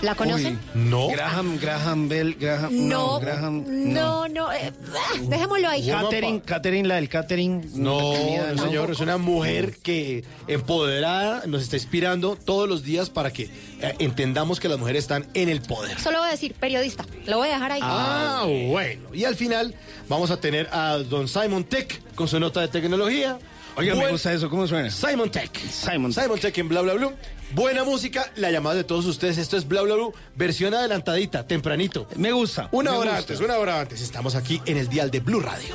¿La 0.00 0.14
conocen? 0.14 0.58
no. 0.72 1.08
Graham, 1.08 1.58
Graham 1.60 2.08
Bell, 2.08 2.34
Graham. 2.40 2.88
No, 2.88 3.20
Graham. 3.20 3.64
no, 3.68 4.28
no, 4.28 4.50
eh, 4.50 4.72
ah, 4.96 5.18
dejémoslo 5.20 5.68
ahí. 5.68 5.86
Catherine, 5.86 6.40
Catherine, 6.40 6.88
la 6.88 6.98
del. 6.98 7.62
No, 7.74 7.98
comida, 7.98 8.52
no, 8.56 8.62
señor, 8.62 8.90
es 8.90 9.00
una 9.00 9.18
mujer 9.18 9.76
que 9.82 10.24
empoderada 10.46 11.42
nos 11.46 11.62
está 11.62 11.76
inspirando 11.76 12.36
todos 12.36 12.66
los 12.66 12.82
días 12.82 13.10
para 13.10 13.30
que 13.30 13.50
eh, 13.82 13.94
entendamos 13.98 14.58
que 14.58 14.70
las 14.70 14.78
mujeres 14.78 15.04
están 15.04 15.26
en 15.34 15.50
el 15.50 15.60
poder. 15.60 16.00
Solo 16.00 16.20
voy 16.20 16.28
a 16.28 16.30
decir 16.30 16.54
periodista, 16.54 17.04
lo 17.26 17.36
voy 17.36 17.50
a 17.50 17.52
dejar 17.52 17.72
ahí. 17.72 17.80
Ah, 17.82 18.46
bueno. 18.68 19.02
Y 19.12 19.24
al 19.24 19.36
final 19.36 19.74
vamos 20.08 20.30
a 20.30 20.40
tener 20.40 20.66
a 20.72 20.96
don 20.96 21.28
Simon 21.28 21.64
Tech 21.64 22.00
con 22.14 22.26
su 22.26 22.40
nota 22.40 22.62
de 22.62 22.68
tecnología. 22.68 23.38
Oiga, 23.76 23.94
me 23.94 24.10
gusta 24.10 24.32
eso, 24.32 24.50
¿cómo 24.50 24.66
suena? 24.66 24.90
Simon 24.90 25.30
Tech. 25.30 25.50
Simon. 25.58 26.12
Simon 26.12 26.38
Tech 26.38 26.56
en 26.58 26.68
Bla 26.68 26.80
Bla 26.82 26.94
Blue. 26.94 27.12
Buena 27.52 27.82
música, 27.84 28.30
la 28.36 28.50
llamada 28.50 28.76
de 28.76 28.84
todos 28.84 29.06
ustedes. 29.06 29.38
Esto 29.38 29.56
es 29.56 29.66
Bla 29.66 29.82
Bla 29.82 29.94
Blue, 29.94 30.12
versión 30.36 30.74
adelantadita, 30.74 31.46
tempranito. 31.46 32.06
Me 32.16 32.32
gusta. 32.32 32.68
Una 32.72 32.92
me 32.92 32.96
hora 32.98 33.10
gusta. 33.12 33.32
antes, 33.32 33.40
una 33.40 33.58
hora 33.58 33.80
antes. 33.80 34.00
Estamos 34.00 34.34
aquí 34.34 34.60
en 34.66 34.76
el 34.76 34.88
dial 34.88 35.10
de 35.10 35.20
Blue 35.20 35.40
Radio. 35.40 35.74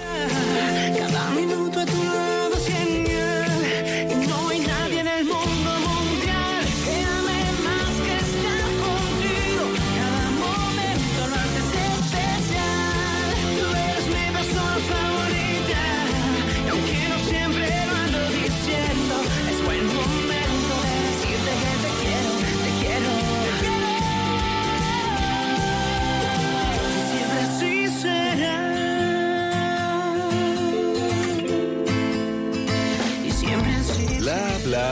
Cada 0.98 1.30
minuto 1.32 1.85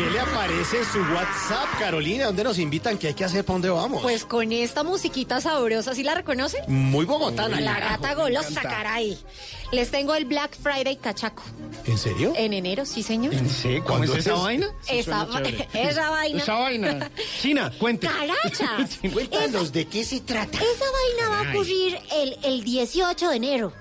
¿Qué 0.00 0.08
le 0.08 0.18
aparece 0.20 0.78
en 0.78 0.84
su 0.86 0.98
WhatsApp, 0.98 1.78
Carolina? 1.78 2.24
¿Dónde 2.24 2.42
nos 2.42 2.58
invitan? 2.58 2.96
¿Qué 2.96 3.08
hay 3.08 3.14
que 3.14 3.22
hacer? 3.22 3.44
¿Para 3.44 3.56
dónde 3.56 3.68
vamos? 3.68 4.00
Pues 4.00 4.24
con 4.24 4.50
esta 4.50 4.82
musiquita 4.82 5.42
sabrosa, 5.42 5.94
¿sí 5.94 6.02
la 6.02 6.14
reconocen? 6.14 6.62
Muy 6.68 7.04
bogotana. 7.04 7.60
La 7.60 7.78
gata 7.78 8.14
golosa, 8.14 8.62
caray. 8.62 9.18
Les 9.72 9.90
tengo 9.90 10.14
el 10.14 10.24
Black 10.24 10.56
Friday 10.58 10.96
cachaco. 10.96 11.42
¿En 11.84 11.98
serio? 11.98 12.32
En 12.34 12.54
enero, 12.54 12.86
sí, 12.86 13.02
señor. 13.02 13.34
Sí, 13.46 13.74
¿cómo 13.80 13.98
¿Cuándo 13.98 14.14
es 14.14 14.20
esa 14.20 14.32
es? 14.36 14.40
vaina? 14.40 14.66
Esa 14.88 15.24
vaina. 16.10 16.42
Esa 16.42 16.54
vaina. 16.54 17.10
China, 17.42 17.70
cuente. 17.78 18.06
Carachas. 18.08 18.98
Cuéntanos, 19.12 19.70
¿de 19.70 19.86
qué 19.86 20.02
se 20.02 20.20
trata? 20.20 20.56
Esa 20.56 20.84
vaina 21.26 21.28
va 21.28 21.40
a 21.40 21.52
ocurrir 21.52 21.98
el, 22.14 22.38
el 22.42 22.64
18 22.64 23.28
de 23.28 23.36
enero. 23.36 23.72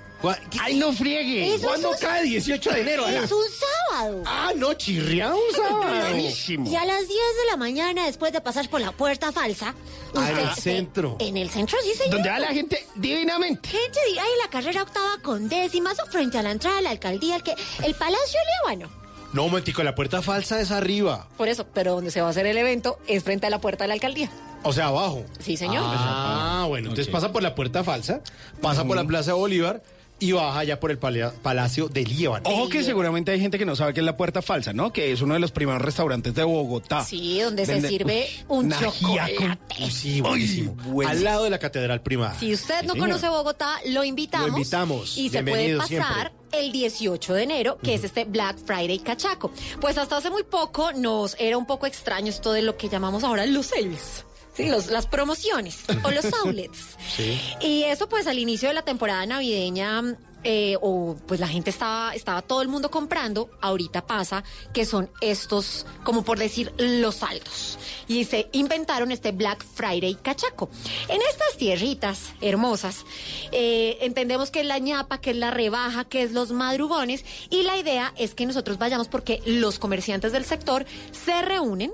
Ay, 0.61 0.75
no 0.75 0.91
friegue. 0.91 1.57
¿Cuándo 1.61 1.93
es 1.93 2.01
un- 2.01 2.07
cae 2.07 2.23
18 2.23 2.71
de 2.71 2.81
enero? 2.81 3.07
Es 3.07 3.31
un 3.31 3.43
sábado. 3.89 4.23
Ah, 4.25 4.51
no, 4.55 4.73
chirría 4.73 5.33
un 5.33 5.39
sábado. 5.55 6.09
Buenísimo. 6.09 6.69
Y 6.69 6.75
a 6.75 6.83
las 6.85 6.99
10 7.07 7.09
de 7.09 7.45
la 7.49 7.57
mañana, 7.57 8.05
después 8.05 8.33
de 8.33 8.41
pasar 8.41 8.69
por 8.69 8.81
la 8.81 8.91
puerta 8.91 9.31
falsa, 9.31 9.73
Ah, 10.15 10.29
en 10.31 10.37
el 10.37 10.47
usted- 10.49 10.61
centro. 10.61 11.15
En 11.19 11.37
el 11.37 11.49
centro, 11.49 11.77
sí, 11.83 11.93
señor. 11.93 12.11
Donde 12.15 12.29
va 12.29 12.39
la 12.39 12.47
gente 12.47 12.85
divinamente. 12.95 13.69
Gente 13.69 13.99
dirá 14.09 14.23
en 14.23 14.37
la 14.43 14.49
carrera 14.49 14.83
octava 14.83 15.17
con 15.23 15.47
décimas 15.47 15.97
o 15.99 16.05
frente 16.11 16.37
a 16.37 16.43
la 16.43 16.51
entrada 16.51 16.77
de 16.77 16.81
la 16.83 16.89
alcaldía, 16.89 17.35
el, 17.37 17.43
que, 17.43 17.55
el 17.83 17.95
Palacio 17.95 18.39
Líbano. 18.67 18.89
No, 19.31 19.43
momentico, 19.43 19.83
la 19.83 19.93
puerta 19.93 20.21
falsa 20.23 20.59
es 20.59 20.71
arriba. 20.71 21.27
Por 21.37 21.47
eso, 21.47 21.65
pero 21.73 21.93
donde 21.93 22.09
se 22.11 22.19
va 22.19 22.27
a 22.27 22.29
hacer 22.31 22.47
el 22.47 22.57
evento 22.57 22.97
es 23.07 23.23
frente 23.23 23.45
a 23.45 23.49
la 23.51 23.61
puerta 23.61 23.83
de 23.83 23.89
la 23.89 23.93
alcaldía. 23.93 24.29
O 24.63 24.73
sea, 24.73 24.87
abajo. 24.87 25.23
Sí, 25.39 25.55
señor. 25.55 25.83
Ah, 25.85 26.65
bueno, 26.67 26.89
entonces 26.89 27.07
pasa 27.13 27.31
por 27.31 27.41
la 27.43 27.53
puerta 27.55 27.83
falsa, 27.83 28.21
pasa 28.61 28.83
por 28.83 28.97
la 28.97 29.05
Plaza 29.05 29.31
de 29.31 29.37
Bolívar 29.37 29.81
y 30.19 30.31
baja 30.31 30.63
ya 30.63 30.79
por 30.79 30.91
el 30.91 30.97
Palacio 30.97 31.87
de 31.87 32.03
Líbano. 32.03 32.49
Ojo 32.49 32.69
que 32.69 32.83
seguramente 32.83 33.31
hay 33.31 33.39
gente 33.39 33.57
que 33.57 33.65
no 33.65 33.75
sabe 33.75 33.93
qué 33.93 33.99
es 34.01 34.05
la 34.05 34.17
puerta 34.17 34.41
falsa, 34.41 34.73
¿no? 34.73 34.91
Que 34.91 35.11
es 35.11 35.21
uno 35.21 35.33
de 35.33 35.39
los 35.39 35.51
primeros 35.51 35.81
restaurantes 35.81 36.33
de 36.35 36.43
Bogotá. 36.43 37.03
Sí, 37.03 37.39
donde 37.39 37.65
se 37.65 37.81
sirve 37.87 38.27
Uf, 38.47 38.57
un 38.57 38.71
chocolate. 38.71 39.57
Sí, 39.91 40.21
buenísimo. 40.21 40.75
Ay, 40.77 40.91
buenísimo. 40.91 41.09
Al 41.09 41.23
lado 41.23 41.43
de 41.45 41.49
la 41.49 41.59
Catedral 41.59 42.01
Primada. 42.01 42.37
Si 42.39 42.53
usted 42.53 42.83
no 42.83 42.95
conoce 42.95 43.29
Bogotá, 43.29 43.79
lo 43.87 44.03
invitamos. 44.03 44.49
Lo 44.51 44.57
invitamos. 44.57 45.17
Y 45.17 45.29
se 45.29 45.43
puede 45.43 45.77
pasar 45.77 46.31
siempre. 46.31 46.65
el 46.65 46.71
18 46.71 47.33
de 47.33 47.43
enero, 47.43 47.77
que 47.81 47.93
es 47.93 48.03
este 48.03 48.25
Black 48.25 48.57
Friday 48.65 48.99
cachaco. 48.99 49.51
Pues 49.79 49.97
hasta 49.97 50.17
hace 50.17 50.29
muy 50.29 50.43
poco 50.43 50.91
nos 50.93 51.35
era 51.39 51.57
un 51.57 51.65
poco 51.65 51.85
extraño 51.85 52.29
esto 52.29 52.51
de 52.51 52.61
lo 52.61 52.77
que 52.77 52.89
llamamos 52.89 53.23
ahora 53.23 53.45
los 53.45 53.67
sales. 53.67 54.25
Sí, 54.59 54.67
los, 54.67 54.87
las 54.87 55.07
promociones 55.07 55.85
o 56.03 56.11
los 56.11 56.25
outlets. 56.43 56.97
Y 57.61 57.83
eso 57.83 58.09
pues 58.09 58.27
al 58.27 58.39
inicio 58.39 58.67
de 58.67 58.73
la 58.73 58.81
temporada 58.81 59.25
navideña, 59.25 60.17
eh, 60.43 60.75
o 60.81 61.15
pues 61.27 61.39
la 61.39 61.47
gente 61.47 61.69
estaba, 61.69 62.13
estaba 62.13 62.41
todo 62.41 62.61
el 62.61 62.67
mundo 62.67 62.91
comprando, 62.91 63.49
ahorita 63.61 64.05
pasa 64.05 64.43
que 64.73 64.85
son 64.85 65.09
estos, 65.21 65.85
como 66.03 66.25
por 66.25 66.39
decir, 66.39 66.73
los 66.77 67.15
saldos. 67.15 67.79
Y 68.09 68.25
se 68.25 68.49
inventaron 68.51 69.13
este 69.13 69.31
Black 69.31 69.65
Friday 69.65 70.15
cachaco. 70.15 70.69
En 71.07 71.21
estas 71.21 71.55
tierritas 71.55 72.33
hermosas, 72.41 73.05
eh, 73.53 73.97
entendemos 74.01 74.51
que 74.51 74.59
es 74.59 74.65
la 74.65 74.79
ñapa, 74.79 75.21
que 75.21 75.31
es 75.31 75.37
la 75.37 75.51
rebaja, 75.51 76.03
que 76.03 76.23
es 76.23 76.33
los 76.33 76.51
madrugones, 76.51 77.23
y 77.49 77.63
la 77.63 77.77
idea 77.77 78.13
es 78.17 78.35
que 78.35 78.45
nosotros 78.45 78.77
vayamos 78.77 79.07
porque 79.07 79.41
los 79.45 79.79
comerciantes 79.79 80.33
del 80.33 80.43
sector 80.43 80.85
se 81.13 81.41
reúnen 81.43 81.93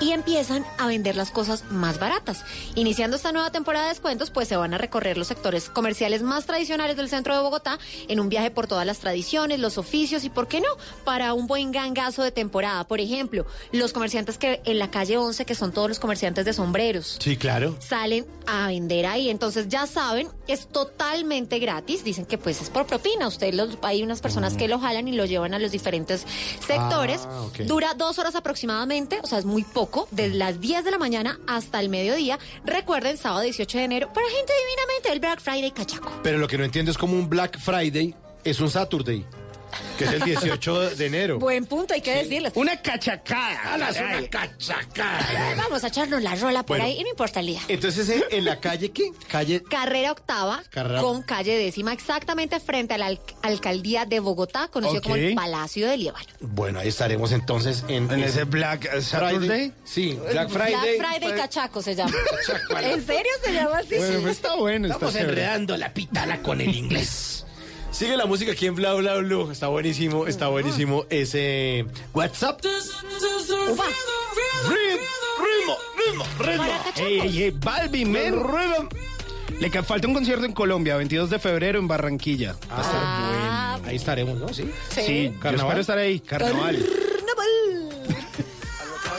y 0.00 0.12
empiezan 0.12 0.64
a 0.78 0.86
vender 0.86 1.16
las 1.16 1.30
cosas 1.30 1.64
más 1.70 1.98
baratas. 1.98 2.44
Iniciando 2.74 3.16
esta 3.16 3.32
nueva 3.32 3.50
temporada 3.50 3.86
de 3.86 3.92
descuentos, 3.92 4.30
pues 4.30 4.48
se 4.48 4.56
van 4.56 4.74
a 4.74 4.78
recorrer 4.78 5.18
los 5.18 5.28
sectores 5.28 5.68
comerciales 5.68 6.22
más 6.22 6.46
tradicionales 6.46 6.96
del 6.96 7.08
centro 7.08 7.34
de 7.36 7.42
Bogotá 7.42 7.78
en 8.08 8.20
un 8.20 8.28
viaje 8.28 8.50
por 8.50 8.66
todas 8.66 8.86
las 8.86 8.98
tradiciones, 8.98 9.60
los 9.60 9.78
oficios 9.78 10.24
y, 10.24 10.30
¿por 10.30 10.48
qué 10.48 10.60
no?, 10.60 10.68
para 11.04 11.34
un 11.34 11.46
buen 11.46 11.72
gangazo 11.72 12.22
de 12.22 12.32
temporada. 12.32 12.84
Por 12.86 13.00
ejemplo, 13.00 13.46
los 13.72 13.92
comerciantes 13.92 14.38
que 14.38 14.60
en 14.64 14.78
la 14.78 14.90
calle 14.90 15.18
11, 15.18 15.44
que 15.44 15.54
son 15.54 15.72
todos 15.72 15.88
los 15.88 15.98
comerciantes 15.98 16.44
de 16.44 16.52
sombreros, 16.52 17.16
Sí, 17.20 17.36
claro. 17.36 17.76
salen 17.80 18.26
a 18.46 18.68
vender 18.68 19.06
ahí. 19.06 19.30
Entonces 19.30 19.68
ya 19.68 19.86
saben, 19.86 20.28
es 20.48 20.66
totalmente 20.68 21.58
gratis. 21.58 22.04
Dicen 22.04 22.26
que 22.26 22.38
pues 22.38 22.60
es 22.60 22.70
por 22.70 22.86
propina. 22.86 23.28
Usted 23.28 23.52
los, 23.54 23.78
hay 23.82 24.02
unas 24.02 24.20
personas 24.20 24.54
que 24.54 24.68
lo 24.68 24.78
jalan 24.78 25.08
y 25.08 25.12
lo 25.12 25.24
llevan 25.24 25.54
a 25.54 25.58
los 25.58 25.70
diferentes 25.72 26.26
sectores. 26.66 27.22
Ah. 27.28 27.46
Dura 27.66 27.94
dos 27.94 28.18
horas 28.18 28.34
aproximadamente, 28.34 29.20
o 29.22 29.26
sea, 29.26 29.38
es 29.38 29.44
muy 29.44 29.62
poco. 29.72 30.08
desde 30.10 30.36
las 30.36 30.60
10 30.60 30.84
de 30.84 30.90
la 30.90 30.98
mañana 30.98 31.40
hasta 31.46 31.80
el 31.80 31.88
mediodía. 31.88 32.38
Recuerden, 32.64 33.16
sábado 33.16 33.42
18 33.42 33.78
de 33.78 33.84
enero, 33.84 34.12
para 34.12 34.26
gente 34.28 34.52
divinamente, 34.64 35.12
el 35.12 35.20
Black 35.20 35.40
Friday 35.40 35.70
cachaco. 35.70 36.12
Pero 36.22 36.38
lo 36.38 36.48
que 36.48 36.58
no 36.58 36.64
entiendo 36.64 36.90
es 36.90 36.98
como 36.98 37.14
un 37.14 37.28
Black 37.28 37.58
Friday 37.58 38.14
es 38.44 38.60
un 38.60 38.70
Saturday, 38.70 39.24
que 39.98 40.04
es 40.04 40.12
el 40.12 40.22
18 40.22 40.90
de 40.96 41.06
enero. 41.06 41.38
Buen 41.38 41.66
punto, 41.66 41.94
hay 41.94 42.00
que 42.00 42.14
decirles. 42.14 42.52
Una 42.56 42.80
cachacada. 42.80 43.74
¡Alas, 43.74 43.96
una. 44.00 44.18
Eh, 44.20 45.54
Vamos 45.56 45.84
a 45.84 45.88
echarnos 45.88 46.22
la 46.22 46.34
rola 46.34 46.62
por 46.62 46.78
Bueno. 46.78 46.84
ahí 46.84 47.00
y 47.00 47.02
no 47.04 47.10
importa 47.10 47.40
el 47.40 47.46
día. 47.46 47.60
Entonces, 47.68 48.08
¿en- 48.08 48.24
¿en 48.30 48.44
la 48.44 48.60
calle 48.60 48.90
qué? 48.90 49.10
Calle... 49.28 49.62
Carrera 49.62 50.12
octava 50.12 50.62
Carrera- 50.70 51.00
con 51.00 51.22
calle 51.22 51.56
décima, 51.56 51.92
exactamente 51.92 52.60
frente 52.60 52.94
a 52.94 52.98
la 52.98 53.06
al- 53.06 53.20
alcaldía 53.42 54.04
de 54.04 54.20
Bogotá, 54.20 54.68
conocido 54.68 55.02
como 55.02 55.16
el 55.16 55.30
Ok. 55.30 55.36
Palacio 55.36 55.88
de 55.88 55.96
Líbano. 55.96 56.26
Bueno, 56.40 56.78
ahí 56.80 56.88
estaremos 56.88 57.32
entonces 57.32 57.84
en... 57.88 58.10
En 58.10 58.22
ese 58.22 58.44
Black 58.44 59.00
Saturday. 59.00 59.72
Sí, 59.84 60.18
Black 60.30 60.48
Friday. 60.50 60.98
Black 60.98 61.10
Friday 61.18 61.34
Cachaco 61.36 61.82
se 61.82 61.94
llama. 61.94 62.12
¿En 62.82 63.06
serio 63.06 63.30
se 63.44 63.52
llama 63.52 63.78
así? 63.78 63.96
Bueno, 63.96 64.20
pues 64.22 64.36
está 64.36 64.54
bueno. 64.56 64.86
está 64.86 64.94
Estamos 64.96 65.14
chévere. 65.14 65.30
enredando 65.32 65.76
la 65.76 65.92
pitana 65.94 66.42
con 66.42 66.60
el 66.60 66.74
inglés. 66.74 67.44
Sigue 67.92 68.16
la 68.16 68.26
música 68.26 68.52
aquí 68.52 68.66
en 68.66 68.74
Bla 68.74 68.94
Bla 68.94 69.16
Blue. 69.18 69.50
Está 69.50 69.68
buenísimo, 69.68 70.26
está 70.26 70.48
buenísimo 70.48 71.04
ese 71.10 71.84
WhatsApp. 72.14 72.60
Upa. 72.64 73.84
Ritmo, 74.68 75.76
ritmo, 76.06 76.24
ritmo. 76.38 76.64
Ey, 76.96 77.20
ey, 77.20 77.42
ey, 77.44 77.50
Balvin, 77.50 78.10
men. 78.10 78.42
Le 79.60 79.70
ca- 79.70 79.82
falta 79.84 80.08
un 80.08 80.14
concierto 80.14 80.44
en 80.44 80.52
Colombia, 80.52 80.96
22 80.96 81.30
de 81.30 81.38
febrero 81.38 81.78
en 81.78 81.86
Barranquilla. 81.86 82.56
Va 82.70 82.78
a 82.78 82.80
estar 82.80 83.00
Ah, 83.04 83.78
Ahí 83.86 83.96
estaremos, 83.96 84.36
¿no? 84.38 84.48
Sí. 84.52 84.68
Sí, 84.90 85.30
yo 85.34 85.40
Carnaval. 85.40 85.66
espero 85.66 85.80
estar 85.82 85.98
ahí. 85.98 86.18
Carnaval. 86.20 86.76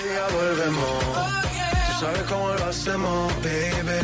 Ya 0.06 0.28
volvemos. 0.36 1.00
Tú 1.88 2.00
sabes 2.00 2.22
cómo 2.24 2.50
lo 2.50 2.66
hacemos, 2.66 3.34
baby. 3.42 4.00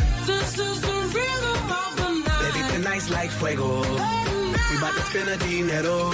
Baby, 2.40 2.72
tonight's 2.82 3.10
like 3.10 3.30
fuego. 3.34 3.82
We 4.70 4.78
bout 4.78 4.94
to 4.94 5.02
spend 5.02 5.28
the 5.28 5.36
dinero. 5.44 6.10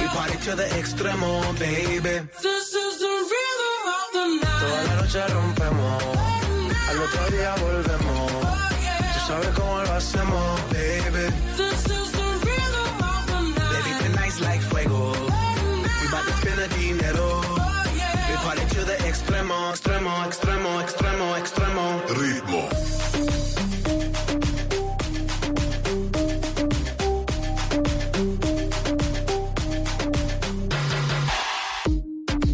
We 0.00 0.06
party 0.08 0.36
to 0.44 0.56
the 0.56 0.64
extremo, 0.78 1.42
baby. 1.58 2.28
Toda 4.60 4.82
la 4.88 4.94
noche 5.00 5.20
rompemos. 5.28 6.02
Al 6.88 6.98
otro 6.98 7.30
día 7.30 7.54
volvemos. 7.64 8.32
Tú 9.12 9.20
sabes 9.26 9.48
cómo 9.56 9.82
lo 9.82 9.92
hacemos, 9.94 10.60
baby. 10.70 11.26
Baby, 13.72 13.92
tonight's 14.02 14.40
like 14.40 14.60
fuego. 14.62 15.12
We 16.00 16.08
bout 16.10 16.24
to 16.26 16.32
spend 16.40 16.58
the 16.58 16.68
dinero. 16.76 17.40
We 18.28 18.34
party 18.44 18.66
to 18.74 18.84
the 18.84 18.96
extremo, 19.08 19.72
extremo, 19.72 20.24
extremo, 20.26 20.80
extremo, 20.82 21.36
extremo. 21.36 22.02
Ritmo. 22.20 22.81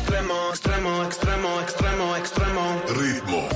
extremo, 0.00 0.34
extremo, 0.50 1.04
extremo, 1.04 1.60
extremo, 1.60 2.16
extremo. 2.16 2.82
Ritmo. 2.96 3.48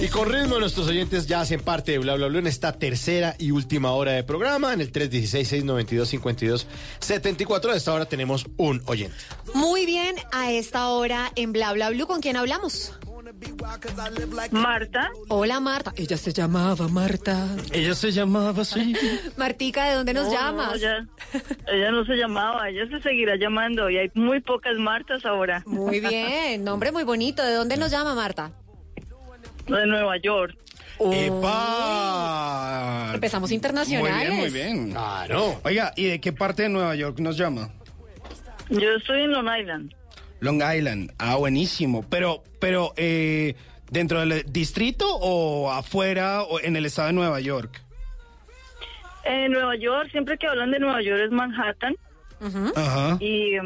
Y 0.00 0.08
con 0.08 0.28
ritmo 0.30 0.58
nuestros 0.58 0.88
oyentes 0.88 1.26
ya 1.26 1.40
hacen 1.40 1.60
parte 1.60 1.92
de 1.92 1.98
Bla 1.98 2.16
Bla 2.16 2.28
Blue 2.28 2.38
en 2.38 2.46
esta 2.46 2.72
tercera 2.72 3.36
y 3.38 3.50
última 3.50 3.92
hora 3.92 4.12
de 4.12 4.24
programa. 4.24 4.72
En 4.72 4.80
el 4.80 4.90
316-692-5274 4.92 7.70
de 7.70 7.76
esta 7.76 7.92
hora 7.92 8.06
tenemos 8.06 8.46
un 8.56 8.82
oyente. 8.86 9.18
Muy 9.54 9.84
bien, 9.86 10.16
a 10.32 10.52
esta 10.52 10.88
hora 10.88 11.30
en 11.36 11.52
Bla 11.52 11.72
Bla 11.72 11.90
Blue, 11.90 12.06
¿con 12.06 12.20
quién 12.20 12.36
hablamos? 12.36 12.92
Marta. 14.50 15.10
Hola 15.28 15.60
Marta. 15.60 15.92
Ella 15.96 16.16
se 16.16 16.32
llamaba 16.32 16.88
Marta. 16.88 17.48
Ella 17.72 17.94
se 17.94 18.10
llamaba 18.12 18.62
así. 18.62 18.94
Martica, 19.36 19.86
¿de 19.88 19.94
dónde 19.96 20.14
nos 20.14 20.26
No, 20.26 20.32
llamas? 20.32 20.68
no, 20.70 20.74
ella, 20.76 21.06
ella 21.68 21.90
no 21.90 22.04
se 22.04 22.14
llamaba, 22.16 22.68
ella 22.68 22.86
se 22.90 23.00
seguirá 23.00 23.36
llamando 23.36 23.88
y 23.90 23.98
hay 23.98 24.10
muy 24.14 24.40
pocas 24.40 24.76
Martas 24.76 25.24
ahora. 25.24 25.62
Muy 25.66 26.00
bien, 26.08 26.64
nombre 26.64 26.92
muy 26.92 27.04
bonito. 27.04 27.42
¿De 27.44 27.54
dónde 27.54 27.76
nos 27.76 27.90
llama 27.90 28.14
Marta? 28.14 28.52
De 29.66 29.86
Nueva 29.86 30.16
York. 30.18 30.56
¡Epa! 31.12 33.12
Empezamos 33.14 33.50
internacionales. 33.52 34.30
Muy 34.30 34.50
bien, 34.50 34.74
muy 34.74 34.84
bien. 34.84 34.90
Claro. 34.90 35.60
Oiga, 35.64 35.92
¿y 35.96 36.04
de 36.06 36.20
qué 36.20 36.32
parte 36.32 36.64
de 36.64 36.68
Nueva 36.68 36.94
York 36.94 37.18
nos 37.20 37.36
llama? 37.38 37.70
Yo 38.68 38.90
estoy 38.98 39.22
en 39.22 39.32
Long 39.32 39.48
Island. 39.58 39.94
Long 40.40 40.62
Island. 40.62 41.12
Ah, 41.18 41.36
buenísimo. 41.36 42.04
Pero, 42.08 42.42
pero, 42.58 42.92
eh, 42.96 43.54
¿dentro 43.90 44.20
del 44.20 44.44
distrito 44.50 45.06
o 45.16 45.70
afuera 45.70 46.42
o 46.42 46.60
en 46.60 46.76
el 46.76 46.86
estado 46.86 47.08
de 47.08 47.14
Nueva 47.14 47.40
York? 47.40 47.82
En 49.24 49.52
Nueva 49.52 49.76
York, 49.76 50.10
siempre 50.10 50.38
que 50.38 50.46
hablan 50.46 50.70
de 50.70 50.78
Nueva 50.78 51.02
York 51.02 51.20
es 51.24 51.30
Manhattan. 51.30 51.94
Ajá. 52.74 53.18
Y, 53.20 53.56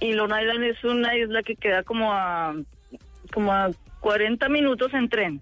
y 0.00 0.12
Long 0.12 0.30
Island 0.30 0.64
es 0.64 0.82
una 0.82 1.16
isla 1.16 1.42
que 1.42 1.54
queda 1.54 1.84
como 1.84 2.12
a, 2.12 2.54
como 3.32 3.52
a 3.52 3.70
40 4.00 4.48
minutos 4.48 4.92
en 4.94 5.08
tren. 5.08 5.40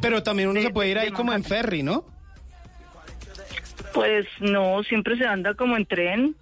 Pero 0.00 0.22
también 0.22 0.50
uno 0.50 0.60
se 0.60 0.70
puede 0.70 0.90
ir 0.90 0.98
ahí 0.98 1.10
como 1.10 1.32
en 1.32 1.42
ferry, 1.42 1.82
¿no? 1.82 2.04
Pues 3.92 4.26
no, 4.40 4.82
siempre 4.82 5.16
se 5.16 5.24
anda 5.24 5.54
como 5.54 5.76
en 5.76 5.86
tren. 5.86 6.36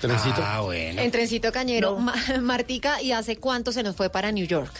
Trencito. 0.00 0.40
Ah, 0.42 0.60
bueno. 0.62 1.00
En 1.02 1.10
Trencito 1.10 1.50
Cañero. 1.52 1.98
Ma- 1.98 2.14
Martica, 2.40 3.00
¿y 3.02 3.12
hace 3.12 3.36
cuánto 3.36 3.72
se 3.72 3.82
nos 3.82 3.96
fue 3.96 4.10
para 4.10 4.32
New 4.32 4.46
York? 4.46 4.72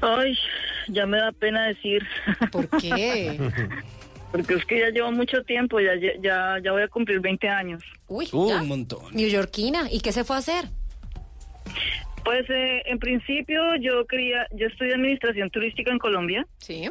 Ay, 0.00 0.36
ya 0.88 1.06
me 1.06 1.18
da 1.18 1.32
pena 1.32 1.66
decir. 1.68 2.02
¿Por 2.50 2.68
qué? 2.80 3.38
Porque 4.32 4.54
es 4.54 4.64
que 4.64 4.80
ya 4.80 4.88
llevo 4.88 5.12
mucho 5.12 5.42
tiempo, 5.44 5.78
ya, 5.78 5.92
ya, 6.22 6.56
ya 6.62 6.72
voy 6.72 6.82
a 6.82 6.88
cumplir 6.88 7.20
20 7.20 7.48
años. 7.48 7.82
Uy, 8.08 8.28
Uh, 8.32 8.52
un 8.54 8.66
montón. 8.68 9.14
New 9.14 9.28
Yorkina. 9.28 9.88
¿Y 9.90 10.00
qué 10.00 10.10
se 10.10 10.24
fue 10.24 10.36
a 10.36 10.38
hacer? 10.38 10.64
Pues 12.24 12.48
eh, 12.48 12.82
en 12.86 12.98
principio 12.98 13.60
yo 13.80 14.06
quería, 14.06 14.46
yo 14.52 14.66
estudié 14.68 14.94
administración 14.94 15.50
turística 15.50 15.90
en 15.90 15.98
Colombia. 15.98 16.46
Sí. 16.58 16.88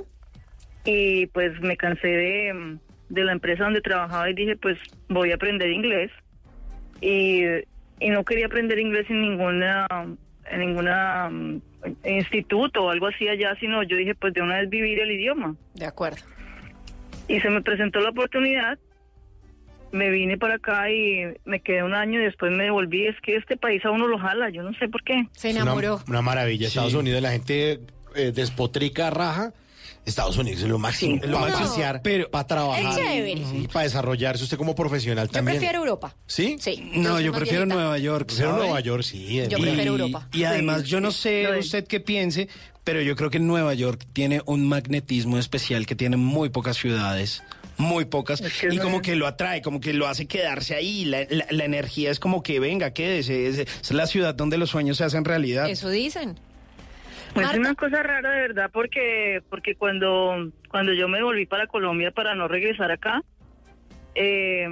Y 0.85 1.25
pues 1.27 1.59
me 1.61 1.77
cansé 1.77 2.07
de, 2.07 2.77
de 3.09 3.23
la 3.23 3.31
empresa 3.31 3.63
donde 3.63 3.81
trabajaba 3.81 4.29
y 4.29 4.33
dije 4.33 4.55
pues 4.57 4.77
voy 5.09 5.31
a 5.31 5.35
aprender 5.35 5.69
inglés. 5.71 6.11
Y, 7.01 7.43
y 7.99 8.09
no 8.09 8.23
quería 8.23 8.45
aprender 8.45 8.79
inglés 8.79 9.07
en 9.09 9.21
ninguna, 9.21 9.87
en 10.49 10.59
ninguna 10.59 11.29
mm, 11.29 11.61
instituto 12.05 12.85
o 12.85 12.89
algo 12.89 13.07
así 13.07 13.27
allá, 13.27 13.55
sino 13.59 13.83
yo 13.83 13.97
dije 13.97 14.15
pues 14.15 14.33
de 14.33 14.41
una 14.41 14.59
vez 14.59 14.69
vivir 14.69 14.99
el 14.99 15.11
idioma. 15.11 15.55
De 15.73 15.85
acuerdo. 15.85 16.21
Y 17.27 17.39
se 17.39 17.49
me 17.49 17.61
presentó 17.61 17.99
la 18.01 18.09
oportunidad, 18.09 18.77
me 19.91 20.09
vine 20.09 20.37
para 20.37 20.55
acá 20.55 20.89
y 20.89 21.33
me 21.45 21.59
quedé 21.59 21.83
un 21.83 21.93
año 21.93 22.19
y 22.19 22.23
después 22.23 22.51
me 22.51 22.63
devolví. 22.65 23.07
Es 23.07 23.15
que 23.21 23.35
este 23.35 23.57
país 23.57 23.83
a 23.85 23.91
uno 23.91 24.07
lo 24.07 24.17
jala, 24.17 24.49
yo 24.49 24.63
no 24.63 24.73
sé 24.73 24.87
por 24.87 25.03
qué. 25.03 25.27
Se 25.31 25.51
Una, 25.51 25.73
una 26.07 26.21
maravilla. 26.21 26.67
Estados 26.67 26.93
Unidos, 26.93 27.21
la 27.21 27.31
gente 27.31 27.79
eh, 28.15 28.31
despotrica, 28.33 29.09
raja. 29.09 29.53
Estados 30.05 30.35
Unidos 30.37 30.63
es 30.63 30.67
lo 30.69 30.79
máximo. 30.79 31.19
Sí. 31.21 31.27
Lo 31.27 31.39
No. 31.39 31.47
máximo. 31.47 31.85
Pero 32.03 32.29
para 32.31 32.47
trabajar. 32.47 32.83
Es 32.91 32.95
chévere. 32.95 33.31
y 33.63 33.67
para 33.67 33.83
desarrollarse 33.83 34.43
usted 34.43 34.57
como 34.57 34.73
profesional 34.75 35.27
Yo 35.27 35.33
también. 35.33 35.57
prefiero 35.59 35.79
Europa. 35.79 36.15
¿Sí? 36.25 36.55
Sí. 36.59 36.89
No, 36.95 37.19
yo 37.19 37.31
prefiero 37.31 37.65
viejita. 37.65 37.75
Nueva 37.75 37.97
York. 37.99 38.25
Prefiero. 38.27 38.57
Nueva 38.57 38.79
York, 38.79 39.03
sí. 39.03 39.41
Yo 39.49 39.57
y- 39.57 39.61
prefiero 39.61 39.91
Europa. 39.91 40.27
Y 40.33 40.43
además, 40.43 40.83
yo 40.85 40.99
no 41.01 41.11
sé 41.11 41.47
Sí. 41.53 41.59
usted 41.59 41.85
qué 41.87 41.99
piense, 41.99 42.49
pero 42.83 43.01
yo 43.01 43.15
creo 43.15 43.29
que 43.29 43.39
Nueva 43.39 43.73
York 43.75 44.05
tiene 44.13 44.41
un 44.47 44.67
magnetismo 44.67 45.37
especial 45.37 45.85
que 45.85 45.95
tiene 45.95 46.17
muy 46.17 46.49
pocas 46.49 46.77
ciudades. 46.77 47.43
Muy 47.77 48.05
pocas. 48.05 48.41
Es 48.41 48.53
que 48.59 48.67
y 48.73 48.77
no- 48.77 48.83
como 48.83 49.01
que 49.01 49.15
lo 49.15 49.25
atrae, 49.27 49.61
como 49.61 49.79
que 49.79 49.93
lo 49.93 50.07
hace 50.07 50.25
quedarse 50.27 50.75
ahí. 50.75 51.05
La, 51.05 51.25
la- 51.29 51.45
la 51.49 51.63
energía 51.65 52.11
es 52.11 52.19
como 52.19 52.43
que 52.43 52.59
venga, 52.59 52.91
quédese. 52.91 53.47
Es, 53.47 53.57
es 53.59 53.91
la 53.91 54.05
ciudad 54.07 54.35
donde 54.35 54.57
los 54.57 54.69
sueños 54.71 54.97
se 54.97 55.03
hacen 55.03 55.25
realidad. 55.25 55.69
Eso 55.69 55.89
dicen. 55.89 56.39
Pues 57.33 57.45
Marta. 57.45 57.51
es 57.53 57.59
una 57.59 57.75
cosa 57.75 58.03
rara 58.03 58.29
de 58.31 58.41
verdad 58.41 58.69
porque 58.73 59.41
porque 59.49 59.75
cuando 59.75 60.51
cuando 60.69 60.93
yo 60.93 61.07
me 61.07 61.23
volví 61.23 61.45
para 61.45 61.67
Colombia 61.67 62.11
para 62.11 62.35
no 62.35 62.47
regresar 62.47 62.91
acá 62.91 63.23
eh, 64.15 64.67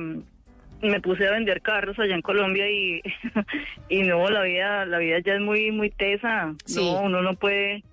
me 0.82 1.02
puse 1.02 1.28
a 1.28 1.32
vender 1.32 1.62
carros 1.62 1.98
allá 2.00 2.16
en 2.16 2.22
Colombia 2.22 2.70
y 2.70 3.02
y 3.90 4.04
no 4.04 4.28
la 4.30 4.44
vida 4.44 4.86
la 4.86 4.98
vida 5.00 5.20
ya 5.20 5.36
es 5.36 5.42
muy 5.42 5.72
muy 5.72 5.90
tesa 5.90 6.54
Sí. 6.66 6.92
no 6.92 7.02
uno 7.02 7.22
no 7.22 7.34
puede 7.36 7.84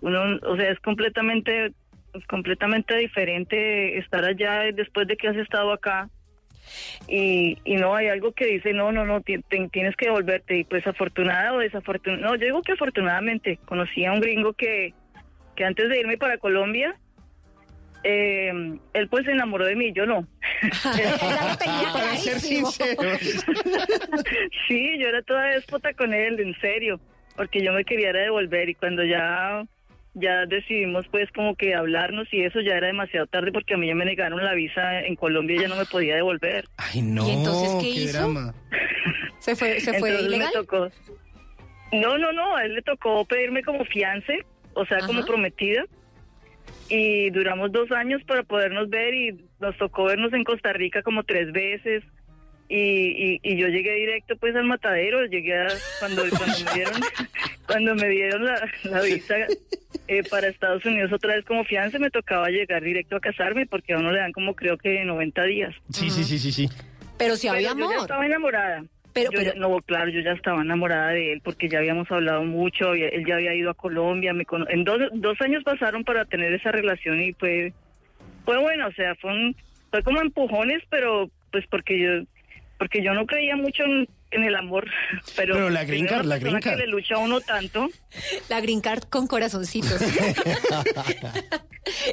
uno 0.00 0.38
o 0.46 0.56
sea 0.56 0.70
es 0.70 0.78
completamente 0.80 1.72
es 2.12 2.26
completamente 2.28 2.96
diferente 2.96 3.98
estar 3.98 4.24
allá 4.24 4.62
después 4.72 5.08
de 5.08 5.16
que 5.16 5.28
has 5.28 5.36
estado 5.36 5.72
acá 5.72 6.08
y, 7.08 7.58
y 7.64 7.76
no 7.76 7.94
hay 7.94 8.08
algo 8.08 8.32
que 8.32 8.46
dice 8.46 8.72
no 8.72 8.92
no 8.92 9.04
no 9.04 9.20
ti- 9.20 9.42
ti- 9.48 9.68
tienes 9.68 9.94
que 9.96 10.06
devolverte. 10.06 10.58
Y 10.58 10.64
pues 10.64 10.86
afortunada 10.86 11.52
o 11.54 11.58
desafortunada 11.58 12.22
no 12.22 12.34
yo 12.36 12.44
digo 12.46 12.62
que 12.62 12.72
afortunadamente 12.72 13.58
conocí 13.64 14.04
a 14.04 14.12
un 14.12 14.20
gringo 14.20 14.52
que 14.52 14.92
que 15.56 15.64
antes 15.64 15.88
de 15.88 16.00
irme 16.00 16.16
para 16.18 16.38
Colombia 16.38 16.96
eh, 18.06 18.52
él 18.92 19.08
pues 19.08 19.24
se 19.24 19.32
enamoró 19.32 19.64
de 19.64 19.76
mí 19.76 19.92
yo 19.94 20.04
no. 20.06 20.26
Para 21.92 22.16
ser 22.16 22.38
sinceros. 22.40 23.18
sí 24.68 24.98
yo 24.98 25.08
era 25.08 25.22
toda 25.22 25.44
déspota 25.46 25.92
con 25.94 26.12
él 26.12 26.38
en 26.40 26.54
serio 26.60 27.00
porque 27.36 27.62
yo 27.62 27.72
me 27.72 27.84
quería 27.84 28.12
devolver 28.12 28.68
y 28.68 28.74
cuando 28.74 29.04
ya 29.04 29.64
ya 30.14 30.46
decidimos 30.46 31.06
pues 31.08 31.30
como 31.32 31.56
que 31.56 31.74
hablarnos 31.74 32.26
y 32.32 32.42
eso 32.42 32.60
ya 32.60 32.76
era 32.76 32.86
demasiado 32.86 33.26
tarde 33.26 33.52
porque 33.52 33.74
a 33.74 33.76
mí 33.76 33.86
ya 33.88 33.94
me 33.94 34.04
negaron 34.04 34.42
la 34.44 34.54
visa 34.54 35.00
en 35.00 35.16
Colombia 35.16 35.56
y 35.56 35.60
ya 35.62 35.68
no 35.68 35.76
me 35.76 35.84
podía 35.86 36.14
devolver 36.16 36.64
Ay, 36.76 37.02
no. 37.02 37.26
¿Y 37.26 37.32
entonces 37.32 37.74
qué 37.80 37.88
hizo? 37.88 38.18
drama. 38.18 38.54
¿Se 39.38 39.56
fue, 39.56 39.80
se 39.80 39.98
fue 39.98 40.10
Entonces 40.10 40.30
me 40.30 40.36
ilegal? 40.36 40.52
tocó. 40.54 40.88
No, 41.92 42.18
no, 42.18 42.32
no, 42.32 42.56
a 42.56 42.64
él 42.64 42.74
le 42.74 42.82
tocó 42.82 43.24
pedirme 43.24 43.62
como 43.62 43.84
fiance, 43.84 44.44
o 44.74 44.84
sea, 44.86 44.98
como 45.00 45.24
prometida. 45.24 45.84
Y 46.88 47.30
duramos 47.30 47.70
dos 47.72 47.90
años 47.92 48.22
para 48.24 48.42
podernos 48.42 48.88
ver 48.90 49.14
y 49.14 49.44
nos 49.60 49.76
tocó 49.78 50.04
vernos 50.04 50.32
en 50.32 50.44
Costa 50.44 50.72
Rica 50.72 51.02
como 51.02 51.22
tres 51.24 51.52
veces. 51.52 52.02
Y, 52.68 52.76
y, 52.78 53.40
y 53.42 53.56
yo 53.56 53.68
llegué 53.68 53.94
directo 53.94 54.36
pues 54.36 54.56
al 54.56 54.64
matadero, 54.64 55.24
llegué 55.26 55.54
a, 55.54 55.68
cuando, 56.00 56.22
cuando 56.30 56.56
me 56.64 56.72
dieron, 56.74 57.00
cuando 57.66 57.94
me 57.94 58.08
dieron 58.08 58.44
la, 58.44 58.68
la 58.84 59.00
visa 59.02 59.34
eh, 60.08 60.22
para 60.30 60.48
Estados 60.48 60.84
Unidos 60.86 61.12
otra 61.12 61.34
vez 61.36 61.44
como 61.44 61.64
fiance, 61.64 61.98
me 61.98 62.10
tocaba 62.10 62.48
llegar 62.48 62.82
directo 62.82 63.16
a 63.16 63.20
casarme 63.20 63.66
porque 63.66 63.92
a 63.92 63.98
uno 63.98 64.10
le 64.12 64.18
dan 64.20 64.32
como 64.32 64.54
creo 64.54 64.78
que 64.78 65.04
90 65.04 65.44
días. 65.44 65.74
Sí, 65.90 66.08
sí, 66.10 66.24
sí, 66.24 66.38
sí, 66.38 66.52
sí. 66.52 66.68
Pero 67.18 67.36
si 67.36 67.48
había 67.48 67.74
Pero 67.74 67.80
Yo 67.80 67.86
ya 67.90 67.92
amor. 67.94 68.02
estaba 68.02 68.26
enamorada. 68.26 68.84
Pero- 69.12 69.30
Yo 69.30 69.38
pero- 69.38 69.52
ya- 69.54 69.60
no, 69.60 69.76
claro, 69.82 70.08
yo 70.10 70.20
ya 70.20 70.32
estaba 70.32 70.62
enamorada 70.62 71.10
de 71.10 71.34
él 71.34 71.40
porque 71.44 71.68
ya 71.68 71.78
habíamos 71.78 72.10
hablado 72.10 72.42
mucho. 72.44 72.88
había- 72.88 73.08
él 73.08 73.24
ya 73.26 73.34
había 73.34 73.54
ido 73.54 73.70
a 73.70 73.74
Colombia. 73.74 74.32
Me 74.32 74.44
cono- 74.46 74.66
en 74.70 74.82
dos, 74.84 74.98
dos 75.12 75.38
años 75.42 75.62
pasaron 75.64 76.02
para 76.02 76.24
tener 76.24 76.52
esa 76.54 76.72
relación 76.72 77.20
y 77.22 77.32
fue, 77.34 77.72
fue 78.44 78.58
bueno. 78.58 78.88
O 78.88 78.92
sea, 78.92 79.14
fue, 79.16 79.30
un- 79.32 79.54
fue 79.90 80.02
como 80.02 80.20
empujones, 80.22 80.82
pero 80.90 81.30
pues 81.52 81.64
porque 81.70 82.00
yo, 82.00 82.10
porque 82.78 83.02
yo 83.02 83.12
no 83.14 83.26
creía 83.26 83.56
mucho 83.56 83.82
en, 83.84 84.08
en 84.30 84.44
el 84.44 84.54
amor. 84.56 84.86
Pero, 85.36 85.54
Pero 85.54 85.70
la 85.70 85.84
green 85.84 86.06
card, 86.06 86.24
la 86.26 86.38
green 86.38 86.60
card. 86.60 86.74
que 86.78 86.86
le 86.86 86.92
lucha 86.92 87.14
a 87.16 87.18
uno 87.18 87.40
tanto. 87.40 87.88
La 88.48 88.60
green 88.60 88.80
card 88.80 89.04
con 89.10 89.26
corazoncitos. 89.26 90.00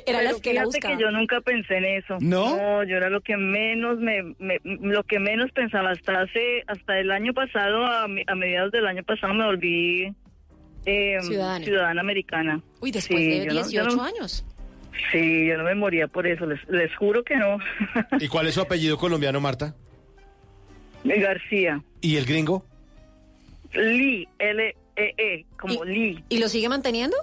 Era 0.06 0.20
Pero 0.20 0.22
las 0.22 0.42
que 0.42 0.54
la 0.54 0.66
buscaba. 0.66 0.96
que 0.98 1.02
yo 1.02 1.12
nunca 1.12 1.40
pensé 1.42 1.78
en 1.78 1.86
eso. 1.86 2.18
¿No? 2.20 2.84
yo 2.84 2.98
era 2.98 3.10
lo 3.10 3.22
que 3.22 3.38
menos 3.38 3.98
me, 4.00 4.22
me- 4.40 4.60
lo 4.64 5.04
que 5.04 5.18
menos 5.20 5.50
pensaba 5.52 5.92
hasta 5.92 6.22
hace 6.22 6.64
hasta 6.68 7.00
el 7.00 7.10
año 7.12 7.34
pasado 7.34 7.86
a, 7.86 8.08
mi- 8.08 8.24
a 8.28 8.36
mediados 8.36 8.72
del 8.74 8.86
año 8.86 9.02
pasado 9.04 9.34
me 9.34 9.46
volví 9.46 10.14
eh, 10.86 11.18
Ciudadana. 11.22 11.64
ciudadana 11.66 12.02
americana. 12.02 12.62
Uy, 12.82 12.92
después 12.92 13.20
Sí, 13.20 13.30
de 13.30 13.38
yo 13.46 13.54
no- 13.54 13.54
18 13.54 13.90
yo 13.90 13.96
no- 13.96 14.04
años. 14.04 14.46
Sí, 15.12 15.48
yo 15.48 15.58
no 15.58 15.64
me 15.64 15.74
moría 15.76 16.08
por 16.08 16.28
eso, 16.28 16.46
les, 16.46 16.60
les 16.70 16.94
juro 16.98 17.24
que 17.24 17.38
no. 17.38 17.58
¿Y 18.20 18.28
cuál 18.28 18.48
es 18.48 18.56
su 18.56 18.62
apellido 18.62 18.98
colombiano, 18.98 19.40
Marta? 19.40 19.74
García, 21.04 21.82
¿Y 22.02 22.18
el 22.18 22.26
gringo? 22.26 22.66
Lee, 23.74 24.28
L 24.40 24.76
E 24.96 25.14
E, 25.18 25.46
como 25.60 25.84
Lee. 25.86 26.24
¿Y 26.30 26.40
lo 26.40 26.48
sigue 26.50 26.68
manteniendo? 26.70 27.16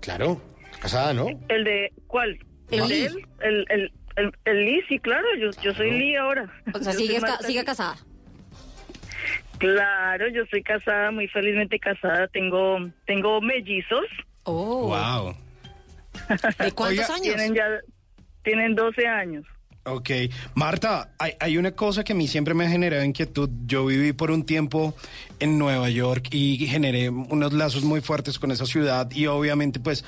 Claro, 0.00 0.40
casada, 0.80 1.12
¿no? 1.14 1.26
El 1.48 1.64
de 1.64 1.92
¿cuál? 2.06 2.38
El 2.70 2.80
de 2.80 2.88
Lee. 2.88 3.02
él? 3.04 3.26
El, 3.40 3.66
el, 3.70 3.92
el, 4.16 4.32
el 4.44 4.64
Lee, 4.66 4.82
sí, 4.88 4.98
claro, 4.98 5.26
yo, 5.40 5.50
yo 5.62 5.72
soy 5.74 5.90
Lee 5.92 6.16
ahora. 6.16 6.52
O 6.74 6.78
sea, 6.78 6.92
sigue, 6.92 7.20
ca- 7.20 7.38
sigue 7.38 7.60
Lee. 7.60 7.64
casada. 7.64 7.96
Claro, 9.58 10.28
yo 10.28 10.42
soy 10.50 10.62
casada, 10.62 11.10
muy 11.10 11.28
felizmente 11.28 11.78
casada. 11.78 12.26
Tengo, 12.28 12.78
tengo 13.06 13.40
mellizos. 13.40 14.04
Oh. 14.42 14.88
Wow. 14.88 15.34
¿De 16.58 16.72
cuántos 16.72 16.86
Oiga, 16.88 17.06
años? 17.14 17.22
Tienen 17.22 17.54
ya, 17.54 17.66
tienen 18.42 18.74
12 18.74 19.06
años. 19.06 19.46
Ok. 19.86 20.10
Marta, 20.54 21.10
hay, 21.18 21.32
hay 21.40 21.58
una 21.58 21.72
cosa 21.72 22.04
que 22.04 22.14
a 22.14 22.16
mí 22.16 22.26
siempre 22.26 22.54
me 22.54 22.64
ha 22.64 22.70
generado 22.70 23.04
inquietud. 23.04 23.50
Yo 23.66 23.84
viví 23.84 24.14
por 24.14 24.30
un 24.30 24.44
tiempo 24.44 24.94
en 25.40 25.58
Nueva 25.58 25.90
York 25.90 26.28
y 26.30 26.56
generé 26.66 27.10
unos 27.10 27.52
lazos 27.52 27.82
muy 27.82 28.00
fuertes 28.00 28.38
con 28.38 28.50
esa 28.50 28.64
ciudad 28.64 29.10
y 29.10 29.26
obviamente 29.26 29.80
pues 29.80 30.02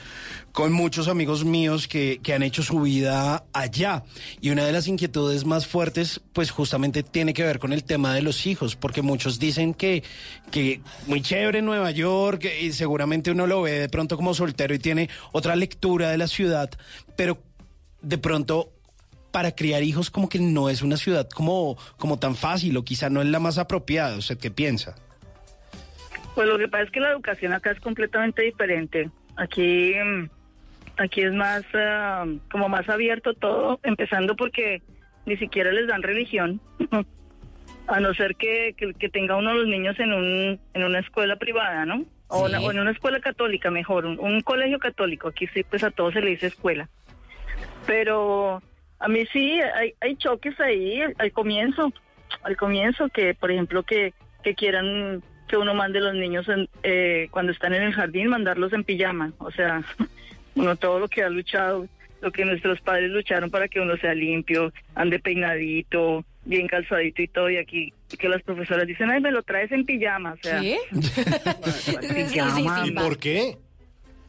con 0.52 0.72
muchos 0.72 1.08
amigos 1.08 1.44
míos 1.44 1.88
que, 1.88 2.20
que 2.22 2.32
han 2.32 2.42
hecho 2.42 2.62
su 2.62 2.80
vida 2.80 3.44
allá. 3.52 4.04
Y 4.40 4.48
una 4.48 4.64
de 4.64 4.72
las 4.72 4.88
inquietudes 4.88 5.44
más 5.44 5.66
fuertes 5.66 6.22
pues 6.32 6.50
justamente 6.50 7.02
tiene 7.02 7.34
que 7.34 7.44
ver 7.44 7.58
con 7.58 7.74
el 7.74 7.84
tema 7.84 8.14
de 8.14 8.22
los 8.22 8.46
hijos, 8.46 8.76
porque 8.76 9.02
muchos 9.02 9.38
dicen 9.38 9.74
que, 9.74 10.02
que 10.50 10.80
muy 11.06 11.20
chévere 11.20 11.60
Nueva 11.60 11.90
York 11.90 12.46
y 12.62 12.72
seguramente 12.72 13.30
uno 13.30 13.46
lo 13.46 13.60
ve 13.60 13.72
de 13.72 13.88
pronto 13.90 14.16
como 14.16 14.32
soltero 14.32 14.74
y 14.74 14.78
tiene 14.78 15.10
otra 15.32 15.54
lectura 15.54 16.10
de 16.10 16.16
la 16.16 16.28
ciudad, 16.28 16.70
pero 17.14 17.42
de 18.00 18.16
pronto 18.16 18.70
para 19.36 19.52
criar 19.54 19.82
hijos 19.82 20.08
como 20.10 20.30
que 20.30 20.38
no 20.38 20.70
es 20.70 20.80
una 20.80 20.96
ciudad 20.96 21.28
como, 21.28 21.76
como 21.98 22.18
tan 22.18 22.34
fácil 22.36 22.74
o 22.78 22.84
quizá 22.86 23.10
no 23.10 23.20
es 23.20 23.28
la 23.28 23.38
más 23.38 23.58
apropiada. 23.58 24.16
¿Usted 24.16 24.38
qué 24.38 24.50
piensa? 24.50 24.94
Pues 26.34 26.48
lo 26.48 26.56
que 26.56 26.68
pasa 26.68 26.84
es 26.84 26.90
que 26.90 27.00
la 27.00 27.10
educación 27.10 27.52
acá 27.52 27.70
es 27.72 27.80
completamente 27.80 28.40
diferente. 28.40 29.10
Aquí, 29.36 29.92
mm, 30.02 30.30
aquí 30.96 31.20
es 31.20 31.34
más, 31.34 31.64
ah, 31.74 32.24
como 32.50 32.70
más 32.70 32.88
abierto 32.88 33.34
todo, 33.34 33.78
empezando 33.82 34.36
porque 34.36 34.80
ni 35.26 35.36
siquiera 35.36 35.70
les 35.70 35.86
dan 35.86 36.02
religión. 36.02 36.58
A 37.88 38.00
no 38.00 38.14
ser 38.14 38.36
que, 38.36 38.74
que, 38.74 38.94
que 38.94 39.10
tenga 39.10 39.36
uno 39.36 39.50
de 39.50 39.56
los 39.58 39.66
niños 39.68 40.00
en, 40.00 40.14
un, 40.14 40.58
en 40.72 40.82
una 40.82 41.00
escuela 41.00 41.36
privada, 41.36 41.84
¿no? 41.84 42.06
O, 42.28 42.46
Sí. 42.48 42.54
una- 42.54 42.60
o 42.62 42.70
en 42.70 42.78
una 42.78 42.90
escuela 42.92 43.20
católica, 43.20 43.70
mejor, 43.70 44.06
un, 44.06 44.18
un 44.18 44.40
colegio 44.40 44.78
católico. 44.78 45.28
Aquí 45.28 45.46
sí, 45.52 45.62
pues 45.62 45.84
a 45.84 45.90
todos 45.90 46.14
se 46.14 46.22
le 46.22 46.30
dice 46.30 46.46
escuela. 46.46 46.88
Pero 47.86 48.62
a 48.98 49.08
mí 49.08 49.26
sí, 49.32 49.60
hay, 49.74 49.94
hay 50.00 50.16
choques 50.16 50.58
ahí 50.60 51.00
al 51.18 51.32
comienzo, 51.32 51.92
al 52.42 52.56
comienzo 52.56 53.08
que, 53.08 53.34
por 53.34 53.50
ejemplo, 53.50 53.82
que, 53.82 54.12
que 54.42 54.54
quieran 54.54 55.22
que 55.48 55.56
uno 55.56 55.74
mande 55.74 56.00
los 56.00 56.14
niños 56.14 56.48
en- 56.48 56.68
eh, 56.82 57.28
cuando 57.30 57.52
están 57.52 57.72
en 57.74 57.82
el 57.82 57.92
jardín, 57.92 58.28
mandarlos 58.28 58.72
en 58.72 58.82
pijama. 58.84 59.32
O 59.38 59.50
sea, 59.52 59.82
uno 60.56 60.74
todo 60.76 60.98
lo 60.98 61.08
que 61.08 61.22
ha 61.22 61.28
luchado, 61.28 61.86
lo 62.20 62.32
que 62.32 62.44
nuestros 62.44 62.80
padres 62.80 63.10
lucharon 63.10 63.50
para 63.50 63.68
que 63.68 63.78
uno 63.80 63.96
sea 63.98 64.14
limpio, 64.14 64.72
ande 64.94 65.18
peinadito, 65.20 66.24
bien 66.44 66.66
calzadito 66.66 67.22
y 67.22 67.28
todo, 67.28 67.50
y 67.50 67.58
aquí 67.58 67.92
que 68.18 68.28
las 68.28 68.42
profesoras 68.42 68.86
dicen, 68.86 69.10
ay, 69.10 69.20
me 69.20 69.30
lo 69.30 69.42
traes 69.42 69.70
en 69.72 69.84
pijama. 69.84 70.32
O 70.32 70.36
sea, 70.42 70.60
¿Qué? 70.60 70.78
pijama. 72.30 72.86
¿Y 72.86 72.90
por 72.92 73.18
qué? 73.18 73.56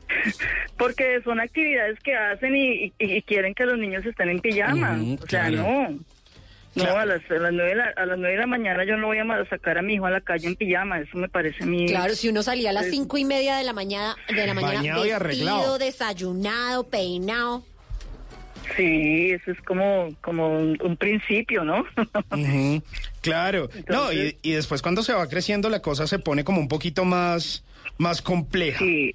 Porque 0.78 1.22
son 1.24 1.40
actividades 1.40 2.00
que 2.02 2.16
hacen 2.16 2.56
y, 2.56 2.86
y- 2.86 2.94
y 3.00 3.22
quieren 3.24 3.54
que 3.54 3.66
los 3.66 3.78
niños 3.78 4.06
estén 4.06 4.30
en 4.30 4.40
pijama. 4.40 4.98
O 5.22 5.28
sea, 5.28 5.48
claro. 5.50 5.58
no. 5.58 6.00
No, 6.76 6.84
Claro. 6.84 7.00
a 7.00 7.06
las, 7.06 7.32
a, 7.32 7.34
las 7.34 7.54
nueve 7.54 7.70
de 7.72 7.76
la, 7.76 7.86
a 7.98 8.06
las 8.06 8.18
nueve 8.20 8.36
de 8.36 8.40
la 8.42 8.46
mañana 8.46 8.86
yo 8.86 8.98
no 8.98 9.08
voy 9.08 9.18
a 9.18 9.26
sacar 9.50 9.80
a 9.80 9.82
mi 9.82 9.96
hijo 9.96 10.06
a 10.06 10.12
la 10.12 10.22
calle 10.22 10.46
en 10.48 10.56
pijama. 10.56 11.00
Eso 11.00 11.18
me 11.18 11.28
parece 11.28 11.64
a 11.64 11.66
mí. 11.66 11.88
Claro, 11.88 12.14
si 12.14 12.30
uno 12.30 12.44
salía 12.44 12.70
a 12.70 12.74
las 12.74 12.86
cinco 12.92 13.18
y 13.18 13.26
media 13.26 13.56
de 13.58 13.64
la 13.64 13.74
mañana, 13.74 14.16
de 14.30 14.46
la 14.46 14.54
mañana 14.54 14.76
Bañado 14.76 15.06
y 15.08 15.10
arreglado. 15.10 15.58
vestido, 15.58 15.78
desayunado, 15.80 16.84
peinado. 16.88 17.64
Sí, 18.76 19.32
eso 19.32 19.50
es 19.52 19.62
como, 19.62 20.10
como 20.22 20.50
un, 20.60 20.78
un 20.84 20.98
principio, 20.98 21.64
¿no? 21.64 21.84
Claro. 23.22 23.70
No, 23.88 24.12
y 24.14 24.52
después 24.52 24.82
cuando 24.84 25.02
se 25.04 25.14
va 25.14 25.28
creciendo 25.28 25.70
la 25.70 25.82
cosa 25.82 26.06
se 26.06 26.20
pone 26.20 26.44
como 26.44 26.60
un 26.62 26.68
poquito 26.68 27.06
más, 27.06 27.64
más 27.98 28.22
compleja. 28.22 28.80
Sí. 28.80 29.14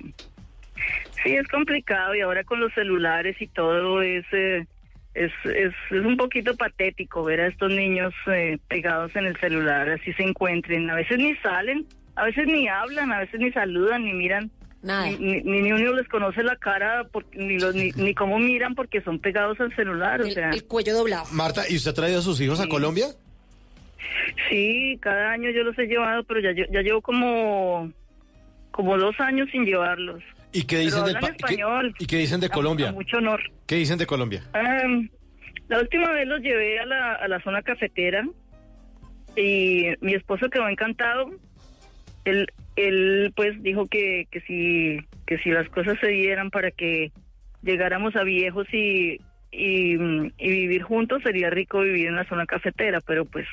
Sí, 1.23 1.37
es 1.37 1.47
complicado 1.49 2.15
y 2.15 2.21
ahora 2.21 2.45
con 2.45 2.61
los 2.61 2.73
celulares 2.75 3.37
y 3.41 3.47
todo 3.47 4.03
es, 4.03 4.25
eh, 4.33 4.67
es, 5.15 5.33
es, 5.45 5.73
es 5.91 6.05
un 6.05 6.17
poquito 6.17 6.57
patético 6.57 7.23
ver 7.23 7.41
a 7.41 7.47
estos 7.47 7.71
niños 7.71 8.13
eh, 8.27 8.59
pegados 8.69 9.15
en 9.15 9.27
el 9.27 9.37
celular, 9.39 9.89
así 9.89 10.13
se 10.15 10.23
encuentren. 10.23 10.91
A 10.91 10.95
veces 10.95 11.19
ni 11.19 11.35
salen, 11.37 11.87
a 12.17 12.25
veces 12.25 12.47
ni 12.47 12.67
hablan, 12.69 13.13
a 13.13 13.21
veces 13.21 13.39
ni 13.39 13.53
saludan, 13.53 14.05
ni 14.05 14.13
miran. 14.13 14.51
Nada. 14.83 15.07
Ni, 15.07 15.43
ni, 15.43 15.63
ni 15.63 15.73
uno 15.73 15.93
les 15.93 16.09
conoce 16.09 16.43
la 16.43 16.57
cara, 16.57 17.05
porque, 17.13 17.39
ni, 17.39 17.57
los, 17.59 17.73
ni, 17.73 17.93
ni 17.93 18.15
cómo 18.15 18.41
miran 18.41 18.75
porque 18.75 19.01
son 19.03 19.21
pegados 19.21 19.61
al 19.61 19.75
celular. 19.77 20.21
O 20.23 20.27
sea, 20.31 20.51
El 20.51 20.65
cuello 20.65 20.95
doblado. 20.95 21.25
Marta, 21.31 21.63
¿y 21.69 21.77
usted 21.77 21.93
ha 21.93 21.95
traído 21.95 22.19
a 22.19 22.23
sus 22.23 22.41
hijos 22.41 22.59
a 22.59 22.67
Colombia? 22.67 23.07
Sí, 24.49 24.99
cada 25.01 25.31
año 25.31 25.51
yo 25.51 25.63
los 25.63 25.79
he 25.79 25.87
llevado, 25.87 26.25
pero 26.25 26.41
ya, 26.41 26.51
ya 26.53 26.81
llevo 26.83 27.01
como, 27.01 27.93
como 28.73 28.99
dos 28.99 29.19
años 29.21 29.49
sin 29.53 29.65
llevarlos. 29.65 30.23
¿Y 30.53 30.65
qué 30.65 30.79
dicen 30.79 31.05
del 31.05 31.19
qué- 31.19 31.27
español. 31.27 31.95
¿Y 31.99 32.07
qué 32.07 32.17
dicen 32.19 32.41
de 32.41 32.49
Colombia? 32.49 32.93
mucho 32.93 33.17
honor. 33.19 33.41
¿Qué 33.67 33.77
dicen 33.77 33.99
de 33.99 34.07
Colombia? 34.07 34.43
La 35.69 35.79
última 35.81 36.11
vez 36.13 36.27
los 36.27 36.41
llevé 36.41 36.79
a 36.81 36.87
la, 36.87 37.15
a 37.15 37.29
la 37.29 37.41
zona 37.43 37.63
cafetera 37.63 38.27
y 39.37 39.87
mi 40.01 40.15
esposo 40.15 40.51
quedó 40.51 40.69
encantado. 40.69 41.31
Él, 42.25 42.47
él 42.77 43.33
pues 43.35 43.61
dijo 43.63 43.87
que, 43.87 44.27
que 44.31 44.41
si 44.43 44.99
que 45.27 45.39
si 45.39 45.51
las 45.51 45.69
cosas 45.71 45.99
se 46.01 46.09
dieran 46.09 46.51
para 46.51 46.71
que 46.71 47.11
llegáramos 47.63 48.15
a 48.17 48.23
viejos 48.25 48.67
y, 48.73 49.19
y, 49.51 49.95
y 49.95 50.51
vivir 50.51 50.83
juntos 50.83 51.23
sería 51.23 51.49
rico 51.49 51.81
vivir 51.81 52.09
en 52.09 52.17
la 52.17 52.29
zona 52.29 52.45
cafetera, 52.45 53.01
pero 53.01 53.25
pues 53.25 53.47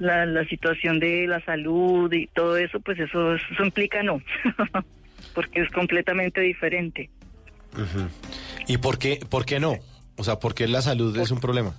la, 0.00 0.26
la 0.26 0.44
situación 0.46 0.98
de 0.98 1.26
la 1.28 1.40
salud 1.44 2.12
y 2.12 2.26
todo 2.28 2.56
eso, 2.56 2.80
pues 2.80 2.98
eso, 2.98 3.34
eso 3.36 3.64
implica 3.64 4.02
no, 4.02 4.20
porque 5.34 5.60
es 5.62 5.70
completamente 5.70 6.40
diferente. 6.40 7.10
¿Y 8.68 8.78
por 8.78 8.98
qué, 8.98 9.20
por 9.28 9.44
qué 9.44 9.58
no? 9.60 9.78
O 10.16 10.24
sea, 10.24 10.38
¿por 10.38 10.54
qué 10.54 10.68
la 10.68 10.80
salud 10.82 11.16
es 11.18 11.30
un 11.30 11.40
problema? 11.40 11.74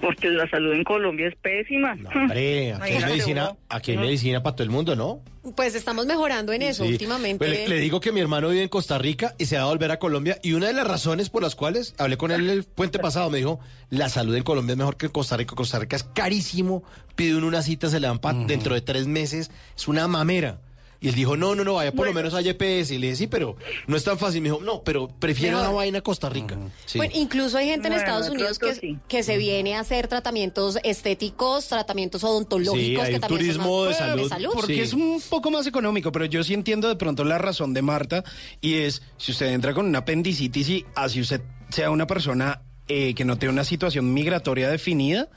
Porque 0.00 0.28
la 0.28 0.48
salud 0.48 0.72
en 0.74 0.84
Colombia 0.84 1.26
es 1.26 1.34
pésima. 1.36 1.96
Hombre, 2.14 2.74
aquí 2.80 2.92
hay 2.92 3.04
medicina, 3.04 3.50
uno. 3.50 3.58
aquí 3.70 3.90
hay 3.92 3.96
No. 3.96 4.02
medicina 4.04 4.42
para 4.42 4.54
todo 4.54 4.64
el 4.64 4.70
mundo, 4.70 4.94
¿no? 4.94 5.22
Pues 5.56 5.74
estamos 5.74 6.06
mejorando 6.06 6.52
en 6.52 6.62
eso 6.62 6.84
Sí. 6.84 6.92
últimamente. 6.92 7.38
Pues 7.38 7.50
le, 7.50 7.68
le 7.68 7.80
digo 7.80 7.98
que 7.98 8.12
mi 8.12 8.20
hermano 8.20 8.50
vive 8.50 8.62
en 8.62 8.68
Costa 8.68 8.98
Rica 8.98 9.34
y 9.38 9.46
se 9.46 9.56
va 9.56 9.62
a 9.62 9.66
volver 9.66 9.90
a 9.90 9.98
Colombia. 9.98 10.38
Y 10.42 10.52
una 10.52 10.66
de 10.68 10.74
las 10.74 10.86
razones 10.86 11.30
por 11.30 11.42
las 11.42 11.56
cuales 11.56 11.94
hablé 11.98 12.18
con 12.18 12.30
él 12.30 12.48
el 12.50 12.62
puente 12.64 12.98
pasado, 13.00 13.30
me 13.30 13.38
dijo, 13.38 13.58
la 13.88 14.08
salud 14.10 14.36
en 14.36 14.42
Colombia 14.44 14.74
es 14.74 14.78
mejor 14.78 14.96
que 14.96 15.06
en 15.06 15.12
Costa 15.12 15.36
Rica. 15.38 15.56
Costa 15.56 15.78
Rica 15.80 15.96
es 15.96 16.04
carísimo, 16.04 16.84
pide 17.16 17.34
uno 17.34 17.46
una 17.48 17.62
cita, 17.62 17.88
se 17.88 17.98
le 17.98 18.06
dan 18.06 18.20
dentro 18.46 18.74
de 18.74 18.82
tres 18.82 19.06
meses. 19.08 19.50
Es 19.76 19.88
una 19.88 20.06
mamera. 20.06 20.60
Y 21.02 21.08
él 21.08 21.14
dijo, 21.14 21.34
no, 21.36 21.54
no, 21.54 21.64
no, 21.64 21.74
vaya 21.74 21.92
por 21.92 22.06
lo 22.06 22.12
menos 22.12 22.34
a 22.34 22.42
YPS. 22.42 22.90
Y 22.90 22.98
le 22.98 23.06
dije, 23.06 23.16
sí, 23.16 23.26
pero 23.26 23.56
no 23.86 23.96
es 23.96 24.04
tan 24.04 24.18
fácil. 24.18 24.42
Me 24.42 24.50
dijo, 24.50 24.60
no, 24.62 24.82
pero 24.82 25.08
prefiero 25.08 25.56
Mejor. 25.56 25.70
una 25.70 25.76
vaina 25.78 25.98
a 25.98 26.02
Costa 26.02 26.28
Rica. 26.28 26.58
Sí. 26.84 26.98
Bueno, 26.98 27.14
incluso 27.16 27.56
hay 27.56 27.68
gente 27.68 27.88
en 27.88 27.94
Bueno, 27.94 28.06
Estados 28.06 28.26
de 28.26 28.32
Unidos 28.32 28.58
que, 28.58 28.74
sí. 28.74 28.98
que 29.08 29.22
se 29.22 29.38
viene 29.38 29.76
a 29.76 29.80
hacer 29.80 30.08
tratamientos 30.08 30.76
estéticos, 30.84 31.68
tratamientos 31.68 32.22
odontológicos, 32.22 32.80
Sí, 32.80 32.96
hay 32.96 33.12
que 33.14 33.20
también 33.20 33.40
turismo 33.40 33.84
más- 33.86 33.98
de 34.16 34.28
salud. 34.28 34.50
Porque 34.52 34.74
Sí. 34.74 34.80
es 34.80 34.92
un 34.92 35.22
poco 35.30 35.50
más 35.50 35.66
económico, 35.66 36.12
pero 36.12 36.26
yo 36.26 36.44
sí 36.44 36.52
entiendo 36.54 36.88
de 36.88 36.96
pronto 36.96 37.24
la 37.24 37.38
razón 37.38 37.72
de 37.72 37.80
Marta 37.82 38.22
y 38.60 38.74
es 38.74 39.00
si 39.16 39.32
usted 39.32 39.46
entra 39.52 39.72
con 39.72 39.86
una 39.86 40.00
apendicitis 40.00 40.68
y 40.68 40.84
así 40.94 41.20
usted 41.22 41.40
sea 41.70 41.90
una 41.90 42.06
persona 42.06 42.60
eh, 42.92 43.14
que 43.14 43.24
no 43.24 43.38
tiene 43.38 43.52
una 43.52 43.62
situación 43.64 44.12
migratoria 44.12 44.68
definida, 44.68 45.28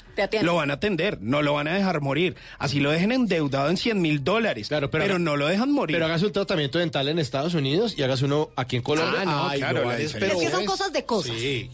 lo 0.42 0.56
van 0.56 0.72
a 0.72 0.74
atender, 0.74 1.20
no 1.22 1.42
lo 1.44 1.54
van 1.54 1.68
a 1.68 1.76
dejar 1.76 2.02
morir. 2.02 2.36
Así 2.58 2.80
lo 2.80 2.90
dejen 2.92 3.12
endeudado 3.12 3.70
en 3.70 3.78
100 3.78 4.02
mil 4.02 4.24
dólares, 4.24 4.68
Claro, 4.70 4.90
pero 4.90 5.04
pero, 5.04 5.16
haga- 5.16 5.24
no 5.24 5.38
lo 5.38 5.48
dejan 5.48 5.72
morir. 5.72 5.96
Pero 5.96 6.06
hágase 6.08 6.26
un 6.26 6.32
tratamiento 6.34 6.80
dental 6.80 7.08
en 7.10 7.20
Estados 7.20 7.54
Unidos 7.54 7.96
y 7.98 8.02
hágase 8.04 8.26
uno 8.26 8.50
aquí 8.56 8.78
en 8.78 8.82
Colombia. 8.82 9.20
Ah, 9.22 9.26
no, 9.26 9.48
Ay, 9.50 9.60
claro, 9.60 9.92
es- 9.92 10.14
que 10.16 10.50
son 10.50 10.66
cosas 10.66 10.92
de 10.92 11.06
cosas. 11.06 11.36
Sí. 11.38 11.70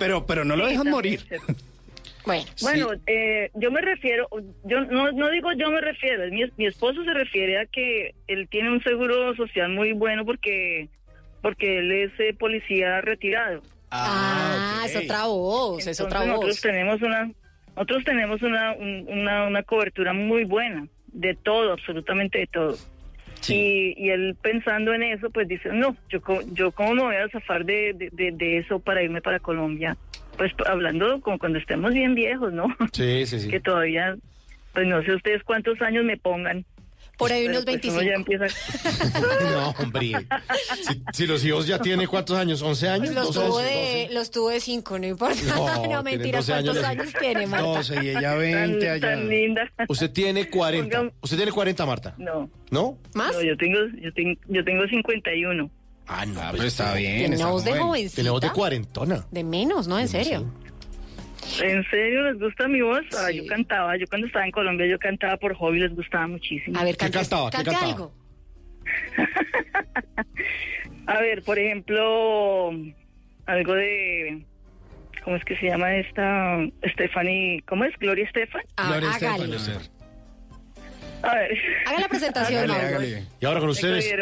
pero, 0.00 0.26
pero 0.26 0.44
no 0.44 0.56
lo 0.56 0.66
dejan 0.66 0.90
morir. 0.90 1.24
Bueno, 2.62 2.88
eh, 3.06 3.50
yo 3.54 3.70
me 3.70 3.82
refiero, 3.82 4.26
yo 4.64 4.80
no, 4.86 5.12
no 5.12 5.30
digo 5.30 5.52
yo 5.58 5.70
me 5.70 5.82
refiero, 5.82 6.24
es 6.24 6.32
mi, 6.32 6.42
mi 6.56 6.66
esposo 6.66 7.04
se 7.04 7.12
refiere 7.12 7.58
a 7.60 7.66
que 7.66 8.14
él 8.28 8.48
tiene 8.48 8.70
un 8.70 8.82
seguro 8.82 9.36
social 9.36 9.68
muy 9.70 9.92
bueno 9.92 10.24
porque 10.24 10.88
porque 11.42 11.80
él 11.80 11.92
es 11.92 12.12
eh, 12.18 12.32
policía 12.32 13.02
retirado. 13.02 13.60
Ah, 13.96 14.80
ok. 14.82 14.86
es 14.90 14.96
otra 14.96 15.24
voz, 15.26 15.78
es 15.78 15.86
Entonces, 15.86 16.00
otra 16.06 16.26
nosotros 16.26 16.50
voz. 16.56 16.60
tenemos 16.60 17.02
una 17.02 17.30
nosotros 17.76 18.04
tenemos 18.04 18.42
una, 18.42 18.72
un- 18.72 19.06
una 19.08 19.46
una 19.46 19.62
cobertura 19.62 20.12
muy 20.12 20.44
buena 20.44 20.86
de 21.08 21.34
todo, 21.34 21.72
absolutamente 21.72 22.38
de 22.38 22.46
todo. 22.48 22.76
Y, 23.48 23.94
y 23.98 24.08
él 24.10 24.36
pensando 24.40 24.94
en 24.94 25.02
eso, 25.02 25.28
pues 25.30 25.46
dice, 25.46 25.68
no, 25.70 25.94
yo, 26.08 26.20
yo 26.52 26.72
cómo 26.72 26.94
me 26.94 27.02
voy 27.02 27.16
a 27.16 27.28
zafar 27.28 27.64
de, 27.66 27.92
de, 27.94 28.08
de- 28.12 28.32
de 28.32 28.58
eso 28.58 28.78
para 28.78 29.02
irme 29.02 29.20
para 29.20 29.38
Colombia. 29.38 29.96
Pues 30.38 30.52
hablando 30.66 31.20
como 31.20 31.38
cuando 31.38 31.58
estemos 31.58 31.92
bien 31.92 32.14
viejos, 32.14 32.52
¿no? 32.54 32.74
Sí, 32.92 33.26
sí, 33.26 33.38
sí. 33.40 33.48
que 33.50 33.60
todavía, 33.60 34.16
pues 34.72 34.86
no 34.86 35.02
sé 35.02 35.12
ustedes 35.14 35.42
cuántos 35.44 35.80
años 35.82 36.04
me 36.04 36.16
pongan. 36.16 36.64
Por 37.16 37.32
ahí 37.32 37.46
unos 37.46 37.64
pues, 37.64 37.76
uno 37.86 37.96
25. 37.96 38.02
ya 38.02 38.14
empieza... 38.14 38.46
No, 39.50 39.70
hombre. 39.78 40.12
Si, 40.82 41.02
si 41.12 41.26
los 41.26 41.44
hijos 41.44 41.66
ya 41.66 41.78
tienen 41.78 42.06
cuántos 42.08 42.36
años, 42.36 42.60
11 42.62 42.88
años. 42.88 43.14
Los 43.14 43.26
12, 43.34 43.38
tuvo 43.40 43.58
12. 43.60 43.64
de, 43.64 44.08
los 44.12 44.30
tuvo 44.30 44.48
de 44.50 44.60
cinco, 44.60 44.98
no 44.98 45.06
importa. 45.06 45.36
No, 45.54 45.86
No, 45.88 46.02
mentira, 46.02 46.38
12 46.38 46.52
años 46.52 46.64
¿cuántos 46.64 46.76
los- 46.76 46.84
años 46.84 47.14
tiene, 47.20 47.46
Marta? 47.46 47.66
12 47.66 47.94
y 48.04 48.08
ella 48.10 48.20
tan, 48.30 48.38
20 48.38 48.90
allá. 48.90 49.00
tan 49.10 49.28
linda. 49.28 49.72
Usted 49.88 50.10
tiene 50.10 50.50
40. 50.50 50.98
Pongan- 50.98 51.12
Usted 51.22 51.36
tiene 51.36 51.52
40, 51.52 51.86
Marta. 51.86 52.14
No, 52.18 52.50
¿No? 52.70 52.98
¿Más? 53.14 53.32
no, 53.32 53.42
yo 53.42 53.56
tengo, 53.56 53.78
yo 54.00 54.12
tengo, 54.12 54.40
yo 54.48 54.64
tengo 54.64 54.86
51. 54.86 55.70
Ah, 56.06 56.26
no, 56.26 56.40
Ah, 56.40 56.48
pero 56.52 56.64
está 56.64 56.92
bien. 56.94 57.16
Tiene 57.18 57.34
está 57.36 57.46
una 57.46 57.52
voz 57.52 57.64
de 57.64 57.70
joven. 57.70 57.82
jovencita. 57.86 58.16
Tenemos 58.16 58.40
de 58.42 58.50
cuarentona. 58.50 59.26
De 59.30 59.42
menos, 59.44 59.88
¿no? 59.88 59.98
En 59.98 60.08
serio. 60.08 60.52
¿En 61.62 61.84
serio 61.90 62.22
les 62.22 62.38
gusta 62.40 62.66
mi 62.68 62.80
voz? 62.80 63.02
Ah, 63.18 63.28
Sí. 63.30 63.36
yo 63.38 63.46
cantaba, 63.46 63.96
yo 63.96 64.06
cuando 64.08 64.26
estaba 64.26 64.44
en 64.44 64.50
Colombia 64.50 64.86
yo 64.86 64.98
cantaba 64.98 65.36
por 65.36 65.54
hobby, 65.54 65.80
les 65.80 65.94
gustaba 65.94 66.26
muchísimo. 66.26 66.78
A 66.78 66.84
ver, 66.84 66.96
¿Qué 66.96 67.10
cantaba? 67.10 67.50
¿Qué 67.50 67.56
cantaba? 67.64 67.86
algo. 67.86 68.12
A 71.06 71.20
ver, 71.20 71.42
por 71.42 71.58
ejemplo, 71.58 72.70
algo 73.46 73.74
de... 73.74 74.44
¿Cómo 75.22 75.36
es 75.36 75.44
que 75.44 75.56
se 75.56 75.66
llama 75.66 75.94
esta? 75.96 76.58
Stephanie, 76.92 77.62
¿cómo 77.66 77.84
es? 77.84 77.94
Gloria 77.98 78.24
Estefan. 78.26 78.62
Ah, 78.76 78.88
Gloria. 78.98 79.10
Estefan, 79.10 79.40
A 81.22 81.34
ver. 81.34 81.58
Haga 81.86 82.00
la 82.00 82.08
presentación, 82.08 82.70
Hágale. 82.70 83.24
Y 83.40 83.46
ahora 83.46 83.60
con 83.60 83.70
ustedes, 83.70 84.14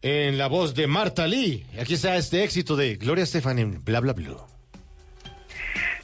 en 0.00 0.38
la 0.38 0.46
voz 0.48 0.74
de 0.74 0.86
Marta 0.86 1.26
Lee. 1.26 1.66
Aquí 1.78 1.94
está 1.94 2.16
este 2.16 2.44
éxito 2.44 2.76
de 2.76 2.96
Gloria 2.96 3.24
Estefan 3.24 3.58
en 3.58 3.84
Bla 3.84 4.00
Bla 4.00 4.14
Blue. 4.14 4.38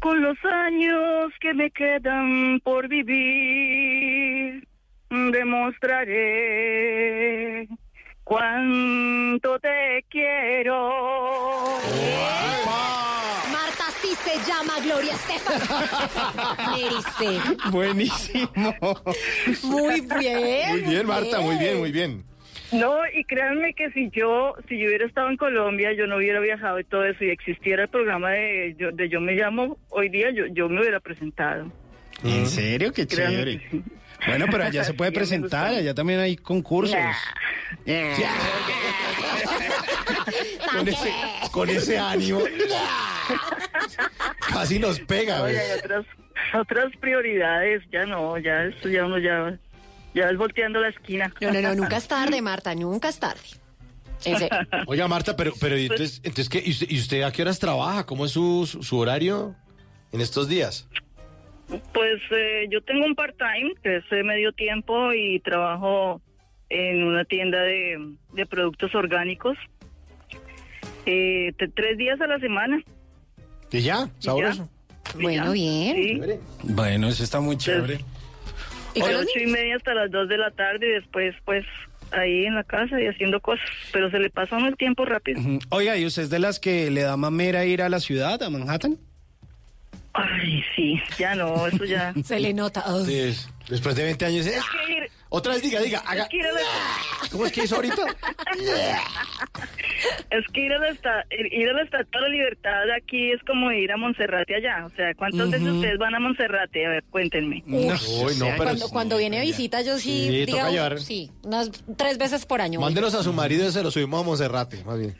Con 0.00 0.22
los 0.22 0.36
años 0.44 1.32
que 1.40 1.54
me 1.54 1.70
quedan 1.70 2.60
por 2.62 2.86
vivir, 2.88 4.66
demostraré 5.10 6.48
cuánto 8.22 9.58
te 9.58 10.04
quiero. 10.08 11.78
Marta 13.50 13.84
sí 14.00 14.14
se 14.24 14.38
llama 14.48 14.74
Gloria 14.84 15.14
Estefan. 15.14 15.60
Buenísimo. 17.72 18.74
Muy 19.64 20.00
bien. 20.00 20.70
Muy 20.70 20.80
bien, 20.82 21.06
Marta, 21.06 21.40
muy 21.40 21.56
bien, 21.56 21.78
muy 21.78 21.90
bien. 21.90 22.27
No, 22.72 22.98
y 23.14 23.24
créanme 23.24 23.72
que 23.74 23.90
si 23.92 24.10
yo, 24.10 24.54
si 24.68 24.78
yo 24.78 24.86
hubiera 24.88 25.06
estado 25.06 25.30
en 25.30 25.36
Colombia, 25.36 25.92
yo 25.92 26.06
no 26.06 26.16
hubiera 26.16 26.38
viajado 26.40 26.78
y 26.78 26.84
todo 26.84 27.04
eso, 27.04 27.24
y 27.24 27.30
existiera 27.30 27.84
el 27.84 27.88
programa 27.88 28.30
de 28.32 28.74
Yo, 28.78 28.90
de 28.92 29.08
yo 29.08 29.20
me 29.20 29.32
llamo, 29.32 29.78
hoy 29.88 30.08
día 30.10 30.30
yo, 30.30 30.46
yo 30.46 30.68
me 30.68 30.80
hubiera 30.80 31.00
presentado. 31.00 31.70
¿En 32.24 32.46
serio? 32.46 32.92
Qué 32.92 33.06
Créanme 33.06 33.36
chévere. 33.36 33.58
que 33.58 33.68
sí. 33.70 33.82
Bueno, 34.26 34.46
pero 34.50 34.64
allá 34.64 34.82
se 34.84 34.92
puede 34.94 35.10
Sí, 35.12 35.16
presentar, 35.16 35.66
allá 35.74 35.94
también 35.94 36.20
hay 36.20 36.36
concursos. 36.36 36.96
Con 40.72 40.88
ese, 40.88 41.12
con 41.52 41.68
ese 41.70 41.98
ánimo. 41.98 42.40
Casi 44.52 44.78
nos 44.78 45.00
pega, 45.00 45.42
Oye, 45.42 45.54
güey. 45.54 45.64
hay 45.70 45.78
otras, 45.78 46.06
otras 46.54 46.96
prioridades, 47.00 47.82
ya 47.90 48.04
no, 48.06 48.38
ya 48.38 48.64
esto 48.64 48.88
ya 48.88 49.04
uno 49.06 49.18
ya, 49.18 49.58
ya 50.18 50.30
es 50.30 50.36
volteando 50.36 50.80
la 50.80 50.88
esquina. 50.88 51.32
No, 51.40 51.52
no, 51.52 51.60
no, 51.62 51.74
nunca 51.74 51.96
es 51.96 52.08
tarde, 52.16 52.40
Marta, 52.42 52.74
nunca 52.74 53.08
es 53.08 53.18
tarde. 53.18 53.40
Ese- 54.24 54.48
Oiga, 54.86 55.06
Marta, 55.08 55.36
pero, 55.36 55.52
pero 55.60 55.78
¿y 55.78 55.82
entonces, 55.84 56.18
entonces 56.24 56.48
¿qué? 56.48 56.62
¿Y 56.64 56.70
usted, 56.70 56.86
y 56.90 56.98
usted 56.98 57.22
a 57.22 57.32
qué 57.32 57.42
horas 57.42 57.58
trabaja? 57.58 58.04
¿Cómo 58.06 58.24
es 58.24 58.32
su, 58.32 58.66
su, 58.66 58.82
su 58.82 58.98
horario 58.98 59.54
en 60.12 60.20
estos 60.20 60.48
días? 60.48 60.88
Pues 61.68 62.20
eh, 62.30 62.66
yo 62.70 62.80
tengo 62.82 63.04
un 63.04 63.14
part-time 63.14 63.74
que 63.82 63.96
es 63.98 64.04
de 64.10 64.22
medio 64.24 64.52
tiempo 64.52 65.12
y 65.12 65.38
trabajo 65.40 66.20
en 66.70 67.02
una 67.04 67.24
tienda 67.24 67.60
de, 67.60 68.14
de 68.32 68.46
productos 68.46 68.94
orgánicos. 68.94 69.56
Eh, 71.06 71.52
te- 71.58 71.68
tres 71.68 71.96
días 71.98 72.20
a 72.20 72.26
la 72.26 72.38
semana. 72.38 72.82
¿Y 73.70 73.80
ya? 73.82 74.08
¿Sabroso? 74.18 74.68
Bueno, 75.20 75.52
bien. 75.52 75.96
Sí. 75.96 76.20
Bueno, 76.64 77.08
eso 77.08 77.22
está 77.24 77.40
muy 77.40 77.56
chévere. 77.56 78.00
De 79.00 79.16
ocho 79.16 79.38
y 79.38 79.46
media 79.46 79.76
hasta 79.76 79.94
las 79.94 80.10
dos 80.10 80.28
de 80.28 80.38
la 80.38 80.50
tarde 80.50 80.86
y 80.88 80.92
después 80.92 81.34
pues 81.44 81.64
ahí 82.10 82.46
en 82.46 82.54
la 82.54 82.64
casa 82.64 83.00
y 83.00 83.06
haciendo 83.06 83.40
cosas. 83.40 83.68
Pero 83.92 84.10
se 84.10 84.18
le 84.18 84.30
uno 84.52 84.68
el 84.68 84.76
tiempo 84.76 85.04
rápido. 85.04 85.40
Ujú. 85.40 85.58
Oiga, 85.70 85.96
¿y 85.96 86.06
usted 86.06 86.22
es 86.22 86.30
de 86.30 86.38
las 86.38 86.60
que 86.60 86.90
le 86.90 87.02
da 87.02 87.16
mamera 87.16 87.64
ir 87.64 87.82
a 87.82 87.88
la 87.88 88.00
ciudad, 88.00 88.42
a 88.42 88.50
Manhattan? 88.50 88.98
Ay, 90.20 90.62
sí, 90.74 91.00
ya 91.18 91.34
no, 91.34 91.66
eso 91.66 91.84
ya. 91.84 92.12
Se 92.24 92.40
le 92.40 92.52
nota. 92.52 92.84
Ugh. 92.92 93.06
Sí, 93.06 93.18
es- 93.18 93.48
después 93.68 93.94
de 93.94 94.04
20 94.04 94.24
años. 94.26 94.46
¿eh? 94.46 94.56
Es 94.56 94.64
que 94.64 94.92
ir- 94.92 95.10
Otra 95.30 95.52
vez 95.52 95.62
diga, 95.62 95.80
diga, 95.80 95.98
haga. 96.06 96.22
es 96.22 96.28
que 96.30 96.36
ir 96.38 96.46
a 96.46 96.52
la- 96.52 96.60
¿Cómo 97.30 97.46
es 97.46 97.52
que 97.52 97.64
hizo 97.64 97.76
ahorita? 97.76 98.02
Es 100.30 100.44
que 100.52 100.60
ir 100.60 100.72
a 100.72 100.78
la, 100.78 100.88
esta- 100.90 101.24
ir 101.30 101.68
a 101.68 101.72
la 101.72 101.82
Estatua 101.82 102.20
de 102.20 102.28
la 102.28 102.32
Libertad 102.32 102.84
de 102.86 102.94
aquí 102.94 103.32
es 103.32 103.42
como 103.44 103.72
ir 103.72 103.90
a 103.90 103.96
Monserrate 103.96 104.54
allá. 104.54 104.86
O 104.86 104.90
sea, 104.90 105.12
¿cuántas 105.14 105.50
veces 105.50 105.66
ustedes 105.68 105.98
van 105.98 106.14
a 106.14 106.20
Monserrate? 106.20 106.86
A 106.86 106.90
ver, 106.90 107.04
cuéntenme. 107.10 107.62
Uy, 107.66 107.86
no, 108.38 108.46
pero 108.46 108.56
cuando, 108.56 108.88
cuando 108.90 109.18
viene 109.18 109.38
a 109.38 109.42
visita, 109.42 109.82
yo 109.82 109.98
sí, 109.98 110.28
Sí, 110.30 110.40
toca 110.46 110.52
digamos, 110.68 110.72
llevar. 110.72 111.00
sí, 111.00 111.30
unas 111.42 111.70
tres 111.96 112.16
veces 112.18 112.46
por 112.46 112.60
año. 112.60 112.80
Mándenos 112.80 113.14
a 113.14 113.22
su 113.22 113.32
marido 113.32 113.68
y 113.68 113.72
se 113.72 113.82
lo 113.82 113.90
subimos 113.90 114.20
a 114.22 114.24
Monserrate, 114.24 114.84
más 114.84 114.98
bien. 114.98 115.16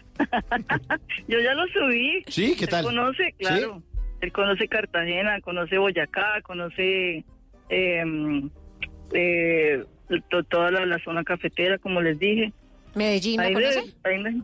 Yo 1.27 1.39
ya 1.41 1.55
lo 1.55 1.67
subí. 1.69 2.23
Sí, 2.29 2.55
¿qué 2.57 2.67
tal? 2.67 2.81
Él 2.81 2.87
conoce, 2.87 3.35
claro. 3.39 3.83
Él 4.21 4.33
conoce 4.33 4.69
Cartagena, 4.69 5.41
conoce 5.41 5.79
Boyacá, 5.79 6.41
conoce 6.43 7.25
eh, 7.71 8.05
eh, 9.13 9.85
to- 10.31 10.43
toda 10.45 10.71
la, 10.71 10.87
la 10.87 10.99
zona 11.05 11.23
cafetera, 11.25 11.79
como 11.79 12.01
les 12.01 12.19
dije. 12.19 12.53
Medellín, 12.95 13.37
¿no 13.37 13.43
Ahí 13.45 13.55
conoce? 13.55 13.81
de- 13.81 14.11
ahí 14.11 14.19
me- 14.23 14.43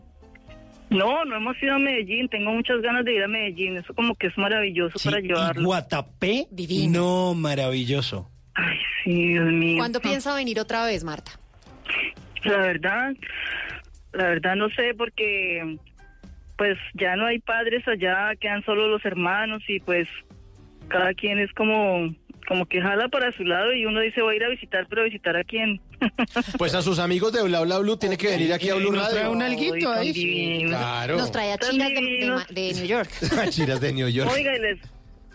no, 0.89 1.25
no 1.25 1.35
hemos 1.35 1.61
ido 1.61 1.73
a 1.75 1.79
Medellín. 1.79 2.29
Tengo 2.29 2.51
muchas 2.51 2.79
ganas 2.81 3.03
de 3.03 3.13
ir 3.15 3.23
a 3.23 3.27
Medellín. 3.27 3.75
Eso 3.77 3.93
como 3.93 4.15
que 4.15 4.27
es 4.27 4.37
maravilloso 4.37 4.97
para 5.03 5.19
¿Y 5.19 5.23
llevarlo. 5.23 5.65
Guatapé? 5.65 6.47
No, 6.89 7.33
maravilloso. 7.33 8.29
Sí, 9.03 9.29
Dios 9.33 9.51
mío. 9.51 9.77
¿Cuándo 9.77 9.99
piensa 9.99 10.33
venir 10.35 10.59
otra 10.59 10.85
vez, 10.85 11.03
Marta? 11.03 11.31
La 12.43 12.57
verdad, 12.57 13.13
la 14.13 14.23
verdad 14.29 14.55
no 14.55 14.69
sé 14.69 14.93
porque 14.95 15.77
pues 16.57 16.77
ya 16.93 17.15
no 17.15 17.25
hay 17.25 17.39
padres 17.39 17.87
allá, 17.87 18.31
quedan 18.39 18.63
solo 18.63 18.87
los 18.87 19.03
hermanos 19.05 19.61
y 19.67 19.79
pues 19.79 20.07
cada 20.87 21.13
quien 21.13 21.39
es 21.39 21.51
como 21.53 22.13
como 22.47 22.67
que 22.67 22.79
jala 22.79 23.07
para 23.09 23.31
su 23.31 23.43
lado 23.43 23.73
y 23.73 23.87
uno 23.87 23.99
dice 24.01 24.21
voy 24.21 24.35
a 24.35 24.37
ir 24.37 24.43
a 24.43 24.49
visitar, 24.49 24.85
pero 24.87 25.01
a 25.01 25.05
visitar 25.05 25.35
a 25.35 25.43
quién. 25.43 25.81
Pues 26.59 26.75
a 26.75 26.81
sus 26.83 26.99
amigos 26.99 27.33
de 27.33 27.41
Bla 27.41 27.61
Bla 27.61 27.79
Blue 27.79 27.97
tiene 27.97 28.17
que 28.17 28.27
venir 28.27 28.53
aquí 28.53 28.69
a 28.69 28.75
Blue 28.75 28.91
nos 28.91 29.09
trae 29.09 29.21
Radio. 29.23 29.31
un 29.31 29.41
alguito 29.41 29.91
ahí. 29.91 30.11
divinos. 30.11 30.69
Claro. 30.77 31.17
Nos 31.17 31.31
trae 31.31 31.53
a 31.53 31.57
chinas 31.57 31.89
de, 31.89 31.95
de 31.95 32.29
Ma- 32.31 32.45
de 32.49 32.73
New 32.73 32.85
York. 32.85 33.09
Chiras 33.49 33.81
de 33.81 33.93
New 33.93 34.07
York. 34.09 34.29
Oiga, 34.31 34.55
y 34.55 34.59
les, 34.59 34.77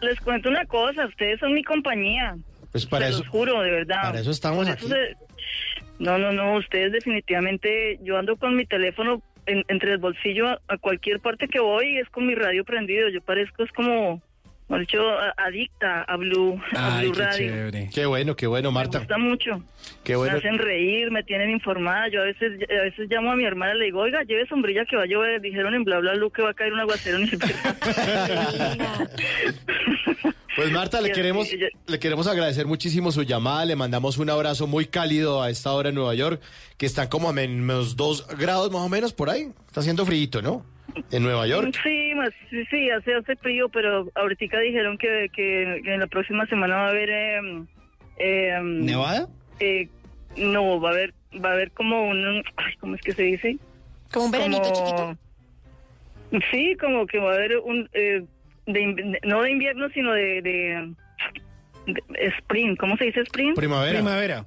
les 0.02 0.20
cuento 0.20 0.48
una 0.48 0.64
cosa, 0.66 1.06
ustedes 1.06 1.40
son 1.40 1.52
mi 1.54 1.64
compañía. 1.64 2.36
Pues 2.70 2.86
para 2.86 3.06
Se 3.06 3.10
eso. 3.12 3.18
los 3.20 3.28
juro, 3.28 3.60
de 3.62 3.70
verdad. 3.72 4.02
para 4.02 4.20
eso 4.20 4.30
estamos 4.30 4.68
aquí. 4.68 4.86
se- 4.86 5.16
No, 5.98 6.16
no, 6.18 6.30
no, 6.32 6.54
ustedes 6.58 6.92
definitivamente, 6.92 7.98
yo 8.04 8.16
ando 8.18 8.36
con 8.36 8.54
mi 8.54 8.66
teléfono 8.66 9.20
en- 9.46 9.64
entre 9.68 9.92
el 9.92 9.98
bolsillo 9.98 10.48
a, 10.48 10.60
a 10.68 10.78
cualquier 10.78 11.20
parte 11.20 11.48
que 11.48 11.60
voy 11.60 11.98
es 11.98 12.08
con 12.10 12.26
mi 12.26 12.34
radio 12.34 12.64
prendido. 12.64 13.08
Yo 13.08 13.20
parezco, 13.20 13.62
es 13.62 13.72
como, 13.72 14.22
a- 14.74 15.34
adicta 15.36 16.02
a 16.02 16.16
Blue, 16.16 16.60
a 16.76 16.98
Ay, 16.98 17.06
Blue 17.06 17.16
qué 17.16 17.22
Radio. 17.24 17.38
chévere. 17.52 17.90
Qué 17.92 18.06
bueno, 18.06 18.36
qué 18.36 18.46
bueno, 18.46 18.70
Me 18.70 18.74
Marta. 18.74 18.98
gusta 18.98 19.18
mucho. 19.18 19.62
Qué 20.04 20.14
bueno. 20.16 20.32
Me 20.34 20.38
hacen 20.38 20.58
reír, 20.58 21.10
me 21.10 21.22
tienen 21.24 21.50
informada. 21.50 22.08
Yo 22.08 22.20
a 22.22 22.24
veces 22.24 22.52
a 22.70 22.82
veces 22.82 23.08
llamo 23.10 23.32
a 23.32 23.36
mi 23.36 23.44
hermana 23.44 23.74
y 23.74 23.78
le 23.78 23.84
digo, 23.86 24.00
oiga, 24.00 24.22
lleve 24.22 24.46
sombrilla 24.46 24.84
que 24.84 24.96
va 24.96 25.02
a 25.02 25.06
llover. 25.06 25.40
Dijeron 25.40 25.74
en 25.74 25.84
bla 25.84 25.98
bla 25.98 26.12
bla 26.12 26.28
que 26.34 26.42
va 26.42 26.50
a 26.50 26.54
caer 26.54 26.72
un 26.72 26.80
aguacero. 26.80 27.18
Ni 27.18 27.26
siquiera. 27.28 27.76
Pues 30.56 30.72
Marta, 30.72 31.00
le 31.00 31.12
queremos, 31.12 31.48
yo- 31.50 31.68
le 31.86 31.98
queremos 31.98 32.26
agradecer 32.26 32.66
muchísimo 32.66 33.12
su 33.12 33.22
llamada, 33.22 33.64
le 33.64 33.76
mandamos 33.76 34.18
un 34.18 34.28
abrazo 34.28 34.66
muy 34.66 34.84
cálido 34.86 35.40
a 35.42 35.48
esta 35.48 35.72
hora 35.72 35.88
en 35.90 35.94
Nueva 35.94 36.14
York, 36.14 36.40
que 36.76 36.86
están 36.86 37.06
como 37.08 37.28
a 37.28 37.32
menos 37.32 37.96
dos 37.96 38.26
grados 38.36 38.70
más 38.70 38.82
o 38.82 38.88
menos 38.88 39.12
por 39.14 39.30
ahí. 39.30 39.48
Está 39.68 39.80
haciendo 39.80 40.04
frío, 40.04 40.42
¿no? 40.42 40.66
En 41.10 41.22
Nueva 41.22 41.46
York. 41.46 41.74
Sí, 41.82 42.12
más, 42.14 42.30
sí, 42.50 42.64
sí, 42.70 42.90
hace, 42.90 43.14
hace 43.14 43.36
frío, 43.36 43.68
pero 43.68 44.08
ahorita 44.14 44.58
dijeron 44.60 44.96
que, 44.98 45.28
que, 45.34 45.80
que 45.84 45.94
en 45.94 46.00
la 46.00 46.06
próxima 46.06 46.46
semana 46.46 46.76
va 46.76 46.86
a 46.86 46.90
haber... 46.90 47.10
em, 48.18 48.80
¿Nevada? 48.84 49.28
eh, 49.60 49.88
no, 50.36 50.80
va 50.80 50.90
a 50.90 50.92
haber 50.92 51.14
va 51.44 51.50
a 51.50 51.52
haber 51.52 51.70
como 51.72 52.02
un... 52.08 52.42
Ay, 52.56 52.74
¿Cómo 52.80 52.94
es 52.94 53.00
que 53.02 53.12
se 53.12 53.22
dice? 53.22 53.56
Como 54.12 54.26
un 54.26 54.30
veranito 54.32 54.72
Como- 54.72 55.16
Sí, 56.50 56.76
como 56.80 57.06
que 57.06 57.18
va 57.18 57.32
a 57.32 57.34
haber 57.36 57.58
un... 57.58 57.88
eh, 57.92 58.24
de 58.66 58.80
inv- 58.82 59.18
no 59.24 59.42
de 59.42 59.50
invierno, 59.50 59.88
sino 59.90 60.12
de, 60.12 60.42
de, 60.42 60.94
de 61.86 62.26
spring. 62.38 62.76
¿Cómo 62.76 62.96
se 62.96 63.06
dice 63.06 63.20
spring? 63.20 63.54
Primavera. 63.54 63.98
Primavera. 63.98 64.46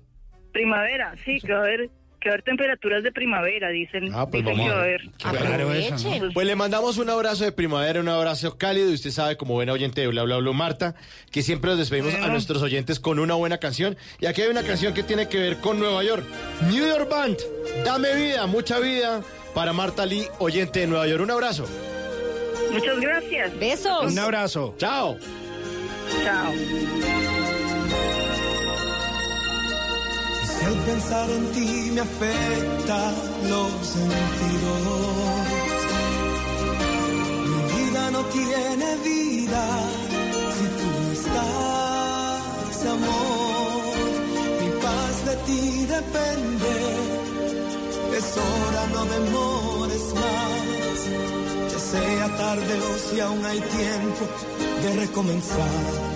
Primavera, 0.54 1.16
sí, 1.26 1.40
que 1.42 1.52
va 1.52 1.60
a 1.60 1.64
haber 1.64 1.90
que 2.24 2.30
va 2.30 2.34
a 2.34 2.36
haber 2.36 2.44
temperaturas 2.44 3.04
de 3.04 3.12
primavera, 3.12 3.70
dicen. 3.70 4.10
Ah, 4.14 4.26
pues 4.26 4.44
dicen 4.44 4.58
vamos 4.58 4.66
que 4.66 4.74
va 4.74 4.80
a 4.80 4.84
haber. 4.84 5.84
Eso, 5.84 6.16
¿no? 6.20 6.32
Pues 6.34 6.48
le 6.48 6.56
mandamos 6.56 6.98
un 6.98 7.10
abrazo 7.10 7.44
de 7.44 7.52
primavera, 7.52 8.00
un 8.00 8.08
abrazo 8.08 8.58
cálido. 8.58 8.90
Y 8.90 8.94
usted 8.94 9.12
sabe, 9.12 9.36
como 9.36 9.56
buena 9.56 9.74
oyente 9.74 10.02
de 10.02 10.08
Bla 10.08 10.24
Bla 10.24 10.38
Bla 10.38 10.54
Marta, 10.54 10.96
que 11.32 11.44
siempre 11.44 11.70
nos 11.72 11.80
despedimos 11.80 12.14
a 12.16 12.28
nuestros 12.30 12.62
oyentes 12.62 13.00
con 13.00 13.20
una 13.20 13.34
buena 13.34 13.58
canción. 13.58 13.98
Y 14.22 14.26
aquí 14.26 14.42
hay 14.42 14.48
una 14.50 14.64
canción 14.64 14.94
que 14.94 15.04
tiene 15.04 15.28
que 15.28 15.38
ver 15.38 15.58
con 15.58 15.80
Nueva 15.80 16.04
York. 16.04 16.24
New 16.72 16.88
York 16.88 17.10
Band, 17.10 17.38
dame 17.84 18.16
vida, 18.16 18.48
mucha 18.48 18.80
vida 18.80 19.22
para 19.54 19.74
Marta 19.74 20.06
Lee, 20.06 20.26
oyente 20.40 20.80
de 20.80 20.88
Nueva 20.88 21.08
York. 21.08 21.22
Un 21.22 21.32
abrazo. 21.32 21.68
Muchas 22.72 23.00
gracias. 23.00 23.60
Besos. 23.60 24.12
Un 24.12 24.18
abrazo. 24.18 24.76
Chao. 24.78 25.18
Chao. 26.24 27.13
Si 30.64 30.70
al 30.70 30.78
pensar 30.86 31.30
en 31.30 31.52
ti 31.52 31.92
me 31.94 32.02
afecta 32.02 33.12
los 33.50 33.72
sentidos, 33.96 34.86
mi 37.50 37.62
vida 37.76 38.12
no 38.12 38.22
tiene 38.26 38.96
vida 39.04 39.64
si 40.56 40.66
tú 40.80 40.88
no 41.02 41.12
estás, 41.20 42.86
amor. 42.96 43.94
Mi 44.62 44.70
paz 44.82 45.26
de 45.26 45.36
ti 45.48 45.86
depende. 45.98 46.74
Es 48.18 48.38
hora, 48.38 48.84
no 48.94 49.06
demores 49.06 50.06
más. 50.22 51.72
Ya 51.72 51.80
sea 51.80 52.38
tarde 52.38 52.74
o 52.90 52.98
si 53.10 53.20
aún 53.20 53.46
hay 53.46 53.60
tiempo 53.60 54.24
de 54.84 54.94
recomenzar. 55.02 56.13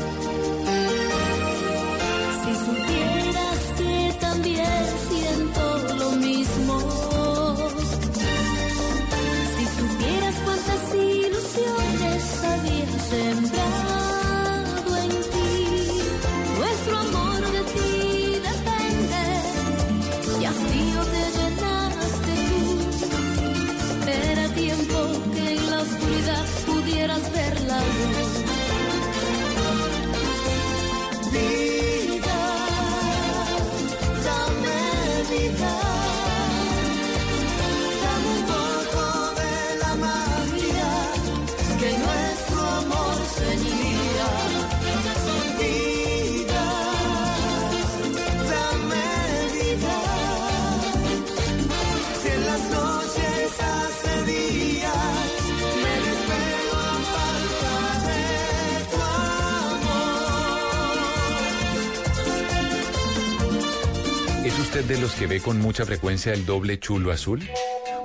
Usted 64.79 64.95
de 64.95 65.01
los 65.01 65.15
que 65.15 65.25
ve 65.25 65.39
con 65.39 65.59
mucha 65.59 65.85
frecuencia 65.85 66.33
el 66.33 66.45
doble 66.45 66.79
chulo 66.79 67.11
azul? 67.11 67.41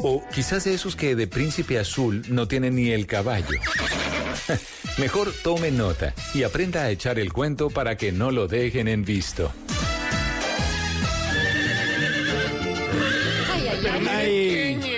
O 0.00 0.22
quizás 0.32 0.64
de 0.64 0.72
esos 0.72 0.96
que 0.96 1.14
de 1.14 1.26
príncipe 1.26 1.78
azul 1.78 2.22
no 2.28 2.48
tienen 2.48 2.76
ni 2.76 2.90
el 2.90 3.06
caballo. 3.06 3.58
Mejor 4.98 5.32
tome 5.42 5.70
nota 5.70 6.14
y 6.34 6.44
aprenda 6.44 6.82
a 6.82 6.90
echar 6.90 7.18
el 7.18 7.32
cuento 7.32 7.68
para 7.68 7.96
que 7.96 8.10
no 8.12 8.30
lo 8.30 8.48
dejen 8.48 8.88
en 8.88 9.04
visto. 9.04 9.52
Ay, 13.52 13.68
ay, 13.68 14.08
ay. 14.08 14.92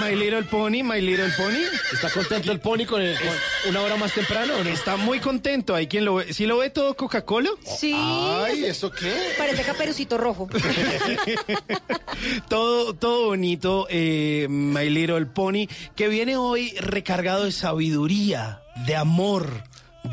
My 0.00 0.16
Little 0.16 0.44
Pony, 0.44 0.82
My 0.82 1.00
Little 1.00 1.30
Pony. 1.36 1.79
¿Está 1.92 2.08
contento 2.10 2.52
el 2.52 2.60
pony 2.60 2.84
con, 2.86 3.02
el- 3.02 3.16
con 3.18 3.70
una 3.70 3.80
hora 3.82 3.96
más 3.96 4.12
temprano 4.12 4.54
o 4.56 4.64
no? 4.64 4.70
Está 4.70 4.96
muy 4.96 5.18
contento. 5.20 5.74
Hay 5.74 5.86
quien 5.88 6.04
lo 6.04 6.16
ve. 6.16 6.32
¿Sí 6.32 6.46
lo 6.46 6.58
ve 6.58 6.70
todo 6.70 6.94
Coca-Cola? 6.94 7.50
Sí. 7.78 7.92
Ay, 7.96 8.64
¿eso 8.64 8.90
qué? 8.90 9.12
Parece 9.36 9.62
caperucito 9.64 10.16
rojo. 10.16 10.48
todo, 12.48 12.94
todo 12.94 13.26
bonito, 13.26 13.86
eh, 13.90 14.46
My 14.48 14.88
Little 14.90 15.26
Pony, 15.26 15.66
que 15.96 16.08
viene 16.08 16.36
hoy 16.36 16.74
recargado 16.78 17.44
de 17.44 17.52
sabiduría, 17.52 18.62
de 18.86 18.96
amor, 18.96 19.64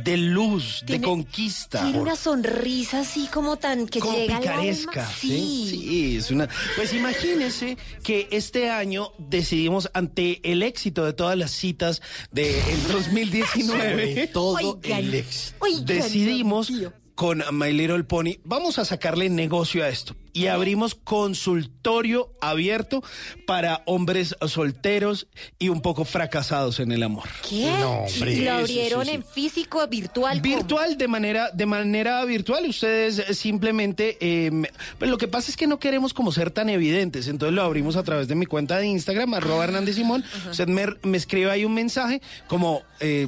de 0.03 0.18
luz, 0.18 0.84
de 0.85 1.01
conquista. 1.01 1.84
Tiene 1.84 1.99
una 1.99 2.15
sonrisa 2.15 2.99
así 3.01 3.27
como 3.27 3.57
tan 3.57 3.88
que 3.88 3.99
como 3.99 4.18
llega 4.18 4.38
al 4.38 4.41
picaresca. 4.41 5.01
alma. 5.01 5.14
Sí. 5.19 5.68
Sí, 5.69 6.18
es 6.18 6.31
una. 6.31 6.49
Pues 6.76 6.93
imagínese 6.93 7.77
que 8.03 8.27
este 8.31 8.69
año 8.69 9.11
decidimos, 9.18 9.89
ante 9.93 10.39
el 10.49 10.64
éxito 10.64 11.05
de 11.05 11.14
todas 11.14 11.38
las 11.38 11.51
citas 11.51 12.01
del 12.31 12.55
2019, 12.91 13.68
Sobre 13.68 14.27
todo 14.27 14.55
Oigan, 14.55 14.99
el 14.99 15.26
oigan, 15.59 15.85
decidimos 15.85 16.72
con 17.15 17.43
My 17.51 17.73
Little 17.73 18.03
Pony, 18.03 18.38
vamos 18.43 18.77
a 18.77 18.85
sacarle 18.85 19.27
negocio 19.30 19.84
a 19.84 19.89
esto. 19.89 20.15
Y 20.38 20.47
abrimos 20.47 20.95
consultorio 20.95 22.31
abierto 22.41 23.03
para 23.45 23.81
hombres 23.85 24.35
solteros 24.47 25.27
y 25.59 25.69
un 25.69 25.81
poco 25.81 26.05
fracasados 26.05 26.80
en 26.80 26.91
el 26.91 27.03
amor. 27.03 27.23
¿Qué? 27.47 27.72
No, 27.80 27.99
hombre, 28.03 28.34
¿Y 28.34 28.41
lo 28.45 28.51
abrieron 28.53 29.03
sí, 29.05 29.09
sí. 29.09 29.15
en 29.15 29.23
físico, 29.23 29.88
virtual? 29.88 30.41
¿cómo? 30.41 30.55
Virtual, 30.55 30.97
de 30.97 31.07
manera, 31.07 31.49
de 31.51 31.65
manera 31.65 32.23
virtual, 32.26 32.65
ustedes 32.68 33.23
simplemente, 33.38 34.18
eh, 34.19 34.51
me- 34.51 34.69
pues 34.99 35.09
lo 35.09 35.18
que 35.18 35.27
pasa 35.27 35.49
es 35.49 35.57
que 35.57 35.68
no 35.68 35.80
queremos 35.80 36.14
como 36.14 36.31
ser 36.31 36.51
tan 36.51 36.69
evidentes, 36.69 37.27
entonces 37.27 37.55
lo 37.55 37.64
abrimos 37.64 37.95
a 37.95 38.03
través 38.03 38.27
de 38.27 38.35
mi 38.35 38.45
cuenta 38.45 38.77
de 38.77 38.88
Instagram, 38.88 39.34
arroba 39.34 39.64
Hernández 39.64 39.95
Simón, 39.95 40.23
usted 40.49 40.68
me, 40.68 40.85
me 41.03 41.18
escribe 41.18 41.49
ahí 41.51 41.65
un 41.65 41.73
mensaje 41.73 42.22
como, 42.47 42.81
eh, 42.99 43.27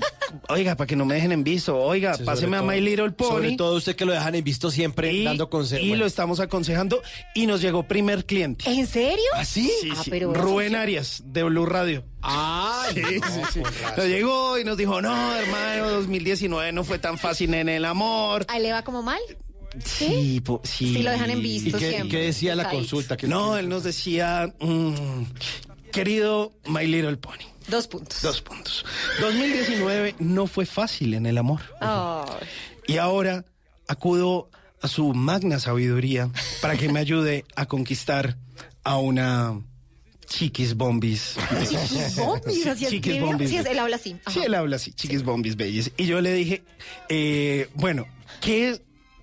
oiga, 0.49 0.75
para 0.75 0.87
que 0.87 0.95
no 0.95 1.05
me 1.05 1.15
dejen 1.15 1.31
en 1.31 1.43
visto, 1.43 1.77
oiga, 1.77 2.15
Sí, 2.15 2.23
páseme 2.23 2.57
a 2.57 2.61
My 2.61 2.81
Little 2.81 3.11
Pony. 3.11 3.29
Sobre 3.29 3.51
todo 3.55 3.75
usted 3.77 3.95
que 3.95 4.05
lo 4.05 4.11
dejan 4.13 4.35
en 4.35 4.43
visto 4.43 4.69
siempre 4.71 5.11
y, 5.13 5.23
dando 5.23 5.49
consejos. 5.49 5.85
y 5.85 5.95
lo 5.95 6.05
estamos 6.05 6.39
aconsejando 6.39 6.98
y 7.35 7.45
nos 7.47 7.61
llegó 7.61 7.83
primer 7.83 8.25
cliente. 8.25 8.69
¿En 8.69 8.87
serio? 8.87 9.23
¿Ah, 9.35 9.45
sí? 9.45 9.71
Sí, 9.81 9.89
Ah, 9.95 10.01
sí. 10.03 10.09
pero- 10.09 10.33
Rubén 10.33 10.75
Arias, 10.75 11.23
de 11.25 11.43
Blue 11.43 11.65
Radio. 11.65 12.03
Ah, 12.21 12.85
Sí, 12.93 13.01
sí, 13.03 13.41
sí. 13.53 13.61
Nos 13.97 14.05
llegó 14.07 14.57
y 14.57 14.63
nos 14.63 14.77
dijo, 14.77 15.01
no, 15.01 15.35
hermano, 15.35 15.89
2019 15.91 16.71
no 16.71 16.83
fue 16.83 16.99
tan 16.99 17.17
fácil 17.17 17.53
en 17.53 17.69
el 17.69 17.85
amor. 17.85 18.45
¿Ahí 18.49 18.61
le 18.61 18.71
va 18.71 18.83
como 18.83 19.01
mal? 19.03 19.19
Sí, 19.85 20.41
po- 20.43 20.61
sí. 20.63 20.95
Sí, 20.95 21.03
lo 21.03 21.11
dejan 21.11 21.29
en 21.29 21.37
¿Y 21.39 21.41
visto 21.41 21.77
qué, 21.77 21.89
siempre. 21.89 22.09
qué 22.19 22.25
decía 22.25 22.55
la 22.55 22.69
consulta? 22.69 23.15
¿Qué- 23.17 23.27
No, 23.27 23.55
él 23.57 23.69
nos 23.69 23.83
decía, 23.83 24.51
mm, 24.59 25.23
querido 25.91 26.51
My 26.65 26.85
Little 26.87 27.17
Pony, 27.17 27.45
Dos 27.67 27.87
puntos. 27.87 28.21
dos 28.21 28.41
puntos. 28.41 28.83
2019 29.21 30.15
no 30.19 30.47
fue 30.47 30.65
fácil 30.65 31.13
en 31.13 31.25
el 31.27 31.37
amor. 31.37 31.61
Y 32.87 32.97
ahora 32.97 33.45
acudo 33.87 34.49
a 34.81 34.87
su 34.87 35.13
magna 35.13 35.59
sabiduría 35.59 36.29
para 36.61 36.75
que 36.77 36.89
me 36.89 36.99
ayude 36.99 37.45
a 37.55 37.65
conquistar 37.65 38.37
a 38.83 38.97
una 38.97 39.59
chiquis 40.27 40.75
bombis. 40.75 41.35
Chiquis 41.67 42.15
bombis, 42.15 42.67
así 42.67 42.85
Chiquis 42.85 42.93
escribe. 43.13 43.21
bombis. 43.25 43.49
Sí, 43.49 43.57
él 43.57 43.79
habla 43.79 43.95
así. 43.95 44.15
Ajá. 44.25 44.31
Sí, 44.31 44.39
él 44.45 44.53
habla 44.53 44.75
así, 44.75 44.93
chiquis 44.93 45.23
bombis 45.23 45.55
bellis. 45.55 45.91
Y 45.97 46.05
yo 46.05 46.21
le 46.21 46.33
dije, 46.33 46.63
eh, 47.09 47.69
bueno, 47.75 48.05
¿qué 48.41 48.69
es? 48.69 48.81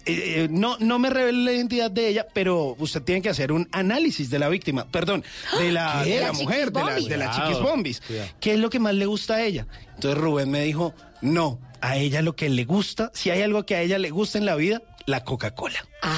Eh, 0.08 0.44
eh, 0.44 0.48
no, 0.50 0.76
no 0.78 1.00
me 1.00 1.10
revele 1.10 1.42
la 1.44 1.52
identidad 1.52 1.90
de 1.90 2.08
ella, 2.08 2.26
pero 2.32 2.76
usted 2.78 3.02
tiene 3.02 3.22
que 3.22 3.28
hacer 3.28 3.50
un 3.50 3.68
análisis 3.72 4.30
de 4.30 4.38
la 4.38 4.48
víctima, 4.48 4.86
perdón, 4.88 5.24
de 5.58 5.72
la, 5.72 6.02
¿Qué? 6.04 6.10
de 6.14 6.20
la 6.20 6.26
La 6.28 6.32
mujer, 6.32 6.70
de 6.72 6.80
la, 6.80 6.94
chiquis 6.94 7.08
de 7.08 7.16
la 7.16 7.26
bombis. 7.26 7.46
chiquis 7.48 7.62
bombis. 7.62 8.00
Cuidado. 8.02 8.28
¿Qué 8.40 8.52
es 8.54 8.58
lo 8.60 8.70
que 8.70 8.78
más 8.78 8.94
le 8.94 9.06
gusta 9.06 9.34
a 9.34 9.42
ella? 9.42 9.66
Entonces 9.96 10.20
Rubén 10.20 10.48
me 10.50 10.62
dijo, 10.62 10.94
no, 11.22 11.60
a 11.80 11.96
ella 11.96 12.22
lo 12.22 12.36
que 12.36 12.48
le 12.48 12.64
gusta, 12.64 13.10
si 13.14 13.30
hay 13.30 13.42
algo 13.42 13.66
que 13.66 13.74
a 13.74 13.82
ella 13.82 13.98
le 13.98 14.10
gusta 14.10 14.38
en 14.38 14.46
la 14.46 14.54
vida, 14.54 14.80
la 15.06 15.22
Coca-Cola. 15.24 15.86
Ah, 16.02 16.16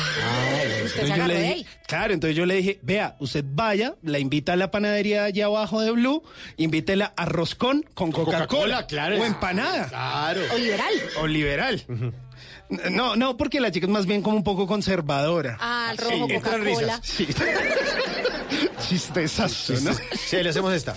Entonces 0.82 1.16
yo 1.16 1.26
le 1.26 1.42
dije, 1.42 1.66
claro, 1.86 2.14
entonces 2.14 2.36
yo 2.36 2.46
le 2.46 2.54
dije, 2.56 2.78
vea, 2.82 3.16
usted 3.20 3.44
vaya, 3.46 3.94
la 4.02 4.18
invita 4.18 4.54
a 4.54 4.56
la 4.56 4.70
panadería 4.70 5.24
allá 5.24 5.46
abajo 5.46 5.80
de 5.80 5.90
Blue, 5.92 6.22
invítela 6.56 7.12
a 7.16 7.24
roscón 7.26 7.84
con 7.94 8.10
Coca-Cola, 8.12 8.86
claro. 8.86 9.20
o 9.20 9.24
empanada, 9.24 9.88
Claro. 9.88 10.40
O 10.54 10.58
liberal. 10.58 10.92
o 11.20 11.26
liberal. 11.26 11.84
No, 12.90 13.16
no, 13.16 13.36
porque 13.38 13.60
la 13.60 13.70
chica 13.70 13.86
es 13.86 13.92
más 13.92 14.04
bien 14.06 14.20
como 14.22 14.36
un 14.36 14.44
poco 14.44 14.66
conservadora. 14.66 15.56
Ah, 15.60 15.88
el 15.92 15.98
rojo, 15.98 16.26
Sí, 16.26 16.34
Coca-Cola. 16.34 17.00
Sí. 17.02 17.28
Chistesazo, 18.88 19.74
¿no? 19.80 19.92
Sí, 20.14 20.36
le 20.42 20.50
hacemos 20.50 20.72
esta. 20.72 20.96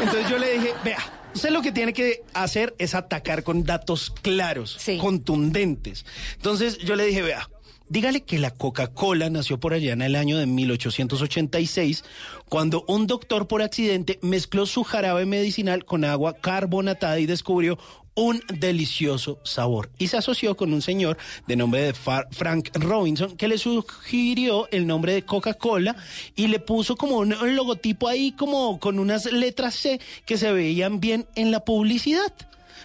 Entonces 0.00 0.28
yo 0.30 0.38
le 0.38 0.52
dije, 0.58 0.74
vea, 0.84 0.98
usted 1.34 1.50
lo 1.50 1.62
que 1.62 1.72
tiene 1.72 1.92
que 1.92 2.22
hacer 2.34 2.74
es 2.78 2.94
atacar 2.94 3.42
con 3.42 3.64
datos 3.64 4.12
claros, 4.22 4.76
Sí. 4.78 4.98
contundentes. 4.98 6.04
Entonces 6.36 6.78
yo 6.78 6.96
le 6.96 7.04
dije, 7.06 7.22
vea, 7.22 7.48
dígale 7.88 8.22
que 8.22 8.38
la 8.38 8.50
Coca-Cola 8.50 9.30
nació 9.30 9.58
por 9.58 9.74
allá 9.74 9.92
en 9.92 10.02
el 10.02 10.16
año 10.16 10.38
de 10.38 10.46
1886, 10.46 12.04
cuando 12.48 12.84
un 12.88 13.06
doctor 13.06 13.46
por 13.48 13.62
accidente 13.62 14.18
mezcló 14.22 14.66
su 14.66 14.82
jarabe 14.84 15.26
medicinal 15.26 15.84
con 15.84 16.04
agua 16.04 16.34
carbonatada 16.34 17.18
y 17.20 17.26
descubrió 17.26 17.78
un 18.14 18.42
delicioso 18.52 19.38
sabor. 19.44 19.90
Y 19.98 20.08
se 20.08 20.16
asoció 20.16 20.56
con 20.56 20.72
un 20.72 20.82
señor 20.82 21.16
de 21.46 21.56
nombre 21.56 21.82
de 21.82 21.94
Frank 21.94 22.70
Robinson 22.74 23.36
que 23.36 23.48
le 23.48 23.58
sugirió 23.58 24.68
el 24.70 24.86
nombre 24.86 25.14
de 25.14 25.22
Coca-Cola 25.22 25.96
y 26.36 26.48
le 26.48 26.60
puso 26.60 26.96
como 26.96 27.18
un, 27.18 27.32
un 27.32 27.56
logotipo 27.56 28.08
ahí 28.08 28.32
como 28.32 28.78
con 28.78 28.98
unas 28.98 29.30
letras 29.32 29.74
C 29.74 30.00
que 30.26 30.38
se 30.38 30.52
veían 30.52 31.00
bien 31.00 31.26
en 31.34 31.50
la 31.50 31.64
publicidad. 31.64 32.32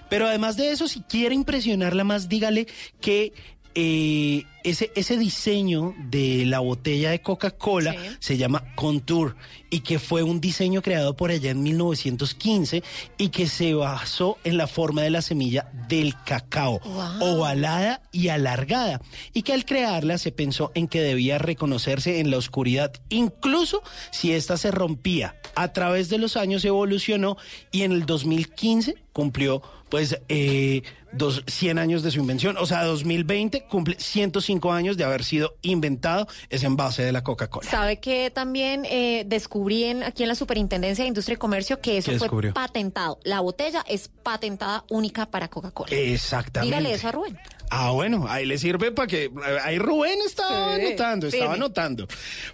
Pero 0.09 0.27
además 0.27 0.55
de 0.55 0.71
eso, 0.71 0.87
si 0.87 1.01
quiere 1.01 1.33
impresionarla 1.33 2.03
más, 2.03 2.29
dígale 2.29 2.67
que 3.01 3.33
eh, 3.75 4.43
ese, 4.63 4.91
ese 4.95 5.17
diseño 5.17 5.93
de 6.09 6.43
la 6.45 6.59
botella 6.59 7.11
de 7.11 7.21
Coca-Cola 7.21 7.91
Sí. 7.93 8.15
se 8.19 8.37
llama 8.37 8.63
Contour 8.75 9.35
y 9.69 9.81
que 9.81 9.99
fue 9.99 10.23
un 10.23 10.41
diseño 10.41 10.81
creado 10.81 11.15
por 11.15 11.29
allá 11.29 11.51
en 11.51 11.61
1915 11.61 12.81
y 13.17 13.29
que 13.29 13.47
se 13.47 13.73
basó 13.73 14.37
en 14.43 14.57
la 14.57 14.65
forma 14.67 15.01
de 15.03 15.09
la 15.11 15.21
semilla 15.21 15.69
del 15.87 16.15
cacao, 16.25 16.79
Wow. 16.79 17.35
ovalada 17.37 18.01
y 18.11 18.29
alargada, 18.29 19.01
y 19.33 19.43
que 19.43 19.53
al 19.53 19.65
crearla 19.65 20.17
se 20.17 20.31
pensó 20.31 20.71
en 20.73 20.87
que 20.87 21.01
debía 21.01 21.37
reconocerse 21.37 22.19
en 22.19 22.31
la 22.31 22.37
oscuridad, 22.37 22.91
incluso 23.09 23.83
si 24.11 24.31
ésta 24.33 24.57
se 24.57 24.71
rompía. 24.71 25.35
A 25.55 25.73
través 25.73 26.09
de 26.09 26.17
los 26.17 26.37
años 26.37 26.65
evolucionó 26.65 27.37
y 27.71 27.83
en 27.83 27.91
el 27.91 28.05
2015 28.05 28.95
cumplió 29.13 29.61
pues 29.89 30.19
eh, 30.29 30.81
dos, 31.17 31.43
100 31.47 31.79
años 31.79 32.03
de 32.03 32.11
su 32.11 32.19
invención, 32.19 32.57
o 32.57 32.65
sea, 32.65 32.83
2020 32.83 33.63
cumple 33.65 33.95
105 33.99 34.71
años 34.71 34.97
de 34.97 35.03
haber 35.03 35.23
sido 35.23 35.55
inventado 35.61 36.27
ese 36.49 36.65
envase 36.65 37.03
de 37.03 37.11
la 37.11 37.23
Coca-Cola. 37.23 37.69
¿Sabe 37.69 37.99
que 37.99 38.29
también 38.31 38.83
eh, 38.85 39.23
descubrí 39.25 39.85
en- 39.85 40.03
aquí 40.03 40.23
en 40.23 40.29
la 40.29 40.35
Superintendencia 40.35 41.03
de 41.03 41.07
Industria 41.09 41.33
y 41.35 41.37
Comercio 41.37 41.79
que 41.81 41.97
eso 41.97 42.11
¿Qué 42.11 42.17
fue 42.17 42.25
descubrió? 42.27 42.53
patentado? 42.53 43.19
La 43.23 43.39
botella 43.39 43.83
es 43.87 44.09
patentada 44.23 44.83
única 44.89 45.25
para 45.27 45.47
Coca-Cola. 45.47 45.95
Exactamente. 45.95 46.75
Dígale 46.75 46.95
eso 46.95 47.07
a 47.07 47.11
Rubén. 47.11 47.37
Ah, 47.69 47.91
bueno, 47.91 48.25
ahí 48.29 48.45
le 48.45 48.57
sirve 48.57 48.91
para 48.91 49.07
que. 49.07 49.31
Ahí 49.63 49.77
Rubén 49.79 50.19
estaba 50.25 50.75
Sí, 50.77 50.81
anotando, 50.85 51.27
estaba 51.27 51.51
firme. 51.51 51.65
anotando. 51.65 52.07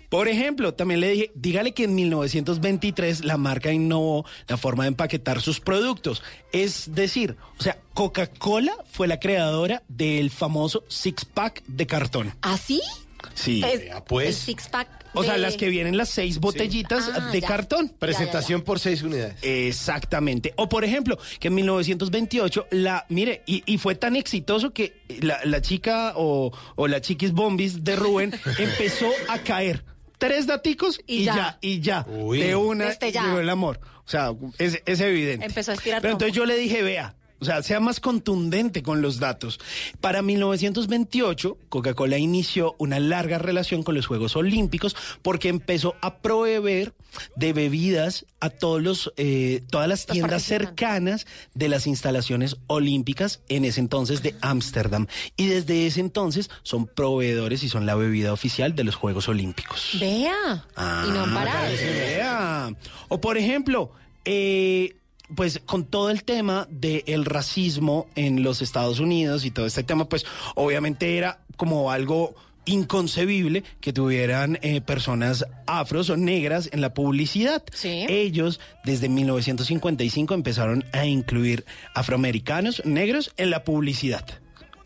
Por 0.10 0.28
ejemplo, 0.28 0.74
también 0.74 1.00
le 1.00 1.10
dije, 1.12 1.32
dígale 1.36 1.74
que 1.74 1.84
en 1.86 1.96
1923 1.96 3.24
la 3.26 3.38
marca 3.38 3.72
innovó 3.72 4.26
la 4.48 4.58
forma 4.58 4.84
de 4.84 4.90
empaquetar 4.90 5.42
sus 5.42 5.60
productos. 5.60 6.24
Es 6.52 6.94
decir, 6.94 7.38
o 7.60 7.64
sea, 7.64 7.78
Coca-Cola 7.94 8.74
fue 8.92 9.08
la 9.08 9.20
creadora 9.20 9.84
del 9.88 10.32
famoso 10.32 10.84
six 10.88 11.26
pack 11.26 11.64
de 11.68 11.88
cartón. 11.88 12.34
¿Así? 12.42 12.82
Sí. 12.86 13.06
Es- 13.48 13.82
pues. 14.08 14.28
El 14.30 14.34
six 14.36 14.68
pack. 14.70 14.88
O 15.14 15.24
sea, 15.24 15.34
de- 15.34 15.40
las 15.40 15.58
que 15.58 15.68
vienen 15.70 15.98
las 15.98 16.10
seis 16.10 16.40
botellitas 16.40 17.10
Ah, 17.14 17.30
de 17.32 17.42
ya. 17.42 17.48
cartón. 17.48 17.90
Presentación 18.00 18.62
por 18.62 18.80
seis 18.80 19.02
unidades. 19.04 19.36
Exactamente. 19.42 20.54
O 20.58 20.70
por 20.70 20.86
ejemplo, 20.86 21.18
que 21.40 21.50
en 21.50 21.56
1928, 21.56 22.68
la, 22.72 23.06
mire, 23.10 23.42
y, 23.46 23.64
y 23.66 23.78
fue 23.78 23.96
tan 23.96 24.16
exitoso 24.16 24.72
que 24.74 25.02
la, 25.22 25.40
la 25.44 25.62
chica 25.62 26.14
o, 26.16 26.52
o 26.76 26.88
la 26.88 27.02
chiquis 27.02 27.32
bombis 27.34 27.84
de 27.84 27.96
Rubén 27.96 28.32
empezó 28.58 29.10
a 29.28 29.40
caer. 29.40 29.84
Tres 30.18 30.46
daticos 30.48 31.02
y, 31.08 31.22
Y 31.22 31.24
ya. 31.26 31.36
ya. 31.36 31.58
y 31.62 31.80
ya. 31.82 32.06
Uy. 32.08 32.40
De 32.40 32.56
una 32.56 32.86
Destellado. 32.86 33.28
llegó 33.28 33.40
el 33.40 33.50
amor. 33.50 33.80
O 34.06 34.10
sea, 34.12 34.32
es, 34.60 34.82
es 34.86 35.00
evidente. 35.00 35.46
Empezó 35.46 35.72
a 35.72 35.74
estirar 35.74 36.02
Pero 36.02 36.14
entonces 36.14 36.36
yo 36.36 36.46
le 36.46 36.56
dije, 36.58 36.84
vea, 36.84 37.16
O 37.42 37.46
sea, 37.46 37.64
sea 37.64 37.80
más 37.80 38.00
contundente 38.00 38.84
con 38.84 39.02
los 39.02 39.20
datos. 39.20 39.60
Para 40.00 40.22
1928, 40.22 41.58
Coca-Cola 41.70 42.20
inició 42.20 42.76
una 42.78 43.00
larga 43.00 43.40
relación 43.40 43.82
con 43.82 43.96
los 43.96 44.06
Juegos 44.06 44.36
Olímpicos 44.36 44.96
porque 45.24 45.50
empezó 45.50 45.96
a 46.02 46.18
proveer 46.18 46.94
de 47.36 47.54
bebidas 47.54 48.28
a 48.42 48.52
todos 48.52 48.80
los, 48.80 49.12
eh, 49.18 49.64
todas 49.72 49.88
las 49.88 50.06
tiendas 50.06 50.44
cercanas 50.44 51.26
de 51.56 51.68
las 51.68 51.88
instalaciones 51.88 52.58
olímpicas 52.68 53.42
en 53.50 53.66
ese 53.66 53.80
entonces 53.80 54.22
de 54.22 54.36
Ámsterdam. 54.42 55.08
Y 55.36 55.48
desde 55.48 55.88
ese 55.88 56.00
entonces 56.00 56.52
son 56.62 56.86
proveedores 56.86 57.64
y 57.64 57.70
son 57.70 57.88
la 57.88 57.96
bebida 57.96 58.34
oficial 58.34 58.76
de 58.76 58.84
los 58.84 58.94
Juegos 58.94 59.28
Olímpicos. 59.28 59.98
Vea. 60.00 60.66
y 61.08 61.10
no 61.10 61.24
han 61.24 61.34
parado. 61.34 61.60
para 61.60 61.72
vea. 61.72 62.76
O 63.08 63.20
por 63.20 63.40
ejemplo, 63.40 63.92
eh, 64.26 64.96
pues 65.36 65.62
con 65.66 65.86
todo 65.86 66.10
el 66.10 66.24
tema 66.24 66.68
del 66.70 67.26
racismo 67.26 68.08
en 68.16 68.44
los 68.44 68.62
Estados 68.62 69.00
Unidos 69.00 69.46
y 69.46 69.52
todo 69.52 69.66
este 69.66 69.84
tema, 69.84 70.08
pues 70.08 70.26
obviamente 70.56 71.18
era 71.18 71.40
como 71.58 71.92
algo 71.92 72.36
inconcebible 72.66 73.64
que 73.80 73.94
tuvieran 73.94 74.60
eh, 74.62 74.82
personas 74.82 75.46
afros 75.66 76.10
o 76.10 76.18
negras 76.18 76.70
en 76.72 76.82
la 76.82 76.94
publicidad. 76.94 77.64
Ellos 77.84 78.60
desde 78.84 79.10
1955 79.10 80.34
empezaron 80.34 80.86
a 80.94 81.06
incluir 81.06 81.66
afroamericanos 81.96 82.84
negros 82.86 83.34
en 83.38 83.50
la 83.50 83.64
publicidad. 83.64 84.26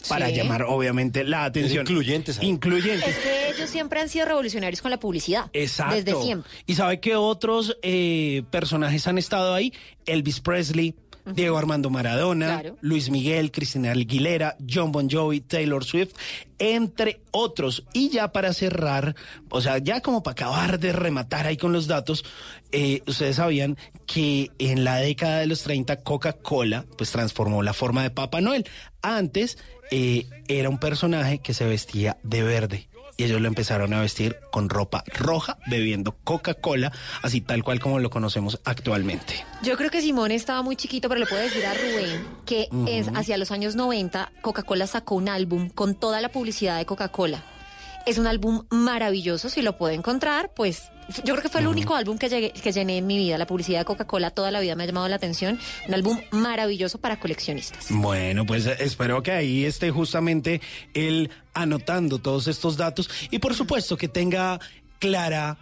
Para 0.09 0.27
Sí. 0.29 0.35
llamar 0.35 0.63
obviamente 0.63 1.23
la 1.23 1.45
atención. 1.45 1.81
Incluyentes. 1.81 2.39
Incluyentes. 2.41 3.07
Es 3.07 3.17
que 3.19 3.49
ellos 3.49 3.69
siempre 3.69 3.99
han 3.99 4.09
sido 4.09 4.25
revolucionarios 4.25 4.81
con 4.81 4.91
la 4.91 4.99
publicidad. 4.99 5.49
Exacto. 5.53 5.95
Desde 5.95 6.21
siempre. 6.21 6.51
¿Y 6.65 6.75
sabe 6.75 6.99
qué 6.99 7.15
otros 7.15 7.77
eh, 7.81 8.43
personajes 8.51 9.07
han 9.07 9.17
estado 9.17 9.53
ahí? 9.53 9.73
Elvis 10.05 10.39
Presley, 10.39 10.95
Diego 11.33 11.57
Armando 11.57 11.89
Maradona, 11.89 12.61
Luis 12.81 13.09
Miguel, 13.09 13.51
Cristina 13.51 13.91
Aguilera, 13.91 14.55
John 14.69 14.91
Bon 14.91 15.09
Jovi, 15.09 15.41
Taylor 15.41 15.83
Swift, 15.83 16.11
entre 16.59 17.21
otros. 17.31 17.83
Y 17.93 18.09
ya 18.09 18.31
para 18.31 18.53
cerrar, 18.53 19.15
o 19.49 19.59
sea, 19.59 19.79
ya 19.79 20.01
como 20.01 20.21
para 20.21 20.33
acabar 20.33 20.79
de 20.79 20.91
rematar 20.93 21.47
ahí 21.47 21.57
con 21.57 21.73
los 21.73 21.87
datos, 21.87 22.23
eh, 22.71 23.01
ustedes 23.07 23.37
sabían 23.37 23.75
que 24.05 24.51
en 24.59 24.83
la 24.83 24.97
década 24.97 25.39
de 25.39 25.47
los 25.47 25.63
30 25.63 26.03
Coca-Cola 26.03 26.85
pues 26.95 27.09
transformó 27.11 27.63
la 27.63 27.73
forma 27.73 28.03
de 28.03 28.11
Papá 28.11 28.39
Noel. 28.41 28.67
Antes 29.01 29.57
eh, 29.91 30.27
era 30.47 30.69
un 30.69 30.77
personaje 30.77 31.39
que 31.39 31.53
se 31.53 31.65
vestía 31.65 32.17
de 32.23 32.43
verde 32.43 32.87
y 33.17 33.23
ellos 33.23 33.41
lo 33.41 33.47
empezaron 33.47 33.93
a 33.93 34.01
vestir 34.01 34.37
con 34.51 34.69
ropa 34.69 35.03
roja, 35.07 35.57
bebiendo 35.67 36.15
Coca-Cola, 36.23 36.91
así 37.21 37.41
tal 37.41 37.63
cual 37.63 37.79
como 37.79 37.99
lo 37.99 38.09
conocemos 38.09 38.59
actualmente. 38.65 39.45
Yo 39.63 39.77
creo 39.77 39.89
que 39.89 40.01
Simón 40.01 40.31
estaba 40.31 40.61
muy 40.61 40.75
chiquito, 40.75 41.07
pero 41.07 41.19
le 41.19 41.25
puedo 41.25 41.41
decir 41.41 41.65
a 41.65 41.73
Rubén 41.73 42.27
que 42.45 42.67
es 42.87 43.09
hacia 43.13 43.37
los 43.37 43.51
años 43.51 43.75
90 43.75 44.31
Coca-Cola 44.41 44.87
sacó 44.87 45.15
un 45.15 45.29
álbum 45.29 45.69
con 45.69 45.95
toda 45.95 46.21
la 46.21 46.29
publicidad 46.29 46.77
de 46.77 46.85
Coca-Cola. 46.85 47.43
Es 48.05 48.17
un 48.17 48.27
álbum 48.27 48.65
maravilloso, 48.69 49.49
si 49.49 49.61
lo 49.61 49.77
puedo 49.77 49.93
encontrar, 49.93 50.51
pues 50.53 50.91
yo 51.23 51.33
creo 51.33 51.41
que 51.41 51.49
fue 51.49 51.61
el 51.61 51.67
único 51.67 51.95
álbum 51.95 52.17
que, 52.17 52.29
llegué- 52.29 52.51
que 52.51 52.71
llené 52.71 52.97
en 52.97 53.07
mi 53.07 53.17
vida. 53.17 53.37
La 53.37 53.45
publicidad 53.47 53.79
de 53.79 53.85
Coca-Cola 53.85 54.31
toda 54.31 54.51
la 54.51 54.59
vida 54.59 54.75
me 54.75 54.83
ha 54.83 54.87
llamado 54.87 55.07
la 55.07 55.15
atención. 55.15 55.59
Un 55.87 55.93
álbum 55.93 56.19
maravilloso 56.31 56.97
para 56.99 57.19
coleccionistas. 57.19 57.87
Bueno, 57.89 58.45
pues 58.45 58.65
eh, 58.65 58.75
espero 58.79 59.21
que 59.23 59.31
ahí 59.31 59.65
esté 59.65 59.91
justamente 59.91 60.61
él 60.93 61.29
anotando 61.53 62.19
todos 62.19 62.47
estos 62.47 62.77
datos 62.77 63.09
y 63.31 63.39
por 63.39 63.53
supuesto 63.53 63.97
que 63.97 64.07
tenga 64.07 64.59
clara 64.99 65.57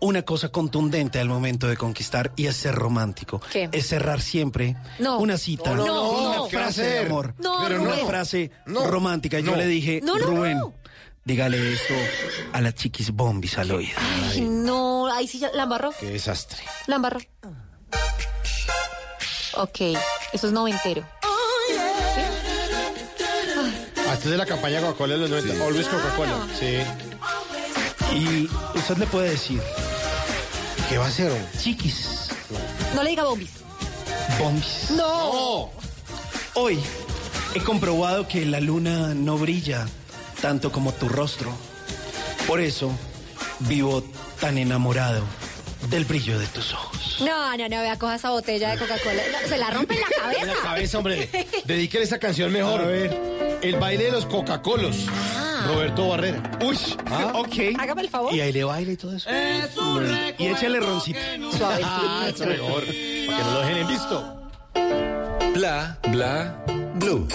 una 0.00 0.22
cosa 0.22 0.48
contundente 0.48 1.20
al 1.20 1.28
momento 1.28 1.68
de 1.68 1.76
conquistar 1.76 2.32
y 2.34 2.46
es 2.46 2.56
ser 2.56 2.74
romántico. 2.74 3.40
¿Qué? 3.52 3.68
Es 3.70 3.86
cerrar 3.86 4.20
siempre 4.20 4.76
No. 4.98 5.18
una 5.20 5.38
cita, 5.38 5.74
No, 5.74 5.86
no, 5.86 5.86
con 5.86 6.22
no. 6.24 6.42
una 6.42 6.50
frase 6.50 6.82
de 6.82 6.98
amor, 7.06 7.34
No, 7.38 7.58
pero 7.66 7.80
una 7.82 7.94
frase 7.98 8.50
No. 8.66 8.88
romántica. 8.90 9.38
Yo 9.38 9.54
le 9.54 9.66
dije, 9.66 10.00
No, 10.02 10.18
no, 10.18 10.26
Rubén, 10.26 10.58
no. 10.58 10.74
Dígale 11.24 11.72
esto 11.72 11.94
a 12.52 12.60
las 12.60 12.74
chiquis 12.74 13.10
bombis 13.12 13.58
al 13.58 13.70
oído. 13.70 13.98
Ay, 14.30 14.40
no, 14.42 15.12
ahí 15.12 15.26
sí 15.28 15.38
ya 15.38 15.50
la 15.52 15.64
embarró. 15.64 15.92
Qué 15.98 16.06
desastre. 16.06 16.62
La 16.86 16.96
embarró. 16.96 17.20
Ok, 19.54 19.80
eso 20.32 20.46
es 20.46 20.52
noventero. 20.52 21.06
Antes 24.10 24.30
de 24.30 24.36
la 24.36 24.44
campaña 24.46 24.80
Coca-Cola 24.80 25.14
de 25.14 25.20
los 25.20 25.30
90. 25.30 25.64
Always 25.64 25.88
Coca-Cola. 25.88 26.46
Sí. 26.58 26.78
Y 28.14 28.48
usted 28.78 28.96
le 28.98 29.06
puede 29.06 29.30
decir, 29.30 29.60
¿Qué 30.88 30.98
va 30.98 31.06
a 31.06 31.08
hacer? 31.08 31.32
chiquis 31.58 32.28
No 32.94 33.02
le 33.02 33.10
diga 33.10 33.24
bombis. 33.24 33.50
bombis. 34.38 34.90
No. 34.90 35.70
Hoy 36.54 36.78
he 37.54 37.60
comprobado 37.60 38.28
que 38.28 38.44
la 38.44 38.60
luna 38.60 39.14
no 39.14 39.38
brilla 39.38 39.86
tanto 40.42 40.70
como 40.70 40.92
tu 40.92 41.08
rostro. 41.08 41.50
Por 42.46 42.60
eso 42.60 42.90
vivo 43.60 44.04
tan 44.40 44.58
enamorado 44.58 45.22
del 45.88 46.04
brillo 46.04 46.38
de 46.38 46.46
tus 46.48 46.74
ojos. 46.74 47.18
No, 47.20 47.56
no, 47.56 47.68
no, 47.68 47.80
vea, 47.80 47.98
coja 47.98 48.16
esa 48.16 48.30
botella 48.30 48.70
de 48.72 48.78
Coca-Cola. 48.78 49.22
No, 49.32 49.48
se 49.48 49.56
la 49.58 49.70
rompe 49.70 49.94
en 49.94 50.00
la 50.00 50.06
cabeza. 50.08 50.40
En 50.42 50.48
la 50.48 50.54
cabeza, 50.56 50.98
hombre. 50.98 51.30
Dedíquele 51.64 52.04
esa 52.04 52.18
canción 52.18 52.52
mejor. 52.52 52.80
A 52.82 52.86
ver. 52.86 53.58
El 53.62 53.76
baile 53.76 54.04
de 54.06 54.12
los 54.12 54.26
Coca-Colos. 54.26 55.06
Roberto 55.66 56.08
Barrera. 56.08 56.42
Uy, 56.64 56.76
Ah. 57.06 57.32
ok. 57.36 57.78
Hágame 57.78 58.02
el 58.02 58.10
favor. 58.10 58.34
Y 58.34 58.40
ahí 58.40 58.52
le 58.52 58.64
baila 58.64 58.92
y 58.92 58.96
todo 58.96 59.14
eso. 59.16 59.30
Y 60.38 60.46
échale 60.48 60.80
roncito. 60.80 61.18
Ah, 61.64 62.26
eso 62.34 62.44
mejor. 62.46 62.80
Para 62.84 62.92
que 62.92 63.44
no 63.44 63.50
lo 63.52 63.60
dejen 63.60 63.76
en 63.78 63.88
visto. 63.88 64.38
Bla, 65.54 65.98
bla, 66.10 66.64
blue. 66.96 67.28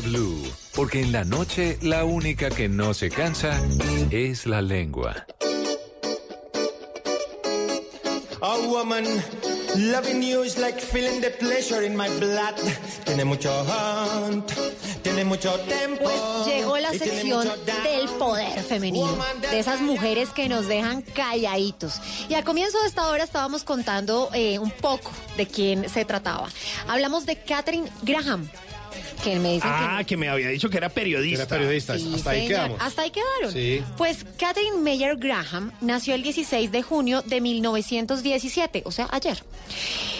Blue. 0.00 0.42
Porque 0.74 1.00
en 1.00 1.12
la 1.12 1.24
noche 1.24 1.78
la 1.82 2.04
única 2.04 2.50
que 2.50 2.68
no 2.68 2.94
se 2.94 3.10
cansa 3.10 3.60
es 4.10 4.46
la 4.46 4.62
lengua. 4.62 5.26
A 8.42 8.56
woman 8.68 9.04
loving 9.76 10.22
you 10.22 10.42
is 10.42 10.56
like 10.58 10.80
feeling 10.80 11.20
the 11.20 11.30
pleasure 11.30 11.84
in 11.84 11.94
my 11.94 12.08
blood. 12.18 12.54
Tiene 13.04 13.24
mucho 13.24 13.50
hunt, 13.64 14.50
tiene 15.02 15.24
mucho 15.24 15.52
tempo. 15.68 16.04
Pues 16.04 16.46
llegó 16.46 16.78
la 16.78 16.90
sección 16.92 17.46
del 17.84 18.08
poder 18.18 18.62
femenino, 18.62 19.18
de 19.50 19.58
esas 19.58 19.80
mujeres 19.80 20.30
que 20.30 20.48
nos 20.48 20.66
dejan 20.66 21.02
calladitos. 21.02 22.00
Y 22.28 22.34
al 22.34 22.44
comienzo 22.44 22.80
de 22.80 22.88
esta 22.88 23.08
hora 23.08 23.24
estábamos 23.24 23.62
contando 23.62 24.30
eh, 24.32 24.58
un 24.58 24.70
poco 24.70 25.10
de 25.36 25.46
quién 25.46 25.88
se 25.90 26.06
trataba. 26.06 26.48
Hablamos 26.88 27.26
de 27.26 27.36
Catherine 27.36 27.90
Graham. 28.02 28.48
Que 29.24 29.38
me 29.38 29.52
dicen 29.54 29.68
que 29.70 29.76
Ah, 29.76 30.02
que 30.06 30.16
me 30.16 30.28
había 30.28 30.48
dicho 30.48 30.68
que 30.70 30.76
era 30.78 30.88
periodista. 30.88 31.42
Era 31.42 31.48
periodista. 31.48 31.98
Sí, 31.98 32.12
Hasta 32.14 32.30
ahí 32.30 32.46
quedamos. 32.48 32.78
Hasta 32.80 33.02
ahí 33.02 33.10
quedaron. 33.10 33.52
Sí. 33.52 33.82
Pues 33.96 34.24
Catherine 34.38 34.78
Mayer 34.78 35.16
Graham 35.16 35.72
nació 35.80 36.14
el 36.14 36.22
16 36.22 36.70
de 36.72 36.82
junio 36.82 37.22
de 37.22 37.40
1917, 37.40 38.82
o 38.84 38.92
sea, 38.92 39.08
ayer. 39.10 39.42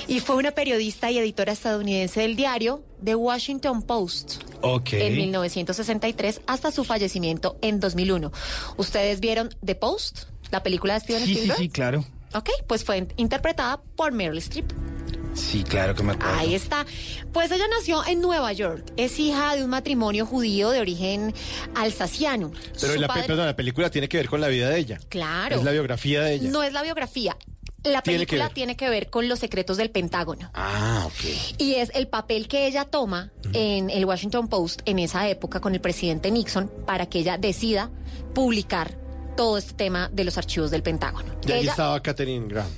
Y 0.09 0.21
fue 0.21 0.37
una 0.37 0.51
periodista 0.53 1.11
y 1.11 1.19
editora 1.19 1.53
estadounidense 1.53 2.21
del 2.21 2.37
diario 2.37 2.83
The 3.05 3.15
Washington 3.15 3.83
Post. 3.83 4.43
Ok. 4.63 4.93
En 4.95 5.17
1963 5.17 6.41
hasta 6.47 6.71
su 6.71 6.85
fallecimiento 6.85 7.57
en 7.63 7.81
2001. 7.81 8.33
¿Ustedes 8.77 9.21
vieron 9.21 9.55
The 9.65 9.75
Post? 9.75 10.25
La 10.51 10.63
película 10.63 10.95
de 10.95 11.01
Steven 11.01 11.21
Sí, 11.21 11.27
sí, 11.27 11.33
Spielberg. 11.35 11.59
sí, 11.61 11.69
claro. 11.69 12.05
Ok, 12.35 12.49
pues 12.67 12.85
fue 12.85 13.07
interpretada 13.17 13.81
por 13.97 14.13
Meryl 14.13 14.39
Streep. 14.39 14.71
Sí, 15.35 15.63
claro 15.65 15.95
que 15.95 16.03
me 16.03 16.13
acuerdo. 16.13 16.35
Ahí 16.39 16.55
está. 16.55 16.85
Pues 17.33 17.51
ella 17.51 17.65
nació 17.69 18.05
en 18.07 18.21
Nueva 18.21 18.53
York. 18.53 18.93
Es 18.97 19.19
hija 19.19 19.55
de 19.57 19.65
un 19.65 19.71
matrimonio 19.71 20.27
judío 20.27 20.71
de 20.71 20.81
origen 20.81 21.33
alsaciano. 21.75 22.51
Pero 22.81 22.95
la, 22.97 23.07
pe- 23.09 23.15
padre- 23.15 23.27
perdón, 23.27 23.47
la 23.47 23.57
película 23.57 23.91
tiene 23.91 24.09
que 24.09 24.17
ver 24.17 24.29
con 24.29 24.41
la 24.41 24.49
vida 24.49 24.69
de 24.69 24.79
ella. 24.79 24.99
Claro. 25.09 25.57
Es 25.57 25.65
la 25.65 25.71
biografía 25.73 26.23
de 26.23 26.35
ella. 26.35 26.51
No 26.51 26.63
es 26.63 26.73
la 26.73 26.83
biografía. 26.83 27.37
La 27.83 28.03
Tiene 28.03 28.27
que 28.27 28.27
película 28.27 28.45
ver. 28.47 28.55
tiene 28.55 28.77
que 28.77 28.91
ver 28.91 29.09
con 29.09 29.27
los 29.29 29.39
secretos 29.39 29.79
del 29.79 29.91
Pentágono. 29.91 30.51
Ah, 30.53 31.05
ok. 31.07 31.57
Y 31.59 31.77
es 31.77 31.91
el 31.95 32.09
papel 32.09 32.47
que 32.47 32.67
ella 32.67 32.85
toma 32.85 33.31
en 33.55 33.89
el 33.89 34.05
Washington 34.05 34.49
Post 34.49 34.83
en 34.85 34.99
esa 34.99 35.27
época 35.31 35.61
con 35.61 35.75
el 35.75 35.81
presidente 35.81 36.31
Nixon 36.31 36.71
para 36.85 37.07
que 37.07 37.21
ella 37.21 37.39
decida 37.39 37.91
publicar 38.35 38.99
todo 39.35 39.57
este 39.57 39.73
tema 39.73 40.11
de 40.13 40.25
los 40.25 40.37
archivos 40.37 40.71
del 40.71 40.83
Pentágono. 40.83 41.33
Y 41.47 41.53
ahí 41.53 41.61
Ella- 41.63 41.71
estaba 41.71 42.03
Catherine 42.03 42.47
Graham. 42.49 42.69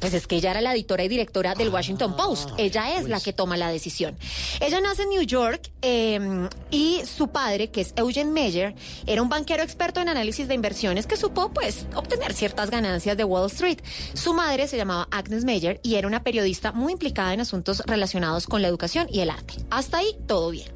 Pues 0.00 0.14
es 0.14 0.26
que 0.26 0.36
ella 0.36 0.50
era 0.52 0.60
la 0.60 0.72
editora 0.74 1.04
y 1.04 1.08
directora 1.08 1.54
del 1.54 1.68
Washington 1.70 2.14
Ah, 2.14 2.16
Post. 2.16 2.50
Ella 2.58 2.90
es 2.92 3.00
pues. 3.02 3.08
la 3.08 3.20
que 3.20 3.32
toma 3.32 3.56
la 3.56 3.70
decisión. 3.70 4.16
Ella 4.60 4.80
nace 4.80 5.02
en 5.02 5.10
New 5.10 5.22
York 5.22 5.70
eh, 5.82 6.48
y 6.70 7.02
su 7.04 7.28
padre, 7.28 7.70
que 7.70 7.80
es 7.80 7.92
Eugene 7.96 8.30
Meyer, 8.30 8.74
era 9.06 9.22
un 9.22 9.28
banquero 9.28 9.62
experto 9.62 10.00
en 10.00 10.08
análisis 10.08 10.48
de 10.48 10.54
inversiones 10.54 11.06
que 11.06 11.16
supo, 11.16 11.50
pues, 11.52 11.86
obtener 11.94 12.32
ciertas 12.32 12.70
ganancias 12.70 13.16
de 13.16 13.24
Wall 13.24 13.46
Street. 13.46 13.78
Su 14.14 14.34
madre 14.34 14.68
se 14.68 14.76
llamaba 14.76 15.08
Agnes 15.10 15.44
Meyer 15.44 15.80
y 15.82 15.94
era 15.96 16.06
una 16.08 16.22
periodista 16.22 16.72
muy 16.72 16.92
implicada 16.92 17.34
en 17.34 17.40
asuntos 17.40 17.82
relacionados 17.86 18.46
con 18.46 18.62
la 18.62 18.68
educación 18.68 19.06
y 19.10 19.20
el 19.20 19.30
arte. 19.30 19.54
Hasta 19.70 19.98
ahí, 19.98 20.16
todo 20.26 20.50
bien. 20.50 20.68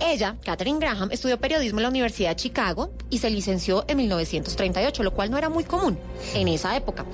Ella, 0.00 0.36
Catherine 0.44 0.78
Graham, 0.78 1.10
estudió 1.12 1.38
periodismo 1.38 1.78
en 1.80 1.84
la 1.84 1.88
Universidad 1.88 2.30
de 2.30 2.36
Chicago 2.36 2.90
y 3.10 3.18
se 3.18 3.30
licenció 3.30 3.84
en 3.88 3.96
1938, 3.98 5.02
lo 5.02 5.12
cual 5.12 5.30
no 5.30 5.38
era 5.38 5.48
muy 5.48 5.64
común 5.64 5.98
en 6.34 6.48
esa 6.48 6.76
época. 6.76 7.04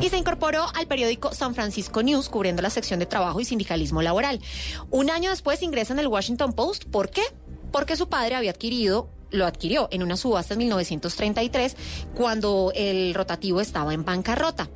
Y 0.00 0.08
se 0.08 0.16
incorporó 0.18 0.64
al 0.74 0.86
San 1.32 1.54
Francisco 1.54 2.02
News, 2.02 2.28
cubriendo 2.28 2.62
la 2.62 2.70
sección 2.70 3.00
de 3.00 3.06
trabajo 3.06 3.40
y 3.40 3.44
sindicalismo 3.44 4.02
laboral. 4.02 4.40
Un 4.90 5.10
año 5.10 5.30
después 5.30 5.62
ingresa 5.62 5.92
en 5.92 5.98
el 5.98 6.08
Washington 6.08 6.52
Post. 6.52 6.84
¿Por 6.84 7.10
qué? 7.10 7.22
Porque 7.72 7.96
su 7.96 8.08
padre 8.08 8.34
había 8.34 8.50
adquirido 8.50 9.08
lo 9.34 9.46
adquirió 9.46 9.88
en 9.90 10.02
una 10.02 10.16
subasta 10.16 10.54
en 10.54 10.58
1933 10.58 11.76
cuando 12.14 12.72
el 12.74 13.14
rotativo 13.14 13.60
estaba 13.60 13.92
en 13.92 14.04
bancarrota. 14.04 14.68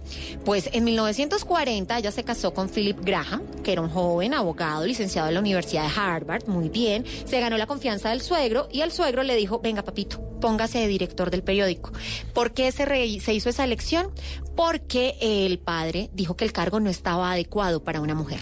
Pues 0.45 0.69
en 0.73 0.85
1940 0.85 1.99
ella 1.99 2.11
se 2.11 2.25
casó 2.25 2.53
con 2.53 2.69
Philip 2.69 2.99
Graham, 3.01 3.43
que 3.63 3.73
era 3.73 3.81
un 3.81 3.89
joven 3.89 4.35
abogado 4.35 4.85
licenciado 4.85 5.29
en 5.29 5.35
la 5.35 5.41
Universidad 5.41 5.85
de 5.85 6.01
Harvard, 6.01 6.47
muy 6.47 6.69
bien, 6.69 7.05
se 7.25 7.41
ganó 7.41 7.57
la 7.57 7.67
confianza 7.67 8.11
del 8.11 8.21
suegro 8.21 8.69
y 8.71 8.81
el 8.81 8.93
suegro 8.93 9.23
le 9.23 9.37
dijo, 9.37 9.61
venga 9.61 9.83
papito, 9.83 10.21
póngase 10.41 10.79
de 10.79 10.89
director 10.89 11.31
del 11.31 11.43
periódico. 11.43 11.93
¿Por 12.35 12.53
qué 12.53 12.73
se, 12.73 12.87
se 13.21 13.35
hizo 13.35 13.49
esa 13.49 13.65
elección? 13.65 14.11
Porque 14.57 15.17
el 15.21 15.59
padre 15.59 16.11
dijo 16.13 16.37
que 16.37 16.45
el 16.45 16.53
cargo 16.53 16.81
no 16.81 16.91
estaba 16.91 17.33
adecuado 17.33 17.83
para 17.85 18.01
una 18.01 18.15
mujer. 18.15 18.41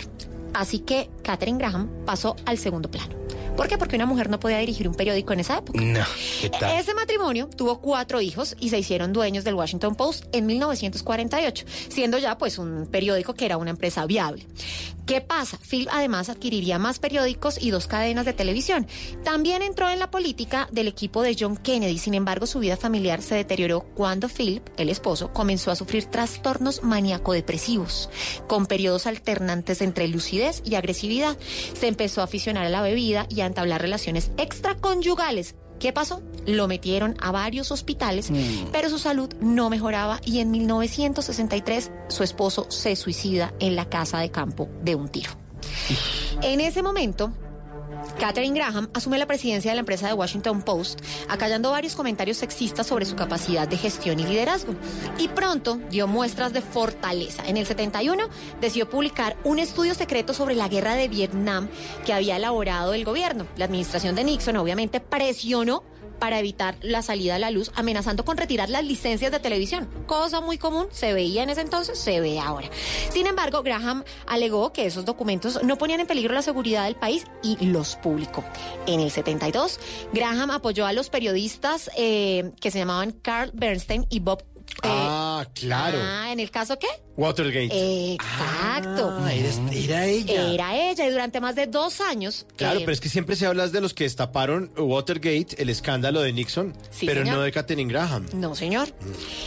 Así 0.55 0.78
que 0.78 1.10
Catherine 1.22 1.59
Graham 1.59 1.90
pasó 2.06 2.36
al 2.47 2.56
segundo 2.56 2.90
plano. 2.90 3.14
¿Por 3.57 3.69
qué? 3.69 3.78
Porque 3.78 3.97
una 3.97 4.07
mujer 4.07 4.28
no 4.28 4.39
podía 4.39 4.59
dirigir 4.59 4.89
un 4.89 4.95
periódico 4.95 5.33
en 5.33 5.41
esa 5.41 5.59
época. 5.59 5.81
No, 5.81 6.05
¿qué 6.41 6.51
tal? 6.51 6.78
Ese 6.78 6.95
matrimonio 6.95 7.49
tuvo 7.49 7.81
cuatro 7.81 8.20
hijos 8.20 8.57
y 8.61 8.69
se 8.69 8.78
hicieron 8.78 9.12
dueños 9.12 9.45
del 9.45 9.55
Washington 9.55 9.95
Post 9.95 10.24
en 10.33 10.47
1948, 10.47 11.65
siendo 11.89 12.19
ya 12.19 12.37
pues 12.39 12.59
un 12.59 12.87
periódico 12.87 13.35
que 13.35 13.47
era 13.47 13.57
una 13.57 13.70
empresa 13.70 14.05
viable. 14.07 14.47
¿Qué 15.07 15.20
pasa? 15.20 15.57
Phil 15.59 15.87
además 15.93 16.28
adquiriría 16.28 16.81
más 16.81 16.99
periódicos 16.99 17.62
y 17.62 17.70
dos 17.70 17.87
cadenas 17.87 18.27
de 18.27 18.33
televisión. 18.33 18.89
También 19.23 19.62
entró 19.62 19.89
en 19.89 20.01
la 20.01 20.11
política 20.11 20.69
del 20.73 20.89
equipo 20.89 21.23
de 21.23 21.37
John 21.39 21.57
Kennedy, 21.57 21.99
sin 21.99 22.15
embargo 22.15 22.45
su 22.47 22.59
vida 22.59 22.77
familiar 22.77 23.23
se 23.23 23.37
deterioró 23.37 23.83
cuando 23.95 24.28
Philip, 24.28 24.66
el 24.77 24.89
esposo, 24.89 25.33
comenzó 25.33 25.70
a 25.70 25.77
sufrir 25.77 26.07
trastornos 26.07 26.83
maníaco-depresivos, 26.83 28.11
con 28.49 28.66
periodos 28.66 29.07
alternantes 29.07 29.81
entre 29.81 30.09
lucidez 30.09 30.61
y 30.65 30.74
agresividad. 30.74 31.39
Se 31.78 31.87
empezó 31.87 32.20
a 32.20 32.24
aficionar 32.24 32.66
a 32.66 32.70
la 32.70 32.83
bebida 32.83 33.27
y 33.28 33.43
a 33.43 33.45
entablar 33.47 33.81
relaciones 33.81 34.31
extraconyugales. 34.36 35.55
¿Qué 35.78 35.93
pasó? 35.93 36.23
Lo 36.47 36.68
metieron 36.68 37.16
a 37.20 37.32
varios 37.32 37.70
hospitales, 37.70 38.31
pero 38.73 38.89
su 38.89 38.98
salud 38.98 39.35
no 39.40 39.68
mejoraba 39.68 40.20
y 40.24 40.40
en 40.40 40.51
1963 40.51 41.90
su 42.09 42.23
esposo 42.23 42.66
se 42.70 42.97
suicida 42.97 43.52
en 43.60 43.77
la 43.77 43.89
casa 43.89 44.18
de 44.18 44.31
campo 44.31 44.68
de 44.82 44.94
un 44.94 45.09
tiro. 45.09 45.32
En 46.43 46.60
ese 46.60 46.82
momento, 46.82 47.32
Catherine 48.19 48.55
Graham 48.55 48.89
asume 48.95 49.19
la 49.19 49.27
presidencia 49.27 49.70
de 49.70 49.77
la 49.77 49.81
empresa 49.81 50.07
de 50.07 50.15
Washington 50.15 50.62
Post, 50.62 51.01
acallando 51.28 51.70
varios 51.70 51.95
comentarios 51.95 52.39
sexistas 52.39 52.87
sobre 52.87 53.05
su 53.05 53.16
capacidad 53.16 53.69
de 53.69 53.77
gestión 53.77 54.19
y 54.20 54.24
liderazgo. 54.24 54.74
Y 55.19 55.28
pronto 55.28 55.78
dio 55.91 56.07
muestras 56.07 56.53
de 56.53 56.62
fortaleza. 56.62 57.43
En 57.47 57.57
el 57.57 57.66
71 57.66 58.28
decidió 58.61 58.89
publicar 58.89 59.37
un 59.45 59.59
estudio 59.59 59.95
secreto 59.95 60.35
sobre 60.35 60.55
la 60.55 60.69
guerra 60.69 60.95
de 60.95 61.09
Vietnam 61.09 61.69
que 62.05 62.12
había 62.12 62.37
elaborado 62.37 62.95
el 62.95 63.05
gobierno. 63.05 63.47
La 63.57 63.66
administración 63.66 64.15
de 64.15 64.24
Nixon 64.24 64.57
obviamente 64.57 65.01
presionó 65.01 65.83
para 66.18 66.38
evitar 66.38 66.76
la 66.80 67.02
salida 67.02 67.36
a 67.36 67.38
la 67.38 67.51
luz, 67.51 67.70
amenazando 67.74 68.24
con 68.24 68.36
retirar 68.36 68.68
las 68.68 68.84
licencias 68.84 69.32
de 69.32 69.40
televisión. 69.40 69.88
Cosa 70.06 70.40
muy 70.40 70.59
común, 70.59 70.86
se 70.90 71.12
veía 71.12 71.43
en 71.43 71.51
ese 71.51 71.60
entonces, 71.60 71.98
se 71.98 72.20
ve 72.20 72.38
ahora. 72.38 72.68
Sin 73.10 73.26
embargo, 73.26 73.62
Graham 73.62 74.05
alegó 74.26 74.72
que 74.72 74.86
esos 74.86 75.05
documentos 75.05 75.62
no 75.62 75.78
ponían 75.78 76.01
en 76.01 76.06
peligro 76.06 76.34
la 76.34 76.43
seguridad 76.43 76.84
del 76.84 76.97
país 76.97 77.24
y 77.43 77.64
los 77.66 77.97
publicó. 77.97 78.44
En 78.86 79.01
el 79.01 79.10
72, 79.10 79.80
Graham 80.12 80.51
apoyó 80.51 80.86
a 80.86 80.93
los 80.93 81.10
periodistas 81.10 81.90
eh, 81.97 82.52
que 82.60 82.70
se 82.70 82.78
llamaban 82.78 83.12
Carl 83.12 83.51
Bernstein 83.55 84.06
y 84.10 84.20
Bob. 84.20 84.43
Eh, 84.82 84.88
Ah, 84.88 85.47
claro. 85.55 85.98
Ah, 86.01 86.32
¿en 86.32 86.40
el 86.40 86.51
caso 86.51 86.78
qué? 86.78 86.86
Watergate. 87.16 88.12
Exacto. 88.14 89.10
Ah, 89.22 89.32
eres- 89.32 89.60
era 89.72 90.05
ella. 90.06 90.52
Era 90.52 90.76
ella 90.90 91.06
y 91.06 91.10
durante 91.10 91.40
más 91.40 91.55
de 91.55 91.66
dos 91.66 92.01
años. 92.01 92.47
Claro, 92.56 92.78
eh, 92.78 92.82
pero 92.82 92.93
es 92.93 93.01
que 93.01 93.09
siempre 93.09 93.36
se 93.36 93.47
habla 93.47 93.68
de 93.68 93.80
los 93.80 93.94
que 93.94 94.05
destaparon 94.05 94.70
Watergate, 94.76 95.48
el 95.59 95.70
escándalo 95.70 96.20
de 96.20 96.32
Nixon, 96.32 96.74
Sí, 96.90 97.06
pero 97.06 97.20
señor. 97.22 97.36
no 97.36 97.43
de 97.43 97.52
Katherine 97.52 97.90
Graham. 97.90 98.26
No, 98.34 98.55
señor. 98.55 98.88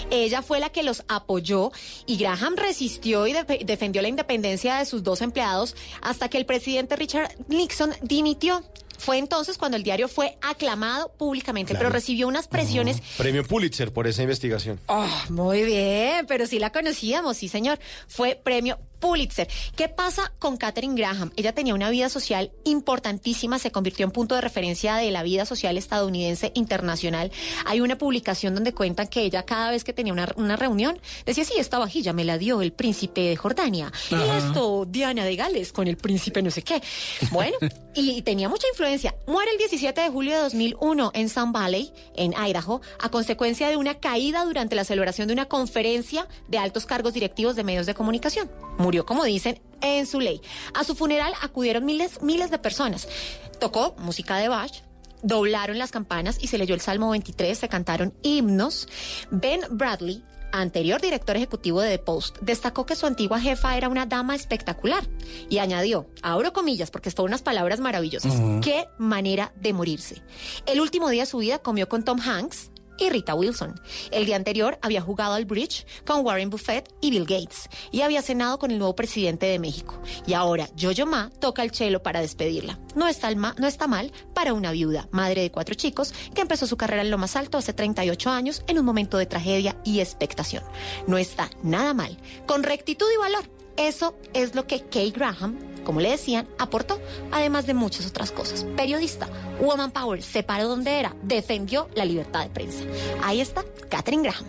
Ella 0.10 0.42
fue 0.42 0.60
la 0.60 0.70
que 0.70 0.84
los 0.84 1.04
apoyó 1.08 1.72
y 2.06 2.18
Graham 2.18 2.56
resistió 2.56 3.28
y 3.28 3.34
def- 3.34 3.66
defendió 3.66 4.02
la 4.02 4.08
independencia 4.08 4.78
de 4.78 4.86
sus 4.86 5.04
dos 5.04 5.22
empleados 5.22 5.76
hasta 6.02 6.30
que 6.30 6.38
el 6.38 6.46
presidente 6.46 6.96
Richard 6.96 7.30
Nixon 7.48 7.92
dimitió. 8.02 8.64
Fue 9.00 9.18
entonces 9.18 9.58
cuando 9.58 9.76
el 9.78 9.84
diario 9.84 10.08
fue 10.08 10.38
aclamado 10.42 11.12
públicamente, 11.18 11.72
Claro. 11.74 11.86
pero 11.88 11.94
recibió 11.94 12.28
unas 12.28 12.48
presiones 12.48 13.02
Premio 13.18 13.44
Pulitzer 13.44 13.92
por 13.92 14.06
esa 14.08 14.22
investigación. 14.22 14.80
Oh, 14.88 15.08
muy 15.30 15.64
bien, 15.64 16.26
pero 16.28 16.46
sí 16.46 16.60
la 16.60 16.72
conocíamos, 16.72 17.38
sí, 17.38 17.48
señor. 17.50 17.80
Fue 18.08 18.40
premio 18.44 18.78
Pulitzer. 19.00 19.48
¿Qué 19.76 19.90
pasa 19.90 20.32
con 20.40 20.58
Katherine 20.58 20.96
Graham? 20.96 21.32
Ella 21.36 21.54
tenía 21.54 21.74
una 21.74 21.90
vida 21.90 22.10
social 22.10 22.52
importantísima, 22.64 23.60
se 23.60 23.72
convirtió 23.72 24.06
en 24.06 24.12
punto 24.12 24.36
de 24.36 24.42
referencia 24.42 24.96
de 24.96 25.12
la 25.12 25.24
vida 25.24 25.46
social 25.46 25.78
estadounidense 25.78 26.52
internacional. 26.56 27.32
Hay 27.66 27.82
una 27.82 27.98
publicación 27.98 28.56
donde 28.56 28.74
cuentan 28.74 29.08
que 29.08 29.22
ella 29.22 29.44
cada 29.44 29.72
vez 29.72 29.84
que 29.84 29.94
tenía 29.94 30.14
una, 30.14 30.30
una 30.36 30.56
reunión 30.56 31.00
decía, 31.26 31.46
sí, 31.46 31.54
esta 31.58 31.80
vajilla 31.80 32.14
me 32.14 32.26
la 32.26 32.38
dio 32.38 32.62
el 32.62 32.74
príncipe 32.74 33.22
de 33.22 33.36
Jordania. 33.36 33.92
Y 34.10 34.16
esto, 34.38 34.86
Diana 34.86 35.26
de 35.26 35.36
Gales 35.36 35.72
con 35.72 35.88
el 35.88 35.98
príncipe 35.98 36.42
no 36.42 36.52
sé 36.52 36.62
qué. 36.62 36.82
Bueno, 37.32 37.58
y 37.96 38.22
tenía 38.22 38.50
mucha 38.50 38.68
influencia. 38.68 39.16
Muere 39.28 39.52
el 39.52 39.58
17 39.58 40.02
de 40.02 40.10
julio 40.10 40.36
de 40.36 40.42
2001 40.42 41.12
en 41.14 41.30
Sun 41.30 41.52
Valley, 41.52 41.92
en 42.16 42.34
Idaho, 42.34 42.82
a 43.00 43.10
consecuencia 43.10 43.70
de 43.70 43.78
una 43.78 43.96
caída 43.96 44.46
durante 44.46 44.76
la 44.76 44.84
celebración 44.84 45.28
de 45.28 45.34
una 45.34 45.46
conferencia 45.46 46.28
de 46.48 46.58
altos 46.58 46.86
cargos 46.86 47.14
directivos 47.14 47.56
de 47.56 47.64
medios 47.64 47.86
de 47.86 47.94
comunicación. 47.94 48.50
Murió, 48.90 49.06
como 49.06 49.24
dicen, 49.24 49.62
en 49.82 50.08
su 50.08 50.20
ley. 50.20 50.42
A 50.74 50.84
su 50.84 50.96
funeral 50.96 51.32
acudieron 51.44 51.86
miles, 51.86 52.24
miles 52.24 52.50
de 52.50 52.58
personas. 52.58 53.08
Tocó 53.60 53.96
música 54.00 54.38
de 54.38 54.48
Bach, 54.48 54.72
doblaron 55.22 55.78
las 55.78 55.92
campanas 55.92 56.40
y 56.42 56.48
se 56.48 56.58
leyó 56.58 56.74
el 56.74 56.82
Salmo 56.82 57.12
23, 57.12 57.56
se 57.56 57.70
cantaron 57.70 58.16
himnos. 58.24 58.88
Ben 59.30 59.62
Bradley, 59.70 60.24
anterior 60.52 61.00
director 61.00 61.36
ejecutivo 61.36 61.82
de 61.82 62.00
The 62.00 62.04
Post, 62.04 62.40
destacó 62.42 62.88
que 62.88 62.96
su 62.96 63.06
antigua 63.06 63.40
jefa 63.40 63.78
era 63.78 63.90
una 63.90 64.08
dama 64.08 64.34
espectacular 64.34 65.08
y 65.50 65.60
añadió, 65.60 66.10
abro 66.24 66.52
comillas 66.52 66.90
porque 66.90 67.12
fueron 67.12 67.30
unas 67.30 67.44
palabras 67.44 67.80
maravillosas, 67.80 68.42
qué 68.64 68.88
manera 68.98 69.54
de 69.62 69.72
morirse. 69.72 70.24
El 70.66 70.82
último 70.82 71.10
día 71.10 71.26
de 71.26 71.30
su 71.30 71.38
vida 71.38 71.60
comió 71.60 71.88
con 71.88 72.04
Tom 72.04 72.20
Hanks 72.20 72.72
y 73.00 73.10
Rita 73.10 73.34
Wilson. 73.34 73.80
El 74.12 74.26
día 74.26 74.36
anterior 74.36 74.78
había 74.82 75.02
jugado 75.02 75.34
al 75.34 75.46
bridge 75.46 75.86
con 76.06 76.26
Warren 76.26 76.50
Buffett 76.50 76.94
y 77.02 77.12
Bill 77.12 77.26
Gates 77.26 77.70
y 77.92 78.02
había 78.02 78.22
cenado 78.22 78.60
con 78.60 78.72
el 78.72 78.78
nuevo 78.78 78.96
presidente 78.96 79.46
de 79.46 79.60
México. 79.60 80.02
Y 80.28 80.34
ahora 80.34 80.70
Jojo 80.80 81.06
Ma 81.06 81.30
toca 81.40 81.64
el 81.64 81.72
chelo 81.72 82.04
para 82.04 82.22
despedirla. 82.22 82.80
No 82.96 83.08
está, 83.08 83.34
ma 83.36 83.56
no 83.58 83.68
está 83.68 83.88
mal 83.88 84.12
para 84.34 84.54
una 84.54 84.72
viuda, 84.72 85.08
madre 85.12 85.42
de 85.42 85.52
cuatro 85.52 85.76
chicos, 85.76 86.14
que 86.34 86.42
empezó 86.42 86.68
su 86.68 86.78
carrera 86.78 87.02
en 87.02 87.12
lo 87.12 87.18
más 87.18 87.36
alto 87.36 87.58
hace 87.58 87.74
38 87.74 88.30
años 88.30 88.64
en 88.68 88.80
un 88.80 88.86
momento 88.86 89.18
de 89.18 89.26
tragedia 89.26 89.78
y 89.84 90.00
expectación. 90.00 90.64
No 91.08 91.18
está 91.18 91.50
nada 91.64 91.94
mal, 91.94 92.18
con 92.46 92.64
rectitud 92.64 93.08
y 93.14 93.18
valor. 93.18 93.59
Eso 93.80 94.14
es 94.34 94.56
lo 94.56 94.68
que 94.68 94.82
Kay 94.82 95.12
Graham, 95.12 95.58
como 95.86 96.02
le 96.02 96.10
decían, 96.10 96.50
aportó, 96.58 97.00
además 97.32 97.66
de 97.66 97.74
muchas 97.74 98.06
otras 98.06 98.30
cosas. 98.30 98.66
Periodista, 98.76 99.30
Woman 99.62 99.92
Power, 99.92 100.22
se 100.22 100.44
paró 100.44 100.68
donde 100.68 101.00
era, 101.00 101.16
defendió 101.24 101.88
la 101.96 102.04
libertad 102.04 102.44
de 102.44 102.50
prensa. 102.50 102.84
Ahí 103.24 103.40
está 103.40 103.64
Katherine 103.90 104.24
Graham. 104.24 104.46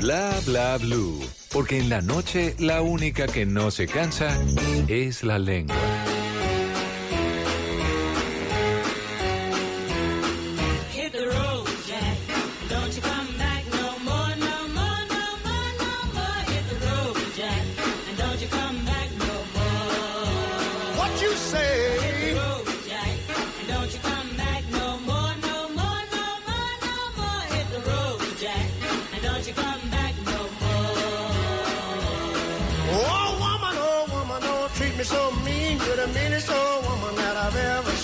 Bla 0.00 0.40
bla 0.46 0.78
blue. 0.78 1.20
Porque 1.52 1.78
en 1.78 1.90
la 1.90 2.00
noche 2.00 2.54
la 2.58 2.80
única 2.80 3.26
que 3.26 3.44
no 3.44 3.70
se 3.70 3.86
cansa 3.86 4.34
es 4.88 5.22
la 5.22 5.38
lengua. 5.38 5.76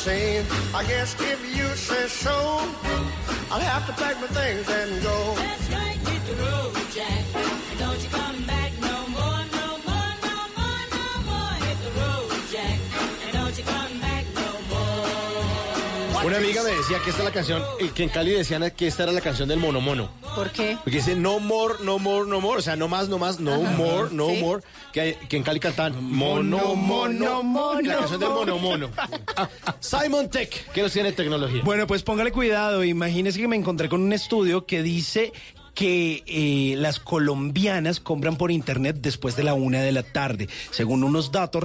I 0.06 0.84
guess 0.86 1.18
if 1.18 1.56
you 1.56 1.64
say 1.76 2.06
so, 2.08 2.30
I'll 3.50 3.58
have 3.58 3.86
to 3.86 3.92
pack 3.94 4.20
my 4.20 4.26
things 4.26 4.68
and 4.68 5.02
go. 5.02 5.34
That's 5.34 5.70
right, 5.70 5.96
hit 5.96 6.26
the 6.26 6.34
road, 6.42 6.74
Jack. 6.92 7.24
Don't 7.78 8.02
you 8.02 8.10
come 8.10 8.43
Una 16.34 16.42
amiga 16.42 16.64
me 16.64 16.72
decía 16.72 16.98
que 16.98 17.10
esta 17.10 17.22
es 17.22 17.28
la 17.28 17.30
canción, 17.32 17.62
y 17.78 17.88
que 17.90 18.02
en 18.02 18.08
Cali 18.08 18.32
decían 18.32 18.68
que 18.76 18.88
esta 18.88 19.04
era 19.04 19.12
la 19.12 19.20
canción 19.20 19.48
del 19.48 19.60
mono 19.60 19.80
mono. 19.80 20.10
¿Por 20.34 20.50
qué? 20.50 20.76
Porque 20.82 20.96
dice 20.96 21.14
no 21.14 21.38
more, 21.38 21.74
no 21.84 22.00
more, 22.00 22.28
no 22.28 22.40
more. 22.40 22.58
O 22.58 22.62
sea, 22.62 22.74
no 22.74 22.88
más, 22.88 23.08
no 23.08 23.18
más, 23.18 23.38
no 23.38 23.54
Ajá. 23.54 23.70
more, 23.76 24.08
no 24.10 24.30
Sí. 24.30 24.40
more. 24.40 24.60
Que, 24.92 25.16
en 25.30 25.42
Cali 25.44 25.60
cantan 25.60 26.02
mono, 26.02 26.74
mono, 26.74 27.44
mono. 27.44 27.80
La 27.82 27.98
canción 27.98 28.18
del 28.18 28.30
mono, 28.30 28.58
mono. 28.58 28.90
Simon 29.78 30.28
Tech, 30.28 30.72
que 30.72 30.82
nos 30.82 30.92
tiene 30.92 31.12
tecnología. 31.12 31.62
Bueno, 31.64 31.86
pues 31.86 32.02
póngale 32.02 32.32
cuidado. 32.32 32.82
Imagínese 32.82 33.38
que 33.38 33.46
me 33.46 33.54
encontré 33.54 33.88
con 33.88 34.02
un 34.02 34.12
estudio 34.12 34.66
que 34.66 34.82
dice 34.82 35.32
que 35.74 36.22
eh, 36.26 36.76
las 36.76 37.00
colombianas 37.00 38.00
compran 38.00 38.36
por 38.36 38.50
internet 38.50 38.98
después 39.00 39.36
de 39.36 39.44
la 39.44 39.54
una 39.54 39.82
de 39.82 39.92
la 39.92 40.02
tarde. 40.02 40.48
Según 40.70 41.04
unos 41.04 41.32
datos 41.32 41.62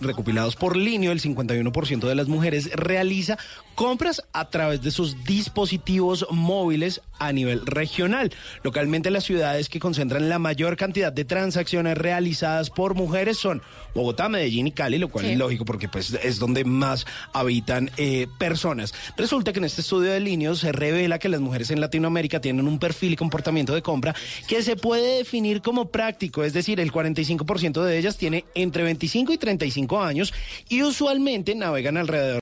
recopilados 0.00 0.56
por 0.56 0.76
Linio, 0.76 1.12
el 1.12 1.20
51% 1.20 2.06
de 2.06 2.14
las 2.14 2.28
mujeres 2.28 2.70
realiza 2.72 3.38
compras 3.74 4.22
a 4.32 4.50
través 4.50 4.82
de 4.82 4.90
sus 4.90 5.24
dispositivos 5.24 6.26
móviles 6.30 7.00
a 7.18 7.32
nivel 7.32 7.64
regional. 7.66 8.32
Localmente 8.62 9.10
las 9.10 9.24
ciudades 9.24 9.68
que 9.68 9.80
concentran 9.80 10.28
la 10.28 10.38
mayor 10.38 10.76
cantidad 10.76 11.12
de 11.12 11.24
transacciones 11.24 11.96
realizadas 11.98 12.70
por 12.70 12.94
mujeres 12.94 13.38
son 13.38 13.62
Bogotá, 13.94 14.28
Medellín 14.28 14.66
y 14.66 14.72
Cali, 14.72 14.98
lo 14.98 15.08
cual 15.08 15.24
Sí. 15.24 15.32
es 15.32 15.38
lógico 15.38 15.64
porque 15.64 15.88
pues 15.88 16.12
es 16.22 16.38
donde 16.38 16.64
más 16.64 17.06
habitan 17.32 17.90
eh, 17.96 18.26
personas. 18.38 18.94
Resulta 19.16 19.52
que 19.52 19.58
en 19.58 19.64
este 19.64 19.80
estudio 19.80 20.10
de 20.12 20.20
Linios 20.20 20.60
se 20.60 20.72
revela 20.72 21.18
que 21.18 21.28
las 21.28 21.40
mujeres 21.40 21.70
en 21.70 21.80
Latinoamérica 21.80 22.40
tienen 22.40 22.68
un 22.68 22.78
perfil 22.78 23.12
y 23.12 23.16
comportamiento 23.16 23.74
de 23.74 23.82
compra 23.82 24.14
que 24.46 24.62
se 24.62 24.76
puede 24.76 25.18
definir 25.18 25.62
como 25.62 25.88
práctico, 25.90 26.44
es 26.44 26.52
decir, 26.52 26.80
el 26.80 26.92
45% 26.92 27.82
de 27.82 27.98
ellas 27.98 28.16
tiene 28.16 28.44
entre 28.54 28.82
25 28.84 29.32
y 29.32 29.38
35 29.38 30.00
años 30.02 30.32
y 30.68 30.82
usualmente 30.82 31.54
navegan 31.54 31.96
alrededor 31.96 32.28